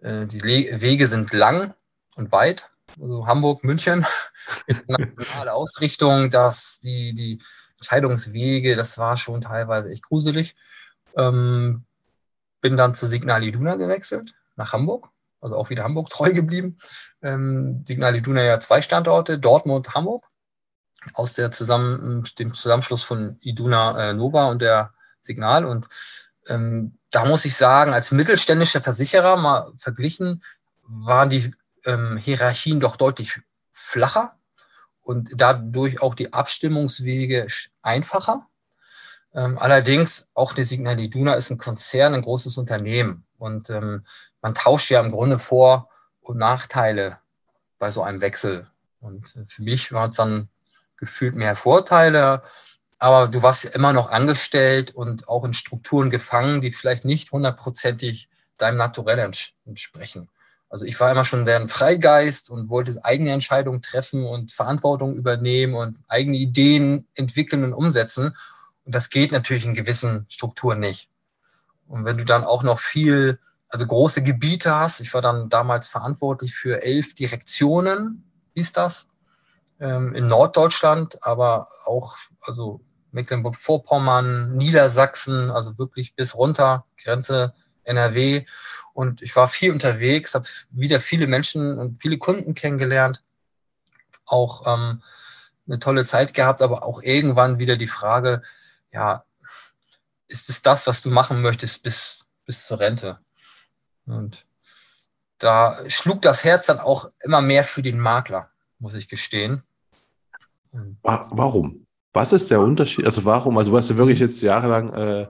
äh, 0.00 0.26
die 0.26 0.38
Le 0.38 0.80
Wege 0.80 1.06
sind 1.06 1.32
lang 1.32 1.74
und 2.16 2.30
weit. 2.32 2.70
Also 3.00 3.26
Hamburg, 3.26 3.64
München, 3.64 4.06
internationale 4.66 5.52
Ausrichtung, 5.52 6.30
dass 6.30 6.80
die, 6.80 7.14
die 7.14 7.38
Entscheidungswege, 7.76 8.76
das 8.76 8.98
war 8.98 9.16
schon 9.16 9.40
teilweise 9.40 9.90
echt 9.90 10.02
gruselig. 10.02 10.54
Ähm, 11.16 11.84
bin 12.60 12.76
dann 12.76 12.94
zu 12.94 13.06
Signal 13.06 13.42
Iduna 13.42 13.76
gewechselt, 13.76 14.34
nach 14.56 14.72
Hamburg, 14.72 15.09
also 15.40 15.56
auch 15.56 15.70
wieder 15.70 15.84
Hamburg 15.84 16.10
treu 16.10 16.32
geblieben. 16.32 16.78
Ähm, 17.22 17.84
Signal 17.86 18.16
Iduna 18.16 18.42
ja 18.42 18.60
zwei 18.60 18.82
Standorte, 18.82 19.38
Dortmund, 19.38 19.94
Hamburg, 19.94 20.26
aus 21.14 21.32
der 21.32 21.50
zusammen, 21.50 22.24
dem 22.38 22.54
Zusammenschluss 22.54 23.02
von 23.02 23.38
Iduna 23.40 24.10
äh, 24.10 24.12
Nova 24.12 24.48
und 24.48 24.60
der 24.60 24.92
Signal. 25.20 25.64
Und 25.64 25.88
ähm, 26.46 26.98
da 27.10 27.24
muss 27.24 27.44
ich 27.44 27.56
sagen, 27.56 27.92
als 27.92 28.12
mittelständischer 28.12 28.80
Versicherer 28.80 29.36
mal 29.36 29.72
verglichen, 29.78 30.42
waren 30.82 31.30
die 31.30 31.54
ähm, 31.84 32.16
Hierarchien 32.16 32.80
doch 32.80 32.96
deutlich 32.96 33.40
flacher 33.70 34.36
und 35.00 35.30
dadurch 35.34 36.02
auch 36.02 36.14
die 36.14 36.32
Abstimmungswege 36.32 37.46
einfacher. 37.82 38.46
Ähm, 39.32 39.58
allerdings 39.58 40.28
auch 40.34 40.54
die 40.54 40.64
Signal 40.64 40.98
Iduna 40.98 41.34
ist 41.34 41.50
ein 41.50 41.58
Konzern, 41.58 42.14
ein 42.14 42.22
großes 42.22 42.58
Unternehmen. 42.58 43.24
Und 43.38 43.70
ähm, 43.70 44.04
man 44.42 44.54
tauscht 44.54 44.90
ja 44.90 45.00
im 45.00 45.10
Grunde 45.10 45.38
Vor- 45.38 45.88
und 46.20 46.38
Nachteile 46.38 47.18
bei 47.78 47.90
so 47.90 48.02
einem 48.02 48.20
Wechsel. 48.20 48.66
Und 49.00 49.34
für 49.46 49.62
mich 49.62 49.92
war 49.92 50.10
es 50.10 50.16
dann 50.16 50.48
gefühlt 50.96 51.34
mehr 51.34 51.56
Vorteile, 51.56 52.42
aber 52.98 53.28
du 53.28 53.42
warst 53.42 53.64
ja 53.64 53.70
immer 53.70 53.94
noch 53.94 54.10
angestellt 54.10 54.94
und 54.94 55.28
auch 55.28 55.44
in 55.44 55.54
Strukturen 55.54 56.10
gefangen, 56.10 56.60
die 56.60 56.70
vielleicht 56.70 57.06
nicht 57.06 57.32
hundertprozentig 57.32 58.28
deinem 58.58 58.76
Naturell 58.76 59.18
entsprechen. 59.64 60.28
Also 60.68 60.84
ich 60.84 61.00
war 61.00 61.10
immer 61.10 61.24
schon 61.24 61.48
ein 61.48 61.68
Freigeist 61.68 62.50
und 62.50 62.68
wollte 62.68 63.02
eigene 63.02 63.32
Entscheidungen 63.32 63.82
treffen 63.82 64.24
und 64.24 64.52
Verantwortung 64.52 65.16
übernehmen 65.16 65.74
und 65.74 65.96
eigene 66.06 66.36
Ideen 66.36 67.08
entwickeln 67.14 67.64
und 67.64 67.72
umsetzen. 67.72 68.36
Und 68.84 68.94
das 68.94 69.10
geht 69.10 69.32
natürlich 69.32 69.64
in 69.64 69.74
gewissen 69.74 70.26
Strukturen 70.28 70.78
nicht. 70.78 71.08
Und 71.88 72.04
wenn 72.04 72.18
du 72.18 72.24
dann 72.24 72.44
auch 72.44 72.62
noch 72.62 72.78
viel, 72.78 73.40
also 73.70 73.86
große 73.86 74.22
Gebiete 74.22 74.74
hast, 74.74 75.00
ich 75.00 75.14
war 75.14 75.22
dann 75.22 75.48
damals 75.48 75.88
verantwortlich 75.88 76.54
für 76.54 76.82
elf 76.82 77.14
Direktionen, 77.14 78.24
hieß 78.54 78.72
das, 78.72 79.08
ähm, 79.78 80.14
in 80.14 80.26
Norddeutschland, 80.26 81.24
aber 81.24 81.68
auch, 81.86 82.16
also 82.42 82.80
Mecklenburg-Vorpommern, 83.12 84.56
Niedersachsen, 84.56 85.50
also 85.50 85.78
wirklich 85.78 86.14
bis 86.14 86.34
runter, 86.34 86.84
Grenze 87.02 87.54
NRW. 87.84 88.44
Und 88.92 89.22
ich 89.22 89.34
war 89.36 89.48
viel 89.48 89.72
unterwegs, 89.72 90.34
habe 90.34 90.46
wieder 90.72 91.00
viele 91.00 91.26
Menschen 91.26 91.78
und 91.78 92.00
viele 92.00 92.18
Kunden 92.18 92.54
kennengelernt, 92.54 93.22
auch 94.26 94.66
ähm, 94.66 95.02
eine 95.66 95.78
tolle 95.78 96.04
Zeit 96.04 96.34
gehabt, 96.34 96.60
aber 96.60 96.82
auch 96.82 97.02
irgendwann 97.02 97.60
wieder 97.60 97.76
die 97.76 97.86
Frage, 97.86 98.42
ja, 98.92 99.24
ist 100.26 100.50
es 100.50 100.62
das, 100.62 100.86
was 100.86 101.02
du 101.02 101.10
machen 101.10 101.40
möchtest 101.40 101.82
bis, 101.82 102.26
bis 102.44 102.66
zur 102.66 102.80
Rente? 102.80 103.20
Und 104.06 104.46
da 105.38 105.78
schlug 105.88 106.22
das 106.22 106.44
Herz 106.44 106.66
dann 106.66 106.78
auch 106.78 107.10
immer 107.20 107.40
mehr 107.40 107.64
für 107.64 107.82
den 107.82 107.98
Makler, 107.98 108.50
muss 108.78 108.94
ich 108.94 109.08
gestehen. 109.08 109.62
Warum? 111.02 111.86
Was 112.12 112.32
ist 112.32 112.50
der 112.50 112.60
Unterschied? 112.60 113.06
Also 113.06 113.24
warum? 113.24 113.56
Also 113.58 113.70
du 113.70 113.76
warst 113.76 113.90
ja 113.90 113.96
wirklich 113.96 114.18
jetzt 114.18 114.42
jahrelang, 114.42 114.92
äh, 114.92 115.26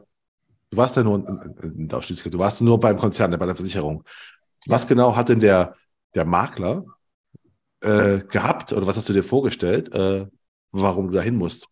du 0.71 0.77
warst 0.77 0.97
ja 0.97 1.03
nur 1.03 1.25
der 1.25 1.99
Ausschließlichkeit, 1.99 2.35
du 2.35 2.39
warst 2.39 2.61
nur 2.61 2.81
beim 2.81 2.99
Konzern, 2.99 3.31
bei 3.39 3.47
der 3.47 3.57
Versicherung. 3.57 4.05
Was 4.67 4.87
genau 4.87 5.15
hat 5.15 5.29
denn 5.29 5.41
der, 5.41 5.75
der 6.15 6.25
Makler 6.25 6.85
äh, 7.81 8.21
gehabt 8.21 8.73
oder 8.73 8.87
was 8.87 8.97
hast 8.97 9.09
du 9.09 9.13
dir 9.13 9.23
vorgestellt, 9.23 9.95
äh, 9.95 10.27
warum 10.73 11.09
du 11.09 11.15
dahin 11.15 11.37
musst? 11.37 11.67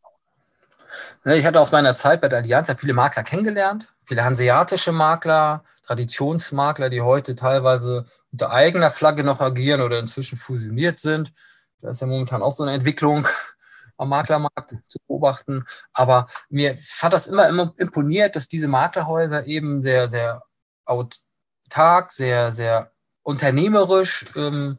Ich 1.25 1.45
hatte 1.45 1.61
aus 1.61 1.73
meiner 1.73 1.95
Zeit 1.95 2.21
bei 2.21 2.29
der 2.29 2.39
Allianz 2.39 2.69
ja 2.69 2.75
viele 2.75 2.95
Makler 2.95 3.23
kennengelernt, 3.23 3.93
viele 4.05 4.25
hanseatische 4.25 4.93
Makler, 4.93 5.65
Traditionsmakler, 5.89 6.91
die 6.91 7.01
heute 7.01 7.34
teilweise 7.34 8.05
unter 8.30 8.51
eigener 8.51 8.91
Flagge 8.91 9.24
noch 9.24 9.41
agieren 9.41 9.80
oder 9.80 9.99
inzwischen 9.99 10.36
fusioniert 10.36 10.99
sind. 10.99 11.32
Da 11.80 11.91
ist 11.91 12.03
ja 12.03 12.07
momentan 12.07 12.43
auch 12.43 12.53
so 12.53 12.62
eine 12.62 12.74
Entwicklung 12.74 13.26
am 13.97 14.11
Maklermarkt 14.11 14.76
zu 14.86 14.99
beobachten. 15.07 15.64
Aber 15.95 16.26
mir 16.51 16.76
hat 17.01 17.14
das 17.14 17.26
immer, 17.26 17.49
immer 17.49 17.72
imponiert, 17.78 18.36
dass 18.36 18.49
diese 18.49 18.68
Maklerhäuser 18.68 19.47
eben 19.47 19.82
sehr, 19.82 20.09
sehr 20.09 20.43
autark, 20.84 22.12
sehr, 22.12 22.53
sehr 22.53 22.93
unternehmerisch, 23.22 24.26
ähm, 24.36 24.78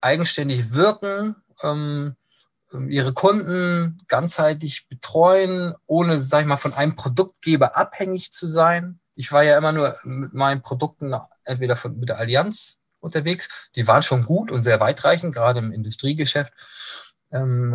eigenständig 0.00 0.72
wirken, 0.72 1.36
ähm, 1.62 2.16
ihre 2.88 3.12
Kunden 3.12 4.02
ganzheitlich 4.08 4.88
betreuen, 4.88 5.74
ohne, 5.86 6.18
sag 6.18 6.40
ich 6.40 6.46
mal, 6.46 6.56
von 6.56 6.72
einem 6.72 6.96
Produktgeber 6.96 7.76
abhängig 7.76 8.32
zu 8.32 8.48
sein. 8.48 8.98
Ich 9.14 9.32
war 9.32 9.42
ja 9.42 9.58
immer 9.58 9.72
nur 9.72 9.96
mit 10.04 10.32
meinen 10.32 10.62
Produkten 10.62 11.14
entweder 11.44 11.76
von, 11.76 11.98
mit 11.98 12.08
der 12.08 12.18
Allianz 12.18 12.78
unterwegs. 13.00 13.70
Die 13.76 13.86
waren 13.86 14.02
schon 14.02 14.24
gut 14.24 14.50
und 14.50 14.62
sehr 14.62 14.80
weitreichend, 14.80 15.34
gerade 15.34 15.58
im 15.58 15.72
Industriegeschäft. 15.72 16.52
Ähm, 17.32 17.74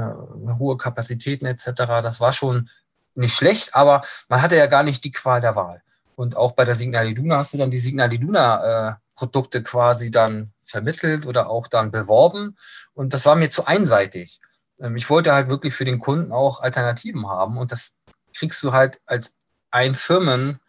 hohe 0.60 0.78
Kapazitäten 0.78 1.46
etc. 1.46 1.72
Das 2.02 2.20
war 2.20 2.34
schon 2.34 2.70
nicht 3.16 3.36
schlecht, 3.36 3.76
aber 3.76 4.04
man 4.30 4.42
hatte 4.42 4.56
ja 4.56 4.68
gar 4.68 4.84
nicht 4.84 5.04
die 5.04 5.12
Qual 5.12 5.42
der 5.42 5.56
Wahl. 5.56 5.82
Und 6.16 6.36
auch 6.36 6.54
bei 6.54 6.66
der 6.66 6.76
Signal 6.76 7.08
Iduna 7.08 7.38
hast 7.38 7.54
du 7.54 7.58
dann 7.58 7.72
die 7.72 7.78
Signal 7.78 8.12
Iduna 8.12 9.00
äh, 9.00 9.62
quasi 9.64 10.12
dann 10.12 10.54
vermittelt 10.64 11.26
oder 11.26 11.50
auch 11.50 11.68
dann 11.68 11.92
beworben. 11.92 12.56
Und 12.94 13.14
das 13.14 13.26
war 13.26 13.36
mir 13.36 13.50
zu 13.50 13.66
einseitig. 13.66 14.40
Ähm, 14.80 14.96
ich 14.96 15.10
wollte 15.10 15.34
halt 15.34 15.50
wirklich 15.50 15.74
für 15.74 15.86
den 15.86 16.00
Kunden 16.00 16.32
auch 16.32 16.62
Alternativen 16.62 17.28
haben. 17.28 17.58
Und 17.58 17.72
das 17.72 17.98
kriegst 18.36 18.62
du 18.64 18.74
halt 18.74 19.00
als 19.06 19.38
ein 19.72 19.96
Firmen 19.96 20.60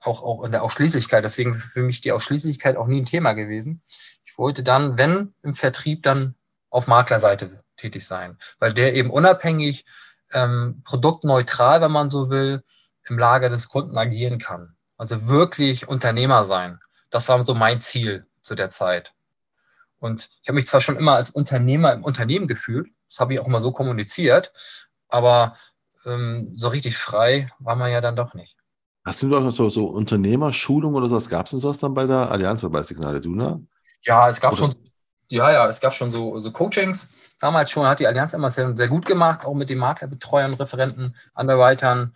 auch, 0.00 0.22
auch 0.22 0.44
in 0.44 0.52
der 0.52 0.62
Ausschließlichkeit. 0.62 1.24
Deswegen 1.24 1.54
für 1.54 1.82
mich 1.82 2.00
die 2.00 2.12
Ausschließlichkeit 2.12 2.76
auch 2.76 2.86
nie 2.86 3.00
ein 3.00 3.06
Thema 3.06 3.32
gewesen. 3.32 3.82
Ich 4.24 4.38
wollte 4.38 4.62
dann, 4.62 4.98
wenn 4.98 5.34
im 5.42 5.54
Vertrieb, 5.54 6.02
dann 6.02 6.34
auf 6.70 6.86
Maklerseite 6.86 7.62
tätig 7.76 8.06
sein, 8.06 8.38
weil 8.58 8.74
der 8.74 8.94
eben 8.94 9.10
unabhängig, 9.10 9.84
ähm, 10.32 10.82
produktneutral, 10.84 11.80
wenn 11.80 11.92
man 11.92 12.10
so 12.10 12.30
will, 12.30 12.62
im 13.08 13.18
Lager 13.18 13.48
des 13.48 13.68
Kunden 13.68 13.96
agieren 13.96 14.38
kann. 14.38 14.76
Also 14.96 15.26
wirklich 15.26 15.88
Unternehmer 15.88 16.44
sein. 16.44 16.78
Das 17.10 17.28
war 17.28 17.42
so 17.42 17.54
mein 17.54 17.80
Ziel 17.80 18.26
zu 18.42 18.54
der 18.54 18.68
Zeit. 18.70 19.14
Und 19.98 20.28
ich 20.42 20.48
habe 20.48 20.56
mich 20.56 20.66
zwar 20.66 20.80
schon 20.80 20.96
immer 20.96 21.16
als 21.16 21.30
Unternehmer 21.30 21.92
im 21.92 22.04
Unternehmen 22.04 22.46
gefühlt, 22.46 22.88
das 23.08 23.20
habe 23.20 23.32
ich 23.32 23.40
auch 23.40 23.46
immer 23.46 23.60
so 23.60 23.72
kommuniziert, 23.72 24.52
aber 25.08 25.56
ähm, 26.04 26.52
so 26.56 26.68
richtig 26.68 26.96
frei 26.96 27.50
war 27.58 27.74
man 27.74 27.90
ja 27.90 28.00
dann 28.00 28.16
doch 28.16 28.34
nicht. 28.34 28.56
Hast 29.08 29.22
du 29.22 29.26
noch 29.26 29.50
so, 29.52 29.70
so 29.70 29.86
Unternehmerschulung 29.86 30.94
oder 30.94 31.08
sowas? 31.08 31.30
Gab 31.30 31.46
es 31.46 31.52
denn 31.52 31.60
sowas 31.60 31.78
dann 31.78 31.94
bei 31.94 32.04
der 32.04 32.30
Allianz 32.30 32.62
oder 32.62 32.72
bei 32.72 32.82
Signale 32.82 33.22
Duna? 33.22 33.58
Ja, 34.02 34.28
es 34.28 34.38
gab 34.38 34.52
oder? 34.52 34.58
schon, 34.58 34.74
ja, 35.30 35.50
ja, 35.50 35.66
es 35.66 35.80
gab 35.80 35.94
schon 35.94 36.10
so, 36.12 36.38
so 36.40 36.50
Coachings. 36.50 37.36
Damals 37.40 37.70
schon 37.70 37.86
hat 37.86 38.00
die 38.00 38.06
Allianz 38.06 38.34
immer 38.34 38.50
sehr, 38.50 38.76
sehr 38.76 38.88
gut 38.88 39.06
gemacht, 39.06 39.46
auch 39.46 39.54
mit 39.54 39.70
den 39.70 39.78
Maklerbetreuern, 39.78 40.52
Referenten, 40.52 41.14
Underwritern. 41.34 42.14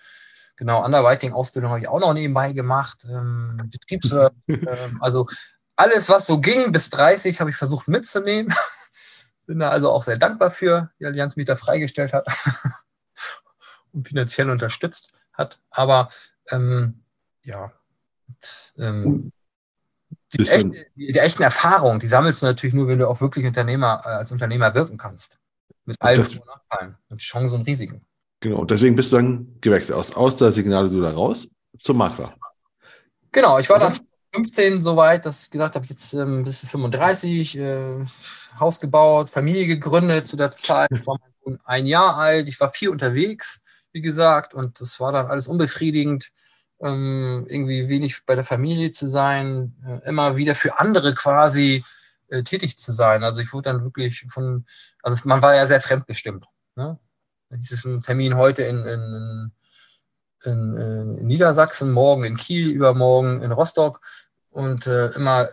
Genau, 0.56 0.84
Underwriting-Ausbildung 0.84 1.70
habe 1.70 1.80
ich 1.80 1.88
auch 1.88 1.98
noch 1.98 2.12
nebenbei 2.12 2.52
gemacht. 2.52 3.06
Ähm, 3.08 3.70
Betriebswirt, 3.72 4.34
ähm, 4.48 4.98
also 5.00 5.26
alles, 5.76 6.10
was 6.10 6.26
so 6.26 6.40
ging 6.40 6.72
bis 6.72 6.90
30, 6.90 7.40
habe 7.40 7.48
ich 7.48 7.56
versucht 7.56 7.88
mitzunehmen. 7.88 8.52
Bin 9.46 9.60
da 9.60 9.70
also 9.70 9.90
auch 9.90 10.02
sehr 10.02 10.18
dankbar 10.18 10.50
für, 10.50 10.90
die 11.00 11.06
Allianz 11.06 11.36
mich 11.36 11.46
da 11.46 11.56
freigestellt 11.56 12.12
hat 12.12 12.26
und 13.92 14.06
finanziell 14.06 14.50
unterstützt 14.50 15.10
hat. 15.32 15.58
Aber 15.70 16.10
ähm, 16.50 17.02
ja, 17.42 17.72
und, 18.28 18.74
ähm, 18.78 19.32
die, 20.32 20.48
echte, 20.48 20.70
die, 20.96 21.12
die, 21.12 21.18
echten 21.18 21.42
Erfahrungen, 21.42 22.00
die 22.00 22.06
sammelst 22.06 22.42
du 22.42 22.46
natürlich 22.46 22.74
nur, 22.74 22.88
wenn 22.88 22.98
du 22.98 23.08
auch 23.08 23.20
wirklich 23.20 23.46
Unternehmer, 23.46 24.02
äh, 24.04 24.08
als 24.08 24.32
Unternehmer 24.32 24.74
wirken 24.74 24.96
kannst. 24.96 25.38
Mit 25.84 25.96
allen 26.00 26.20
und 26.20 26.46
Nachteilen 26.46 26.96
und 27.08 27.20
Chancen 27.20 27.56
und 27.56 27.66
Risiken. 27.66 28.06
Genau, 28.40 28.58
und 28.58 28.70
deswegen 28.70 28.96
bist 28.96 29.12
du 29.12 29.16
dann 29.16 29.56
gewechselt 29.60 29.96
aus, 29.96 30.12
aus 30.12 30.36
der 30.36 30.52
Signale 30.52 30.88
du 30.90 31.00
da 31.00 31.10
raus 31.10 31.48
zum 31.78 31.98
Makler. 31.98 32.30
Genau, 33.30 33.58
ich 33.58 33.68
war 33.68 33.78
dann 33.78 33.94
15 34.34 34.82
so 34.82 34.96
weit, 34.96 35.26
dass 35.26 35.44
ich 35.44 35.50
gesagt 35.50 35.76
habe, 35.76 35.86
jetzt 35.86 36.14
ähm, 36.14 36.44
bis 36.44 36.60
35, 36.68 37.58
äh, 37.58 38.04
Haus 38.58 38.80
gebaut, 38.80 39.30
Familie 39.30 39.66
gegründet 39.66 40.26
zu 40.26 40.36
der 40.36 40.52
Zeit, 40.52 40.90
war 41.06 41.18
ein 41.64 41.86
Jahr 41.86 42.16
alt, 42.16 42.48
ich 42.48 42.58
war 42.60 42.70
viel 42.70 42.88
unterwegs, 42.88 43.61
wie 43.92 44.00
gesagt, 44.00 44.54
und 44.54 44.80
das 44.80 44.98
war 45.00 45.12
dann 45.12 45.26
alles 45.26 45.48
unbefriedigend, 45.48 46.32
ähm, 46.80 47.46
irgendwie 47.48 47.88
wenig 47.88 48.24
bei 48.26 48.34
der 48.34 48.44
Familie 48.44 48.90
zu 48.90 49.08
sein, 49.08 49.76
äh, 49.86 50.08
immer 50.08 50.36
wieder 50.36 50.54
für 50.54 50.78
andere 50.78 51.14
quasi 51.14 51.84
äh, 52.28 52.42
tätig 52.42 52.76
zu 52.76 52.92
sein. 52.92 53.22
Also 53.22 53.40
ich 53.40 53.52
wurde 53.52 53.70
dann 53.70 53.84
wirklich 53.84 54.26
von, 54.28 54.66
also 55.02 55.16
man 55.24 55.42
war 55.42 55.54
ja 55.54 55.66
sehr 55.66 55.80
fremdbestimmt. 55.80 56.46
Ne? 56.74 56.98
Dieses 57.50 57.86
Termin 58.04 58.36
heute 58.36 58.64
in, 58.64 58.84
in, 58.86 59.52
in, 60.44 60.76
in, 60.76 61.26
Niedersachsen, 61.26 61.92
morgen 61.92 62.24
in 62.24 62.36
Kiel, 62.36 62.70
übermorgen 62.70 63.42
in 63.42 63.52
Rostock 63.52 64.00
und 64.50 64.86
äh, 64.86 65.08
immer 65.10 65.50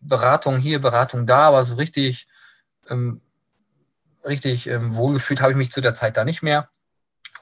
Beratung 0.00 0.58
hier, 0.58 0.80
Beratung 0.80 1.26
da, 1.26 1.48
aber 1.48 1.64
so 1.64 1.76
richtig, 1.76 2.26
ähm, 2.90 3.22
richtig 4.24 4.66
ähm, 4.66 4.96
wohlgefühlt 4.96 5.40
habe 5.40 5.52
ich 5.52 5.58
mich 5.58 5.70
zu 5.70 5.80
der 5.80 5.94
Zeit 5.94 6.16
da 6.16 6.24
nicht 6.24 6.42
mehr. 6.42 6.68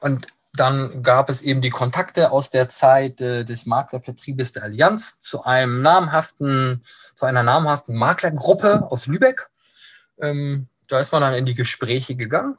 Und 0.01 0.27
dann 0.53 1.03
gab 1.03 1.29
es 1.29 1.41
eben 1.41 1.61
die 1.61 1.69
Kontakte 1.69 2.31
aus 2.31 2.49
der 2.49 2.67
Zeit 2.67 3.21
äh, 3.21 3.43
des 3.43 3.65
Maklervertriebes 3.65 4.53
der 4.53 4.63
Allianz 4.63 5.19
zu 5.19 5.43
einem 5.43 5.81
namhaften, 5.81 6.81
zu 7.15 7.25
einer 7.25 7.43
namhaften 7.43 7.95
Maklergruppe 7.95 8.89
aus 8.89 9.07
Lübeck. 9.07 9.49
Ähm, 10.19 10.67
da 10.87 10.99
ist 10.99 11.11
man 11.11 11.21
dann 11.21 11.35
in 11.35 11.45
die 11.45 11.55
Gespräche 11.55 12.15
gegangen 12.15 12.57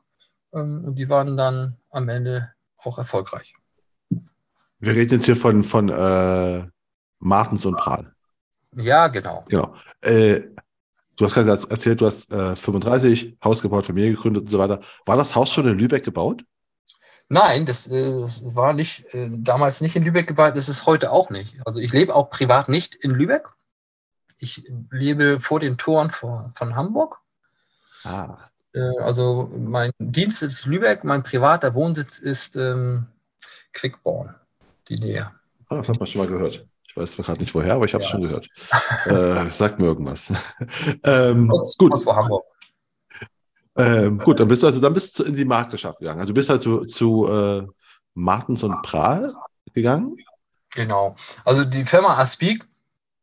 ähm, 0.53 0.85
und 0.85 0.99
die 0.99 1.09
waren 1.09 1.37
dann 1.37 1.77
am 1.91 2.09
Ende 2.09 2.53
auch 2.77 2.99
erfolgreich. 2.99 3.55
Wir 4.79 4.95
reden 4.95 5.15
jetzt 5.15 5.27
hier 5.27 5.37
von, 5.37 5.65
von 5.65 5.89
äh, 5.89 6.65
Martens 7.19 7.67
und 7.67 7.77
Prahl. 7.77 8.13
Ja, 8.73 9.09
genau. 9.09 9.45
Genau. 9.49 9.75
Äh, 10.03 10.43
du 11.17 11.25
hast 11.25 11.35
gerade 11.35 11.51
erzählt, 11.51 12.01
du 12.01 12.07
hast 12.07 12.31
äh, 12.31 12.55
35, 12.55 13.39
Haus 13.43 13.61
gebaut, 13.61 13.87
Familie 13.87 14.13
gegründet 14.13 14.45
und 14.45 14.51
so 14.51 14.59
weiter. 14.59 14.81
War 15.05 15.17
das 15.17 15.35
Haus 15.35 15.51
schon 15.51 15.67
in 15.67 15.79
Lübeck 15.79 16.05
gebaut? 16.05 16.45
Nein, 17.29 17.67
das, 17.67 17.87
äh, 17.89 18.21
das 18.21 18.55
war 18.55 18.73
nicht 18.73 19.13
äh, 19.13 19.29
damals 19.31 19.81
nicht 19.81 19.97
in 19.97 20.05
Lübeck 20.05 20.27
gebaut, 20.27 20.57
das 20.57 20.69
ist 20.69 20.87
heute 20.87 21.13
auch 21.13 21.31
nicht. 21.31 21.57
Also 21.67 21.79
ich 21.79 21.93
lebe 21.93 22.15
auch 22.15 22.31
privat 22.31 22.69
nicht 22.69 22.95
in 22.95 23.11
Lübeck. 23.11 23.49
Ich 24.39 24.65
lebe 24.91 25.41
vor 25.41 25.61
den 25.61 25.77
Toren 25.77 26.11
von, 26.11 26.51
von 26.53 26.75
Hamburg. 26.75 27.21
Ah. 28.05 28.39
Äh, 28.73 28.99
also 29.01 29.51
mein 29.55 29.91
Dienstsitz 29.99 30.65
Lübeck, 30.65 31.05
mein 31.05 31.23
privater 31.23 31.75
Wohnsitz 31.75 32.19
ist 32.19 32.57
ähm, 32.57 33.07
Quickborn, 33.73 34.35
die 34.89 34.99
Nähe. 34.99 35.31
Ah, 35.69 35.77
das 35.77 35.89
hat 35.89 35.99
man 35.99 36.07
schon 36.07 36.23
mal 36.23 36.29
gehört. 36.29 36.67
weiß 36.95 37.13
zwar 37.13 37.27
gerade 37.27 37.41
nicht 37.41 37.55
woher, 37.55 37.75
aber 37.75 37.85
ich 37.85 37.93
habe 37.93 38.03
es 38.03 38.11
ja. 38.11 38.13
schon 38.13 38.23
gehört. 38.23 38.49
äh, 39.07 39.51
sagt 39.51 39.81
mir 39.81 39.87
irgendwas. 39.87 40.33
ähm, 41.05 41.49
gut. 41.77 41.93
Was 41.93 42.07
war 42.07 42.17
Hamburg? 42.17 42.45
Ähm, 43.79 44.19
gut, 44.19 44.41
dann 44.41 44.49
bist 44.49 44.63
du 44.63 44.67
also 44.67 44.81
dann 44.81 44.93
bist 44.93 45.19
du 45.19 45.25
in 45.25 45.35
die 45.35 45.45
Marktwirtschaft 45.45 46.01
gegangen. 46.01 46.21
Also 46.21 46.33
du 46.33 46.35
bist 46.35 46.49
halt 46.49 46.63
zu, 46.63 46.85
zu 46.85 47.29
äh, 47.29 47.67
Martens 48.15 48.63
und 48.65 48.83
Prahl 48.83 49.33
gegangen. 49.73 50.17
Genau. 50.75 51.15
Also 51.45 51.65
die 51.65 51.85
Firma 51.85 52.19
Aspik, 52.19 52.67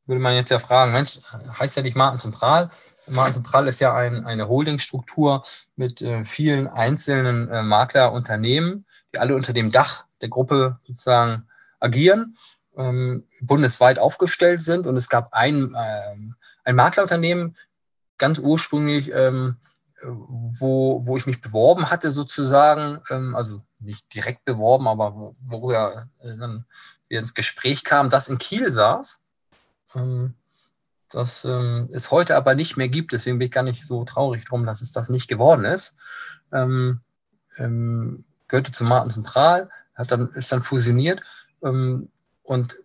würde 0.05 0.21
man 0.21 0.35
jetzt 0.35 0.51
ja 0.51 0.59
fragen, 0.59 0.93
Mensch, 0.93 1.19
heißt 1.59 1.77
ja 1.77 1.83
nicht 1.83 1.95
Martens 1.95 2.25
und 2.25 2.31
Prahl. 2.31 2.69
Martens 3.07 3.37
und 3.37 3.43
Prahl 3.43 3.67
ist 3.67 3.79
ja 3.79 3.95
ein, 3.95 4.25
eine 4.25 4.47
Holdingstruktur 4.47 5.43
mit 5.75 6.01
äh, 6.01 6.23
vielen 6.23 6.67
einzelnen 6.67 7.49
äh, 7.49 7.63
Maklerunternehmen, 7.63 8.85
die 9.13 9.19
alle 9.19 9.35
unter 9.35 9.51
dem 9.51 9.71
Dach 9.71 10.05
der 10.21 10.29
Gruppe 10.29 10.79
sozusagen 10.83 11.47
agieren, 11.79 12.37
ähm, 12.77 13.25
bundesweit 13.41 13.99
aufgestellt 13.99 14.61
sind. 14.61 14.87
Und 14.87 14.95
es 14.95 15.09
gab 15.09 15.33
ein, 15.33 15.75
äh, 15.75 16.15
ein 16.63 16.75
Maklerunternehmen, 16.75 17.57
ganz 18.17 18.39
ursprünglich, 18.39 19.11
ähm, 19.13 19.57
wo, 20.07 21.05
wo 21.05 21.17
ich 21.17 21.25
mich 21.25 21.41
beworben 21.41 21.89
hatte, 21.89 22.11
sozusagen, 22.11 23.01
ähm, 23.09 23.35
also 23.35 23.61
nicht 23.79 24.13
direkt 24.13 24.45
beworben, 24.45 24.87
aber 24.87 25.33
wo, 25.41 25.69
wir 25.69 26.09
äh, 26.19 26.37
dann 26.37 26.65
wir 27.07 27.19
ins 27.19 27.33
Gespräch 27.33 27.83
kamen, 27.83 28.09
das 28.09 28.29
in 28.29 28.37
Kiel 28.37 28.71
saß. 28.71 29.21
Ähm, 29.95 30.33
das 31.09 31.45
ähm, 31.45 31.89
es 31.93 32.11
heute 32.11 32.35
aber 32.35 32.55
nicht 32.55 32.77
mehr 32.77 32.89
gibt, 32.89 33.11
deswegen 33.11 33.37
bin 33.39 33.45
ich 33.45 33.51
gar 33.51 33.63
nicht 33.63 33.85
so 33.85 34.03
traurig 34.05 34.45
drum, 34.45 34.65
dass 34.65 34.81
es 34.81 34.91
das 34.91 35.09
nicht 35.09 35.27
geworden 35.27 35.65
ist. 35.65 35.97
Ähm, 36.51 37.01
ähm, 37.57 38.25
gehörte 38.47 38.71
zu 38.71 38.83
Martens 38.83 39.17
und 39.17 39.23
Prahl, 39.23 39.69
hat 39.93 40.11
dann, 40.11 40.29
ist 40.33 40.51
dann 40.51 40.61
fusioniert 40.61 41.21
ähm, 41.63 42.09
und 42.43 42.77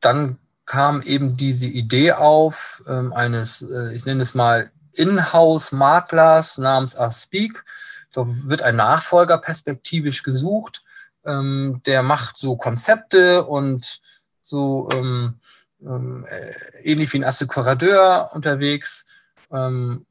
dann 0.00 0.38
kam 0.64 1.02
eben 1.02 1.36
diese 1.36 1.66
Idee 1.66 2.12
auf 2.12 2.82
ähm, 2.86 3.12
eines, 3.12 3.62
äh, 3.62 3.92
ich 3.92 4.06
nenne 4.06 4.22
es 4.22 4.34
mal 4.34 4.70
Inhouse-Maklers 4.94 6.58
namens 6.58 6.96
Aspeak. 6.96 7.64
Da 8.12 8.24
wird 8.26 8.62
ein 8.62 8.76
Nachfolger 8.76 9.38
perspektivisch 9.38 10.22
gesucht. 10.22 10.82
Ähm, 11.24 11.80
der 11.86 12.02
macht 12.02 12.38
so 12.38 12.56
Konzepte 12.56 13.44
und 13.44 14.00
so 14.40 14.88
ähm, 14.92 15.38
ähm, 15.82 16.26
äh, 16.28 16.54
ähnlich 16.82 17.12
wie 17.12 17.18
ein 17.18 17.24
Assekurateur 17.24 18.30
unterwegs. 18.32 19.06
Ähm, 19.50 20.06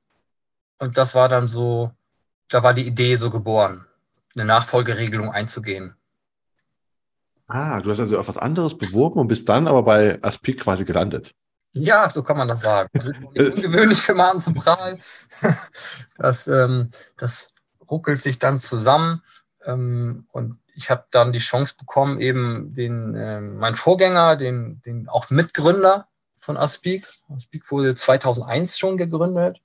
und 0.80 0.98
das 0.98 1.16
war 1.16 1.30
dann 1.30 1.48
so, 1.48 1.92
da 2.48 2.64
war 2.64 2.74
die 2.74 2.88
Idee 2.88 3.16
so 3.16 3.30
geboren, 3.30 3.86
eine 4.36 4.46
Nachfolgeregelung 4.46 5.32
einzugehen. 5.32 5.96
Ah, 7.48 7.82
du 7.82 7.92
hast 7.92 8.00
also 8.00 8.20
auf 8.20 8.28
was 8.28 8.38
anderes 8.38 8.78
beworben 8.78 9.20
und 9.20 9.28
bist 9.28 9.50
dann 9.50 9.68
aber 9.68 9.84
bei 9.84 10.22
Aspik 10.22 10.62
quasi 10.62 10.86
gelandet. 10.86 11.34
Ja, 11.74 12.10
so 12.10 12.24
kann 12.24 12.38
man 12.38 12.48
das 12.48 12.62
sagen. 12.62 12.90
Das 12.94 13.06
ist 13.06 13.18
ungewöhnlich 13.22 14.02
für 14.02 14.16
Martin 14.16 14.40
zum 14.40 14.54
Prahlen. 14.54 15.02
Das, 16.18 16.48
ähm, 16.48 16.92
das 17.18 17.54
ruckelt 17.90 18.22
sich 18.22 18.40
dann 18.40 18.60
zusammen. 18.60 19.24
Ähm, 19.66 20.28
und 20.32 20.60
ich 20.76 20.90
habe 20.90 21.06
dann 21.12 21.32
die 21.32 21.40
Chance 21.40 21.76
bekommen, 21.78 22.20
eben 22.20 22.74
den, 22.74 23.16
äh, 23.16 23.42
mein 23.42 23.76
Vorgänger, 23.76 24.36
den, 24.36 24.82
den 24.82 25.08
auch 25.08 25.30
Mitgründer 25.30 26.08
von 26.36 26.58
Aspik. 26.58 27.08
Aspik 27.30 27.70
wurde 27.72 27.96
2001 27.96 28.78
schon 28.78 28.98
gegründet. 28.98 29.62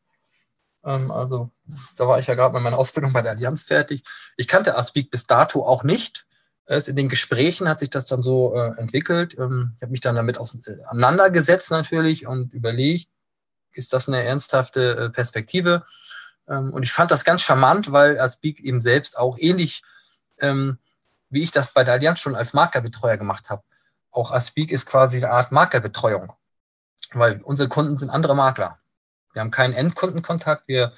Ähm, 0.84 1.10
also 1.10 1.50
da 1.96 2.06
war 2.06 2.18
ich 2.18 2.26
ja 2.26 2.34
gerade 2.34 2.54
mit 2.54 2.62
meiner 2.62 2.78
Ausbildung 2.78 3.12
bei 3.12 3.22
der 3.22 3.32
Allianz 3.32 3.64
fertig. 3.64 4.04
Ich 4.36 4.48
kannte 4.48 4.76
Aspik 4.76 5.10
bis 5.10 5.26
dato 5.26 5.66
auch 5.66 5.82
nicht. 5.84 6.26
Erst 6.66 6.88
in 6.88 6.96
den 6.96 7.08
Gesprächen 7.08 7.68
hat 7.68 7.78
sich 7.78 7.90
das 7.90 8.06
dann 8.06 8.22
so 8.22 8.54
äh, 8.54 8.78
entwickelt. 8.78 9.36
Ähm, 9.38 9.72
ich 9.76 9.82
habe 9.82 9.92
mich 9.92 10.00
dann 10.00 10.16
damit 10.16 10.38
auseinandergesetzt 10.38 11.70
natürlich 11.70 12.26
und 12.26 12.52
überlegt, 12.54 13.08
ist 13.72 13.92
das 13.92 14.08
eine 14.08 14.22
ernsthafte 14.22 14.96
äh, 14.96 15.10
Perspektive? 15.10 15.84
Ähm, 16.48 16.72
und 16.72 16.82
ich 16.82 16.92
fand 16.92 17.10
das 17.10 17.24
ganz 17.24 17.42
charmant, 17.42 17.92
weil 17.92 18.18
Aspeak 18.18 18.60
eben 18.60 18.80
selbst 18.80 19.18
auch 19.18 19.36
ähnlich, 19.38 19.82
ähm, 20.40 20.78
wie 21.28 21.42
ich 21.42 21.50
das 21.50 21.72
bei 21.72 21.84
der 21.84 21.94
Allianz 21.94 22.20
schon 22.20 22.34
als 22.34 22.54
Maklerbetreuer 22.54 23.16
gemacht 23.16 23.50
habe. 23.50 23.62
Auch 24.10 24.30
Aspeak 24.30 24.70
ist 24.70 24.86
quasi 24.86 25.18
eine 25.18 25.30
Art 25.30 25.52
Maklerbetreuung, 25.52 26.32
weil 27.12 27.42
unsere 27.42 27.68
Kunden 27.68 27.96
sind 27.96 28.10
andere 28.10 28.36
Makler. 28.36 28.78
Wir 29.32 29.40
haben 29.40 29.50
keinen 29.50 29.74
Endkundenkontakt, 29.74 30.68
wir 30.68 30.92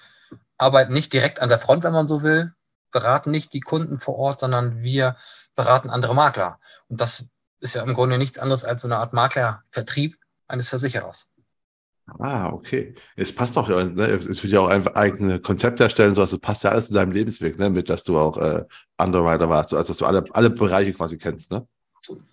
arbeiten 0.59 0.93
nicht 0.93 1.13
direkt 1.13 1.41
an 1.41 1.49
der 1.49 1.59
Front, 1.59 1.85
wenn 1.85 1.93
man 1.93 2.09
so 2.09 2.23
will, 2.23 2.53
beraten 2.97 3.31
nicht 3.31 3.53
die 3.53 3.61
Kunden 3.61 3.99
vor 3.99 4.17
Ort, 4.17 4.41
sondern 4.41 4.83
wir 4.83 5.17
beraten 5.55 5.91
andere 5.91 6.15
Makler. 6.15 6.59
Und 6.89 6.99
das 6.99 7.27
ist 7.61 7.75
ja 7.75 7.83
im 7.83 7.93
Grunde 7.93 8.17
nichts 8.17 8.39
anderes 8.39 8.65
als 8.65 8.81
so 8.81 8.89
eine 8.89 8.97
Art 8.97 9.13
Maklervertrieb 9.13 10.17
eines 10.49 10.71
Versicherers. 10.71 11.29
Ah, 12.19 12.49
okay. 12.51 12.95
Es 13.15 13.35
passt 13.35 13.55
doch, 13.55 13.69
ne? 13.69 14.05
es 14.05 14.43
wird 14.43 14.53
ja 14.53 14.61
auch 14.61 14.69
einfach 14.69 14.95
eigene 14.95 15.41
Konzepte 15.41 15.83
erstellen, 15.83 16.15
so, 16.15 16.23
also 16.23 16.39
passt 16.39 16.65
ja 16.65 16.71
alles 16.71 16.87
zu 16.87 16.95
deinem 16.95 17.13
Lebensweg, 17.13 17.59
ne? 17.59 17.69
mit 17.69 17.91
dass 17.91 18.03
du 18.03 18.19
auch 18.19 18.39
äh, 18.39 18.65
Underwriter 18.97 19.51
warst, 19.51 19.75
also 19.75 19.89
dass 19.89 19.99
du 19.99 20.07
alle, 20.07 20.25
alle 20.33 20.49
Bereiche 20.49 20.95
quasi 20.95 21.19
kennst, 21.19 21.51
ne? 21.51 21.67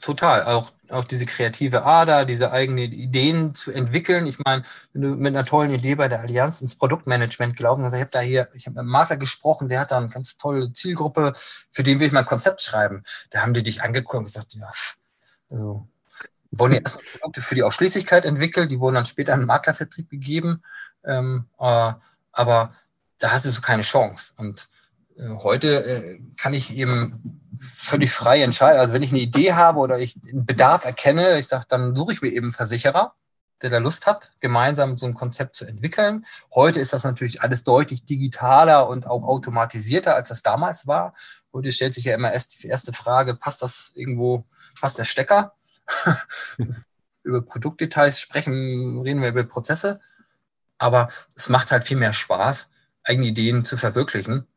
Total, 0.01 0.43
auch, 0.43 0.71
auch 0.89 1.03
diese 1.03 1.25
kreative 1.25 1.83
Ader, 1.83 2.25
diese 2.25 2.51
eigenen 2.51 2.91
Ideen 2.91 3.53
zu 3.53 3.71
entwickeln. 3.71 4.27
Ich 4.27 4.39
meine, 4.39 4.63
wenn 4.93 5.01
du 5.01 5.07
mit 5.09 5.35
einer 5.35 5.45
tollen 5.45 5.71
Idee 5.71 5.95
bei 5.95 6.07
der 6.07 6.21
Allianz 6.21 6.61
ins 6.61 6.75
Produktmanagement 6.75 7.55
gelaufen 7.55 7.83
hast, 7.83 7.93
ich 7.93 8.01
habe 8.01 8.11
da 8.11 8.19
hier, 8.19 8.49
ich 8.53 8.65
habe 8.65 8.75
mit 8.75 8.79
einem 8.81 8.89
Makler 8.89 9.17
gesprochen, 9.17 9.69
der 9.69 9.79
hat 9.79 9.91
da 9.91 9.97
eine 9.97 10.09
ganz 10.09 10.37
tolle 10.37 10.71
Zielgruppe, 10.73 11.33
für 11.71 11.83
den 11.83 11.99
will 11.99 12.07
ich 12.07 12.13
mal 12.13 12.19
ein 12.19 12.25
Konzept 12.25 12.61
schreiben. 12.61 13.03
Da 13.31 13.41
haben 13.41 13.53
die 13.53 13.63
dich 13.63 13.81
angeguckt 13.81 14.15
und 14.15 14.25
gesagt, 14.25 14.53
ja, 14.55 14.69
also, 15.49 15.87
wurden 16.51 16.73
ja 16.73 16.81
erstmal 16.81 17.05
Produkte 17.13 17.41
für 17.41 17.55
die 17.55 17.63
Ausschließlichkeit 17.63 18.25
entwickelt, 18.25 18.69
die 18.69 18.79
wurden 18.79 18.95
dann 18.95 19.05
später 19.05 19.33
in 19.33 19.45
Maklervertrieb 19.45 20.09
gegeben, 20.09 20.61
ähm, 21.03 21.45
äh, 21.59 21.93
aber 22.31 22.73
da 23.19 23.31
hast 23.31 23.45
du 23.45 23.49
so 23.49 23.61
keine 23.61 23.83
Chance. 23.83 24.33
Und 24.37 24.67
äh, 25.17 25.29
heute 25.29 25.85
äh, 25.85 26.21
kann 26.37 26.53
ich 26.53 26.75
eben 26.75 27.42
völlig 27.59 28.11
frei 28.11 28.41
entscheiden. 28.41 28.79
Also 28.79 28.93
wenn 28.93 29.03
ich 29.03 29.11
eine 29.11 29.21
Idee 29.21 29.53
habe 29.53 29.79
oder 29.79 29.99
ich 29.99 30.15
einen 30.23 30.45
Bedarf 30.45 30.85
erkenne, 30.85 31.37
ich 31.37 31.47
sage, 31.47 31.65
dann 31.67 31.95
suche 31.95 32.13
ich 32.13 32.21
mir 32.21 32.29
eben 32.29 32.45
einen 32.45 32.51
Versicherer, 32.51 33.13
der 33.61 33.69
da 33.69 33.77
Lust 33.77 34.07
hat, 34.07 34.31
gemeinsam 34.41 34.97
so 34.97 35.05
ein 35.05 35.13
Konzept 35.13 35.55
zu 35.55 35.65
entwickeln. 35.65 36.25
Heute 36.53 36.79
ist 36.79 36.93
das 36.93 37.03
natürlich 37.03 37.41
alles 37.41 37.63
deutlich 37.63 38.05
digitaler 38.05 38.87
und 38.87 39.07
auch 39.07 39.23
automatisierter, 39.23 40.15
als 40.15 40.29
das 40.29 40.43
damals 40.43 40.87
war. 40.87 41.13
Heute 41.53 41.71
stellt 41.71 41.93
sich 41.93 42.05
ja 42.05 42.15
immer 42.15 42.33
erst 42.33 42.61
die 42.63 42.67
erste 42.67 42.93
Frage, 42.93 43.35
passt 43.35 43.61
das 43.61 43.91
irgendwo, 43.95 44.45
passt 44.79 44.99
der 44.99 45.05
Stecker? 45.05 45.53
über 47.23 47.41
Produktdetails 47.41 48.19
sprechen, 48.19 49.01
reden 49.01 49.21
wir 49.21 49.29
über 49.29 49.43
Prozesse. 49.43 50.01
Aber 50.77 51.07
es 51.35 51.47
macht 51.47 51.71
halt 51.71 51.85
viel 51.85 51.95
mehr 51.95 52.11
Spaß, 52.11 52.69
eigene 53.03 53.27
Ideen 53.27 53.63
zu 53.63 53.77
verwirklichen 53.77 54.47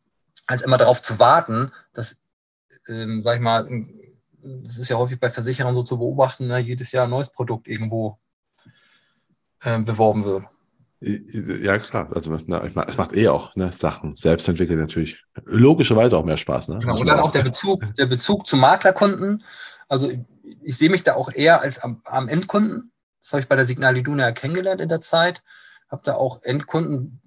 als 0.46 0.62
immer 0.62 0.76
darauf 0.76 1.02
zu 1.02 1.18
warten, 1.18 1.72
dass, 1.92 2.18
ähm, 2.88 3.22
sag 3.22 3.36
ich 3.36 3.40
mal, 3.40 3.68
das 4.42 4.78
ist 4.78 4.88
ja 4.88 4.96
häufig 4.96 5.18
bei 5.18 5.30
Versicherern 5.30 5.74
so 5.74 5.82
zu 5.82 5.98
beobachten, 5.98 6.46
ne, 6.46 6.58
jedes 6.58 6.92
Jahr 6.92 7.04
ein 7.04 7.10
neues 7.10 7.30
Produkt 7.30 7.68
irgendwo 7.68 8.18
äh, 9.60 9.80
beworben 9.80 10.24
wird. 10.24 10.44
Ja, 11.00 11.78
klar. 11.78 12.10
Also 12.14 12.38
na, 12.46 12.64
es 12.64 12.96
macht 12.96 13.14
eh 13.14 13.28
auch 13.28 13.54
ne, 13.54 13.70
Sachen 13.72 14.16
selbst 14.16 14.48
entwickeln 14.48 14.78
natürlich 14.78 15.22
logischerweise 15.44 16.16
auch 16.16 16.24
mehr 16.24 16.38
Spaß. 16.38 16.68
Ne? 16.68 16.78
Genau, 16.78 16.98
und 16.98 17.06
dann 17.06 17.20
auch 17.20 17.30
der 17.30 17.42
Bezug, 17.42 17.84
der 17.98 18.06
Bezug 18.06 18.46
zu 18.46 18.56
Maklerkunden. 18.56 19.44
Also 19.88 20.08
ich, 20.08 20.20
ich 20.62 20.76
sehe 20.78 20.88
mich 20.88 21.02
da 21.02 21.14
auch 21.14 21.30
eher 21.32 21.60
als 21.60 21.80
am, 21.80 22.00
am 22.04 22.28
Endkunden. 22.28 22.92
Das 23.20 23.32
habe 23.32 23.40
ich 23.42 23.48
bei 23.48 23.56
der 23.56 23.66
Signal 23.66 23.96
Iduna 23.96 24.22
ja 24.24 24.32
kennengelernt 24.32 24.80
in 24.80 24.88
der 24.88 25.00
Zeit. 25.00 25.42
Habe 25.90 26.02
da 26.04 26.14
auch 26.14 26.42
Endkunden 26.42 27.20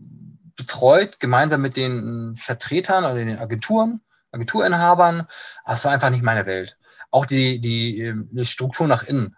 betreut, 0.55 1.19
gemeinsam 1.19 1.61
mit 1.61 1.77
den 1.77 2.35
Vertretern 2.35 3.05
oder 3.05 3.15
den 3.15 3.37
Agenturen, 3.37 4.01
Agenturinhabern. 4.31 5.27
Aber 5.63 5.73
es 5.73 5.85
war 5.85 5.91
einfach 5.91 6.09
nicht 6.09 6.23
meine 6.23 6.45
Welt. 6.45 6.77
Auch 7.11 7.25
die, 7.25 7.59
die, 7.59 8.13
die 8.31 8.45
Struktur 8.45 8.87
nach 8.87 9.03
innen. 9.03 9.35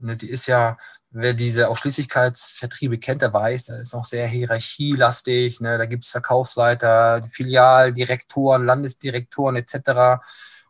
Ne, 0.00 0.16
die 0.16 0.30
ist 0.30 0.46
ja, 0.46 0.76
wer 1.10 1.34
diese 1.34 1.68
Ausschließlichkeitsvertriebe 1.68 2.98
kennt, 2.98 3.22
der 3.22 3.32
weiß, 3.32 3.66
da 3.66 3.78
ist 3.78 3.94
noch 3.94 4.04
sehr 4.04 4.28
hierarchielastig. 4.28 5.60
Ne? 5.60 5.76
Da 5.76 5.86
gibt 5.86 6.04
es 6.04 6.10
Verkaufsleiter, 6.10 7.24
Filialdirektoren, 7.28 8.64
Landesdirektoren 8.64 9.56
etc. 9.56 10.22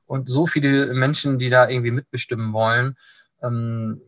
Und 0.07 0.29
so 0.31 0.47
viele 0.47 0.95
Menschen, 0.95 1.39
die 1.39 1.51
da 1.51 1.69
irgendwie 1.69 1.91
mitbestimmen 1.91 2.55
wollen. 2.55 2.97
Ähm, 3.43 4.01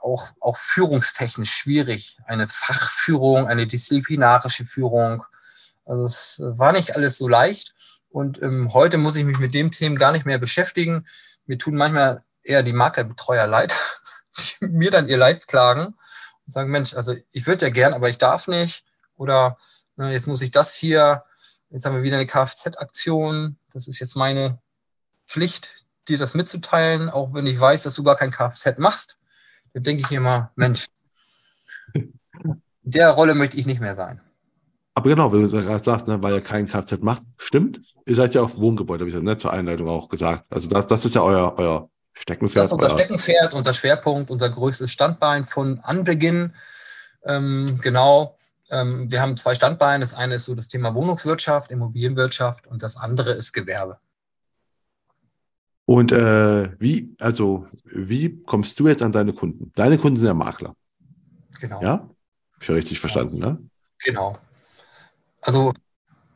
auch, 0.00 0.28
auch 0.40 0.56
führungstechnisch 0.56 1.52
schwierig. 1.52 2.18
Eine 2.26 2.46
Fachführung, 2.46 3.48
eine 3.48 3.66
disziplinarische 3.66 4.64
Führung. 4.64 5.24
Also 5.84 6.04
es 6.04 6.40
war 6.58 6.72
nicht 6.72 6.94
alles 6.94 7.18
so 7.18 7.26
leicht. 7.26 7.74
Und 8.08 8.40
ähm, 8.42 8.72
heute 8.72 8.98
muss 8.98 9.16
ich 9.16 9.24
mich 9.24 9.38
mit 9.38 9.54
dem 9.54 9.70
Themen 9.70 9.96
gar 9.96 10.12
nicht 10.12 10.26
mehr 10.26 10.38
beschäftigen. 10.38 11.06
Mir 11.46 11.58
tun 11.58 11.76
manchmal 11.76 12.24
eher 12.42 12.62
die 12.62 12.72
Maklerbetreuer 12.72 13.46
leid, 13.46 13.76
die 14.60 14.66
mir 14.66 14.90
dann 14.90 15.08
ihr 15.08 15.18
Leid 15.18 15.46
klagen 15.46 15.86
und 15.86 16.52
sagen, 16.52 16.70
Mensch, 16.70 16.94
also 16.94 17.14
ich 17.32 17.46
würde 17.46 17.66
ja 17.66 17.72
gern, 17.72 17.94
aber 17.94 18.08
ich 18.08 18.18
darf 18.18 18.48
nicht. 18.48 18.84
Oder 19.16 19.56
na, 19.96 20.10
jetzt 20.10 20.26
muss 20.26 20.42
ich 20.42 20.50
das 20.50 20.74
hier, 20.74 21.24
jetzt 21.70 21.84
haben 21.84 21.96
wir 21.96 22.02
wieder 22.02 22.16
eine 22.16 22.26
Kfz-Aktion. 22.26 23.58
Das 23.72 23.88
ist 23.88 23.98
jetzt 23.98 24.16
meine 24.16 24.58
Pflicht, 25.26 25.74
dir 26.08 26.18
das 26.18 26.34
mitzuteilen, 26.34 27.10
auch 27.10 27.34
wenn 27.34 27.46
ich 27.46 27.60
weiß, 27.60 27.82
dass 27.82 27.94
du 27.94 28.02
gar 28.02 28.16
kein 28.16 28.30
Kfz 28.30 28.78
machst 28.78 29.18
dann 29.72 29.82
denke 29.82 30.02
ich 30.02 30.12
immer, 30.12 30.50
Mensch, 30.56 30.86
der 32.82 33.10
Rolle 33.10 33.34
möchte 33.34 33.56
ich 33.56 33.66
nicht 33.66 33.80
mehr 33.80 33.94
sein. 33.94 34.20
Aber 34.98 35.10
genau, 35.10 35.32
wie 35.32 35.42
du 35.42 35.48
gerade 35.48 35.84
sagst, 35.84 36.08
ne, 36.08 36.20
weil 36.20 36.34
ihr 36.34 36.40
kein 36.40 36.66
Kfz 36.66 36.98
macht, 37.02 37.22
stimmt. 37.36 37.80
Ihr 38.04 38.16
seid 38.16 38.34
ja 38.34 38.42
auf 38.42 38.58
Wohngebäude, 38.58 39.02
habe 39.02 39.10
ich 39.10 39.14
ja 39.14 39.22
ne, 39.22 39.38
zur 39.38 39.52
Einleitung 39.52 39.88
auch 39.88 40.08
gesagt. 40.08 40.44
Also 40.50 40.68
das, 40.68 40.88
das 40.88 41.04
ist 41.04 41.14
ja 41.14 41.22
euer, 41.22 41.54
euer 41.56 41.88
Steckenpferd. 42.14 42.64
Das 42.64 42.66
ist 42.66 42.72
unser 42.72 42.90
Steckenpferd, 42.90 43.54
unser 43.54 43.72
Schwerpunkt, 43.74 44.28
unser 44.28 44.48
größtes 44.48 44.90
Standbein 44.90 45.46
von 45.46 45.78
Anbeginn. 45.84 46.52
Ähm, 47.24 47.78
genau. 47.80 48.34
Ähm, 48.70 49.08
wir 49.08 49.22
haben 49.22 49.36
zwei 49.36 49.54
Standbeine. 49.54 50.00
Das 50.00 50.14
eine 50.14 50.34
ist 50.34 50.46
so 50.46 50.56
das 50.56 50.66
Thema 50.66 50.92
Wohnungswirtschaft, 50.96 51.70
Immobilienwirtschaft 51.70 52.66
und 52.66 52.82
das 52.82 52.96
andere 52.96 53.30
ist 53.34 53.52
Gewerbe. 53.52 53.98
Und 55.84 56.10
äh, 56.10 56.72
wie, 56.80 57.14
also, 57.20 57.66
wie 57.84 58.42
kommst 58.42 58.80
du 58.80 58.88
jetzt 58.88 59.02
an 59.02 59.12
deine 59.12 59.32
Kunden? 59.32 59.70
Deine 59.76 59.96
Kunden 59.96 60.16
sind 60.16 60.26
ja 60.26 60.34
Makler. 60.34 60.74
Genau. 61.60 61.80
Ja? 61.80 62.10
Für 62.58 62.74
richtig 62.74 62.98
verstanden, 62.98 63.38
ne? 63.38 63.58
Genau. 64.02 64.36
Also 65.40 65.72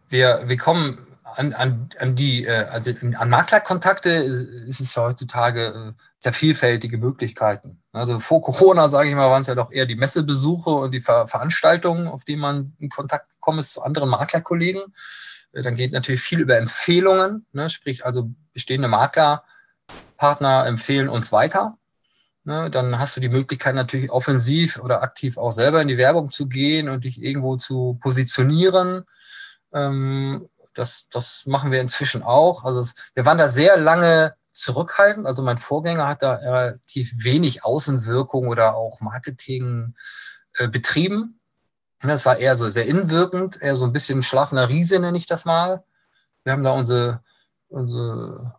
wir, 0.08 0.42
wir 0.46 0.56
kommen 0.56 1.06
an, 1.36 1.52
an, 1.52 1.88
an 1.98 2.14
die, 2.14 2.46
äh, 2.46 2.66
also 2.70 2.92
an 3.16 3.30
Maklerkontakte 3.30 4.10
ist 4.10 4.80
es 4.80 4.96
heutzutage 4.96 5.94
äh, 5.96 6.02
sehr 6.18 6.32
vielfältige 6.32 6.98
Möglichkeiten. 6.98 7.82
Also 7.92 8.20
vor 8.20 8.42
Corona, 8.42 8.88
sage 8.88 9.08
ich 9.08 9.14
mal, 9.14 9.30
waren 9.30 9.42
es 9.42 9.48
ja 9.48 9.54
doch 9.54 9.72
eher 9.72 9.86
die 9.86 9.96
Messebesuche 9.96 10.70
und 10.70 10.92
die 10.92 11.00
Ver 11.00 11.26
Veranstaltungen, 11.26 12.08
auf 12.08 12.24
die 12.24 12.36
man 12.36 12.74
in 12.78 12.88
Kontakt 12.88 13.30
gekommen 13.30 13.58
ist 13.58 13.72
zu 13.72 13.82
anderen 13.82 14.08
Maklerkollegen. 14.08 14.82
Äh, 15.52 15.62
dann 15.62 15.74
geht 15.74 15.92
natürlich 15.92 16.22
viel 16.22 16.40
über 16.40 16.56
Empfehlungen, 16.56 17.46
ne? 17.52 17.70
sprich 17.70 18.04
also 18.04 18.30
bestehende 18.52 18.88
Maklerpartner 18.88 20.66
empfehlen 20.66 21.08
uns 21.08 21.32
weiter. 21.32 21.78
Ne? 22.44 22.70
Dann 22.70 22.98
hast 22.98 23.16
du 23.16 23.20
die 23.20 23.28
Möglichkeit 23.28 23.74
natürlich 23.74 24.10
offensiv 24.10 24.78
oder 24.78 25.02
aktiv 25.02 25.38
auch 25.38 25.52
selber 25.52 25.80
in 25.80 25.88
die 25.88 25.98
Werbung 25.98 26.30
zu 26.30 26.48
gehen 26.48 26.88
und 26.88 27.04
dich 27.04 27.22
irgendwo 27.22 27.56
zu 27.56 27.98
positionieren. 28.00 29.04
Ähm, 29.72 30.48
das, 30.74 31.08
das 31.08 31.46
machen 31.46 31.70
wir 31.70 31.80
inzwischen 31.80 32.22
auch. 32.22 32.64
Also 32.64 32.80
es, 32.80 32.94
wir 33.14 33.26
waren 33.26 33.38
da 33.38 33.48
sehr 33.48 33.76
lange 33.76 34.34
zurückhaltend. 34.50 35.26
Also 35.26 35.42
mein 35.42 35.58
Vorgänger 35.58 36.08
hat 36.08 36.22
da 36.22 36.34
relativ 36.34 37.24
wenig 37.24 37.64
Außenwirkung 37.64 38.48
oder 38.48 38.74
auch 38.74 39.00
Marketing 39.00 39.94
äh, 40.54 40.68
betrieben. 40.68 41.40
Das 42.00 42.26
war 42.26 42.38
eher 42.38 42.56
so 42.56 42.68
sehr 42.70 42.86
innenwirkend, 42.86 43.62
eher 43.62 43.76
so 43.76 43.84
ein 43.84 43.92
bisschen 43.92 44.22
schlafender 44.22 44.68
Riese, 44.68 44.98
nenne 44.98 45.16
ich 45.16 45.26
das 45.26 45.44
mal. 45.44 45.84
Wir 46.42 46.52
haben 46.52 46.64
da 46.64 46.72
unsere 46.72 47.22
unsere 47.72 48.54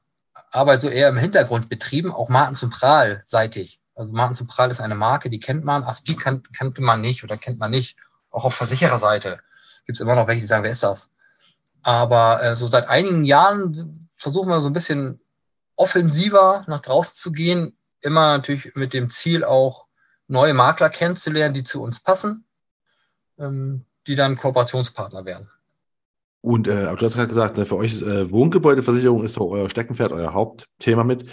Arbeit 0.54 0.82
so 0.82 0.90
eher 0.90 1.10
im 1.10 1.18
Hintergrund 1.18 1.70
betrieben, 1.70 2.12
auch 2.12 2.30
Martin 2.30 2.56
Zentral 2.56 3.22
seitig. 3.26 3.80
Also 3.96 4.14
Martin 4.14 4.36
Zentral 4.36 4.72
ist 4.72 4.82
eine 4.82 4.96
Marke, 4.96 5.30
die 5.30 5.40
kennt 5.40 5.64
man, 5.64 5.84
Aspi 5.84 6.16
kan 6.16 6.44
kannte 6.56 6.82
man 6.82 7.02
nicht 7.02 7.24
oder 7.24 7.38
kennt 7.38 7.60
man 7.60 7.72
nicht. 7.72 7.98
Auch 8.30 8.46
auf 8.46 8.56
Versichererseite 8.56 9.40
gibt 9.86 9.98
es 9.98 10.02
immer 10.02 10.16
noch 10.16 10.28
welche, 10.28 10.42
die 10.42 10.48
sagen, 10.48 10.64
wer 10.64 10.72
ist 10.72 10.84
das? 10.84 11.12
Aber 11.82 12.42
äh, 12.42 12.56
so 12.56 12.68
seit 12.68 12.88
einigen 12.88 13.26
Jahren 13.26 14.10
versuchen 14.16 14.50
wir 14.50 14.62
so 14.62 14.70
ein 14.70 14.74
bisschen 14.74 15.20
offensiver 15.76 16.64
nach 16.68 16.80
draußen 16.80 17.16
zu 17.16 17.32
gehen, 17.32 17.78
immer 18.02 18.38
natürlich 18.38 18.76
mit 18.76 18.94
dem 18.94 19.10
Ziel 19.10 19.44
auch 19.44 19.88
neue 20.28 20.54
Makler 20.54 20.90
kennenzulernen, 20.90 21.54
die 21.54 21.64
zu 21.64 21.82
uns 21.82 22.00
passen, 22.00 22.46
ähm, 23.38 23.86
die 24.08 24.16
dann 24.16 24.38
Kooperationspartner 24.38 25.26
werden. 25.26 25.50
Und 26.46 26.68
äh, 26.68 26.94
du 26.94 27.06
hast 27.06 27.14
gerade 27.14 27.30
gesagt, 27.30 27.58
ne, 27.58 27.66
für 27.66 27.78
euch 27.78 27.94
ist 27.94 28.02
äh, 28.02 28.30
Wohngebäudeversicherung 28.30 29.24
ist 29.24 29.34
so 29.34 29.50
euer 29.50 29.70
Steckenpferd, 29.70 30.12
euer 30.12 30.34
Hauptthema 30.34 31.06
mit. 31.06 31.30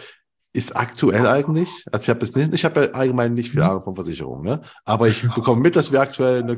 Ist 0.52 0.76
aktuell 0.76 1.26
eigentlich, 1.26 1.68
also 1.90 2.04
ich 2.04 2.10
habe 2.10 2.24
es 2.24 2.34
nicht, 2.34 2.54
ich 2.54 2.64
habe 2.64 2.84
ja 2.84 2.90
allgemein 2.92 3.34
nicht 3.34 3.50
viel 3.50 3.60
mhm. 3.60 3.68
Ahnung 3.68 3.82
von 3.82 3.94
Versicherungen, 3.94 4.44
ne? 4.44 4.62
aber 4.84 5.06
ich 5.06 5.22
bekomme 5.34 5.62
mit, 5.62 5.76
dass 5.76 5.92
wir 5.92 6.00
aktuell 6.00 6.42
eine 6.42 6.56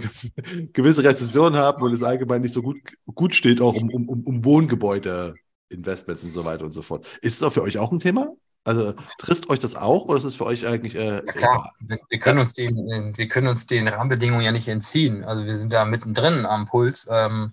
gewisse 0.73 1.05
Rezession 1.05 1.57
haben 1.57 1.83
und 1.83 1.93
es 1.93 2.03
allgemein 2.03 2.41
nicht 2.41 2.55
so 2.55 2.63
gut, 2.63 2.79
gut 3.15 3.35
steht, 3.35 3.61
auch 3.61 3.75
um, 3.75 3.91
um, 3.91 4.23
um 4.23 4.45
Wohngebäude, 4.45 5.35
Investments 5.69 6.25
und 6.25 6.33
so 6.33 6.45
weiter 6.47 6.65
und 6.65 6.73
so 6.73 6.81
fort. 6.83 7.07
Ist 7.21 7.37
es 7.37 7.43
auch 7.43 7.53
für 7.53 7.63
euch 7.63 7.79
auch 7.79 7.93
ein 7.93 7.99
Thema? 7.99 8.33
Also 8.65 8.95
trifft 9.19 9.51
euch 9.51 9.59
das 9.59 9.77
auch 9.77 10.05
oder 10.05 10.19
ist 10.19 10.25
es 10.25 10.37
für 10.37 10.47
euch 10.47 10.67
eigentlich? 10.67 10.95
Äh, 10.95 11.17
ja, 11.17 11.21
klar, 11.21 11.73
wir, 11.81 11.99
wir, 12.09 12.19
können 12.19 12.39
uns 12.39 12.55
den, 12.55 12.77
wir 13.17 13.29
können 13.29 13.49
uns 13.49 13.67
den 13.67 13.89
Rahmenbedingungen 13.89 14.45
ja 14.45 14.53
nicht 14.53 14.69
entziehen. 14.69 15.25
Also 15.25 15.45
wir 15.45 15.57
sind 15.57 15.73
da 15.73 15.85
mittendrin 15.85 16.47
am 16.47 16.67
Puls. 16.67 17.09
Ähm, 17.11 17.53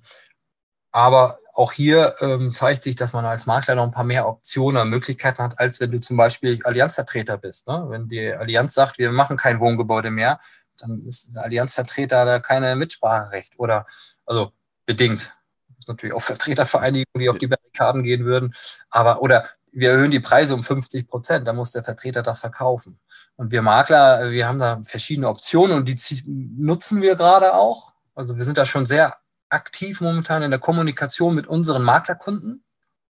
aber 0.92 1.40
auch 1.54 1.74
hier 1.74 2.16
ähm, 2.22 2.52
zeigt 2.52 2.84
sich, 2.84 2.96
dass 2.96 3.14
man 3.14 3.26
als 3.26 3.46
Makler 3.46 3.76
noch 3.76 3.84
ein 3.84 3.92
paar 3.92 4.06
mehr 4.06 4.28
Optionen 4.28 4.82
und 4.82 4.90
Möglichkeiten 4.90 5.44
hat, 5.44 5.60
als 5.60 5.80
wenn 5.80 5.92
du 5.92 6.00
zum 6.00 6.16
Beispiel 6.16 6.60
Allianzvertreter 6.64 7.38
bist. 7.38 7.68
Ne? 7.68 7.86
Wenn 7.90 8.08
die 8.08 8.32
Allianz 8.32 8.74
sagt, 8.74 8.98
wir 8.98 9.12
machen 9.12 9.36
kein 9.36 9.60
Wohngebäude 9.60 10.10
mehr, 10.10 10.40
dann 10.78 11.02
ist 11.02 11.36
der 11.36 11.44
Allianzvertreter 11.44 12.24
da 12.26 12.40
keine 12.40 12.76
Mitspracherecht 12.76 13.60
oder 13.60 13.86
also 14.26 14.54
bedingt. 14.86 15.34
Das 15.68 15.80
ist 15.80 15.88
natürlich 15.90 16.16
auch 16.16 16.22
Vertretervereinigungen, 16.22 17.20
die 17.20 17.30
auf 17.30 17.38
die 17.38 17.48
Barrikaden 17.48 18.04
gehen 18.04 18.26
würden. 18.26 18.54
Aber 18.90 19.22
oder 19.22 19.46
wir 19.72 19.92
erhöhen 19.92 20.12
die 20.12 20.20
Preise 20.20 20.56
um 20.56 20.64
50 20.64 21.08
Prozent, 21.08 21.48
dann 21.48 21.56
muss 21.56 21.72
der 21.72 21.84
Vertreter 21.84 22.22
das 22.22 22.40
verkaufen. 22.40 23.00
Und 23.36 23.52
wir 23.52 23.62
Makler, 23.62 24.32
wir 24.32 24.48
haben 24.48 24.60
da 24.60 24.80
verschiedene 24.84 25.28
Optionen 25.28 25.78
und 25.78 25.86
die 25.86 25.98
nutzen 26.26 27.02
wir 27.02 27.16
gerade 27.16 27.54
auch. 27.54 27.94
Also 28.16 28.38
wir 28.38 28.44
sind 28.44 28.58
da 28.58 28.66
schon 28.66 28.86
sehr 28.86 29.18
aktiv 29.50 30.02
momentan 30.02 30.44
in 30.44 30.52
der 30.52 30.60
Kommunikation 30.60 31.36
mit 31.36 31.48
unseren 31.48 31.84
Maklerkunden, 31.84 32.64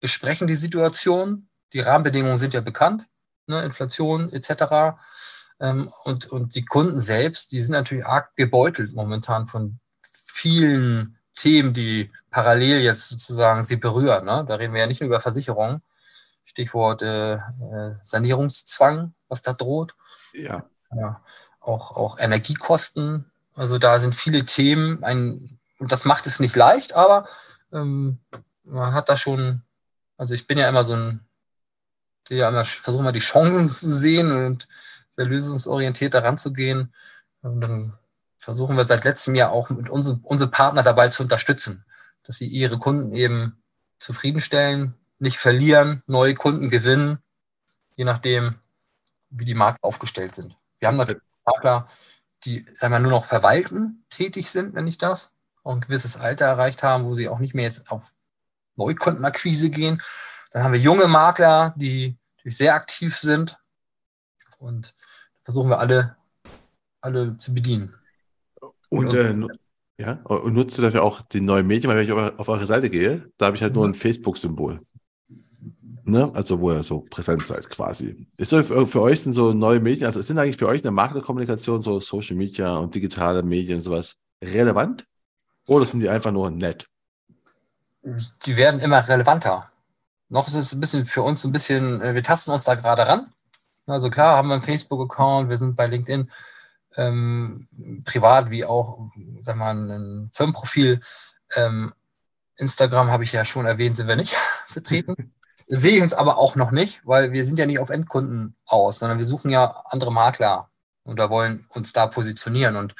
besprechen 0.00 0.46
die 0.46 0.54
Situation. 0.54 1.48
Die 1.72 1.80
Rahmenbedingungen 1.80 2.36
sind 2.36 2.54
ja 2.54 2.60
bekannt, 2.60 3.06
ne, 3.46 3.64
Inflation 3.64 4.32
etc. 4.32 4.96
Ähm, 5.60 5.92
und, 6.04 6.26
und 6.26 6.54
die 6.54 6.64
Kunden 6.64 6.98
selbst, 6.98 7.52
die 7.52 7.60
sind 7.60 7.72
natürlich 7.72 8.06
arg 8.06 8.36
gebeutelt 8.36 8.94
momentan 8.94 9.46
von 9.46 9.78
vielen 10.02 11.18
Themen, 11.34 11.72
die 11.72 12.10
parallel 12.30 12.80
jetzt 12.80 13.08
sozusagen 13.08 13.62
sie 13.62 13.76
berühren. 13.76 14.24
Ne? 14.24 14.44
Da 14.46 14.56
reden 14.56 14.74
wir 14.74 14.80
ja 14.80 14.86
nicht 14.86 15.00
nur 15.00 15.08
über 15.08 15.20
Versicherungen. 15.20 15.82
Stichwort 16.44 17.02
äh, 17.02 17.34
äh, 17.34 17.94
Sanierungszwang, 18.02 19.14
was 19.28 19.42
da 19.42 19.52
droht. 19.52 19.94
Ja. 20.32 20.64
ja. 20.94 21.22
Auch, 21.60 21.96
auch 21.96 22.18
Energiekosten. 22.18 23.30
Also 23.54 23.78
da 23.78 23.98
sind 23.98 24.14
viele 24.14 24.44
Themen. 24.44 25.02
Ein 25.02 25.58
das 25.78 26.04
macht 26.04 26.26
es 26.26 26.40
nicht 26.40 26.56
leicht, 26.56 26.94
aber 26.94 27.28
ähm, 27.72 28.18
man 28.64 28.94
hat 28.94 29.08
da 29.08 29.16
schon, 29.16 29.62
also 30.16 30.34
ich 30.34 30.46
bin 30.46 30.58
ja 30.58 30.68
immer 30.68 30.84
so 30.84 30.94
ein, 30.94 31.20
ja 32.28 32.48
immer, 32.48 32.64
versuche 32.64 33.02
mal 33.02 33.12
die 33.12 33.20
Chancen 33.20 33.68
zu 33.68 33.88
sehen 33.88 34.32
und 34.32 34.68
sehr 35.10 35.26
lösungsorientiert 35.26 36.14
daran 36.14 36.38
zu 36.38 36.52
gehen. 36.52 36.92
Und 37.42 37.60
dann 37.60 37.98
versuchen 38.38 38.76
wir 38.76 38.84
seit 38.84 39.04
letztem 39.04 39.34
Jahr 39.34 39.52
auch 39.52 39.70
mit 39.70 39.88
unsere, 39.88 40.18
unsere 40.22 40.50
Partner 40.50 40.82
dabei 40.82 41.08
zu 41.08 41.22
unterstützen, 41.22 41.84
dass 42.24 42.36
sie 42.36 42.46
ihre 42.46 42.78
Kunden 42.78 43.12
eben 43.12 43.62
zufriedenstellen, 43.98 44.94
nicht 45.18 45.38
verlieren, 45.38 46.02
neue 46.06 46.34
Kunden 46.34 46.68
gewinnen, 46.68 47.20
je 47.94 48.04
nachdem, 48.04 48.56
wie 49.30 49.44
die 49.44 49.54
Markt 49.54 49.82
aufgestellt 49.82 50.34
sind. 50.34 50.54
Wir 50.78 50.88
haben 50.88 50.96
natürlich 50.96 51.22
Makler, 51.44 51.88
die, 52.44 52.66
sagen 52.74 52.92
wir, 52.92 52.98
nur 52.98 53.12
noch 53.12 53.24
verwalten 53.24 54.04
tätig 54.10 54.50
sind, 54.50 54.74
nenne 54.74 54.88
ich 54.90 54.98
das 54.98 55.35
auch 55.66 55.74
ein 55.74 55.80
gewisses 55.80 56.16
Alter 56.16 56.46
erreicht 56.46 56.82
haben, 56.82 57.04
wo 57.04 57.14
sie 57.14 57.28
auch 57.28 57.40
nicht 57.40 57.54
mehr 57.54 57.64
jetzt 57.64 57.90
auf 57.90 58.12
Neukundenakquise 58.76 59.70
gehen. 59.70 60.00
Dann 60.52 60.62
haben 60.62 60.72
wir 60.72 60.80
junge 60.80 61.08
Makler, 61.08 61.74
die, 61.76 62.16
sehr 62.44 62.74
aktiv 62.74 63.16
sind 63.16 63.58
und 64.58 64.94
versuchen 65.40 65.68
wir 65.68 65.80
alle, 65.80 66.14
alle 67.00 67.36
zu 67.36 67.52
bedienen. 67.52 67.92
Und, 68.88 69.08
und 69.08 69.18
äh, 69.18 69.34
ja, 69.98 70.12
und 70.22 70.54
nutzt 70.54 70.78
du 70.78 70.82
dafür 70.82 71.02
auch 71.02 71.22
die 71.22 71.40
neuen 71.40 71.66
Medien, 71.66 71.90
weil 71.90 71.96
wenn 71.96 72.04
ich 72.04 72.12
auf 72.12 72.48
eure 72.48 72.66
Seite 72.66 72.88
gehe, 72.88 73.28
da 73.36 73.46
habe 73.46 73.56
ich 73.56 73.62
halt 73.64 73.74
nur 73.74 73.84
ein 73.84 73.90
mhm. 73.90 73.94
Facebook-Symbol. 73.94 74.78
Ne? 76.04 76.30
Also 76.36 76.60
wo 76.60 76.70
ihr 76.70 76.84
so 76.84 77.00
präsent 77.00 77.44
seid 77.44 77.68
quasi. 77.68 78.24
Ist 78.36 78.52
das 78.52 78.68
für, 78.68 78.86
für 78.86 79.00
euch 79.00 79.22
sind 79.22 79.32
so 79.32 79.52
neue 79.52 79.80
Medien, 79.80 80.06
also 80.06 80.22
sind 80.22 80.38
eigentlich 80.38 80.58
für 80.58 80.68
euch 80.68 80.84
eine 80.84 80.92
Marketingkommunikation, 80.92 81.82
so 81.82 81.98
Social 81.98 82.36
Media 82.36 82.76
und 82.76 82.94
digitale 82.94 83.42
Medien 83.42 83.78
und 83.78 83.82
sowas 83.82 84.14
relevant? 84.40 85.04
Oder 85.66 85.84
sind 85.84 86.00
die 86.00 86.08
einfach 86.08 86.32
nur 86.32 86.50
nett? 86.50 86.86
Die 88.02 88.56
werden 88.56 88.80
immer 88.80 89.06
relevanter. 89.06 89.70
Noch 90.28 90.46
ist 90.48 90.54
es 90.54 90.72
ein 90.72 90.80
bisschen 90.80 91.04
für 91.04 91.22
uns 91.22 91.44
ein 91.44 91.52
bisschen, 91.52 92.00
äh, 92.02 92.14
wir 92.14 92.22
tasten 92.22 92.50
uns 92.50 92.64
da 92.64 92.74
gerade 92.74 93.06
ran. 93.06 93.32
Also 93.86 94.10
klar, 94.10 94.36
haben 94.36 94.48
wir 94.48 94.54
einen 94.54 94.62
Facebook-Account, 94.62 95.48
wir 95.48 95.58
sind 95.58 95.76
bei 95.76 95.86
LinkedIn 95.86 96.30
ähm, 96.96 97.68
privat 98.04 98.50
wie 98.50 98.64
auch, 98.64 99.10
sag 99.40 99.56
mal, 99.56 99.74
ein 99.74 100.30
Firmenprofil. 100.32 101.00
Ähm, 101.54 101.92
Instagram 102.56 103.10
habe 103.10 103.24
ich 103.24 103.32
ja 103.32 103.44
schon 103.44 103.66
erwähnt, 103.66 103.96
sind 103.96 104.08
wir 104.08 104.16
nicht 104.16 104.34
vertreten. 104.68 105.34
Sehe 105.68 105.96
ich 105.96 106.02
uns 106.02 106.14
aber 106.14 106.38
auch 106.38 106.54
noch 106.56 106.70
nicht, 106.70 107.04
weil 107.04 107.32
wir 107.32 107.44
sind 107.44 107.58
ja 107.58 107.66
nicht 107.66 107.80
auf 107.80 107.90
Endkunden 107.90 108.56
aus, 108.66 109.00
sondern 109.00 109.18
wir 109.18 109.24
suchen 109.24 109.50
ja 109.50 109.82
andere 109.86 110.12
Makler 110.12 110.70
und 111.02 111.18
da 111.18 111.28
wollen 111.28 111.66
uns 111.70 111.92
da 111.92 112.06
positionieren. 112.06 112.76
Und 112.76 112.94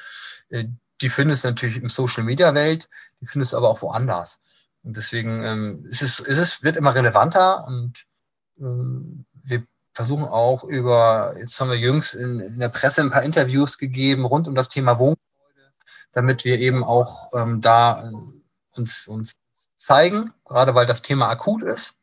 äh, 0.48 0.66
die 1.00 1.10
findest 1.10 1.44
du 1.44 1.48
natürlich 1.48 1.76
im 1.76 1.88
Social 1.88 2.24
Media 2.24 2.54
Welt, 2.54 2.88
die 3.20 3.26
findest 3.26 3.52
du 3.52 3.58
aber 3.58 3.68
auch 3.68 3.82
woanders. 3.82 4.40
Und 4.82 4.96
deswegen 4.96 5.42
ähm, 5.42 5.86
es, 5.90 6.02
ist 6.02 6.20
es 6.20 6.62
wird 6.62 6.76
immer 6.76 6.94
relevanter 6.94 7.66
und 7.66 8.04
ähm, 8.58 9.26
wir 9.42 9.66
versuchen 9.92 10.24
auch 10.24 10.62
über, 10.64 11.34
jetzt 11.38 11.58
haben 11.60 11.70
wir 11.70 11.78
jüngst 11.78 12.14
in, 12.14 12.40
in, 12.40 12.58
der 12.58 12.68
Presse 12.68 13.00
ein 13.00 13.10
paar 13.10 13.22
Interviews 13.22 13.78
gegeben 13.78 14.26
rund 14.26 14.46
um 14.46 14.54
das 14.54 14.68
Thema 14.68 14.98
Wohngebäude, 14.98 15.72
damit 16.12 16.44
wir 16.44 16.58
eben 16.58 16.84
auch 16.84 17.30
ähm, 17.34 17.60
da 17.60 18.06
äh, 18.06 18.12
uns, 18.78 19.08
uns 19.08 19.36
zeigen, 19.76 20.32
gerade 20.44 20.74
weil 20.74 20.86
das 20.86 21.02
Thema 21.02 21.28
akut 21.28 21.62
ist. 21.62 21.94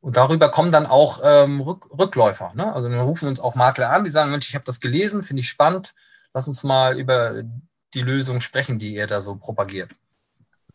Und 0.00 0.16
darüber 0.16 0.50
kommen 0.50 0.70
dann 0.70 0.86
auch 0.86 1.20
ähm, 1.24 1.60
Rück, 1.60 1.88
Rückläufer. 1.98 2.52
Ne? 2.54 2.72
Also 2.72 2.88
wir 2.88 2.98
rufen 3.00 3.28
uns 3.28 3.40
auch 3.40 3.56
Makler 3.56 3.90
an, 3.90 4.04
die 4.04 4.10
sagen, 4.10 4.30
Mensch, 4.30 4.48
ich 4.48 4.54
habe 4.54 4.64
das 4.64 4.80
gelesen, 4.80 5.24
finde 5.24 5.40
ich 5.40 5.48
spannend, 5.48 5.94
lass 6.38 6.46
uns 6.46 6.62
mal 6.62 6.96
über 6.96 7.42
die 7.94 8.02
Lösung 8.02 8.40
sprechen, 8.40 8.78
die 8.78 8.94
ihr 8.94 9.08
da 9.08 9.20
so 9.20 9.34
propagiert. 9.34 9.90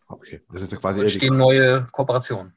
Okay, 0.09 0.41
das 0.51 0.63
ist 0.63 0.73
ja 0.73 0.77
quasi. 0.77 0.99
Da 0.99 1.03
entstehen 1.03 1.37
neue 1.37 1.85
Kooperationen. 1.85 2.53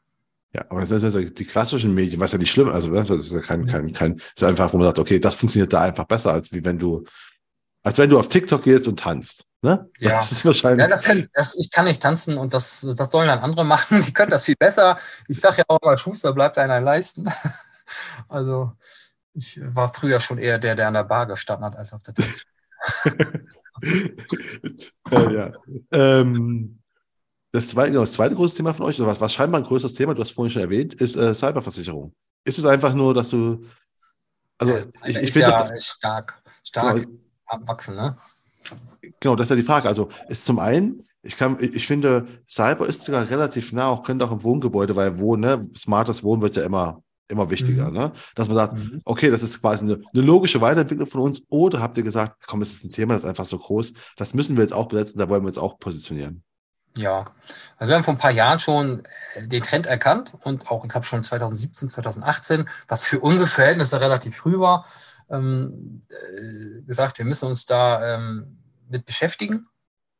Ja, 0.52 0.64
aber 0.68 0.80
das 0.80 0.88
sind 0.88 1.14
ja 1.14 1.20
die 1.20 1.44
klassischen 1.44 1.94
Medien, 1.94 2.18
was 2.18 2.32
ja 2.32 2.38
nicht 2.38 2.50
schlimm, 2.50 2.68
also 2.68 2.90
das 2.92 3.10
ist 3.10 3.30
ja 3.30 3.40
kein, 3.40 3.66
kein, 3.66 3.92
kein, 3.92 4.20
ist 4.34 4.42
einfach, 4.42 4.72
wo 4.72 4.78
man 4.78 4.86
sagt, 4.86 4.98
okay, 4.98 5.20
das 5.20 5.36
funktioniert 5.36 5.72
da 5.72 5.82
einfach 5.82 6.04
besser, 6.04 6.32
als 6.32 6.50
wie 6.50 6.64
wenn 6.64 6.78
du, 6.78 7.04
als 7.84 7.98
wenn 7.98 8.10
du 8.10 8.18
auf 8.18 8.28
TikTok 8.28 8.62
gehst 8.64 8.88
und 8.88 8.98
tanzt. 8.98 9.44
Ne? 9.62 9.88
Ja. 9.98 10.10
Das 10.18 10.32
ist 10.32 10.44
wahrscheinlich. 10.44 10.82
Ja, 10.82 10.88
das 10.88 11.04
kann, 11.04 11.28
das, 11.32 11.56
ich 11.56 11.70
kann 11.70 11.84
nicht 11.84 12.02
tanzen 12.02 12.38
und 12.38 12.54
das, 12.54 12.86
das 12.96 13.10
sollen 13.10 13.28
dann 13.28 13.38
andere 13.38 13.64
machen. 13.64 14.00
Die 14.06 14.12
können 14.12 14.30
das 14.30 14.44
viel 14.44 14.56
besser. 14.58 14.96
Ich 15.28 15.38
sage 15.38 15.58
ja 15.58 15.64
auch 15.68 15.80
mal, 15.80 15.96
Schuster 15.96 16.32
bleibt 16.32 16.58
einer 16.58 16.80
leisten. 16.80 17.24
Also 18.28 18.72
ich 19.32 19.60
war 19.62 19.94
früher 19.94 20.18
schon 20.18 20.38
eher 20.38 20.58
der, 20.58 20.74
der 20.74 20.88
an 20.88 20.94
der 20.94 21.04
Bar 21.04 21.26
gestanden 21.26 21.66
hat, 21.66 21.76
als 21.76 21.92
auf 21.92 22.02
der 22.02 22.14
Tanzfläche. 22.14 22.55
äh, 25.10 25.34
ja. 25.34 25.52
Ähm, 25.92 26.78
das 27.52 27.68
zweite, 27.68 27.92
genau, 27.92 28.02
das 28.02 28.12
zweite 28.12 28.34
große 28.34 28.54
Thema 28.54 28.74
von 28.74 28.86
euch, 28.86 28.98
oder 29.00 29.08
was, 29.08 29.20
was 29.20 29.32
scheinbar 29.32 29.60
ein 29.60 29.66
größeres 29.66 29.94
Thema, 29.94 30.14
du 30.14 30.20
hast 30.20 30.32
vorhin 30.32 30.50
schon 30.50 30.62
erwähnt, 30.62 30.94
ist 30.94 31.16
äh, 31.16 31.34
Cyberversicherung. 31.34 32.12
Ist 32.44 32.58
es 32.58 32.64
einfach 32.64 32.94
nur, 32.94 33.14
dass 33.14 33.30
du. 33.30 33.64
Also, 34.58 34.74
ja, 34.74 34.80
ich, 35.06 35.16
ich 35.16 35.32
finde. 35.32 35.48
Ja 35.48 35.80
stark, 35.80 36.42
stark 36.62 36.96
genau, 36.96 37.18
am 37.46 37.66
Wachsen, 37.68 37.96
ne? 37.96 38.16
Genau, 39.20 39.36
das 39.36 39.46
ist 39.46 39.50
ja 39.50 39.56
die 39.56 39.62
Frage. 39.62 39.88
Also, 39.88 40.10
ist 40.28 40.44
zum 40.44 40.58
einen, 40.58 41.02
ich, 41.22 41.36
kann, 41.36 41.56
ich 41.60 41.86
finde, 41.86 42.26
Cyber 42.48 42.86
ist 42.86 43.02
sogar 43.02 43.28
relativ 43.28 43.72
nah, 43.72 43.88
auch 43.88 44.02
könnte 44.02 44.24
auch 44.24 44.32
im 44.32 44.44
Wohngebäude, 44.44 44.94
weil 44.94 45.18
Wohnen, 45.18 45.40
ne, 45.40 45.70
smartes 45.76 46.22
Wohnen 46.22 46.42
wird 46.42 46.56
ja 46.56 46.64
immer, 46.64 47.02
immer 47.28 47.50
wichtiger, 47.50 47.88
mhm. 47.88 47.96
ne? 47.96 48.12
Dass 48.34 48.48
man 48.48 48.56
sagt, 48.56 48.74
mhm. 48.74 49.00
okay, 49.04 49.30
das 49.30 49.42
ist 49.42 49.60
quasi 49.60 49.84
eine, 49.84 50.00
eine, 50.12 50.22
logische 50.22 50.60
Weiterentwicklung 50.60 51.08
von 51.08 51.20
uns, 51.20 51.42
oder 51.48 51.80
habt 51.80 51.96
ihr 51.96 52.02
gesagt, 52.02 52.44
komm, 52.46 52.62
es 52.62 52.74
ist 52.74 52.84
ein 52.84 52.92
Thema, 52.92 53.14
das 53.14 53.22
ist 53.22 53.28
einfach 53.28 53.46
so 53.46 53.58
groß, 53.58 53.92
das 54.16 54.34
müssen 54.34 54.56
wir 54.56 54.62
jetzt 54.62 54.72
auch 54.72 54.88
besetzen, 54.88 55.18
da 55.18 55.28
wollen 55.28 55.42
wir 55.42 55.48
uns 55.48 55.58
auch 55.58 55.78
positionieren. 55.78 56.42
Ja, 56.96 57.26
also 57.76 57.88
wir 57.88 57.94
haben 57.94 58.04
vor 58.04 58.14
ein 58.14 58.18
paar 58.18 58.30
Jahren 58.30 58.58
schon 58.58 59.02
äh, 59.34 59.46
den 59.46 59.62
Trend 59.62 59.86
erkannt 59.86 60.32
und 60.42 60.70
auch, 60.70 60.84
ich 60.84 60.90
glaube, 60.90 61.06
schon 61.06 61.22
2017, 61.22 61.90
2018, 61.90 62.68
was 62.88 63.04
für 63.04 63.20
unsere 63.20 63.48
Verhältnisse 63.48 64.00
relativ 64.00 64.36
früh 64.36 64.58
war, 64.58 64.86
ähm, 65.28 66.02
äh, 66.08 66.82
gesagt, 66.82 67.18
wir 67.18 67.26
müssen 67.26 67.48
uns 67.48 67.66
da 67.66 68.14
ähm, 68.14 68.58
mit 68.88 69.04
beschäftigen, 69.04 69.66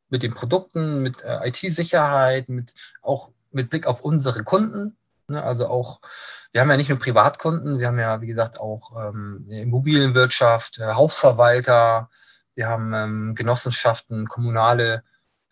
mit 0.09 0.21
den 0.21 0.33
Produkten, 0.33 1.01
mit 1.01 1.21
äh, 1.23 1.47
IT-Sicherheit, 1.47 2.49
mit 2.49 2.73
auch 3.01 3.31
mit 3.51 3.69
Blick 3.69 3.87
auf 3.87 4.01
unsere 4.01 4.43
Kunden. 4.43 4.97
Ne? 5.27 5.43
Also 5.43 5.67
auch, 5.67 5.99
wir 6.51 6.61
haben 6.61 6.69
ja 6.69 6.77
nicht 6.77 6.89
nur 6.89 6.99
Privatkunden, 6.99 7.79
wir 7.79 7.87
haben 7.87 7.99
ja, 7.99 8.21
wie 8.21 8.27
gesagt, 8.27 8.59
auch 8.59 8.91
ähm, 9.07 9.45
Immobilienwirtschaft, 9.49 10.79
äh, 10.79 10.93
Hausverwalter, 10.93 12.09
wir 12.55 12.67
haben 12.67 12.93
ähm, 12.93 13.35
Genossenschaften, 13.35 14.27
kommunale 14.27 15.03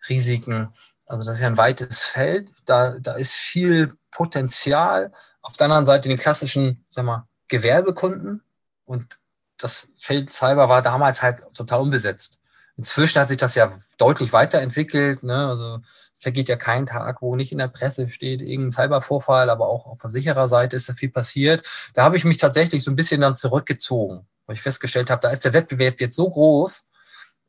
Risiken. 0.08 0.70
Also 1.06 1.24
das 1.24 1.36
ist 1.36 1.42
ja 1.42 1.46
ein 1.46 1.56
weites 1.56 2.02
Feld. 2.02 2.50
Da, 2.64 2.98
da 2.98 3.14
ist 3.14 3.34
viel 3.34 3.96
Potenzial. 4.10 5.12
Auf 5.40 5.56
der 5.56 5.66
anderen 5.66 5.86
Seite 5.86 6.08
den 6.08 6.18
klassischen, 6.18 6.84
sag 6.88 7.04
mal, 7.04 7.28
Gewerbekunden. 7.48 8.42
Und 8.84 9.20
das 9.56 9.88
Feld 9.98 10.32
Cyber 10.32 10.68
war 10.68 10.82
damals 10.82 11.22
halt 11.22 11.42
total 11.54 11.80
unbesetzt. 11.80 12.40
Inzwischen 12.76 13.20
hat 13.20 13.28
sich 13.28 13.38
das 13.38 13.54
ja 13.54 13.72
deutlich 13.98 14.32
weiterentwickelt. 14.32 15.22
Ne? 15.22 15.48
Also 15.48 15.80
vergeht 16.18 16.48
ja 16.48 16.56
kein 16.56 16.86
Tag, 16.86 17.22
wo 17.22 17.36
nicht 17.36 17.52
in 17.52 17.58
der 17.58 17.68
Presse 17.68 18.08
steht, 18.08 18.40
irgendein 18.40 18.72
Cybervorfall, 18.72 19.50
aber 19.50 19.68
auch 19.68 19.86
auf 19.86 20.00
Versichererseite 20.00 20.76
ist 20.76 20.88
da 20.88 20.94
viel 20.94 21.10
passiert. 21.10 21.66
Da 21.94 22.04
habe 22.04 22.16
ich 22.16 22.24
mich 22.24 22.38
tatsächlich 22.38 22.82
so 22.82 22.90
ein 22.90 22.96
bisschen 22.96 23.20
dann 23.20 23.36
zurückgezogen, 23.36 24.26
weil 24.46 24.56
ich 24.56 24.62
festgestellt 24.62 25.10
habe, 25.10 25.20
da 25.20 25.30
ist 25.30 25.44
der 25.44 25.52
Wettbewerb 25.52 26.00
jetzt 26.00 26.16
so 26.16 26.28
groß 26.28 26.90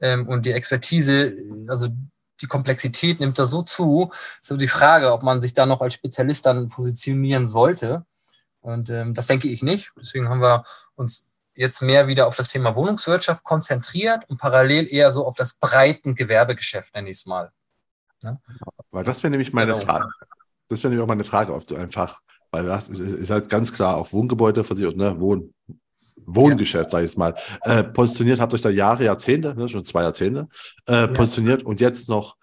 ähm, 0.02 0.28
und 0.28 0.46
die 0.46 0.52
Expertise, 0.52 1.34
also 1.68 1.90
die 2.42 2.48
Komplexität 2.48 3.20
nimmt 3.20 3.40
da 3.40 3.46
so 3.46 3.64
zu. 3.64 4.12
So 4.42 4.58
die 4.58 4.68
Frage, 4.68 5.12
ob 5.12 5.24
man 5.24 5.42
sich 5.42 5.54
da 5.54 5.66
noch 5.66 5.82
als 5.82 5.94
Spezialist 5.96 6.46
dann 6.46 6.68
positionieren 6.68 7.48
sollte. 7.48 8.06
Und 8.62 8.90
ähm, 8.90 9.14
das 9.14 9.28
denke 9.28 9.48
ich 9.48 9.64
nicht. 9.64 9.92
Deswegen 10.00 10.30
haben 10.30 10.42
wir 10.42 10.64
uns 10.96 11.32
jetzt 11.56 11.82
mehr 11.82 12.08
wieder 12.08 12.28
auf 12.28 12.36
das 12.36 12.50
Thema 12.50 12.76
Wohnungswirtschaft 12.76 13.44
konzentriert 13.44 14.30
und 14.30 14.38
parallel 14.38 14.88
eher 14.92 15.12
so 15.12 15.26
auf 15.26 15.36
das 15.36 15.56
breiten 15.56 16.14
Gewerbegeschäft, 16.14 16.94
nenne 16.94 17.10
ich 17.10 17.18
es 17.18 17.26
mal. 17.26 17.52
Ja? 18.24 18.40
Weil 18.92 19.04
das 19.04 19.24
wäre 19.24 19.32
nämlich 19.32 19.54
meine 19.54 19.74
genau. 19.74 19.86
Frage. 19.86 20.10
Das 20.70 20.84
wäre 20.84 20.90
nämlich 20.90 21.04
auch 21.04 21.08
meine 21.08 21.24
Frage, 21.24 21.54
ob 21.54 21.66
du 21.66 21.76
einfach, 21.76 22.22
weil 22.52 22.66
das 22.66 22.90
ist 22.90 23.30
halt 23.30 23.50
ganz 23.50 23.74
klar 23.74 23.98
auf 23.98 24.14
Wohngebäude 24.14 24.64
versichert, 24.64 24.98
ne? 24.98 25.20
Wohn, 25.20 25.54
Wohngeschäft, 26.26 26.86
ja. 26.86 26.90
sage 26.90 27.06
ich 27.06 27.12
jetzt 27.12 27.18
mal, 27.18 27.36
äh, 27.64 27.84
positioniert, 27.84 28.40
habt 28.40 28.54
euch 28.54 28.62
da 28.62 28.70
Jahre, 28.70 29.06
Jahrzehnte, 29.06 29.56
ne, 29.56 29.70
schon 29.70 29.86
zwei 29.86 30.04
Jahrzehnte, 30.04 30.48
äh, 30.88 30.94
ja. 30.94 31.08
positioniert 31.08 31.64
und 31.64 31.80
jetzt 31.80 32.10
noch 32.10 32.36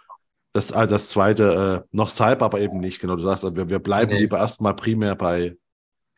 das, 0.55 0.71
äh, 0.71 0.87
das 0.87 1.09
zweite, 1.09 1.85
äh, 1.85 1.89
noch 1.97 2.11
Cyber, 2.11 2.47
aber 2.47 2.61
eben 2.61 2.79
nicht, 2.79 3.01
genau. 3.01 3.17
Du 3.17 3.23
sagst, 3.23 3.43
wir, 3.43 3.69
wir 3.69 3.79
bleiben 3.81 4.13
nee. 4.13 4.21
lieber 4.21 4.39
erstmal 4.39 4.75
primär 4.75 5.15
bei. 5.15 5.57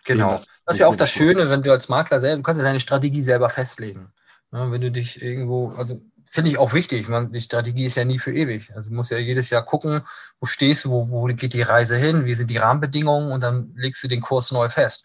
Genau. 0.04 0.32
das 0.32 0.46
ist 0.76 0.80
ja 0.80 0.86
auch 0.86 0.94
das 0.94 1.10
Schöne, 1.10 1.50
wenn 1.50 1.62
du 1.62 1.72
als 1.72 1.88
Makler 1.88 2.20
selber, 2.20 2.36
du 2.36 2.42
kannst 2.42 2.58
ja 2.58 2.64
deine 2.64 2.78
Strategie 2.78 3.22
selber 3.22 3.48
festlegen. 3.48 4.12
Ja, 4.52 4.70
wenn 4.70 4.80
du 4.80 4.90
dich 4.92 5.20
irgendwo, 5.20 5.70
also 5.70 5.98
finde 6.28 6.50
ich 6.50 6.58
auch 6.58 6.72
wichtig. 6.72 7.08
Man, 7.08 7.32
die 7.32 7.40
Strategie 7.40 7.86
ist 7.86 7.96
ja 7.96 8.04
nie 8.04 8.18
für 8.18 8.34
ewig. 8.34 8.74
Also 8.74 8.90
du 8.90 8.96
musst 8.96 9.10
ja 9.10 9.18
jedes 9.18 9.50
Jahr 9.50 9.64
gucken, 9.64 10.02
wo 10.40 10.46
stehst 10.46 10.84
du, 10.84 10.90
wo, 10.90 11.08
wo 11.08 11.24
geht 11.24 11.54
die 11.54 11.62
Reise 11.62 11.96
hin, 11.96 12.24
wie 12.24 12.34
sind 12.34 12.50
die 12.50 12.58
Rahmenbedingungen 12.58 13.32
und 13.32 13.42
dann 13.42 13.72
legst 13.76 14.02
du 14.02 14.08
den 14.08 14.20
Kurs 14.20 14.52
neu 14.52 14.68
fest. 14.68 15.04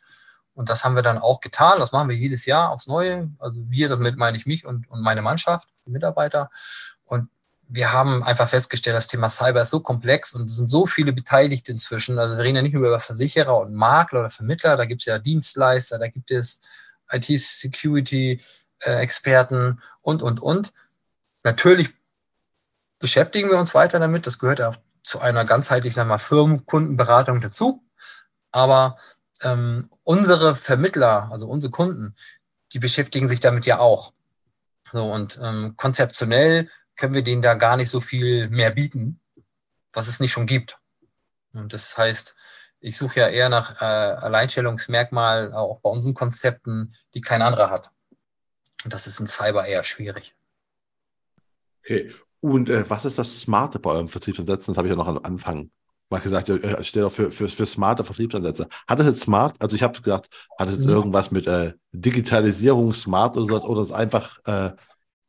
Und 0.54 0.70
das 0.70 0.84
haben 0.84 0.96
wir 0.96 1.02
dann 1.02 1.18
auch 1.18 1.40
getan. 1.40 1.80
Das 1.80 1.92
machen 1.92 2.10
wir 2.10 2.16
jedes 2.16 2.46
Jahr 2.46 2.72
aufs 2.72 2.88
Neue. 2.88 3.30
Also 3.40 3.62
wir, 3.70 3.90
damit 3.90 4.18
meine 4.18 4.38
ich 4.38 4.46
mich 4.46 4.66
und, 4.66 4.90
und 4.90 5.02
meine 5.02 5.22
Mannschaft, 5.22 5.68
die 5.86 5.92
Mitarbeiter. 5.92 6.50
Und 7.06 7.30
wir 7.74 7.94
haben 7.94 8.22
einfach 8.24 8.50
festgestellt, 8.50 8.98
das 8.98 9.08
Thema 9.08 9.30
Cyber 9.30 9.62
ist 9.62 9.70
so 9.70 9.80
komplex 9.80 10.34
und 10.34 10.50
es 10.50 10.58
sind 10.58 10.70
so 10.70 10.86
viele 10.86 11.14
Beteiligte 11.14 11.72
inzwischen. 11.72 12.20
Also 12.20 12.36
wir 12.36 12.44
reden 12.44 12.58
ja 12.58 12.62
nicht 12.62 12.74
nur 12.74 12.86
über 12.86 13.00
Versicherer 13.00 13.60
und 13.60 13.74
Makler 13.74 14.20
oder 14.20 14.30
Vermittler, 14.30 14.76
da 14.76 14.84
gibt 14.84 15.00
es 15.02 15.06
ja 15.06 15.20
Dienstleister, 15.20 15.98
da 15.98 16.10
gibt 16.10 16.32
es 16.32 16.60
IT-Security-Experten 17.10 19.82
und, 20.02 20.22
und, 20.22 20.42
und. 20.42 20.74
Natürlich 21.44 21.94
beschäftigen 23.00 23.50
wir 23.50 23.58
uns 23.58 23.74
weiter 23.74 24.00
damit. 24.00 24.28
Das 24.28 24.40
gehört 24.40 24.60
ja 24.60 24.72
zu 25.04 25.20
einer 25.20 25.46
ganzheitlich, 25.46 25.94
sagen 25.94 26.10
wir 26.10 26.16
mal, 26.16 26.20
Firmenkundenberatung 26.20 27.42
dazu. 27.42 27.84
Aber 28.52 28.98
ähm, 29.42 29.90
unsere 30.04 30.56
Vermittler, 30.56 31.30
also 31.32 31.48
unsere 31.48 31.72
Kunden, 31.72 32.16
die 32.74 32.80
beschäftigen 32.80 33.28
sich 33.28 33.40
damit 33.40 33.66
ja 33.66 33.80
auch. 33.80 34.14
So, 34.92 35.04
und 35.12 35.40
ähm, 35.42 35.76
konzeptionell 35.78 36.70
können 36.96 37.14
wir 37.14 37.24
denen 37.24 37.42
da 37.42 37.56
gar 37.56 37.78
nicht 37.78 37.90
so 37.90 38.00
viel 38.00 38.50
mehr 38.50 38.72
bieten, 38.72 39.20
was 39.94 40.08
es 40.08 40.20
nicht 40.20 40.32
schon 40.32 40.46
gibt. 40.46 40.78
Und 41.54 41.74
das 41.74 41.98
heißt, 41.98 42.36
ich 42.80 42.98
suche 42.98 43.22
ja 43.22 43.28
eher 43.28 43.50
nach 43.50 43.82
äh, 43.82 43.86
Alleinstellungsmerkmal 43.86 45.54
auch 45.54 45.80
bei 45.80 45.90
unseren 45.90 46.14
Konzepten, 46.14 46.96
die 47.14 47.22
kein 47.22 47.42
anderer 47.42 47.70
hat. 47.70 47.92
Und 48.84 48.94
das 48.94 49.08
ist 49.08 49.20
in 49.20 49.28
Cyber 49.28 49.66
eher 49.66 49.84
schwierig. 49.84 50.36
Okay. 51.92 52.12
Und 52.40 52.70
äh, 52.70 52.90
was 52.90 53.06
ist 53.06 53.20
das 53.20 53.42
Smarte 53.42 53.80
bei 53.80 53.92
eurem 53.92 54.10
Vertriebsansatz? 54.10 54.66
Das 54.66 54.78
habe 54.78 54.88
ich 54.88 54.92
ja 54.92 54.96
noch 54.96 55.08
am 55.08 55.20
Anfang 55.24 55.70
mal 56.10 56.20
gesagt, 56.20 56.50
äh, 56.50 56.84
steht 56.84 57.04
auch 57.04 57.12
für, 57.12 57.32
für, 57.32 57.48
für 57.48 57.66
smarte 57.66 58.04
Vertriebsansätze. 58.04 58.68
Hat 58.88 59.00
das 59.00 59.08
jetzt 59.08 59.22
smart? 59.22 59.56
Also 59.60 59.76
ich 59.76 59.84
habe 59.84 60.00
gedacht, 60.02 60.28
hat 60.60 60.68
es 60.68 60.76
jetzt 60.76 60.86
mhm. 60.86 60.94
irgendwas 60.94 61.32
mit 61.32 61.48
äh, 61.48 61.74
Digitalisierung, 61.94 62.94
smart 62.94 63.38
oder 63.38 63.46
sowas, 63.46 63.64
oder 63.64 63.82
ist 63.82 63.92
einfach 63.92 64.38
äh, 64.46 64.72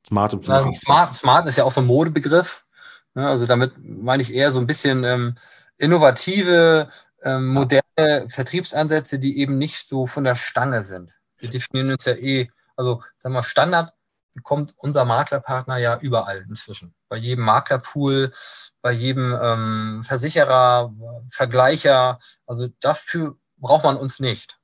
smart 0.06 0.32
im 0.32 0.40
also 0.50 0.72
smart, 0.72 1.14
smart 1.14 1.46
ist 1.46 1.56
ja 1.56 1.64
auch 1.64 1.72
so 1.72 1.80
ein 1.80 1.86
Modebegriff. 1.86 2.66
Ne? 3.14 3.28
Also 3.28 3.46
damit 3.46 3.74
meine 3.78 4.22
ich 4.22 4.34
eher 4.34 4.50
so 4.50 4.58
ein 4.58 4.66
bisschen 4.66 5.04
ähm, 5.04 5.34
innovative, 5.78 6.88
ähm, 7.22 7.48
moderne 7.48 7.82
ja. 7.96 8.28
Vertriebsansätze, 8.28 9.18
die 9.18 9.38
eben 9.38 9.58
nicht 9.58 9.86
so 9.86 10.06
von 10.06 10.24
der 10.24 10.34
Stange 10.34 10.82
sind. 10.82 11.12
Wir 11.38 11.50
definieren 11.50 11.92
uns 11.92 12.04
ja 12.04 12.14
eh, 12.14 12.50
also 12.76 13.02
sagen 13.18 13.34
wir 13.34 13.42
Standard 13.42 13.92
bekommt 14.34 14.74
unser 14.78 15.04
Maklerpartner 15.04 15.76
ja 15.78 15.98
überall 15.98 16.44
inzwischen. 16.48 16.94
Bei 17.08 17.16
jedem 17.16 17.44
Maklerpool, 17.44 18.32
bei 18.80 18.92
jedem 18.92 19.38
ähm, 19.40 20.02
Versicherer, 20.02 20.92
Vergleicher. 21.28 22.18
Also 22.46 22.68
dafür 22.80 23.36
braucht 23.58 23.84
man 23.84 23.96
uns 23.96 24.20
nicht. 24.20 24.58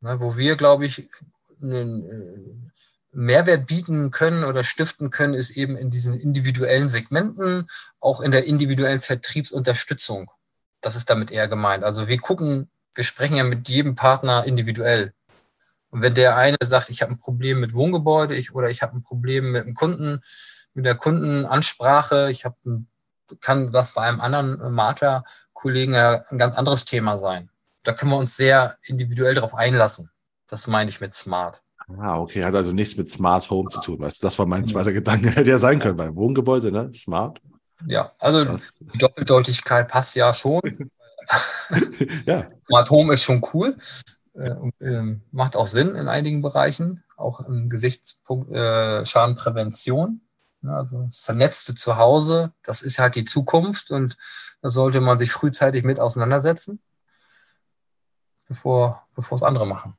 Ne, 0.00 0.18
wo 0.18 0.36
wir, 0.36 0.56
glaube 0.56 0.86
ich, 0.86 1.08
einen 1.60 2.08
äh, 2.08 2.70
Mehrwert 3.12 3.66
bieten 3.66 4.10
können 4.10 4.44
oder 4.44 4.64
stiften 4.64 5.10
können, 5.10 5.34
ist 5.34 5.50
eben 5.50 5.76
in 5.76 5.90
diesen 5.90 6.18
individuellen 6.18 6.88
Segmenten, 6.88 7.68
auch 8.00 8.20
in 8.20 8.30
der 8.30 8.46
individuellen 8.46 9.00
Vertriebsunterstützung. 9.00 10.30
Das 10.80 10.96
ist 10.96 11.10
damit 11.10 11.30
eher 11.30 11.48
gemeint. 11.48 11.84
Also 11.84 12.08
wir 12.08 12.18
gucken, 12.18 12.70
wir 12.94 13.04
sprechen 13.04 13.36
ja 13.36 13.44
mit 13.44 13.68
jedem 13.68 13.94
Partner 13.94 14.44
individuell. 14.44 15.12
Und 15.90 16.02
wenn 16.02 16.14
der 16.14 16.36
eine 16.36 16.56
sagt, 16.62 16.90
ich 16.90 17.02
habe 17.02 17.12
ein 17.12 17.18
Problem 17.18 17.60
mit 17.60 17.74
Wohngebäude 17.74 18.34
ich, 18.36 18.54
oder 18.54 18.70
ich 18.70 18.82
habe 18.82 18.96
ein 18.96 19.02
Problem 19.02 19.52
mit 19.52 19.64
dem 19.64 19.74
Kunden, 19.74 20.20
mit 20.74 20.86
der 20.86 20.94
Kundenansprache, 20.94 22.30
ich 22.30 22.44
habe 22.44 22.56
kann 23.40 23.70
das 23.70 23.94
bei 23.94 24.02
einem 24.02 24.20
anderen 24.20 24.72
Maklerkollegen 24.74 25.94
ja 25.94 26.24
ein 26.30 26.38
ganz 26.38 26.56
anderes 26.56 26.84
Thema 26.84 27.16
sein. 27.16 27.48
Da 27.84 27.92
können 27.92 28.10
wir 28.10 28.18
uns 28.18 28.36
sehr 28.36 28.76
individuell 28.82 29.34
darauf 29.34 29.54
einlassen. 29.54 30.10
Das 30.48 30.66
meine 30.66 30.90
ich 30.90 31.00
mit 31.00 31.14
smart. 31.14 31.62
Ah, 31.98 32.18
okay, 32.18 32.44
hat 32.44 32.54
also 32.54 32.72
nichts 32.72 32.96
mit 32.96 33.10
Smart 33.10 33.50
Home 33.50 33.68
zu 33.68 33.80
tun. 33.80 34.12
Das 34.20 34.38
war 34.38 34.46
mein 34.46 34.66
zweiter 34.66 34.92
Gedanke, 34.92 35.30
hätte 35.34 35.50
ja 35.50 35.58
sein 35.58 35.78
können, 35.78 35.98
weil 35.98 36.14
Wohngebäude, 36.14 36.70
ne? 36.70 36.92
Smart. 36.94 37.40
Ja, 37.86 38.12
also 38.18 38.44
das. 38.44 38.60
die 38.80 38.98
Doppeldeutigkeit 38.98 39.88
passt 39.88 40.14
ja 40.14 40.32
schon. 40.32 40.60
ja. 42.26 42.48
Smart 42.66 42.90
Home 42.90 43.14
ist 43.14 43.22
schon 43.22 43.44
cool. 43.52 43.76
Äh, 44.34 44.52
und, 44.52 44.80
äh, 44.80 45.18
macht 45.32 45.56
auch 45.56 45.66
Sinn 45.66 45.94
in 45.94 46.08
einigen 46.08 46.42
Bereichen, 46.42 47.02
auch 47.16 47.40
im 47.40 47.68
Gesichtspunkt 47.68 48.50
äh, 48.52 49.04
Schadenprävention. 49.04 50.20
Ja, 50.62 50.76
also 50.76 51.02
das 51.02 51.18
vernetzte 51.18 51.74
Zuhause, 51.74 52.52
das 52.62 52.82
ist 52.82 52.98
halt 52.98 53.14
die 53.14 53.24
Zukunft 53.24 53.90
und 53.90 54.18
da 54.60 54.68
sollte 54.68 55.00
man 55.00 55.18
sich 55.18 55.32
frühzeitig 55.32 55.84
mit 55.84 55.98
auseinandersetzen, 55.98 56.80
bevor, 58.46 59.06
bevor 59.14 59.36
es 59.36 59.42
andere 59.42 59.66
machen. 59.66 59.96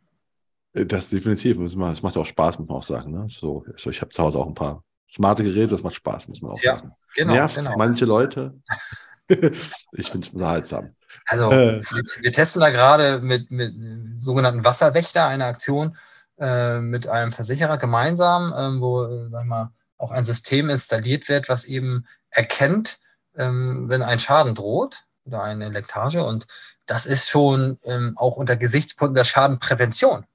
Äh, 0.74 0.86
das 0.86 1.10
definitiv. 1.10 1.60
Es 1.60 1.76
macht 1.76 2.18
auch 2.18 2.26
Spaß, 2.26 2.60
muss 2.60 2.68
man 2.68 2.78
auch 2.78 2.84
sagen. 2.84 3.12
Ne? 3.12 3.28
So, 3.30 3.66
so, 3.76 3.90
ich 3.90 4.02
habe 4.02 4.12
zu 4.12 4.24
Hause 4.24 4.40
auch 4.40 4.48
ein 4.48 4.54
paar 4.54 4.84
smarte 5.10 5.44
Geräte, 5.44 5.70
das 5.70 5.84
macht 5.84 5.96
Spaß, 5.96 6.28
muss 6.28 6.42
man 6.42 6.52
auch 6.52 6.62
ja, 6.62 6.76
sagen. 6.76 6.94
Genau, 7.16 7.34
Nervt 7.34 7.56
genau. 7.56 7.78
manche 7.78 8.06
Leute. 8.06 8.60
ich 9.28 10.10
finde 10.10 10.28
es 10.28 10.34
unterhaltsam. 10.34 10.96
Also 11.26 11.52
äh, 11.52 11.82
wir, 12.22 12.32
testen 12.32 12.62
da 12.62 12.70
gerade 12.70 13.20
mit, 13.20 13.52
mit 13.52 13.74
sogenannten 14.14 14.66
Wasserwächter 14.66 15.28
eine 15.28 15.46
Aktion 15.46 15.98
äh, 16.40 16.80
mit 16.80 17.08
einem 17.08 17.32
Versicherer 17.32 17.78
gemeinsam, 17.78 18.54
äh, 18.54 18.82
wo, 18.82 19.30
sag 19.30 19.46
mal, 19.46 19.72
auch 19.98 20.12
ein 20.12 20.26
System 20.26 20.70
installiert 20.70 21.30
wird, 21.30 21.48
was 21.50 21.66
eben 21.66 22.08
erkennt, 22.30 23.00
ähm, 23.36 23.90
wenn 23.90 24.02
ein 24.02 24.20
Schaden 24.20 24.56
droht 24.56 25.04
oder 25.26 25.44
eine 25.44 25.70
Lektage. 25.70 26.24
Und 26.24 26.48
das 26.86 27.06
ist 27.06 27.30
schon 27.30 27.78
ähm, 27.84 28.18
auch 28.18 28.36
unter 28.36 28.56
Gesichtspunkten 28.56 29.16
der 29.16 29.24
Schadenprävention 29.24 30.26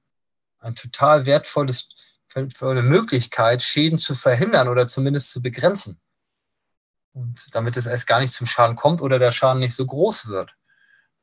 ein 0.59 0.75
total 0.75 1.25
wertvolles, 1.25 1.89
wertvolle 2.33 2.81
Möglichkeit, 2.81 3.61
Schäden 3.61 3.99
zu 3.99 4.13
verhindern 4.13 4.67
oder 4.67 4.87
zumindest 4.87 5.31
zu 5.31 5.41
begrenzen. 5.41 5.99
Und 7.13 7.47
damit 7.51 7.77
es 7.77 7.87
erst 7.87 8.07
gar 8.07 8.19
nicht 8.19 8.33
zum 8.33 8.47
Schaden 8.47 8.75
kommt 8.75 9.01
oder 9.01 9.17
der 9.17 9.31
Schaden 9.31 9.59
nicht 9.59 9.75
so 9.75 9.85
groß 9.85 10.27
wird. 10.27 10.55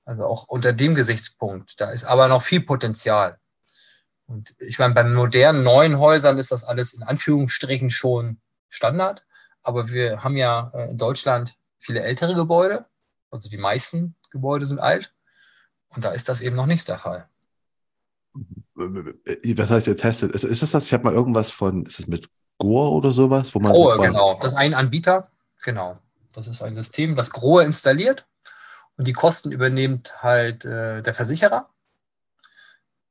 Also 0.04 0.26
auch 0.26 0.44
unter 0.48 0.72
dem 0.72 0.94
Gesichtspunkt. 0.94 1.80
Da 1.80 1.90
ist 1.90 2.04
aber 2.04 2.28
noch 2.28 2.42
viel 2.42 2.60
Potenzial. 2.60 3.38
Und 4.26 4.54
ich 4.58 4.78
meine, 4.78 4.94
bei 4.94 5.04
modernen 5.04 5.62
neuen 5.62 5.98
Häusern 5.98 6.38
ist 6.38 6.52
das 6.52 6.64
alles 6.64 6.92
in 6.92 7.02
Anführungsstrichen 7.02 7.90
schon 7.90 8.40
Standard. 8.68 9.24
Aber 9.62 9.90
wir 9.90 10.22
haben 10.22 10.36
ja 10.36 10.70
äh, 10.74 10.90
in 10.90 10.98
Deutschland 10.98 11.56
viele 11.78 12.00
ältere 12.00 12.34
Gebäude. 12.34 12.86
Also 13.30 13.48
die 13.48 13.56
meisten 13.56 14.14
Gebäude 14.30 14.66
sind 14.66 14.78
alt. 14.78 15.14
Und 15.88 16.04
da 16.04 16.10
ist 16.10 16.28
das 16.28 16.40
eben 16.40 16.56
noch 16.56 16.66
nicht 16.66 16.88
der 16.88 16.98
Fall. 16.98 17.28
Äh, 18.78 19.56
was 19.56 19.70
heißt 19.70 19.86
ihr 19.86 19.96
testet? 19.96 20.32
Ist, 20.32 20.44
ist 20.44 20.62
das 20.62 20.72
das? 20.72 20.84
Ich 20.84 20.92
habe 20.92 21.04
mal 21.04 21.14
irgendwas 21.14 21.50
von, 21.50 21.86
ist 21.86 21.98
das 21.98 22.06
mit 22.06 22.28
Gore 22.58 22.90
oder 22.90 23.10
sowas? 23.10 23.54
Wo 23.54 23.60
man 23.60 23.72
Grohe, 23.72 23.98
genau. 23.98 24.38
Das 24.40 24.52
ist 24.52 24.58
ein 24.58 24.74
Anbieter. 24.74 25.30
Genau. 25.62 25.98
Das 26.34 26.46
ist 26.46 26.62
ein 26.62 26.74
System, 26.74 27.14
das 27.14 27.30
Grohe 27.30 27.62
installiert 27.62 28.26
und 28.96 29.06
die 29.08 29.12
Kosten 29.12 29.52
übernimmt 29.52 30.22
halt 30.22 30.64
äh, 30.64 31.02
der 31.02 31.14
Versicherer. 31.14 31.68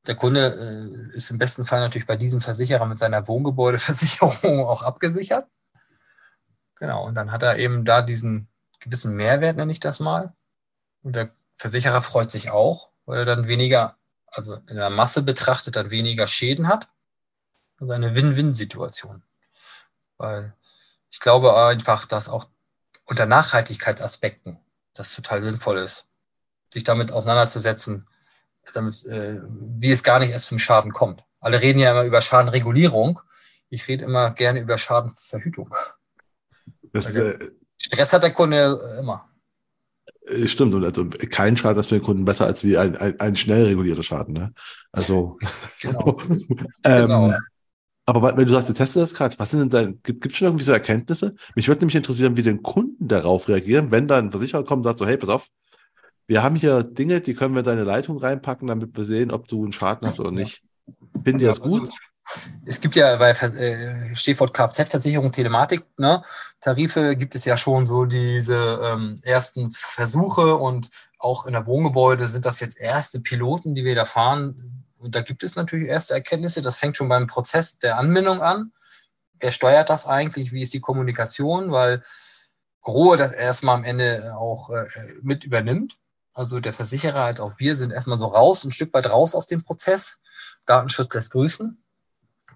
Der 0.07 0.15
Kunde 0.15 1.09
äh, 1.11 1.15
ist 1.15 1.31
im 1.31 1.38
besten 1.38 1.65
Fall 1.65 1.79
natürlich 1.79 2.07
bei 2.07 2.17
diesem 2.17 2.41
Versicherer 2.41 2.86
mit 2.86 2.97
seiner 2.97 3.27
Wohngebäudeversicherung 3.27 4.65
auch 4.65 4.84
abgesichert. 4.84 5.47
Genau, 6.75 7.05
und 7.05 7.15
dann 7.15 7.31
hat 7.31 7.43
er 7.43 7.57
eben 7.57 7.86
da 7.86 8.01
diesen 8.01 8.47
gewissen 8.79 9.15
Mehrwert, 9.15 9.57
nenne 9.57 9.71
ich 9.71 9.79
das 9.79 9.99
mal. 9.99 10.34
Und 11.01 11.15
der 11.15 11.29
Versicherer 11.55 12.01
freut 12.01 12.31
sich 12.31 12.49
auch, 12.49 12.89
weil 13.05 13.19
er 13.19 13.25
dann 13.25 13.47
weniger 13.47 13.97
also 14.34 14.55
in 14.67 14.75
der 14.75 14.89
Masse 14.89 15.21
betrachtet, 15.21 15.75
dann 15.75 15.91
weniger 15.91 16.27
Schäden 16.27 16.67
hat. 16.67 16.89
Also 17.79 17.93
eine 17.93 18.15
Win-Win-Situation. 18.15 19.23
Weil 20.17 20.53
ich 21.11 21.19
glaube 21.19 21.55
einfach, 21.55 22.05
dass 22.05 22.29
auch 22.29 22.45
unter 23.05 23.25
Nachhaltigkeitsaspekten 23.25 24.57
das 24.93 25.15
total 25.15 25.41
sinnvoll 25.41 25.77
ist, 25.77 26.07
sich 26.71 26.83
damit 26.83 27.11
auseinanderzusetzen, 27.11 28.07
damit, 28.73 29.05
äh, 29.05 29.41
wie 29.49 29.91
es 29.91 30.03
gar 30.03 30.19
nicht 30.19 30.31
erst 30.31 30.47
zum 30.47 30.59
Schaden 30.59 30.91
kommt. 30.91 31.23
Alle 31.39 31.61
reden 31.61 31.79
ja 31.79 31.91
immer 31.91 32.05
über 32.05 32.21
Schadenregulierung. 32.21 33.19
Ich 33.69 33.87
rede 33.87 34.05
immer 34.05 34.31
gerne 34.31 34.61
über 34.61 34.77
Schadenverhütung. 34.77 35.73
Das, 36.93 37.07
äh, 37.07 37.37
Stress 37.77 38.13
hat 38.13 38.23
der 38.23 38.31
Kunde 38.31 38.97
immer. 38.99 39.29
Äh, 40.25 40.47
stimmt, 40.47 40.73
und 40.73 40.85
also 40.85 41.09
kein 41.29 41.57
Schaden 41.57 41.79
ist 41.79 41.87
für 41.87 41.95
den 41.95 42.03
Kunden 42.03 42.25
besser 42.25 42.45
als 42.45 42.63
wie 42.63 42.77
ein, 42.77 42.95
ein, 42.95 43.19
ein 43.19 43.35
schnell 43.35 43.65
regulierter 43.65 44.03
Schaden. 44.03 44.33
Ne? 44.33 44.53
Also, 44.91 45.37
genau. 45.81 46.19
ähm, 46.83 47.01
genau. 47.01 47.33
Aber 48.06 48.36
wenn 48.36 48.45
du 48.45 48.51
sagst, 48.51 48.70
du 48.70 48.74
testest 48.74 49.12
das 49.12 49.14
gerade, 49.14 49.39
was 49.39 49.51
sind 49.51 49.60
denn 49.60 49.70
da, 49.70 49.91
gibt 50.04 50.26
es 50.26 50.36
schon 50.36 50.47
irgendwie 50.47 50.66
so 50.66 50.74
Erkenntnisse? 50.74 51.36
Mich 51.56 51.68
würde 51.68 51.80
nämlich 51.82 51.95
interessieren, 51.95 52.36
wie 52.36 52.43
den 52.43 52.62
Kunden 52.62 53.08
darauf 53.08 53.47
reagieren, 53.47 53.91
wenn 53.91 54.08
da 54.08 54.18
ein 54.18 54.32
Versicherer 54.32 54.66
kommt 54.66 54.86
und 54.86 54.89
sagt 54.89 54.99
so, 54.99 55.06
hey, 55.06 55.18
pass 55.18 55.30
auf, 55.30 55.47
wir 56.28 56.43
haben 56.43 56.56
hier 56.56 56.84
Dinge, 56.84 57.22
die 57.22 57.34
können 57.34 57.54
wir 57.54 57.60
in 57.60 57.66
deine 57.66 57.84
Leitung 57.84 58.18
reinpacken, 58.18 58.68
damit 58.68 58.95
wir 58.97 59.06
sehen, 59.06 59.32
ob 59.32 59.47
du 59.47 59.64
einen 59.64 59.74
Schaden 59.74 60.08
hast 60.08 60.20
oder 60.20 60.32
nicht. 60.32 60.64
Finden 61.24 61.39
die 61.39 61.45
das 61.45 61.62
gut? 61.62 61.82
Also, 61.82 61.97
es 62.66 62.80
gibt 62.80 62.95
ja 62.95 63.16
bei 63.18 63.32
äh, 63.32 64.16
Stichwort 64.16 64.54
Kfz-Versicherung, 64.54 65.32
Telematik, 65.32 65.86
ne, 65.97 66.24
Tarife 66.62 67.18
gibt 67.18 67.36
es 67.36 67.43
ja 67.43 67.58
schon 67.58 67.86
so 67.86 68.06
diese 68.06 68.80
ähm, 68.82 69.16
ersten 69.24 69.72
Versuche 69.72 70.56
und 70.56 70.89
auch 71.20 71.45
in 71.45 71.54
der 71.54 71.66
Wohngebäude 71.66 72.28
sind 72.28 72.45
das 72.45 72.60
jetzt 72.60 72.80
erste 72.80 73.20
Piloten, 73.20 73.76
die 73.76 73.84
wir 73.84 73.95
da 73.95 74.06
fahren. 74.06 74.72
Da 75.10 75.22
gibt 75.22 75.43
es 75.43 75.56
natürlich 75.56 75.89
erste 75.89 76.14
Erkenntnisse. 76.14 76.62
Das 76.62 76.78
fängt 76.78 76.97
schon 76.97 77.10
beim 77.10 77.28
Prozess 77.28 77.78
der 77.80 77.97
Anbindung 77.97 78.41
an. 78.41 78.72
Wer 79.39 79.51
steuert 79.51 79.89
das 79.89 80.08
eigentlich? 80.08 80.51
Wie 80.51 80.62
ist 80.62 80.74
die 80.74 80.82
Kommunikation? 80.82 81.72
Weil 81.72 82.01
Grohe 82.82 83.18
das 83.18 83.32
erstmal 83.32 83.76
am 83.76 83.84
Ende 83.84 84.36
auch 84.36 84.70
äh, 84.70 84.86
mit 85.22 85.43
übernimmt. 85.43 85.97
Also 86.34 86.60
der 86.60 86.74
Versicherer 86.74 87.24
als 87.24 87.39
auch 87.39 87.60
wir 87.60 87.76
sind 87.76 87.91
erstmal 87.91 88.18
so 88.18 88.26
raus, 88.26 88.64
ein 88.64 88.72
Stück 88.72 88.93
weit 88.93 89.08
raus 89.08 89.36
aus 89.36 89.47
dem 89.47 89.64
Prozess. 89.64 90.22
Datenschutz 90.66 91.14
lässt 91.14 91.32
grüßen 91.32 91.84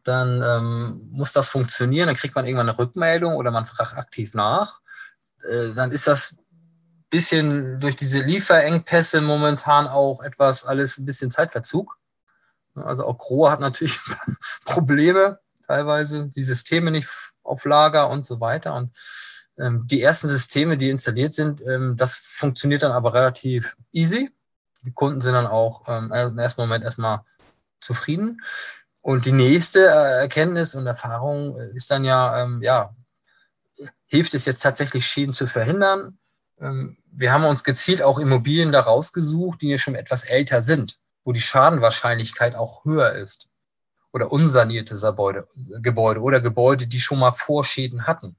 dann 0.08 0.42
ähm, 0.42 1.10
muss 1.12 1.34
das 1.34 1.50
funktionieren, 1.50 2.08
dann 2.08 2.16
kriegt 2.16 2.36
man 2.36 2.46
irgendwann 2.46 2.70
eine 2.70 2.78
Rückmeldung 2.78 3.36
oder 3.36 3.52
man 3.52 3.66
fragt 3.66 3.98
aktiv 3.98 4.34
nach. 4.34 4.80
Äh, 5.44 5.74
dann 5.76 5.92
ist 5.92 6.08
das 6.08 6.38
bisschen 7.10 7.80
durch 7.80 7.96
diese 7.96 8.20
Lieferengpässe 8.20 9.22
momentan 9.22 9.88
auch 9.88 10.22
etwas 10.22 10.66
alles 10.66 10.98
ein 10.98 11.06
bisschen 11.06 11.32
Zeitverzug. 11.32 11.97
Also 12.84 13.06
auch 13.06 13.18
Grohe 13.18 13.52
hat 13.52 13.60
natürlich 13.60 14.00
Probleme, 14.66 15.40
teilweise 15.66 16.28
die 16.28 16.44
Systeme 16.44 16.92
nicht 16.92 17.10
auf 17.44 17.66
Lager 17.66 18.10
und 18.10 18.26
so 18.26 18.40
weiter. 18.40 18.76
Und 18.76 18.96
ähm, 19.58 19.86
die 19.88 20.02
ersten 20.02 20.28
Systeme, 20.28 20.78
die 20.78 20.90
installiert 20.90 21.34
sind, 21.34 21.62
ähm, 21.66 21.96
das 21.98 22.18
funktioniert 22.18 22.84
dann 22.84 22.92
aber 22.92 23.14
relativ 23.14 23.76
easy. 23.92 24.32
Die 24.84 24.94
Kunden 24.94 25.22
sind 25.22 25.34
dann 25.34 25.48
auch 25.48 25.88
ähm, 25.88 26.12
im 26.12 26.40
ersten 26.40 26.62
Moment 26.62 26.84
erstmal 26.84 27.22
zufrieden. 27.82 28.42
Und 29.02 29.26
die 29.26 29.32
nächste 29.32 29.86
äh, 29.86 30.22
Erkenntnis 30.22 30.76
und 30.76 30.86
Erfahrung 30.86 31.58
äh, 31.58 31.72
ist 31.74 31.90
dann 31.90 32.04
ja, 32.04 32.44
ähm, 32.44 32.62
ja, 32.62 32.94
hilft 34.06 34.34
es 34.34 34.46
jetzt 34.46 34.62
tatsächlich 34.62 35.06
Schäden 35.06 35.34
zu 35.34 35.48
verhindern? 35.48 36.18
Ähm, 36.60 36.98
wir 37.12 37.32
haben 37.32 37.46
uns 37.46 37.64
gezielt 37.64 38.02
auch 38.02 38.20
Immobilien 38.20 38.72
da 38.72 38.82
rausgesucht, 38.82 39.62
die 39.62 39.78
schon 39.78 39.96
etwas 39.96 40.24
älter 40.24 40.62
sind, 40.62 41.00
wo 41.28 41.34
die 41.34 41.42
Schadenwahrscheinlichkeit 41.42 42.56
auch 42.56 42.86
höher 42.86 43.12
ist. 43.12 43.50
Oder 44.14 44.32
unsanierte 44.32 44.96
Gebäude, 44.96 45.46
Gebäude 45.82 46.22
oder 46.22 46.40
Gebäude, 46.40 46.88
die 46.88 47.02
schon 47.02 47.20
mal 47.20 47.34
Vorschäden 47.34 48.08
hatten. 48.08 48.38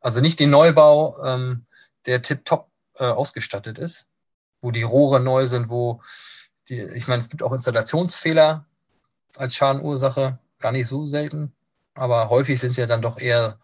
Also 0.00 0.20
nicht 0.20 0.40
den 0.40 0.50
Neubau, 0.50 1.22
ähm, 1.24 1.66
der 2.06 2.20
tiptop 2.20 2.68
äh, 2.96 3.04
ausgestattet 3.04 3.78
ist, 3.78 4.08
wo 4.60 4.72
die 4.72 4.82
Rohre 4.82 5.20
neu 5.20 5.46
sind, 5.46 5.68
wo 5.68 6.02
die, 6.68 6.80
ich 6.80 7.06
meine, 7.06 7.20
es 7.20 7.28
gibt 7.28 7.44
auch 7.44 7.52
Installationsfehler, 7.52 8.66
als 9.36 9.54
Schadenursache, 9.54 10.40
gar 10.58 10.72
nicht 10.72 10.88
so 10.88 11.06
selten. 11.06 11.54
Aber 11.94 12.28
häufig 12.28 12.58
sind 12.58 12.70
es 12.70 12.76
ja 12.76 12.86
dann 12.86 13.02
doch 13.02 13.20
eher 13.20 13.60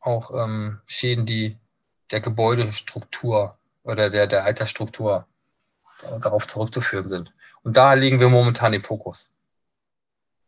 auch 0.00 0.32
ähm, 0.34 0.80
Schäden, 0.86 1.24
die 1.24 1.56
der 2.10 2.20
Gebäudestruktur 2.20 3.56
oder 3.84 4.10
der, 4.10 4.26
der 4.26 4.42
Altersstruktur 4.42 5.28
darauf 6.20 6.48
zurückzuführen 6.48 7.06
sind. 7.06 7.32
Und 7.62 7.76
da 7.76 7.94
legen 7.94 8.20
wir 8.20 8.28
momentan 8.28 8.72
den 8.72 8.80
Fokus. 8.80 9.32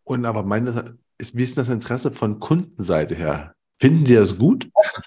Und 0.05 0.25
aber 0.25 0.43
meine, 0.43 0.99
ist, 1.19 1.37
wie 1.37 1.45
ist 1.45 1.57
das 1.57 1.69
Interesse 1.69 2.11
von 2.13 2.41
Kundenseite 2.41 3.15
her? 3.15 3.55
Finden 3.79 4.05
die 4.05 4.15
das 4.15 4.39
gut? 4.39 4.69
Offen. 4.75 5.03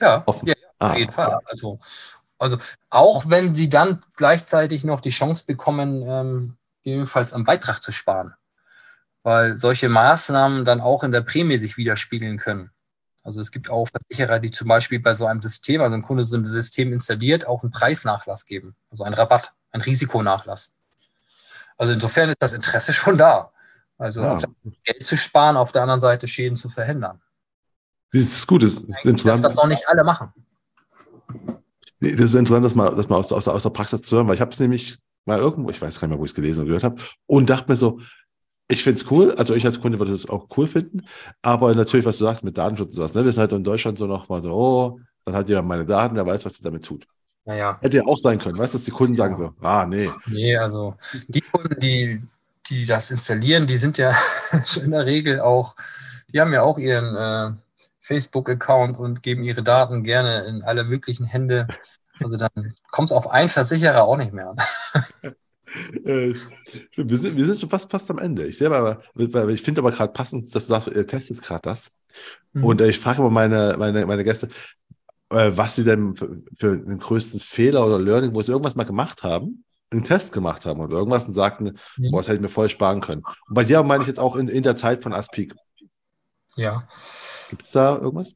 Ja, 0.00 0.22
Offen. 0.26 0.48
ja 0.48 0.54
auf 0.78 0.92
ah. 0.92 0.96
jeden 0.96 1.12
Fall. 1.12 1.38
Also, 1.44 1.78
also 2.38 2.56
auch 2.88 3.28
wenn 3.28 3.54
sie 3.54 3.68
dann 3.68 4.02
gleichzeitig 4.16 4.84
noch 4.84 5.00
die 5.00 5.10
Chance 5.10 5.44
bekommen, 5.46 6.02
ähm, 6.06 6.56
jedenfalls 6.82 7.34
am 7.34 7.44
Beitrag 7.44 7.82
zu 7.82 7.92
sparen. 7.92 8.34
weil 9.22 9.54
solche 9.56 9.88
Maßnahmen 9.88 10.64
dann 10.64 10.80
auch 10.80 11.04
in 11.04 11.12
der 11.12 11.20
Prämie 11.20 11.58
sich 11.58 11.76
widerspiegeln 11.76 12.38
können. 12.38 12.70
Also 13.22 13.40
es 13.40 13.50
gibt 13.50 13.68
auch 13.68 13.86
Versicherer, 13.86 14.40
die 14.40 14.50
zum 14.50 14.68
Beispiel 14.68 14.98
bei 14.98 15.12
so 15.12 15.26
einem 15.26 15.42
System, 15.42 15.82
also 15.82 15.94
ein 15.94 16.02
Kunde 16.02 16.24
so 16.24 16.38
ein 16.38 16.46
System 16.46 16.92
installiert, 16.92 17.46
auch 17.46 17.62
einen 17.62 17.70
Preisnachlass 17.70 18.46
geben, 18.46 18.76
also 18.90 19.04
einen 19.04 19.14
Rabatt, 19.14 19.52
einen 19.72 19.82
Risikonachlass. 19.82 20.72
Also 21.80 21.94
insofern 21.94 22.28
ist 22.28 22.42
das 22.42 22.52
Interesse 22.52 22.92
schon 22.92 23.16
da. 23.16 23.50
Also 23.96 24.20
ja. 24.20 24.38
Geld 24.84 25.04
zu 25.04 25.16
sparen, 25.16 25.56
auf 25.56 25.72
der 25.72 25.82
anderen 25.82 26.00
Seite 26.00 26.28
Schäden 26.28 26.56
zu 26.56 26.68
verhindern. 26.68 27.20
Das 28.12 28.22
ist 28.22 28.46
gut. 28.46 28.62
Das 28.62 28.74
ist 28.74 28.80
interessant. 29.04 29.44
Dass 29.44 29.54
das 29.54 29.56
noch 29.56 29.66
nicht 29.66 29.88
alle 29.88 30.04
machen. 30.04 30.32
Das 32.00 32.12
ist 32.12 32.34
interessant, 32.34 32.64
das 32.64 32.74
mal, 32.74 32.94
das 32.94 33.08
mal 33.08 33.16
aus, 33.16 33.32
aus, 33.32 33.48
aus 33.48 33.62
der 33.62 33.70
Praxis 33.70 34.02
zu 34.02 34.16
hören, 34.16 34.26
weil 34.26 34.34
ich 34.34 34.40
habe 34.40 34.52
es 34.52 34.58
nämlich 34.58 34.98
mal 35.26 35.38
irgendwo, 35.38 35.70
ich 35.70 35.80
weiß 35.80 36.00
gar 36.00 36.08
nicht 36.08 36.14
mehr, 36.14 36.20
wo 36.20 36.24
ich 36.24 36.30
es 36.30 36.34
gelesen 36.34 36.60
oder 36.60 36.66
gehört 36.68 36.84
habe, 36.84 37.02
und 37.26 37.50
dachte 37.50 37.70
mir 37.70 37.76
so, 37.76 38.00
ich 38.68 38.82
finde 38.82 39.02
es 39.02 39.10
cool, 39.10 39.32
also 39.32 39.54
ich 39.54 39.66
als 39.66 39.80
Kunde 39.80 39.98
würde 39.98 40.14
es 40.14 40.26
auch 40.28 40.48
cool 40.56 40.66
finden, 40.66 41.02
aber 41.42 41.74
natürlich, 41.74 42.06
was 42.06 42.16
du 42.16 42.24
sagst 42.24 42.42
mit 42.42 42.56
Datenschutz 42.56 42.88
und 42.88 42.94
sowas, 42.94 43.12
ne, 43.12 43.24
wir 43.24 43.32
sind 43.32 43.42
halt 43.42 43.52
in 43.52 43.64
Deutschland 43.64 43.98
so 43.98 44.06
noch 44.06 44.30
mal 44.30 44.42
so, 44.42 44.50
oh, 44.50 45.00
dann 45.26 45.34
hat 45.34 45.48
jemand 45.50 45.68
meine 45.68 45.84
Daten, 45.84 46.14
der 46.14 46.24
weiß, 46.24 46.42
was 46.46 46.58
er 46.58 46.64
damit 46.64 46.86
tut. 46.86 47.06
Naja. 47.44 47.78
Hätte 47.80 47.98
ja 47.98 48.06
auch 48.06 48.18
sein 48.18 48.38
können, 48.38 48.58
weißt 48.58 48.74
du, 48.74 48.78
dass 48.78 48.84
die 48.84 48.90
Kunden 48.90 49.14
sagen 49.14 49.38
so, 49.38 49.52
ah, 49.66 49.86
nee. 49.86 50.08
Nee, 50.26 50.56
also 50.56 50.94
die 51.28 51.40
Kunden, 51.40 51.78
die, 51.80 52.22
die 52.66 52.84
das 52.84 53.10
installieren, 53.10 53.66
die 53.66 53.76
sind 53.76 53.98
ja 53.98 54.14
in 54.82 54.90
der 54.90 55.06
Regel 55.06 55.40
auch, 55.40 55.74
die 56.32 56.40
haben 56.40 56.52
ja 56.52 56.62
auch 56.62 56.78
ihren 56.78 57.16
äh, 57.16 57.56
Facebook-Account 58.00 58.98
und 58.98 59.22
geben 59.22 59.42
ihre 59.42 59.62
Daten 59.62 60.02
gerne 60.02 60.44
in 60.44 60.62
alle 60.62 60.84
möglichen 60.84 61.26
Hände. 61.26 61.66
Also 62.22 62.36
dann 62.36 62.74
kommt 62.90 63.08
es 63.08 63.12
auf 63.12 63.30
einen 63.30 63.48
Versicherer 63.48 64.04
auch 64.04 64.16
nicht 64.16 64.32
mehr 64.32 64.50
an. 64.50 65.32
Äh, 66.04 66.34
wir, 66.96 67.18
sind, 67.18 67.36
wir 67.36 67.46
sind 67.46 67.60
schon 67.60 67.68
fast, 67.68 67.88
fast 67.88 68.10
am 68.10 68.18
Ende. 68.18 68.44
Ich 68.44 68.58
selber, 68.58 69.02
ich 69.14 69.62
finde 69.62 69.80
aber 69.80 69.92
gerade 69.92 70.12
passend, 70.12 70.52
dass 70.52 70.66
du 70.66 70.70
sagst, 70.70 70.88
ihr 70.88 71.06
testet 71.06 71.40
gerade 71.42 71.62
das. 71.62 71.92
Mhm. 72.52 72.64
Und 72.64 72.80
äh, 72.80 72.88
ich 72.88 72.98
frage 72.98 73.20
aber 73.20 73.30
meine, 73.30 73.76
meine, 73.78 74.04
meine 74.04 74.24
Gäste, 74.24 74.48
äh, 75.30 75.52
was 75.56 75.76
sie 75.76 75.84
denn 75.84 76.16
für, 76.16 76.42
für, 76.56 76.76
den 76.76 76.98
größten 76.98 77.40
Fehler 77.40 77.86
oder 77.86 77.98
Learning, 77.98 78.34
wo 78.34 78.42
sie 78.42 78.52
irgendwas 78.52 78.74
mal 78.74 78.84
gemacht 78.84 79.22
haben, 79.22 79.64
einen 79.90 80.04
Test 80.04 80.32
gemacht 80.32 80.66
haben 80.66 80.80
oder 80.80 80.98
irgendwas 80.98 81.24
und 81.24 81.34
sagten, 81.34 81.78
mhm. 81.96 82.10
boah, 82.10 82.20
das 82.20 82.28
hätte 82.28 82.36
ich 82.36 82.42
mir 82.42 82.48
voll 82.48 82.68
sparen 82.68 83.00
können. 83.00 83.22
Und 83.48 83.54
bei 83.54 83.64
dir 83.64 83.82
meine 83.82 84.02
ich 84.02 84.08
jetzt 84.08 84.20
auch 84.20 84.36
in, 84.36 84.48
in 84.48 84.62
der 84.62 84.76
Zeit 84.76 85.02
von 85.02 85.12
Aspik. 85.12 85.54
Ja. 86.56 86.86
Gibt 87.48 87.62
es 87.62 87.70
da 87.70 87.96
irgendwas? 87.96 88.34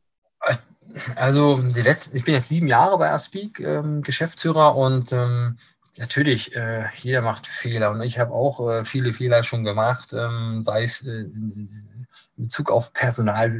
Also 1.16 1.60
die 1.60 1.82
letzten, 1.82 2.16
ich 2.16 2.24
bin 2.24 2.34
jetzt 2.34 2.48
sieben 2.48 2.68
Jahre 2.68 2.98
bei 2.98 3.10
Aspik 3.10 3.60
ähm, 3.60 4.02
Geschäftsführer 4.02 4.76
und 4.76 5.12
ähm, 5.12 5.58
natürlich, 5.96 6.54
äh, 6.54 6.86
jeder 7.02 7.22
macht 7.22 7.46
Fehler 7.46 7.90
und 7.90 8.02
ich 8.02 8.18
habe 8.18 8.32
auch 8.32 8.68
äh, 8.68 8.84
viele 8.84 9.12
Fehler 9.12 9.42
schon 9.42 9.64
gemacht, 9.64 10.12
ähm, 10.12 10.62
sei 10.62 10.84
es 10.84 11.04
äh, 11.06 11.10
in 11.10 11.93
Bezug 12.36 12.70
auf 12.70 12.92
Personal, 12.92 13.50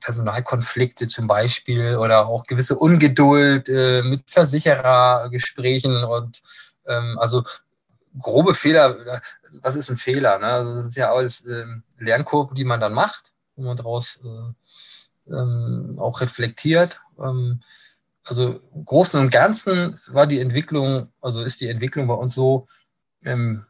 Personalkonflikte 0.00 1.06
zum 1.06 1.26
Beispiel 1.26 1.96
oder 1.96 2.26
auch 2.26 2.46
gewisse 2.46 2.76
Ungeduld 2.76 3.68
äh, 3.68 4.02
mit 4.02 4.28
Versicherergesprächen 4.28 6.04
und 6.04 6.42
ähm, 6.86 7.18
also 7.18 7.44
grobe 8.18 8.54
Fehler. 8.54 9.20
Was 9.62 9.76
ist 9.76 9.90
ein 9.90 9.96
Fehler? 9.96 10.38
Ne? 10.38 10.46
Also 10.46 10.74
das 10.74 10.86
ist 10.86 10.96
ja 10.96 11.12
alles 11.12 11.46
ähm, 11.46 11.84
Lernkurven, 11.98 12.54
die 12.54 12.64
man 12.64 12.80
dann 12.80 12.92
macht, 12.92 13.32
wo 13.56 13.62
man 13.62 13.76
daraus 13.76 14.20
äh, 14.24 15.32
ähm, 15.32 15.96
auch 16.00 16.20
reflektiert. 16.20 17.00
Ähm, 17.18 17.60
also 18.24 18.60
Großen 18.84 19.20
und 19.20 19.30
Ganzen 19.30 19.98
war 20.08 20.26
die 20.26 20.40
Entwicklung, 20.40 21.12
also 21.20 21.42
ist 21.42 21.60
die 21.60 21.68
Entwicklung 21.68 22.06
bei 22.06 22.14
uns 22.14 22.34
so 22.34 22.66
ähm, 23.24 23.66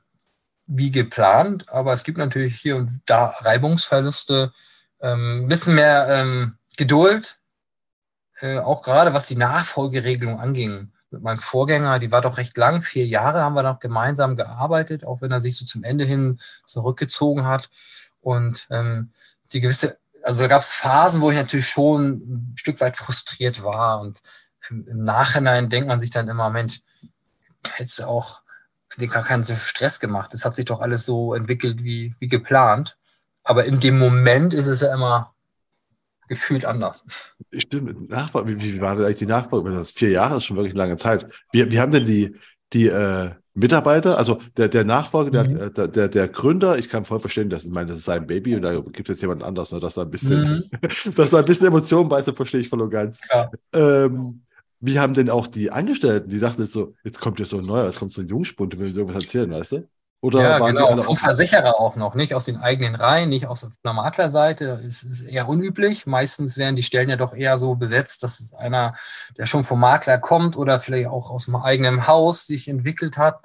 wie 0.67 0.91
geplant, 0.91 1.69
aber 1.69 1.93
es 1.93 2.03
gibt 2.03 2.19
natürlich 2.19 2.57
hier 2.61 2.77
und 2.77 3.01
da 3.07 3.27
Reibungsverluste, 3.27 4.53
ähm, 5.01 5.45
ein 5.45 5.49
bisschen 5.49 5.75
mehr 5.75 6.07
ähm, 6.09 6.59
Geduld, 6.77 7.39
äh, 8.41 8.59
auch 8.59 8.83
gerade 8.83 9.13
was 9.15 9.27
die 9.27 9.37
Nachfolgeregelung 9.37 10.41
anging. 10.41 10.91
Mit 11.11 11.23
meinem 11.23 11.39
Vorgänger, 11.39 11.99
die 12.01 12.11
war 12.11 12.23
doch 12.23 12.39
recht 12.39 12.57
lang, 12.57 12.83
vier 12.83 13.07
Jahre 13.07 13.43
haben 13.43 13.55
wir 13.55 13.63
noch 13.63 13.79
gemeinsam 13.79 14.35
gearbeitet, 14.35 15.05
auch 15.05 15.21
wenn 15.21 15.31
er 15.31 15.41
sich 15.41 15.57
so 15.57 15.65
zum 15.65 15.85
Ende 15.85 16.05
hin 16.05 16.41
zurückgezogen 16.67 17.47
hat. 17.47 17.71
Und 18.21 18.67
ähm, 18.71 19.13
die 19.53 19.61
gewisse 19.61 19.99
also 20.25 20.49
gab 20.49 20.63
es 20.63 20.73
Phasen, 20.73 21.21
wo 21.21 21.31
ich 21.31 21.37
natürlich 21.37 21.69
schon 21.69 22.13
ein 22.13 22.55
Stück 22.57 22.81
weit 22.81 22.97
frustriert 22.97 23.63
war. 23.63 24.01
Und 24.01 24.23
im 24.71 25.03
Nachhinein 25.03 25.69
denkt 25.69 25.89
man 25.89 26.01
sich 26.01 26.11
dann 26.11 26.29
immer, 26.29 26.51
Mensch, 26.51 26.81
hättest 27.75 28.01
du 28.01 28.05
auch 28.05 28.43
dir 29.01 29.09
gar 29.09 29.23
keinen 29.23 29.45
Stress 29.45 30.01
gemacht. 30.01 30.35
Es 30.35 30.45
hat 30.45 30.57
sich 30.57 30.65
doch 30.65 30.81
alles 30.81 31.05
so 31.05 31.35
entwickelt 31.35 31.83
wie, 31.85 32.15
wie 32.19 32.29
geplant. 32.29 32.97
Aber 33.43 33.65
in 33.65 33.81
dem 33.81 33.99
Moment 33.99 34.55
ist 34.55 34.67
es 34.67 34.81
ja 34.81 34.95
immer 34.95 35.35
gefühlt 36.29 36.65
anders. 36.65 37.05
Stimmt, 37.53 38.11
Nachfolge, 38.11 38.59
wie, 38.59 38.75
wie 38.75 38.81
war 38.81 38.97
denn 38.97 39.05
eigentlich 39.05 39.19
die 39.19 39.27
Nachfolge? 39.27 39.71
Das 39.71 39.91
vier 39.91 40.11
Jahre 40.11 40.39
ist 40.39 40.45
schon 40.45 40.57
wirklich 40.57 40.73
eine 40.73 40.83
lange 40.83 40.97
Zeit. 40.97 41.27
Wie, 41.53 41.71
wie 41.71 41.79
haben 41.79 41.93
denn 41.93 42.07
die, 42.07 42.35
die 42.73 42.89
äh, 42.89 43.31
Mitarbeiter, 43.55 44.19
also 44.19 44.41
der, 44.57 44.69
der 44.69 44.85
Nachfolger, 44.85 45.45
mhm. 45.45 45.75
der, 45.75 45.89
der, 45.89 46.09
der, 46.09 46.29
Gründer, 46.29 46.77
ich 46.77 46.89
kann 46.89 47.05
voll 47.05 47.21
verstehen, 47.21 47.51
dass 47.51 47.65
ich 47.65 47.71
meine, 47.71 47.89
das 47.89 47.99
ist 47.99 48.05
sein 48.05 48.27
Baby 48.27 48.57
und 48.57 48.63
da 48.63 48.75
gibt 48.81 49.09
es 49.09 49.15
jetzt 49.15 49.21
jemand 49.21 49.45
anders, 49.45 49.71
ne, 49.71 49.79
dass 49.79 49.95
da 49.95 50.03
ein 50.03 50.11
bisschen, 50.11 50.43
mhm. 50.43 51.15
dass 51.15 51.31
da 51.31 51.39
ein 51.39 51.45
bisschen 51.45 51.69
Emotionen 51.69 52.09
bei 52.09 52.19
ist, 52.19 52.35
verstehe 52.35 52.61
ich 52.61 52.69
voll 52.69 52.83
und 52.83 52.91
ganz. 52.91 53.21
Ja. 53.31 53.51
Ähm, 53.73 54.43
wie 54.85 54.99
haben 54.99 55.15
denn 55.15 55.31
auch 55.31 55.47
die 55.47 55.71
Angestellten, 55.71 56.29
die 56.29 56.41
dachten 56.41 56.67
so, 56.67 56.95
jetzt 57.05 57.21
kommt 57.21 57.39
jetzt 57.39 57.51
so 57.51 57.59
ein 57.59 57.65
neuer, 57.65 57.87
jetzt 57.87 57.99
kommt 57.99 58.13
so 58.13 58.21
ein 58.21 58.29
Jungspund, 58.29 58.75
und 58.75 58.81
will 58.81 58.97
irgendwas 58.97 59.23
erzählen, 59.23 59.51
weißt 59.51 59.73
du? 59.73 59.89
Oder 60.21 60.41
ja, 60.41 60.59
genau, 60.59 61.03
vom 61.03 61.19
Versicherer 61.19 61.79
auch 61.79 61.97
noch, 61.97 62.15
nicht 62.15 62.35
aus 62.35 62.47
den 62.47 62.57
eigenen 62.57 62.95
Reihen, 62.95 63.29
nicht 63.29 63.47
aus 63.47 63.69
der 63.85 63.93
Maklerseite. 63.93 64.83
Es 64.87 65.03
ist 65.03 65.29
eher 65.29 65.49
unüblich. 65.49 66.07
Meistens 66.07 66.57
werden 66.57 66.77
die 66.77 66.83
Stellen 66.83 67.11
ja 67.11 67.17
doch 67.17 67.35
eher 67.35 67.59
so 67.59 67.75
besetzt, 67.75 68.23
dass 68.23 68.41
es 68.41 68.55
einer, 68.55 68.95
der 69.37 69.45
schon 69.45 69.63
vom 69.63 69.81
Makler 69.81 70.17
kommt 70.17 70.57
oder 70.57 70.81
vielleicht 70.81 71.09
auch 71.09 71.31
aus 71.31 71.45
dem 71.45 71.57
eigenen 71.57 72.07
Haus 72.07 72.47
sich 72.47 72.69
entwickelt 72.69 73.19
hat. 73.19 73.43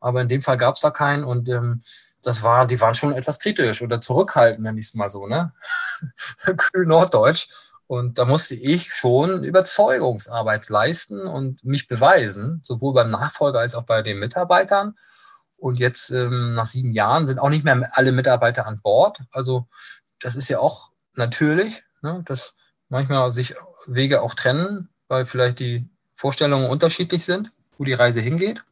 Aber 0.00 0.22
in 0.22 0.28
dem 0.28 0.40
Fall 0.40 0.56
gab 0.56 0.76
es 0.76 0.80
da 0.80 0.90
keinen 0.90 1.24
und 1.24 1.46
ähm, 1.50 1.82
das 2.22 2.42
war, 2.42 2.66
die 2.66 2.80
waren 2.80 2.94
schon 2.94 3.12
etwas 3.12 3.38
kritisch 3.38 3.82
oder 3.82 4.00
zurückhaltend, 4.00 4.64
nenne 4.64 4.80
ich 4.80 4.86
es 4.86 4.94
mal 4.94 5.10
so, 5.10 5.26
ne? 5.26 5.52
Kühl 6.56 6.86
Norddeutsch. 6.86 7.48
Und 7.86 8.18
da 8.18 8.24
musste 8.24 8.54
ich 8.54 8.94
schon 8.94 9.44
Überzeugungsarbeit 9.44 10.68
leisten 10.68 11.20
und 11.20 11.62
mich 11.64 11.86
beweisen, 11.86 12.60
sowohl 12.62 12.94
beim 12.94 13.10
Nachfolger 13.10 13.60
als 13.60 13.74
auch 13.74 13.84
bei 13.84 14.02
den 14.02 14.18
Mitarbeitern. 14.18 14.94
Und 15.56 15.78
jetzt 15.78 16.10
ähm, 16.10 16.54
nach 16.54 16.66
sieben 16.66 16.92
Jahren 16.92 17.26
sind 17.26 17.38
auch 17.38 17.50
nicht 17.50 17.64
mehr 17.64 17.90
alle 17.92 18.12
Mitarbeiter 18.12 18.66
an 18.66 18.80
Bord. 18.82 19.20
Also 19.30 19.66
das 20.20 20.36
ist 20.36 20.48
ja 20.48 20.58
auch 20.58 20.92
natürlich, 21.14 21.82
ne, 22.02 22.22
dass 22.26 22.54
manchmal 22.88 23.30
sich 23.32 23.54
Wege 23.86 24.22
auch 24.22 24.34
trennen, 24.34 24.88
weil 25.08 25.26
vielleicht 25.26 25.60
die 25.60 25.88
Vorstellungen 26.14 26.70
unterschiedlich 26.70 27.24
sind, 27.24 27.50
wo 27.76 27.84
die 27.84 27.92
Reise 27.92 28.20
hingeht. 28.20 28.64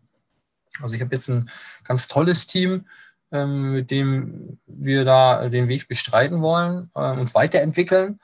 Also 0.80 0.94
ich 0.94 1.02
habe 1.02 1.14
jetzt 1.14 1.28
ein 1.28 1.50
ganz 1.84 2.08
tolles 2.08 2.46
Team, 2.46 2.86
ähm, 3.30 3.72
mit 3.72 3.90
dem 3.90 4.58
wir 4.66 5.04
da 5.04 5.48
den 5.48 5.68
Weg 5.68 5.88
bestreiten 5.88 6.40
wollen, 6.40 6.90
äh, 6.94 7.10
uns 7.12 7.34
weiterentwickeln. 7.34 8.20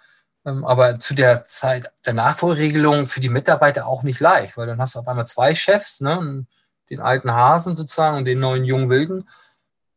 Ähm, 0.49 0.65
aber 0.65 0.99
zu 0.99 1.15
der 1.15 1.45
Zeit 1.45 1.93
der 2.07 2.15
Nachfolgeregelung 2.15 3.07
für 3.07 3.21
die 3.21 3.29
Mitarbeiter 3.29 3.87
auch 3.87 4.03
nicht 4.03 4.21
leicht, 4.21 4.57
weil 4.57 4.67
dann 4.67 4.81
hast 4.81 4.95
du 4.95 5.01
auf 5.01 5.09
einmal 5.09 5.27
zwei 5.27 5.55
Chefs, 5.55 6.01
ne, 6.01 6.47
den 6.91 7.01
alten 7.01 7.33
Hasen 7.33 7.77
sozusagen 7.77 8.17
und 8.17 8.27
den 8.27 8.39
neuen 8.39 8.65
jungen 8.65 8.89
Wilden, 8.89 9.29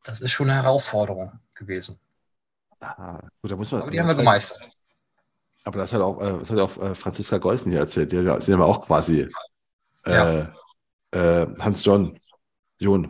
das 0.03 0.19
ist 0.21 0.31
schon 0.31 0.49
eine 0.49 0.61
Herausforderung 0.61 1.31
gewesen. 1.55 1.99
Ah, 2.79 3.19
gut, 3.41 3.51
da 3.51 3.55
muss 3.55 3.71
man, 3.71 3.83
aber 3.83 3.91
die 3.91 3.99
haben 3.99 4.07
wir 4.07 4.15
gemeistert. 4.15 4.67
Aber 5.63 5.77
das 5.77 5.93
hat 5.93 6.01
auch, 6.01 6.19
äh, 6.19 6.39
das 6.39 6.49
hat 6.49 6.59
auch 6.59 6.77
äh, 6.77 6.95
Franziska 6.95 7.37
Geusen 7.37 7.71
hier 7.71 7.81
erzählt. 7.81 8.11
Die 8.11 8.17
sind 8.17 8.47
ja 8.59 8.65
auch 8.65 8.85
quasi 8.85 9.27
äh, 10.05 10.11
ja. 10.11 10.51
äh, 11.11 11.47
Hans 11.59 11.85
John 11.85 12.17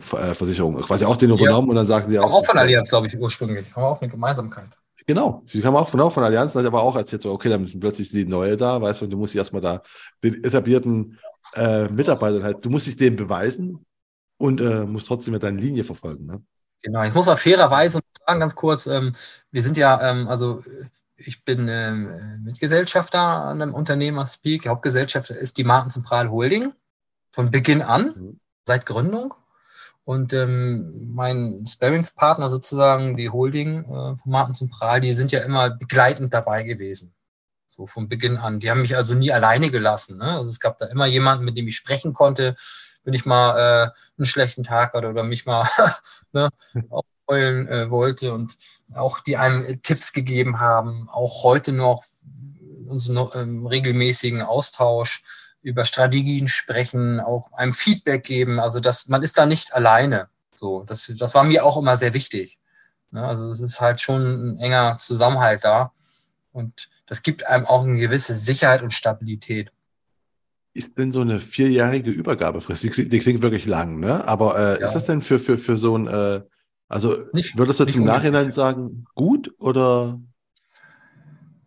Versicherung, 0.02 0.76
quasi 0.82 1.06
auch 1.06 1.16
den 1.16 1.30
ja. 1.30 1.36
übernommen 1.36 1.70
und 1.70 1.76
dann 1.76 1.86
sagen 1.86 2.10
die 2.10 2.18
auch. 2.18 2.30
Auch 2.30 2.44
von 2.44 2.58
Allianz, 2.58 2.90
glaube 2.90 3.06
ich, 3.06 3.18
ursprünglich. 3.18 3.74
Haben 3.74 3.84
wir 3.84 3.88
auch 3.88 4.02
eine 4.02 4.10
Gemeinsamkeit. 4.10 4.68
Genau, 5.06 5.42
die 5.52 5.60
kam 5.60 5.76
auch 5.76 5.88
von, 5.88 6.00
auch 6.00 6.12
von 6.12 6.24
Allianz, 6.24 6.54
hat 6.54 6.64
aber 6.64 6.82
auch 6.82 6.96
erzählt, 6.96 7.22
so, 7.22 7.32
okay, 7.32 7.48
dann 7.48 7.66
sind 7.66 7.80
plötzlich 7.80 8.10
die 8.10 8.24
neue 8.24 8.56
da, 8.56 8.80
weißt 8.80 9.00
du, 9.00 9.04
und 9.06 9.10
du 9.10 9.16
musst 9.16 9.34
dich 9.34 9.38
erstmal 9.38 9.62
da 9.62 9.82
den 10.22 10.44
etablierten 10.44 11.18
äh, 11.54 11.88
Mitarbeitern 11.88 12.44
halt, 12.44 12.64
du 12.64 12.70
musst 12.70 12.86
dich 12.86 12.96
dem 12.96 13.16
beweisen 13.16 13.84
und 14.38 14.60
äh, 14.60 14.84
musst 14.84 15.08
trotzdem 15.08 15.38
deine 15.38 15.60
Linie 15.60 15.84
verfolgen. 15.84 16.26
Ne? 16.26 16.42
Genau, 16.82 17.02
ich 17.04 17.14
muss 17.14 17.28
auch 17.28 17.38
fairerweise 17.38 18.00
sagen, 18.26 18.40
ganz 18.40 18.54
kurz, 18.54 18.86
ähm, 18.86 19.12
wir 19.50 19.62
sind 19.62 19.76
ja, 19.76 20.10
ähm, 20.10 20.28
also 20.28 20.62
ich 21.16 21.44
bin 21.44 21.68
ähm, 21.68 22.42
Mitgesellschafter 22.44 23.20
an 23.20 23.62
einem 23.62 23.74
Unternehmer 23.74 24.26
Speak. 24.26 24.68
Hauptgesellschafter 24.68 25.36
ist 25.36 25.58
die 25.58 25.64
Markenzentrale 25.64 26.30
Holding 26.30 26.72
von 27.32 27.50
Beginn 27.50 27.82
an, 27.82 28.14
mhm. 28.16 28.40
seit 28.64 28.86
Gründung. 28.86 29.34
Und 30.04 30.32
ähm, 30.32 31.12
mein 31.14 31.64
Sparringspartner 31.66 32.50
sozusagen, 32.50 33.16
die 33.16 33.30
Holding 33.30 33.84
äh, 33.84 34.16
von 34.16 34.32
Martenzentral, 34.32 35.00
die 35.00 35.14
sind 35.14 35.30
ja 35.30 35.40
immer 35.40 35.70
begleitend 35.70 36.34
dabei 36.34 36.64
gewesen. 36.64 37.14
So 37.68 37.86
von 37.86 38.08
Beginn 38.08 38.36
an. 38.36 38.60
Die 38.60 38.70
haben 38.70 38.82
mich 38.82 38.96
also 38.96 39.14
nie 39.14 39.32
alleine 39.32 39.70
gelassen. 39.70 40.18
Ne? 40.18 40.24
Also 40.24 40.50
es 40.50 40.60
gab 40.60 40.76
da 40.78 40.86
immer 40.86 41.06
jemanden, 41.06 41.44
mit 41.44 41.56
dem 41.56 41.68
ich 41.68 41.76
sprechen 41.76 42.12
konnte, 42.12 42.56
wenn 43.04 43.14
ich 43.14 43.24
mal 43.24 43.56
äh, 43.58 43.90
einen 44.18 44.26
schlechten 44.26 44.64
Tag 44.64 44.92
hatte 44.92 45.08
oder 45.08 45.22
mich 45.22 45.46
mal 45.46 45.68
ne, 46.32 46.50
betreuen 46.74 47.68
äh, 47.68 47.90
wollte 47.90 48.32
und 48.32 48.56
auch 48.94 49.20
die 49.20 49.36
einem 49.36 49.82
Tipps 49.82 50.12
gegeben 50.12 50.60
haben, 50.60 51.08
auch 51.10 51.44
heute 51.44 51.72
noch 51.72 52.04
unseren 52.86 53.28
ähm, 53.34 53.66
regelmäßigen 53.66 54.42
Austausch 54.42 55.22
über 55.62 55.84
Strategien 55.84 56.48
sprechen, 56.48 57.20
auch 57.20 57.52
einem 57.52 57.72
Feedback 57.72 58.24
geben. 58.24 58.60
Also 58.60 58.80
dass 58.80 59.08
man 59.08 59.22
ist 59.22 59.38
da 59.38 59.46
nicht 59.46 59.74
alleine. 59.74 60.28
So, 60.54 60.84
das, 60.84 61.12
das 61.16 61.34
war 61.34 61.44
mir 61.44 61.64
auch 61.64 61.76
immer 61.78 61.96
sehr 61.96 62.14
wichtig. 62.14 62.58
Ne? 63.10 63.24
Also 63.24 63.48
es 63.48 63.60
ist 63.60 63.80
halt 63.80 64.00
schon 64.00 64.54
ein 64.54 64.58
enger 64.58 64.96
Zusammenhalt 64.98 65.64
da 65.64 65.92
und 66.52 66.88
das 67.06 67.22
gibt 67.22 67.46
einem 67.46 67.66
auch 67.66 67.84
eine 67.84 67.98
gewisse 67.98 68.34
Sicherheit 68.34 68.82
und 68.82 68.92
Stabilität. 68.92 69.72
Ich 70.74 70.94
bin 70.94 71.12
so 71.12 71.20
eine 71.20 71.38
vierjährige 71.38 72.10
Übergabefrist. 72.10 72.82
Die, 72.82 73.08
die 73.08 73.20
klingt 73.20 73.42
wirklich 73.42 73.66
lang, 73.66 74.00
ne? 74.00 74.26
Aber 74.26 74.58
äh, 74.58 74.80
ja. 74.80 74.86
ist 74.86 74.94
das 74.94 75.04
denn 75.04 75.20
für, 75.20 75.38
für, 75.38 75.58
für 75.58 75.76
so 75.76 75.98
ein, 75.98 76.06
äh, 76.06 76.40
also 76.88 77.18
nicht, 77.32 77.58
würdest 77.58 77.80
du 77.80 77.84
im 77.84 78.04
Nachhinein 78.04 78.52
sagen, 78.52 79.04
gut 79.14 79.54
oder? 79.58 80.18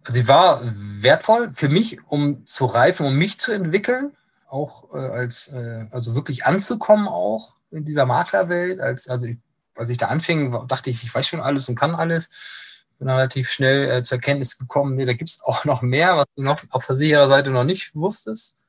Sie 0.08 0.28
war 0.28 0.62
wertvoll 0.64 1.52
für 1.54 1.70
mich, 1.70 2.00
um 2.08 2.46
zu 2.46 2.66
reifen, 2.66 3.06
um 3.06 3.16
mich 3.16 3.40
zu 3.40 3.52
entwickeln, 3.52 4.16
auch 4.48 4.94
äh, 4.94 4.98
als, 4.98 5.48
äh, 5.48 5.88
also 5.92 6.16
wirklich 6.16 6.46
anzukommen 6.46 7.08
auch 7.08 7.56
in 7.72 7.84
dieser 7.86 8.06
Maklerwelt. 8.06 8.80
Als, 8.80 9.08
also 9.08 9.26
ich, 9.26 9.38
als 9.76 9.90
ich 9.90 9.98
da 9.98 10.08
anfing, 10.08 10.68
dachte 10.68 10.90
ich, 10.90 11.04
ich 11.04 11.14
weiß 11.14 11.28
schon 11.28 11.42
alles 11.42 11.68
und 11.70 11.76
kann 11.76 11.96
alles. 11.96 12.86
Bin 12.98 13.10
relativ 13.10 13.52
schnell 13.52 13.90
äh, 13.90 14.04
zur 14.04 14.18
Erkenntnis 14.18 14.58
gekommen, 14.58 14.96
nee, 14.96 15.06
da 15.06 15.14
gibt 15.14 15.30
es 15.30 15.42
auch 15.44 15.66
noch 15.66 15.82
mehr, 15.82 16.18
was 16.18 16.26
du 16.36 16.44
noch 16.44 16.62
auf 16.70 16.84
Versichererseite 16.86 17.50
noch 17.50 17.66
nicht 17.66 17.94
wusstest 17.94 18.66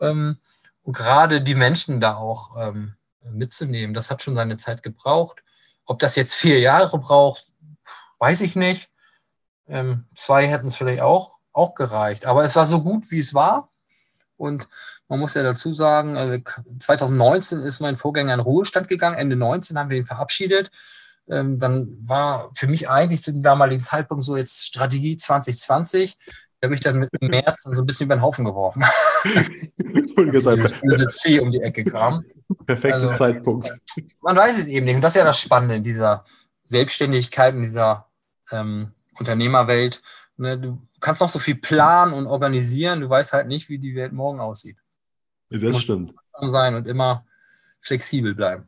ähm, 0.00 0.38
und 0.82 0.94
gerade 0.94 1.42
die 1.42 1.54
Menschen 1.54 2.00
da 2.00 2.16
auch 2.16 2.56
ähm, 2.56 2.94
mitzunehmen. 3.22 3.94
Das 3.94 4.10
hat 4.10 4.22
schon 4.22 4.34
seine 4.34 4.56
Zeit 4.56 4.82
gebraucht. 4.82 5.42
Ob 5.86 5.98
das 5.98 6.16
jetzt 6.16 6.34
vier 6.34 6.60
Jahre 6.60 6.98
braucht, 6.98 7.52
weiß 8.18 8.42
ich 8.42 8.54
nicht. 8.54 8.90
Ähm, 9.68 10.04
zwei 10.14 10.46
hätten 10.46 10.68
es 10.68 10.76
vielleicht 10.76 11.02
auch, 11.02 11.38
auch 11.52 11.74
gereicht. 11.74 12.26
Aber 12.26 12.44
es 12.44 12.56
war 12.56 12.66
so 12.66 12.82
gut, 12.82 13.10
wie 13.10 13.20
es 13.20 13.34
war. 13.34 13.70
Und 14.36 14.68
man 15.08 15.20
muss 15.20 15.34
ja 15.34 15.42
dazu 15.42 15.72
sagen, 15.72 16.16
also 16.16 16.42
2019 16.78 17.60
ist 17.60 17.80
mein 17.80 17.96
Vorgänger 17.96 18.34
in 18.34 18.40
Ruhestand 18.40 18.88
gegangen. 18.88 19.16
Ende 19.16 19.36
19 19.36 19.78
haben 19.78 19.90
wir 19.90 19.98
ihn 19.98 20.06
verabschiedet. 20.06 20.70
Ähm, 21.28 21.58
dann 21.58 21.96
war 22.02 22.50
für 22.54 22.66
mich 22.66 22.88
eigentlich 22.88 23.22
zu 23.22 23.32
dem 23.32 23.42
damaligen 23.42 23.82
Zeitpunkt 23.82 24.24
so 24.24 24.36
jetzt 24.36 24.66
Strategie 24.66 25.16
2020 25.16 26.18
habe 26.64 26.74
ich 26.74 26.80
dann 26.80 26.98
mit 26.98 27.10
dem 27.20 27.28
März 27.28 27.62
dann 27.62 27.74
so 27.74 27.82
ein 27.82 27.86
bisschen 27.86 28.06
über 28.06 28.16
den 28.16 28.22
Haufen 28.22 28.44
geworfen. 28.44 28.84
und 30.16 30.32
gesagt, 30.32 30.58
dieses 30.58 30.80
böse 30.80 31.08
C 31.08 31.40
um 31.40 31.52
die 31.52 31.60
Ecke 31.60 31.84
kam. 31.84 32.24
Perfekter 32.66 32.96
also, 32.96 33.12
Zeitpunkt. 33.12 33.72
Man 34.20 34.36
weiß 34.36 34.58
es 34.58 34.66
eben 34.66 34.86
nicht. 34.86 34.96
Und 34.96 35.02
das 35.02 35.14
ist 35.14 35.18
ja 35.18 35.24
das 35.24 35.40
Spannende 35.40 35.76
in 35.76 35.82
dieser 35.82 36.24
Selbstständigkeit, 36.64 37.54
in 37.54 37.62
dieser 37.62 38.08
ähm, 38.50 38.92
Unternehmerwelt. 39.18 40.02
Ne, 40.36 40.58
du 40.58 40.82
kannst 41.00 41.20
noch 41.20 41.28
so 41.28 41.38
viel 41.38 41.54
planen 41.54 42.12
und 42.12 42.26
organisieren, 42.26 43.00
du 43.00 43.08
weißt 43.08 43.32
halt 43.32 43.46
nicht, 43.46 43.68
wie 43.68 43.78
die 43.78 43.94
Welt 43.94 44.12
morgen 44.12 44.40
aussieht. 44.40 44.76
Ja, 45.50 45.58
das 45.58 45.80
stimmt. 45.80 46.12
Sein 46.46 46.74
und 46.74 46.88
immer 46.88 47.24
flexibel 47.78 48.34
bleiben. 48.34 48.66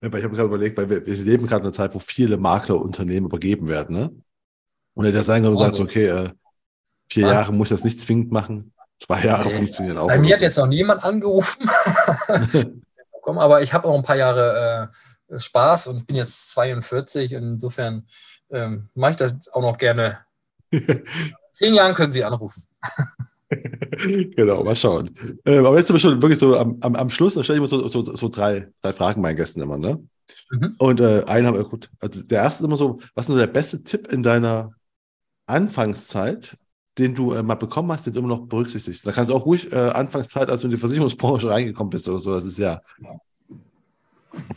Ja, 0.00 0.08
ich 0.08 0.24
habe 0.24 0.34
gerade 0.34 0.48
überlegt, 0.48 0.78
weil 0.78 0.88
wir, 0.88 1.04
wir 1.04 1.14
leben 1.16 1.46
gerade 1.46 1.60
in 1.60 1.66
einer 1.66 1.72
Zeit, 1.74 1.94
wo 1.94 1.98
viele 1.98 2.38
Maklerunternehmen 2.38 3.28
übergeben 3.28 3.68
werden. 3.68 3.96
Ne? 3.96 4.10
Und 4.94 5.04
er 5.04 5.22
sagen 5.22 5.44
kann 5.44 5.54
und 5.54 5.62
also, 5.62 5.78
sagt, 5.78 5.90
okay, 5.90 6.06
äh, 6.06 6.30
Vier 7.10 7.26
ja. 7.26 7.32
Jahre 7.34 7.52
muss 7.52 7.70
das 7.70 7.84
nicht 7.84 8.00
zwingend 8.00 8.30
machen. 8.30 8.72
Zwei 8.98 9.24
Jahre 9.24 9.48
nee. 9.48 9.56
funktionieren 9.56 9.98
auch. 9.98 10.08
Bei 10.08 10.18
mir 10.18 10.34
hat 10.34 10.42
jetzt 10.42 10.58
noch 10.58 10.66
niemand 10.66 11.04
angerufen. 11.04 11.68
aber 13.24 13.62
ich 13.62 13.72
habe 13.72 13.86
auch 13.86 13.94
ein 13.94 14.02
paar 14.02 14.16
Jahre 14.16 14.90
äh, 15.28 15.38
Spaß 15.38 15.88
und 15.88 15.98
ich 15.98 16.06
bin 16.06 16.16
jetzt 16.16 16.50
42. 16.52 17.32
Insofern 17.32 18.06
ähm, 18.50 18.88
mache 18.94 19.12
ich 19.12 19.16
das 19.16 19.48
auch 19.52 19.62
noch 19.62 19.78
gerne. 19.78 20.18
Zehn 21.52 21.74
Jahren 21.74 21.94
können 21.94 22.12
Sie 22.12 22.24
anrufen. 22.24 22.64
genau, 24.36 24.62
mal 24.62 24.76
schauen. 24.76 25.10
Ähm, 25.44 25.64
aber 25.64 25.78
jetzt 25.78 25.88
sind 25.88 25.96
wir 25.96 26.00
schon 26.00 26.22
wirklich 26.22 26.38
so 26.38 26.56
am, 26.56 26.78
am, 26.80 26.94
am 26.94 27.10
Schluss, 27.10 27.34
da 27.34 27.42
stelle 27.42 27.58
ich 27.58 27.62
mir 27.62 27.68
so, 27.68 27.88
so, 27.88 28.04
so, 28.04 28.28
drei, 28.28 28.68
drei 28.82 28.92
Fragen 28.92 29.22
meinen 29.22 29.36
Gästen 29.36 29.60
immer. 29.60 29.78
Ne? 29.78 30.02
Mhm. 30.50 30.74
Und 30.78 31.00
äh, 31.00 31.24
einen 31.24 31.46
haben 31.46 31.56
wir 31.56 31.64
gut. 31.64 31.90
Also 32.00 32.22
der 32.22 32.42
erste 32.42 32.62
ist 32.62 32.66
immer 32.66 32.76
so: 32.76 33.00
Was 33.14 33.24
ist 33.24 33.28
nur 33.30 33.38
der 33.38 33.46
beste 33.46 33.82
Tipp 33.82 34.12
in 34.12 34.22
deiner 34.22 34.72
Anfangszeit, 35.46 36.56
den 36.98 37.14
du 37.14 37.32
äh, 37.32 37.42
mal 37.42 37.54
bekommen 37.54 37.90
hast, 37.92 38.06
den 38.06 38.12
du 38.12 38.20
immer 38.20 38.28
noch 38.28 38.46
berücksichtigst. 38.46 39.06
Da 39.06 39.12
kannst 39.12 39.30
du 39.30 39.34
auch 39.34 39.46
ruhig 39.46 39.72
äh, 39.72 39.76
Anfangszeit, 39.76 40.50
als 40.50 40.60
du 40.60 40.66
in 40.66 40.72
die 40.72 40.76
Versicherungsbranche 40.76 41.48
reingekommen 41.48 41.90
bist 41.90 42.08
oder 42.08 42.18
so, 42.18 42.34
das 42.34 42.44
ist 42.44 42.58
ja. 42.58 42.82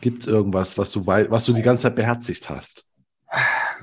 Gibt 0.01 0.23
es 0.23 0.27
irgendwas, 0.27 0.77
was 0.77 0.91
du, 0.91 1.05
was 1.05 1.45
du 1.45 1.53
die 1.53 1.61
ganze 1.61 1.83
Zeit 1.83 1.95
beherzigt 1.95 2.49
hast? 2.49 2.85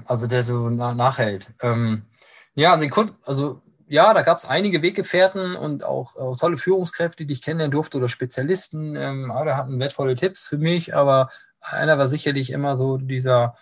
Also 0.04 0.26
der 0.26 0.44
so 0.44 0.68
nachhält. 0.70 1.48
Ähm, 1.62 2.02
ja, 2.54 2.72
also, 2.72 3.10
also 3.24 3.62
ja, 3.88 4.12
da 4.12 4.22
gab 4.22 4.38
es 4.38 4.44
einige 4.44 4.82
Weggefährten 4.82 5.56
und 5.56 5.84
auch, 5.84 6.16
auch, 6.16 6.36
tolle 6.36 6.58
Führungskräfte, 6.58 7.24
die 7.24 7.32
ich 7.32 7.42
kennenlernen 7.42 7.72
durfte 7.72 7.98
oder 7.98 8.08
Spezialisten. 8.08 8.96
Ähm, 8.96 9.30
alle 9.30 9.56
hatten 9.56 9.80
wertvolle 9.80 10.14
Tipps 10.14 10.46
für 10.46 10.58
mich, 10.58 10.94
aber 10.94 11.30
einer 11.60 11.98
war 11.98 12.06
sicherlich 12.06 12.52
immer 12.52 12.76
so 12.76 12.98
dieser, 12.98 13.56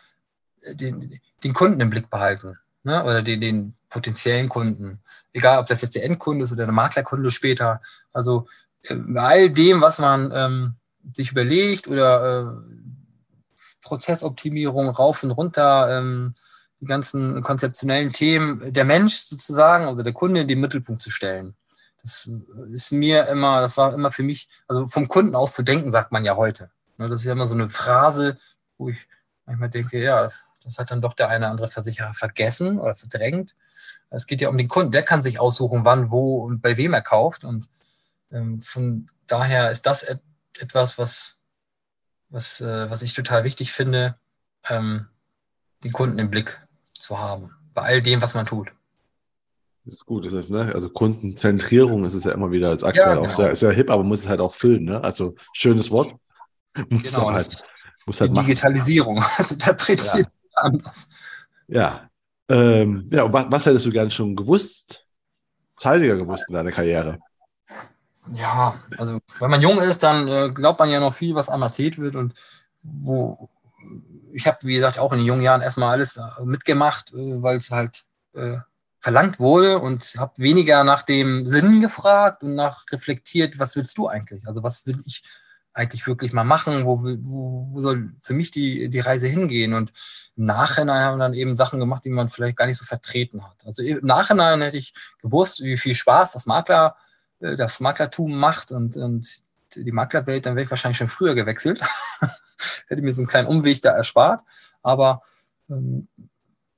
äh, 0.62 0.74
den, 0.74 1.20
den 1.44 1.52
Kunden 1.52 1.80
im 1.80 1.90
Blick 1.90 2.10
behalten 2.10 2.58
ne? 2.82 3.04
oder 3.04 3.22
den, 3.22 3.40
den 3.40 3.74
potenziellen 3.88 4.48
Kunden. 4.48 5.00
Egal, 5.32 5.58
ob 5.58 5.66
das 5.66 5.82
jetzt 5.82 5.94
der 5.94 6.04
Endkunde 6.04 6.44
ist 6.44 6.52
oder 6.52 6.64
der 6.64 6.72
Maklerkunde 6.72 7.30
später. 7.30 7.80
Also 8.12 8.48
äh, 8.82 8.94
bei 8.94 9.20
all 9.20 9.50
dem, 9.50 9.80
was 9.80 9.98
man 9.98 10.32
ähm, 10.34 10.74
sich 11.12 11.30
überlegt 11.30 11.88
oder 11.88 12.40
äh, 12.40 12.76
Prozessoptimierung 13.82 14.88
rauf 14.88 15.22
und 15.22 15.30
runter, 15.30 15.98
ähm, 15.98 16.34
die 16.80 16.86
ganzen 16.86 17.42
konzeptionellen 17.42 18.12
Themen, 18.12 18.72
der 18.72 18.84
Mensch 18.84 19.14
sozusagen, 19.14 19.86
also 19.86 20.02
der 20.02 20.12
Kunde 20.12 20.42
in 20.42 20.48
den 20.48 20.60
Mittelpunkt 20.60 21.02
zu 21.02 21.10
stellen. 21.10 21.54
Das 22.02 22.30
ist 22.70 22.92
mir 22.92 23.26
immer, 23.26 23.60
das 23.60 23.76
war 23.76 23.92
immer 23.94 24.12
für 24.12 24.22
mich, 24.22 24.48
also 24.68 24.86
vom 24.86 25.08
Kunden 25.08 25.34
aus 25.34 25.54
zu 25.54 25.62
denken, 25.62 25.90
sagt 25.90 26.12
man 26.12 26.24
ja 26.24 26.36
heute. 26.36 26.70
Ne, 26.98 27.08
das 27.08 27.20
ist 27.20 27.26
ja 27.26 27.32
immer 27.32 27.46
so 27.46 27.54
eine 27.54 27.68
Phrase, 27.68 28.36
wo 28.78 28.90
ich 28.90 29.08
manchmal 29.44 29.70
denke, 29.70 30.00
ja, 30.00 30.28
das 30.64 30.78
hat 30.78 30.90
dann 30.90 31.00
doch 31.00 31.14
der 31.14 31.28
eine 31.28 31.44
oder 31.44 31.50
andere 31.50 31.68
Versicherer 31.68 32.12
vergessen 32.12 32.78
oder 32.78 32.94
verdrängt. 32.94 33.54
Es 34.10 34.26
geht 34.26 34.40
ja 34.40 34.48
um 34.48 34.58
den 34.58 34.68
Kunden. 34.68 34.92
Der 34.92 35.02
kann 35.02 35.22
sich 35.22 35.40
aussuchen, 35.40 35.84
wann, 35.84 36.10
wo 36.10 36.44
und 36.44 36.60
bei 36.60 36.76
wem 36.76 36.92
er 36.92 37.02
kauft. 37.02 37.44
Und 37.44 37.68
ähm, 38.30 38.60
von 38.60 39.06
daher 39.26 39.70
ist 39.70 39.86
das 39.86 40.02
et 40.02 40.20
etwas, 40.58 40.96
was, 40.96 41.35
was, 42.28 42.60
äh, 42.60 42.90
was 42.90 43.02
ich 43.02 43.14
total 43.14 43.44
wichtig 43.44 43.72
finde, 43.72 44.16
ähm, 44.68 45.06
den 45.84 45.92
Kunden 45.92 46.18
im 46.18 46.30
Blick 46.30 46.60
zu 46.92 47.18
haben. 47.18 47.50
Bei 47.74 47.82
all 47.82 48.00
dem, 48.00 48.22
was 48.22 48.34
man 48.34 48.46
tut. 48.46 48.72
Das 49.84 49.94
ist 49.94 50.06
gut. 50.06 50.26
Das 50.26 50.32
ist, 50.32 50.50
ne? 50.50 50.72
Also 50.74 50.88
Kundenzentrierung 50.88 52.04
ist 52.04 52.14
es 52.14 52.24
ja 52.24 52.32
immer 52.32 52.50
wieder 52.50 52.70
als 52.70 52.82
aktuell 52.82 53.06
ja, 53.06 53.14
genau. 53.14 53.28
auch 53.28 53.36
sehr, 53.36 53.54
sehr 53.54 53.72
hip, 53.72 53.90
aber 53.90 54.02
muss 54.02 54.20
es 54.20 54.28
halt 54.28 54.40
auch 54.40 54.52
füllen. 54.52 54.84
Ne? 54.84 55.02
Also 55.02 55.34
schönes 55.52 55.90
Wort. 55.90 56.14
Muss 56.90 57.04
genau, 57.04 57.30
halt, 57.30 57.56
muss 58.06 58.20
halt 58.20 58.36
die 58.36 58.40
Digitalisierung. 58.40 59.22
Also 59.38 59.54
interpretiert 59.54 60.28
anders. 60.54 61.10
Ja. 61.68 62.10
Ähm, 62.48 63.08
ja, 63.12 63.24
und 63.24 63.32
was, 63.32 63.46
was 63.50 63.66
hättest 63.66 63.86
du 63.86 63.90
gerne 63.90 64.10
schon 64.10 64.36
gewusst, 64.36 65.04
zeitiger 65.76 66.16
gewusst 66.16 66.44
in 66.48 66.54
deiner 66.54 66.72
Karriere? 66.72 67.18
Ja, 68.28 68.74
also 68.98 69.20
wenn 69.38 69.50
man 69.50 69.60
jung 69.60 69.80
ist, 69.80 70.02
dann 70.02 70.28
äh, 70.28 70.50
glaubt 70.50 70.80
man 70.80 70.90
ja 70.90 71.00
noch 71.00 71.14
viel, 71.14 71.34
was 71.34 71.48
einem 71.48 71.62
erzählt 71.62 71.98
wird 71.98 72.16
und 72.16 72.34
wo 72.82 73.48
ich 74.32 74.46
habe, 74.46 74.58
wie 74.62 74.74
gesagt, 74.74 74.98
auch 74.98 75.12
in 75.12 75.18
den 75.18 75.26
jungen 75.26 75.42
Jahren 75.42 75.62
erstmal 75.62 75.92
alles 75.92 76.16
äh, 76.16 76.44
mitgemacht, 76.44 77.12
äh, 77.12 77.42
weil 77.42 77.56
es 77.56 77.70
halt 77.70 78.04
äh, 78.34 78.58
verlangt 79.00 79.38
wurde 79.38 79.78
und 79.78 80.16
habe 80.18 80.32
weniger 80.38 80.84
nach 80.84 81.02
dem 81.02 81.46
Sinn 81.46 81.80
gefragt 81.80 82.42
und 82.42 82.54
nach 82.54 82.84
reflektiert, 82.90 83.58
was 83.58 83.76
willst 83.76 83.96
du 83.98 84.08
eigentlich? 84.08 84.46
Also 84.46 84.62
was 84.62 84.86
will 84.86 85.00
ich 85.06 85.22
eigentlich 85.72 86.06
wirklich 86.06 86.32
mal 86.32 86.44
machen? 86.44 86.84
Wo, 86.84 87.02
wo, 87.02 87.68
wo 87.70 87.80
soll 87.80 88.12
für 88.22 88.34
mich 88.34 88.50
die, 88.50 88.88
die 88.88 89.00
Reise 89.00 89.28
hingehen? 89.28 89.74
Und 89.74 89.92
im 90.36 90.44
Nachhinein 90.44 91.04
haben 91.04 91.18
dann 91.18 91.34
eben 91.34 91.54
Sachen 91.54 91.78
gemacht, 91.78 92.04
die 92.04 92.10
man 92.10 92.28
vielleicht 92.28 92.56
gar 92.56 92.66
nicht 92.66 92.78
so 92.78 92.84
vertreten 92.84 93.44
hat. 93.44 93.56
Also 93.64 93.82
im 93.82 94.04
Nachhinein 94.04 94.62
hätte 94.62 94.78
ich 94.78 94.92
gewusst, 95.20 95.62
wie 95.62 95.76
viel 95.76 95.94
Spaß 95.94 96.32
das 96.32 96.46
Makler, 96.46 96.96
das 97.40 97.80
Maklertum 97.80 98.36
macht 98.36 98.72
und, 98.72 98.96
und 98.96 99.44
die 99.74 99.92
Maklerwelt, 99.92 100.46
dann 100.46 100.56
wäre 100.56 100.64
ich 100.64 100.70
wahrscheinlich 100.70 100.98
schon 100.98 101.08
früher 101.08 101.34
gewechselt. 101.34 101.80
hätte 102.88 103.02
mir 103.02 103.12
so 103.12 103.22
einen 103.22 103.28
kleinen 103.28 103.48
Umweg 103.48 103.82
da 103.82 103.90
erspart. 103.90 104.42
Aber 104.82 105.22
ähm, 105.68 106.08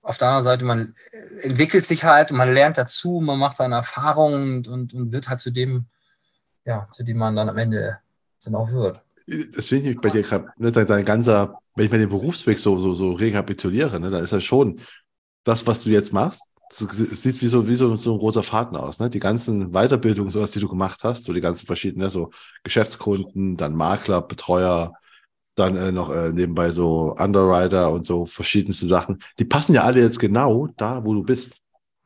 auf 0.02 0.18
der 0.18 0.28
anderen 0.28 0.44
Seite, 0.44 0.64
man 0.64 0.94
entwickelt 1.42 1.86
sich 1.86 2.04
halt, 2.04 2.32
man 2.32 2.52
lernt 2.52 2.78
dazu, 2.78 3.20
man 3.20 3.38
macht 3.38 3.56
seine 3.56 3.76
Erfahrungen 3.76 4.58
und, 4.58 4.68
und, 4.68 4.94
und 4.94 5.12
wird 5.12 5.28
halt 5.28 5.40
zu 5.40 5.50
dem, 5.50 5.86
ja, 6.64 6.88
zu 6.92 7.04
dem 7.04 7.18
man 7.18 7.36
dann 7.36 7.48
am 7.48 7.58
Ende 7.58 7.98
dann 8.42 8.54
auch 8.54 8.70
wird. 8.72 9.02
Das 9.54 9.66
finde 9.66 9.90
ich 9.90 10.00
bei 10.00 10.08
dir 10.08 10.22
gerade, 10.22 10.50
ne, 10.56 10.72
dein, 10.72 11.04
ganzer, 11.04 11.58
wenn 11.74 11.84
ich 11.84 11.90
mir 11.90 11.98
den 11.98 12.08
Berufsweg 12.08 12.58
so, 12.58 12.78
so, 12.78 12.94
so 12.94 13.12
rekapituliere, 13.12 14.00
ne, 14.00 14.08
dann 14.08 14.24
ist 14.24 14.32
das 14.32 14.44
schon 14.44 14.80
das, 15.44 15.66
was 15.66 15.82
du 15.82 15.90
jetzt 15.90 16.12
machst. 16.12 16.40
Es 16.70 17.22
sieht 17.22 17.40
wie 17.40 17.48
so, 17.48 17.66
wie 17.66 17.74
so, 17.74 17.96
so 17.96 18.12
ein 18.12 18.18
großer 18.18 18.42
Faden 18.42 18.76
aus. 18.76 18.98
Ne? 18.98 19.08
Die 19.10 19.20
ganzen 19.20 19.72
Weiterbildungen, 19.72 20.30
sowas, 20.30 20.50
die 20.50 20.60
du 20.60 20.68
gemacht 20.68 21.00
hast, 21.02 21.24
so 21.24 21.32
die 21.32 21.40
ganzen 21.40 21.66
verschiedenen, 21.66 22.06
ne, 22.06 22.10
so 22.10 22.30
Geschäftskunden, 22.62 23.56
dann 23.56 23.74
Makler, 23.74 24.20
Betreuer, 24.20 24.92
dann 25.54 25.76
äh, 25.76 25.92
noch 25.92 26.10
äh, 26.10 26.30
nebenbei 26.30 26.70
so 26.70 27.16
Underwriter 27.18 27.90
und 27.90 28.06
so 28.06 28.26
verschiedenste 28.26 28.86
Sachen. 28.86 29.22
Die 29.38 29.44
passen 29.44 29.74
ja 29.74 29.82
alle 29.82 30.00
jetzt 30.00 30.18
genau 30.18 30.68
da, 30.76 31.04
wo 31.04 31.14
du 31.14 31.22
bist. 31.22 31.58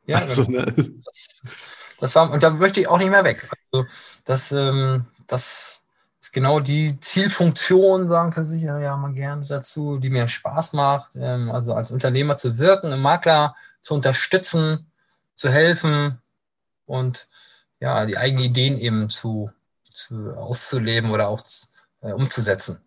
Ja, 0.06 0.18
also, 0.18 0.44
genau. 0.46 0.62
ne? 0.62 0.74
das, 1.04 1.40
das, 1.98 2.14
war, 2.14 2.30
und 2.30 2.42
da 2.42 2.50
möchte 2.50 2.80
ich 2.80 2.88
auch 2.88 2.98
nicht 2.98 3.10
mehr 3.10 3.24
weg. 3.24 3.48
Also, 3.70 3.86
das, 4.24 4.52
ähm, 4.52 5.06
das 5.26 5.84
ist 6.20 6.32
genau 6.32 6.60
die 6.60 6.98
Zielfunktion, 7.00 8.08
sagen 8.08 8.32
Versicherer 8.32 8.80
ja 8.80 8.96
mal 8.96 9.12
gerne 9.12 9.44
dazu, 9.46 9.98
die 9.98 10.10
mir 10.10 10.28
Spaß 10.28 10.72
macht. 10.72 11.16
Ähm, 11.16 11.50
also 11.50 11.74
als 11.74 11.90
Unternehmer 11.90 12.36
zu 12.36 12.58
wirken, 12.58 12.92
im 12.92 13.00
Makler 13.00 13.54
zu 13.82 13.94
unterstützen, 13.94 14.90
zu 15.34 15.50
helfen 15.50 16.18
und 16.86 17.28
ja, 17.80 18.06
die 18.06 18.16
eigenen 18.16 18.44
Ideen 18.44 18.78
eben 18.78 19.10
zu, 19.10 19.50
zu 19.82 20.34
auszuleben 20.36 21.10
oder 21.10 21.28
auch 21.28 21.42
äh, 22.00 22.12
umzusetzen. 22.12 22.78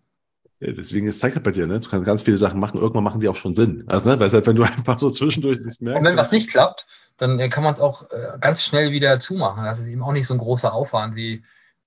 Ja, 0.62 0.72
deswegen 0.72 1.08
ist 1.08 1.20
zeigt 1.20 1.36
halt 1.36 1.44
bei 1.44 1.52
dir, 1.52 1.68
ne? 1.68 1.82
Du 1.82 1.90
kannst 1.90 2.06
ganz 2.06 2.22
viele 2.22 2.38
Sachen 2.38 2.60
machen, 2.60 2.80
irgendwann 2.80 3.04
machen 3.04 3.20
die 3.20 3.28
auch 3.28 3.36
schon 3.36 3.54
Sinn. 3.54 3.84
Also, 3.88 4.10
ne? 4.10 4.20
Weil 4.20 4.32
halt, 4.32 4.48
wenn 4.48 4.56
du 4.56 4.64
einfach 4.64 4.98
so 4.98 5.12
zwischendurch 5.12 5.60
nicht 5.60 5.82
merkst. 5.82 6.00
Und 6.00 6.06
wenn 6.06 6.18
was 6.18 6.32
nicht 6.32 6.50
klappt, 6.50 6.88
dann 7.18 7.40
äh, 7.40 7.50
kann 7.50 7.64
man 7.64 7.74
es 7.74 7.82
auch 7.82 8.10
äh, 8.12 8.38
ganz 8.40 8.64
schnell 8.64 8.92
wieder 8.92 9.20
zumachen. 9.20 9.66
Das 9.66 9.80
ist 9.80 9.88
eben 9.88 10.02
auch 10.02 10.14
nicht 10.14 10.28
so 10.28 10.34
ein 10.34 10.40
großer 10.40 10.74
Aufwand 10.74 11.16
wie 11.16 11.44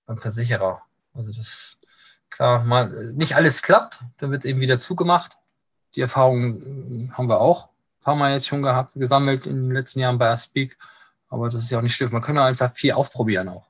beim 0.06 0.18
Versicherer. 0.18 0.82
Also 1.14 1.32
das 1.32 1.78
klar, 2.30 2.64
mal 2.64 3.12
nicht 3.14 3.36
alles 3.36 3.62
klappt, 3.62 4.00
dann 4.18 4.30
wird 4.30 4.44
eben 4.44 4.60
wieder 4.60 4.78
zugemacht. 4.78 5.32
Die 5.94 6.02
Erfahrung 6.02 7.10
haben 7.16 7.28
wir 7.28 7.40
auch 7.40 7.70
ein 7.98 8.04
paar 8.04 8.16
Mal 8.16 8.32
jetzt 8.32 8.46
schon 8.46 8.62
gehabt, 8.62 8.94
gesammelt 8.94 9.46
in 9.46 9.64
den 9.64 9.70
letzten 9.70 10.00
Jahren 10.00 10.18
bei 10.18 10.30
Aspeak. 10.30 10.76
Aber 11.28 11.48
das 11.48 11.64
ist 11.64 11.70
ja 11.70 11.78
auch 11.78 11.82
nicht 11.82 11.94
schlimm. 11.94 12.10
Man 12.12 12.22
kann 12.22 12.36
ja 12.36 12.44
einfach 12.44 12.72
viel 12.72 12.92
ausprobieren 12.92 13.48
auch. 13.48 13.66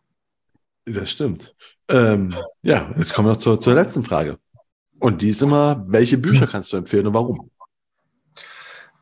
Das 0.85 1.11
stimmt. 1.11 1.55
Ähm, 1.91 2.35
ja, 2.63 2.91
jetzt 2.97 3.13
kommen 3.13 3.29
wir 3.29 3.33
noch 3.33 3.41
zur, 3.41 3.61
zur 3.61 3.75
letzten 3.75 4.05
Frage. 4.05 4.39
Und 5.01 5.23
die 5.23 5.31
ist 5.31 5.43
immer, 5.43 5.85
welche 5.89 6.19
Bücher 6.19 6.47
kannst 6.47 6.73
du 6.73 6.77
empfehlen 6.77 7.07
und 7.07 7.15
warum? 7.15 7.51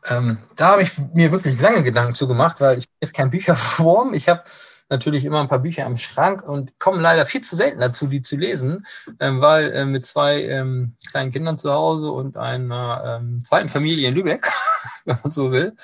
Ähm, 0.09 0.39
da 0.55 0.69
habe 0.69 0.83
ich 0.83 0.93
mir 1.15 1.33
wirklich 1.33 1.61
lange 1.61 1.83
Gedanken 1.83 2.15
zu 2.15 2.29
gemacht, 2.29 2.61
weil 2.61 2.79
ich 2.79 2.87
bin 2.87 2.97
jetzt 3.01 3.15
kein 3.15 3.31
Bücherform. 3.31 4.15
Ich 4.15 4.29
habe 4.29 4.43
natürlich 4.89 5.25
immer 5.25 5.41
ein 5.41 5.49
paar 5.49 5.59
Bücher 5.59 5.87
am 5.87 5.97
Schrank 5.97 6.43
und 6.43 6.79
komme 6.79 7.03
leider 7.03 7.27
viel 7.27 7.41
zu 7.41 7.57
selten 7.57 7.81
dazu, 7.81 8.07
die 8.07 8.23
zu 8.23 8.37
lesen, 8.37 8.87
ähm, 9.21 9.41
weil 9.41 9.73
äh, 9.73 9.85
mit 9.85 10.07
zwei 10.07 10.43
ähm, 10.45 10.97
kleinen 11.09 11.33
Kindern 11.33 11.59
zu 11.59 11.73
Hause 11.73 12.11
und 12.11 12.37
einer 12.37 13.21
ähm, 13.21 13.43
zweiten 13.43 13.69
Familie 13.69 14.09
in 14.09 14.15
Lübeck, 14.15 14.49
wenn 15.05 15.19
man 15.23 15.31
so 15.31 15.51
will, 15.51 15.75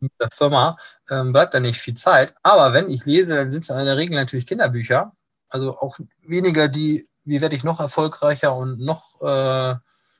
mit 0.00 0.12
der 0.20 0.28
Firma, 0.32 0.76
ähm, 1.10 1.32
bleibt 1.32 1.54
da 1.54 1.60
nicht 1.60 1.80
viel 1.80 1.94
Zeit. 1.94 2.34
Aber 2.42 2.72
wenn 2.72 2.90
ich 2.90 3.06
lese, 3.06 3.36
dann 3.36 3.50
sind 3.50 3.62
es 3.62 3.70
in 3.70 3.84
der 3.84 3.96
Regel 3.96 4.16
natürlich 4.16 4.46
Kinderbücher. 4.46 5.12
Also 5.48 5.78
auch 5.78 5.98
weniger 6.22 6.68
die, 6.68 7.08
wie 7.24 7.40
werde 7.40 7.56
ich 7.56 7.64
noch 7.64 7.80
erfolgreicher 7.80 8.54
und 8.54 8.80
noch 8.80 9.20
äh, 9.22 9.76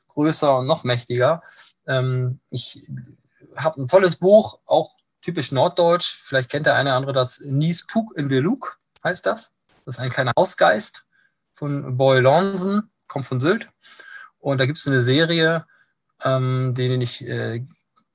größer 0.09 0.59
und 0.59 0.67
noch 0.67 0.85
mächtiger. 0.85 1.43
Ähm, 1.87 2.41
ich 2.51 2.91
habe 3.57 3.81
ein 3.81 3.87
tolles 3.87 4.17
Buch, 4.17 4.61
auch 4.67 4.91
typisch 5.21 5.53
norddeutsch. 5.53 6.17
Vielleicht 6.19 6.51
kennt 6.51 6.67
der 6.67 6.75
eine 6.75 6.91
oder 6.91 6.97
andere 6.97 7.13
das 7.13 7.41
Nies 7.41 7.87
Puk 7.87 8.17
in 8.17 8.29
Beluk, 8.29 8.79
heißt 9.05 9.27
das. 9.27 9.55
Das 9.85 9.97
ist 9.97 10.01
ein 10.01 10.11
kleiner 10.11 10.33
Hausgeist 10.39 11.07
von 11.53 11.97
Boy 11.97 12.21
Lonsen, 12.21 12.91
kommt 13.07 13.27
von 13.27 13.41
Sylt. 13.41 13.69
Und 14.39 14.59
da 14.59 14.67
gibt 14.67 14.79
es 14.79 14.87
eine 14.87 15.03
Serie, 15.03 15.67
ähm, 16.23 16.75
den 16.75 17.01
ich, 17.01 17.27
äh, 17.27 17.65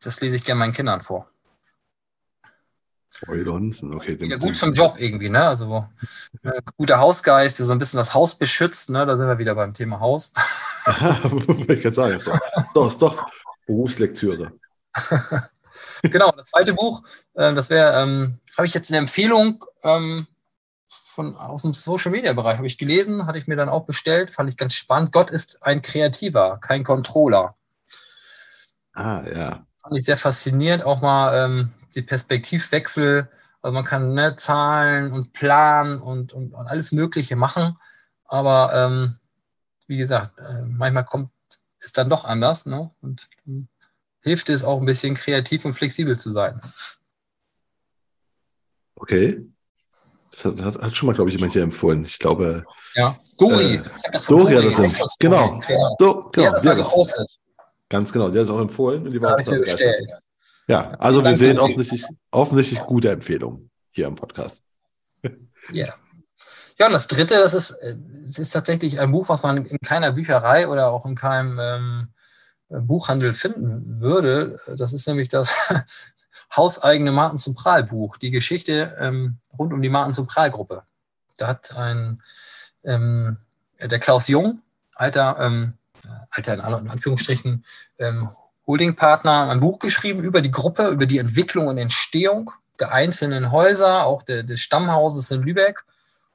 das 0.02 0.22
lese 0.22 0.36
ich 0.36 0.44
gerne 0.44 0.60
meinen 0.60 0.74
Kindern 0.74 1.02
vor. 1.02 1.30
Boy 3.26 3.42
Lonsen, 3.42 3.94
okay. 3.94 4.18
Ja, 4.22 4.38
gut 4.38 4.58
zum 4.58 4.74
Job 4.74 4.96
irgendwie, 5.00 5.30
ne? 5.30 5.48
Also 5.48 5.88
äh, 6.44 6.62
guter 6.78 7.00
Hausgeist, 7.00 7.60
der 7.60 7.66
so 7.66 7.72
ein 7.72 7.78
bisschen 7.78 7.98
das 7.98 8.14
Haus 8.14 8.38
beschützt, 8.38 8.90
ne? 8.90 9.06
Da 9.06 9.16
sind 9.16 9.28
wir 9.28 9.38
wieder 9.38 9.56
beim 9.56 9.74
Thema 9.74 10.00
Haus. 10.00 10.34
ich 11.68 11.82
kann 11.82 11.94
sagen, 11.94 12.16
ist 12.16 12.30
doch, 12.74 12.88
ist 12.88 13.02
doch 13.02 13.28
Berufslektüre. 13.66 14.52
genau, 16.12 16.32
das 16.32 16.48
zweite 16.48 16.74
Buch, 16.74 17.04
äh, 17.34 17.54
das 17.54 17.70
wäre, 17.70 18.02
ähm, 18.02 18.40
habe 18.58 18.68
ich 18.68 18.74
jetzt 18.74 18.92
eine 18.92 19.00
Empfehlung 19.00 19.64
ähm, 19.84 20.28
von, 20.90 21.36
aus 21.36 21.62
dem 21.62 21.74
Social 21.74 22.12
Media 22.12 22.34
Bereich, 22.34 22.58
habe 22.58 22.68
ich 22.68 22.78
gelesen, 22.78 23.26
hatte 23.26 23.38
ich 23.38 23.48
mir 23.48 23.56
dann 23.56 23.70
auch 23.70 23.86
bestellt, 23.86 24.32
fand 24.32 24.50
ich 24.50 24.58
ganz 24.58 24.74
spannend. 24.74 25.12
Gott 25.12 25.30
ist 25.30 25.64
ein 25.64 25.82
Kreativer, 25.82 26.58
kein 26.62 26.84
Controller. 26.84 27.56
Ah, 28.94 29.24
ja. 29.26 29.66
Fand 29.82 29.98
ich 29.98 30.06
sehr 30.06 30.18
faszinierend, 30.18 30.84
auch 30.84 31.02
mal 31.02 31.46
ähm, 31.46 31.72
die 31.94 32.02
Perspektivwechsel. 32.02 33.30
Also 33.62 33.74
man 33.74 33.84
kann 33.84 34.14
ne, 34.14 34.36
Zahlen 34.36 35.12
und 35.12 35.34
planen 35.34 36.00
und, 36.00 36.34
und, 36.34 36.54
und 36.54 36.68
alles 36.68 36.92
Mögliche 36.92 37.36
machen, 37.36 37.78
aber 38.26 38.72
ähm, 38.74 39.20
wie 39.88 39.98
gesagt, 39.98 40.40
äh, 40.40 40.62
manchmal 40.64 41.06
kommt 41.06 41.32
es 41.80 41.94
dann 41.94 42.10
doch 42.10 42.26
anders. 42.26 42.66
Ne? 42.66 42.92
Und 43.02 43.30
dann 43.46 43.68
hilft 44.26 44.50
es 44.50 44.64
auch 44.64 44.80
ein 44.80 44.86
bisschen 44.86 45.14
kreativ 45.14 45.66
und 45.66 45.74
flexibel 45.74 46.18
zu 46.18 46.32
sein. 46.34 46.60
Okay. 48.96 49.46
Das 50.32 50.44
hat, 50.46 50.60
hat, 50.62 50.82
hat 50.82 50.96
schon 50.96 51.08
mal, 51.08 51.14
glaube 51.14 51.30
ich, 51.30 51.36
jemand 51.36 51.54
hier 51.54 51.62
empfohlen. 51.62 52.04
Ich 52.06 52.18
glaube. 52.18 52.66
Ja, 52.96 53.18
Dori. 53.38 53.76
Äh, 53.76 53.82
Dori 54.28 54.56
hat 54.56 55.00
das 55.00 55.16
Genau. 55.20 55.62
genau. 55.66 55.96
Do, 56.00 56.30
genau. 56.32 56.54
Hat 56.54 56.66
das 56.66 56.76
gepostet. 56.76 57.38
Ganz 57.88 58.12
genau. 58.12 58.28
Hat 58.28 58.36
es 58.36 58.50
auch 58.50 58.60
empfohlen 58.60 59.06
und 59.06 59.14
die 59.14 59.22
war 59.22 59.36
auch 59.40 59.46
mir 59.46 59.60
bestellt. 59.60 60.10
Ja, 60.68 60.96
also 60.96 61.24
wir 61.24 61.38
sehen 61.38 61.60
offensichtlich, 61.60 62.04
offensichtlich 62.32 62.80
gute 62.80 63.12
Empfehlungen 63.12 63.70
hier 63.92 64.08
im 64.08 64.16
Podcast. 64.16 64.64
Ja. 65.72 65.94
Ja, 66.78 66.88
und 66.88 66.94
das 66.94 67.08
dritte, 67.08 67.36
das 67.36 67.54
ist, 67.54 67.78
das 68.26 68.40
ist 68.40 68.50
tatsächlich 68.50 69.00
ein 69.00 69.12
Buch, 69.12 69.30
was 69.30 69.44
man 69.44 69.66
in 69.66 69.78
keiner 69.80 70.12
Bücherei 70.12 70.68
oder 70.68 70.90
auch 70.90 71.06
in 71.06 71.16
keinem 71.16 71.60
ähm, 71.62 72.08
Buchhandel 72.70 73.34
finden 73.34 74.00
würde. 74.02 74.60
Das 74.76 74.94
ist 74.94 75.08
nämlich 75.08 75.30
das 75.30 75.56
hauseigene 76.56 77.12
Martin 77.12 77.38
zum 77.38 77.56
Prahl 77.56 77.84
Buch, 77.84 78.18
die 78.18 78.32
Geschichte 78.32 78.96
ähm, 79.00 79.38
rund 79.58 79.74
um 79.74 79.82
die 79.82 79.90
Martin 79.90 80.14
zum 80.14 80.28
Prahl 80.28 80.50
Gruppe. 80.50 80.84
Da 81.38 81.48
hat 81.48 81.76
ein 81.76 82.22
ähm, 82.84 83.38
der 83.80 84.00
Klaus 84.00 84.28
Jung, 84.28 84.62
alter, 84.94 85.38
ähm, 85.40 85.74
alter 86.32 86.54
in 86.54 86.90
Anführungsstrichen, 86.90 87.66
ähm, 88.00 88.30
Holdingpartner, 88.68 89.50
ein 89.50 89.60
Buch 89.60 89.80
geschrieben 89.80 90.24
über 90.24 90.42
die 90.42 90.52
Gruppe, 90.52 90.88
über 90.88 91.06
die 91.06 91.20
Entwicklung 91.20 91.68
und 91.68 91.78
Entstehung 91.78 92.52
der 92.80 92.92
einzelnen 92.92 93.52
Häuser, 93.52 94.06
auch 94.06 94.24
der, 94.24 94.44
des 94.44 94.62
Stammhauses 94.62 95.30
in 95.32 95.44
Lübeck. 95.44 95.84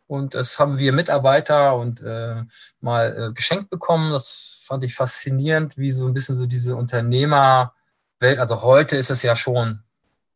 Und 0.06 0.34
das 0.34 0.58
haben 0.58 0.78
wir 0.78 0.92
Mitarbeiter 0.92 1.76
und 1.76 2.02
äh, 2.02 2.42
mal 2.80 3.16
äh, 3.30 3.32
geschenkt 3.32 3.70
bekommen. 3.70 4.12
Das 4.12 4.49
fand 4.70 4.84
ich 4.84 4.94
faszinierend, 4.94 5.76
wie 5.78 5.90
so 5.90 6.06
ein 6.06 6.14
bisschen 6.14 6.36
so 6.36 6.46
diese 6.46 6.76
Unternehmerwelt, 6.76 8.38
also 8.38 8.62
heute 8.62 8.96
ist 8.96 9.10
es 9.10 9.22
ja 9.22 9.34
schon 9.34 9.82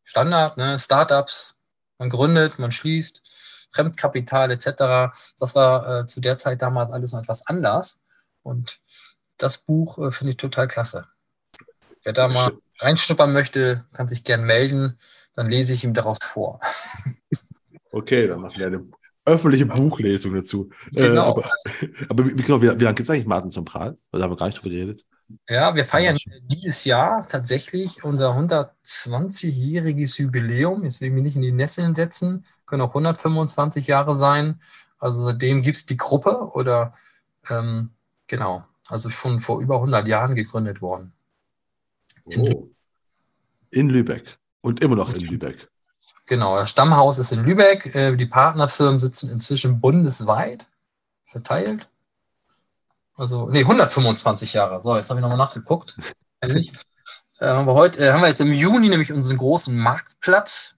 Standard, 0.02 0.56
ne? 0.56 0.76
Startups, 0.76 1.60
man 1.98 2.08
gründet, 2.08 2.58
man 2.58 2.72
schließt, 2.72 3.22
Fremdkapital 3.70 4.50
etc. 4.50 5.14
Das 5.38 5.54
war 5.54 6.00
äh, 6.00 6.06
zu 6.06 6.20
der 6.20 6.36
Zeit 6.36 6.62
damals 6.62 6.92
alles 6.92 7.12
noch 7.12 7.20
etwas 7.20 7.46
anders. 7.46 8.04
Und 8.42 8.80
das 9.38 9.58
Buch 9.58 9.98
äh, 9.98 10.10
finde 10.10 10.32
ich 10.32 10.36
total 10.36 10.66
klasse. 10.66 11.06
Wer 12.02 12.12
da 12.12 12.26
mal 12.26 12.58
reinschnuppern 12.80 13.32
möchte, 13.32 13.84
kann 13.92 14.08
sich 14.08 14.24
gern 14.24 14.42
melden. 14.42 14.98
Dann 15.36 15.48
lese 15.48 15.74
ich 15.74 15.84
ihm 15.84 15.94
daraus 15.94 16.18
vor. 16.20 16.58
Okay, 17.92 18.26
dann 18.26 18.40
machen 18.40 18.58
wir 18.58 18.66
eine 18.66 18.84
öffentliche 19.24 19.66
Buchlesung 19.66 20.34
dazu. 20.34 20.70
Äh, 20.94 21.08
genau. 21.08 21.22
Äh, 21.22 21.30
aber, 21.30 21.50
aber 22.08 22.26
wie, 22.26 22.34
genau, 22.34 22.60
wie, 22.60 22.68
wie 22.78 22.84
lange 22.84 22.94
gibt 22.94 23.08
es 23.08 23.10
eigentlich 23.10 23.26
Martin 23.26 23.50
zum 23.50 23.64
Prahl? 23.64 23.96
Da 24.12 24.20
haben 24.20 24.32
wir 24.32 24.36
gar 24.36 24.46
nicht 24.46 24.58
drüber 24.58 24.74
geredet. 24.74 25.04
Ja, 25.48 25.74
wir 25.74 25.84
feiern 25.84 26.18
dieses 26.42 26.84
Jahr 26.84 27.26
tatsächlich 27.26 28.04
unser 28.04 28.36
120-jähriges 28.36 30.20
Jubiläum. 30.20 30.84
Jetzt 30.84 31.00
will 31.00 31.08
ich 31.08 31.14
mich 31.14 31.22
nicht 31.22 31.36
in 31.36 31.42
die 31.42 31.52
Nesseln 31.52 31.94
setzen, 31.94 32.44
können 32.66 32.82
auch 32.82 32.90
125 32.90 33.86
Jahre 33.86 34.14
sein. 34.14 34.60
Also 34.98 35.22
seitdem 35.22 35.62
gibt 35.62 35.76
es 35.76 35.86
die 35.86 35.96
Gruppe 35.96 36.50
oder 36.52 36.94
ähm, 37.48 37.90
genau, 38.26 38.64
also 38.88 39.10
schon 39.10 39.40
vor 39.40 39.60
über 39.60 39.76
100 39.76 40.06
Jahren 40.06 40.34
gegründet 40.34 40.82
worden. 40.82 41.12
In, 42.26 42.54
oh. 42.54 42.70
in 43.70 43.88
Lübeck 43.88 44.38
und 44.60 44.82
immer 44.82 44.96
noch 44.96 45.14
in 45.14 45.22
Lübeck. 45.22 45.68
Genau, 46.26 46.56
das 46.56 46.70
Stammhaus 46.70 47.18
ist 47.18 47.32
in 47.32 47.44
Lübeck. 47.44 47.94
Äh, 47.94 48.16
die 48.16 48.26
Partnerfirmen 48.26 48.98
sitzen 48.98 49.30
inzwischen 49.30 49.80
bundesweit 49.80 50.66
verteilt. 51.26 51.88
Also, 53.16 53.48
nee, 53.48 53.60
125 53.60 54.54
Jahre. 54.54 54.80
So, 54.80 54.96
jetzt 54.96 55.10
habe 55.10 55.20
ich 55.20 55.22
nochmal 55.22 55.38
nachgeguckt. 55.38 55.96
äh, 56.40 56.62
haben 57.40 57.66
wir 57.66 57.74
heute, 57.74 57.98
äh, 58.04 58.12
haben 58.12 58.22
wir 58.22 58.28
jetzt 58.28 58.40
im 58.40 58.52
Juni 58.52 58.88
nämlich 58.88 59.12
unseren 59.12 59.36
großen 59.36 59.76
Marktplatz. 59.76 60.76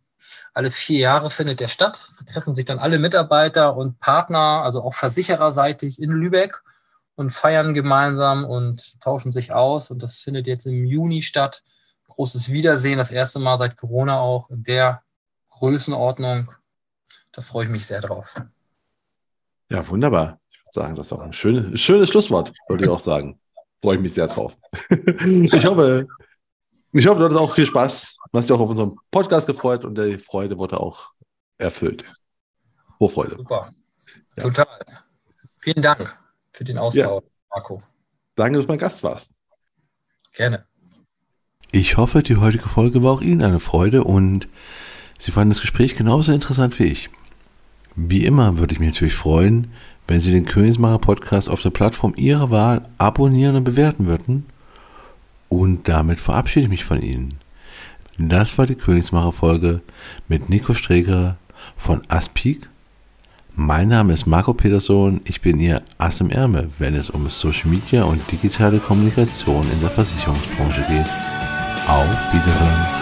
Alle 0.52 0.70
vier 0.70 0.98
Jahre 0.98 1.30
findet 1.30 1.60
der 1.60 1.68
statt. 1.68 2.02
Da 2.18 2.32
treffen 2.32 2.54
sich 2.54 2.64
dann 2.64 2.78
alle 2.78 2.98
Mitarbeiter 2.98 3.76
und 3.76 4.00
Partner, 4.00 4.62
also 4.62 4.82
auch 4.82 4.94
versichererseitig 4.94 6.00
in 6.00 6.10
Lübeck 6.10 6.62
und 7.14 7.30
feiern 7.30 7.72
gemeinsam 7.72 8.44
und 8.44 9.00
tauschen 9.00 9.32
sich 9.32 9.52
aus. 9.52 9.90
Und 9.90 10.02
das 10.02 10.18
findet 10.18 10.46
jetzt 10.46 10.66
im 10.66 10.84
Juni 10.84 11.22
statt. 11.22 11.62
Großes 12.08 12.50
Wiedersehen, 12.50 12.98
das 12.98 13.10
erste 13.10 13.38
Mal 13.38 13.58
seit 13.58 13.76
Corona 13.76 14.18
auch 14.18 14.48
in 14.48 14.62
der 14.62 15.02
Größenordnung. 15.58 16.52
Da 17.32 17.42
freue 17.42 17.64
ich 17.64 17.70
mich 17.70 17.86
sehr 17.86 18.00
drauf. 18.00 18.34
Ja, 19.70 19.86
wunderbar. 19.88 20.40
Ich 20.50 20.58
würde 20.58 20.86
sagen, 20.86 20.96
das 20.96 21.06
ist 21.06 21.12
auch 21.12 21.20
ein 21.20 21.32
schönes, 21.32 21.80
schönes 21.80 22.08
Schlusswort, 22.08 22.52
würde 22.68 22.84
ich 22.84 22.90
auch 22.90 23.00
sagen. 23.00 23.38
freue 23.80 23.96
ich 23.96 24.02
mich 24.02 24.14
sehr 24.14 24.26
drauf. 24.26 24.56
ich 24.90 25.64
hoffe, 25.64 26.06
ich 26.92 27.06
hoffe, 27.06 27.18
du 27.18 27.24
hattest 27.24 27.40
auch 27.40 27.52
viel 27.52 27.66
Spaß. 27.66 28.16
Du 28.32 28.38
hast 28.38 28.48
dich 28.48 28.56
auch 28.56 28.60
auf 28.60 28.70
unserem 28.70 28.98
Podcast 29.10 29.46
gefreut 29.46 29.84
und 29.84 29.98
die 29.98 30.18
Freude 30.18 30.56
wurde 30.58 30.80
auch 30.80 31.12
erfüllt. 31.58 32.04
Vorfreude. 32.98 33.36
Super. 33.36 33.70
Ja. 34.36 34.42
Total. 34.42 34.66
Vielen 35.60 35.82
Dank 35.82 36.18
für 36.52 36.64
den 36.64 36.78
Austausch, 36.78 37.22
ja. 37.22 37.30
Marco. 37.54 37.82
Danke, 38.34 38.58
dass 38.58 38.66
du 38.66 38.72
mein 38.72 38.78
Gast 38.78 39.02
warst. 39.02 39.32
Gerne. 40.32 40.66
Ich 41.72 41.96
hoffe, 41.96 42.22
die 42.22 42.36
heutige 42.36 42.68
Folge 42.68 43.02
war 43.02 43.12
auch 43.12 43.20
Ihnen 43.20 43.42
eine 43.42 43.60
Freude 43.60 44.04
und 44.04 44.48
Sie 45.18 45.30
fanden 45.30 45.50
das 45.50 45.60
Gespräch 45.60 45.96
genauso 45.96 46.32
interessant 46.32 46.78
wie 46.78 46.84
ich. 46.84 47.10
Wie 47.94 48.24
immer 48.24 48.58
würde 48.58 48.74
ich 48.74 48.80
mich 48.80 48.92
natürlich 48.92 49.14
freuen, 49.14 49.68
wenn 50.06 50.20
Sie 50.20 50.30
den 50.30 50.44
Königsmacher 50.44 50.98
Podcast 50.98 51.48
auf 51.48 51.62
der 51.62 51.70
Plattform 51.70 52.12
Ihrer 52.16 52.50
Wahl 52.50 52.88
abonnieren 52.98 53.56
und 53.56 53.64
bewerten 53.64 54.06
würden. 54.06 54.46
Und 55.48 55.88
damit 55.88 56.20
verabschiede 56.20 56.64
ich 56.64 56.70
mich 56.70 56.84
von 56.84 57.00
Ihnen. 57.00 57.34
Das 58.18 58.58
war 58.58 58.66
die 58.66 58.74
Königsmacher 58.74 59.32
Folge 59.32 59.80
mit 60.28 60.48
Nico 60.48 60.74
Streger 60.74 61.36
von 61.76 62.02
Aspik. 62.08 62.68
Mein 63.54 63.88
Name 63.88 64.12
ist 64.12 64.26
Marco 64.26 64.52
Peterson, 64.52 65.22
ich 65.24 65.40
bin 65.40 65.58
Ihr 65.58 65.82
Ass 65.96 66.20
im 66.20 66.30
Ärmel, 66.30 66.68
wenn 66.78 66.94
es 66.94 67.08
um 67.08 67.28
Social 67.30 67.70
Media 67.70 68.04
und 68.04 68.20
digitale 68.30 68.78
Kommunikation 68.78 69.66
in 69.72 69.80
der 69.80 69.90
Versicherungsbranche 69.90 70.84
geht. 70.88 71.08
Auf 71.88 72.34
Wiederhören. 72.34 72.95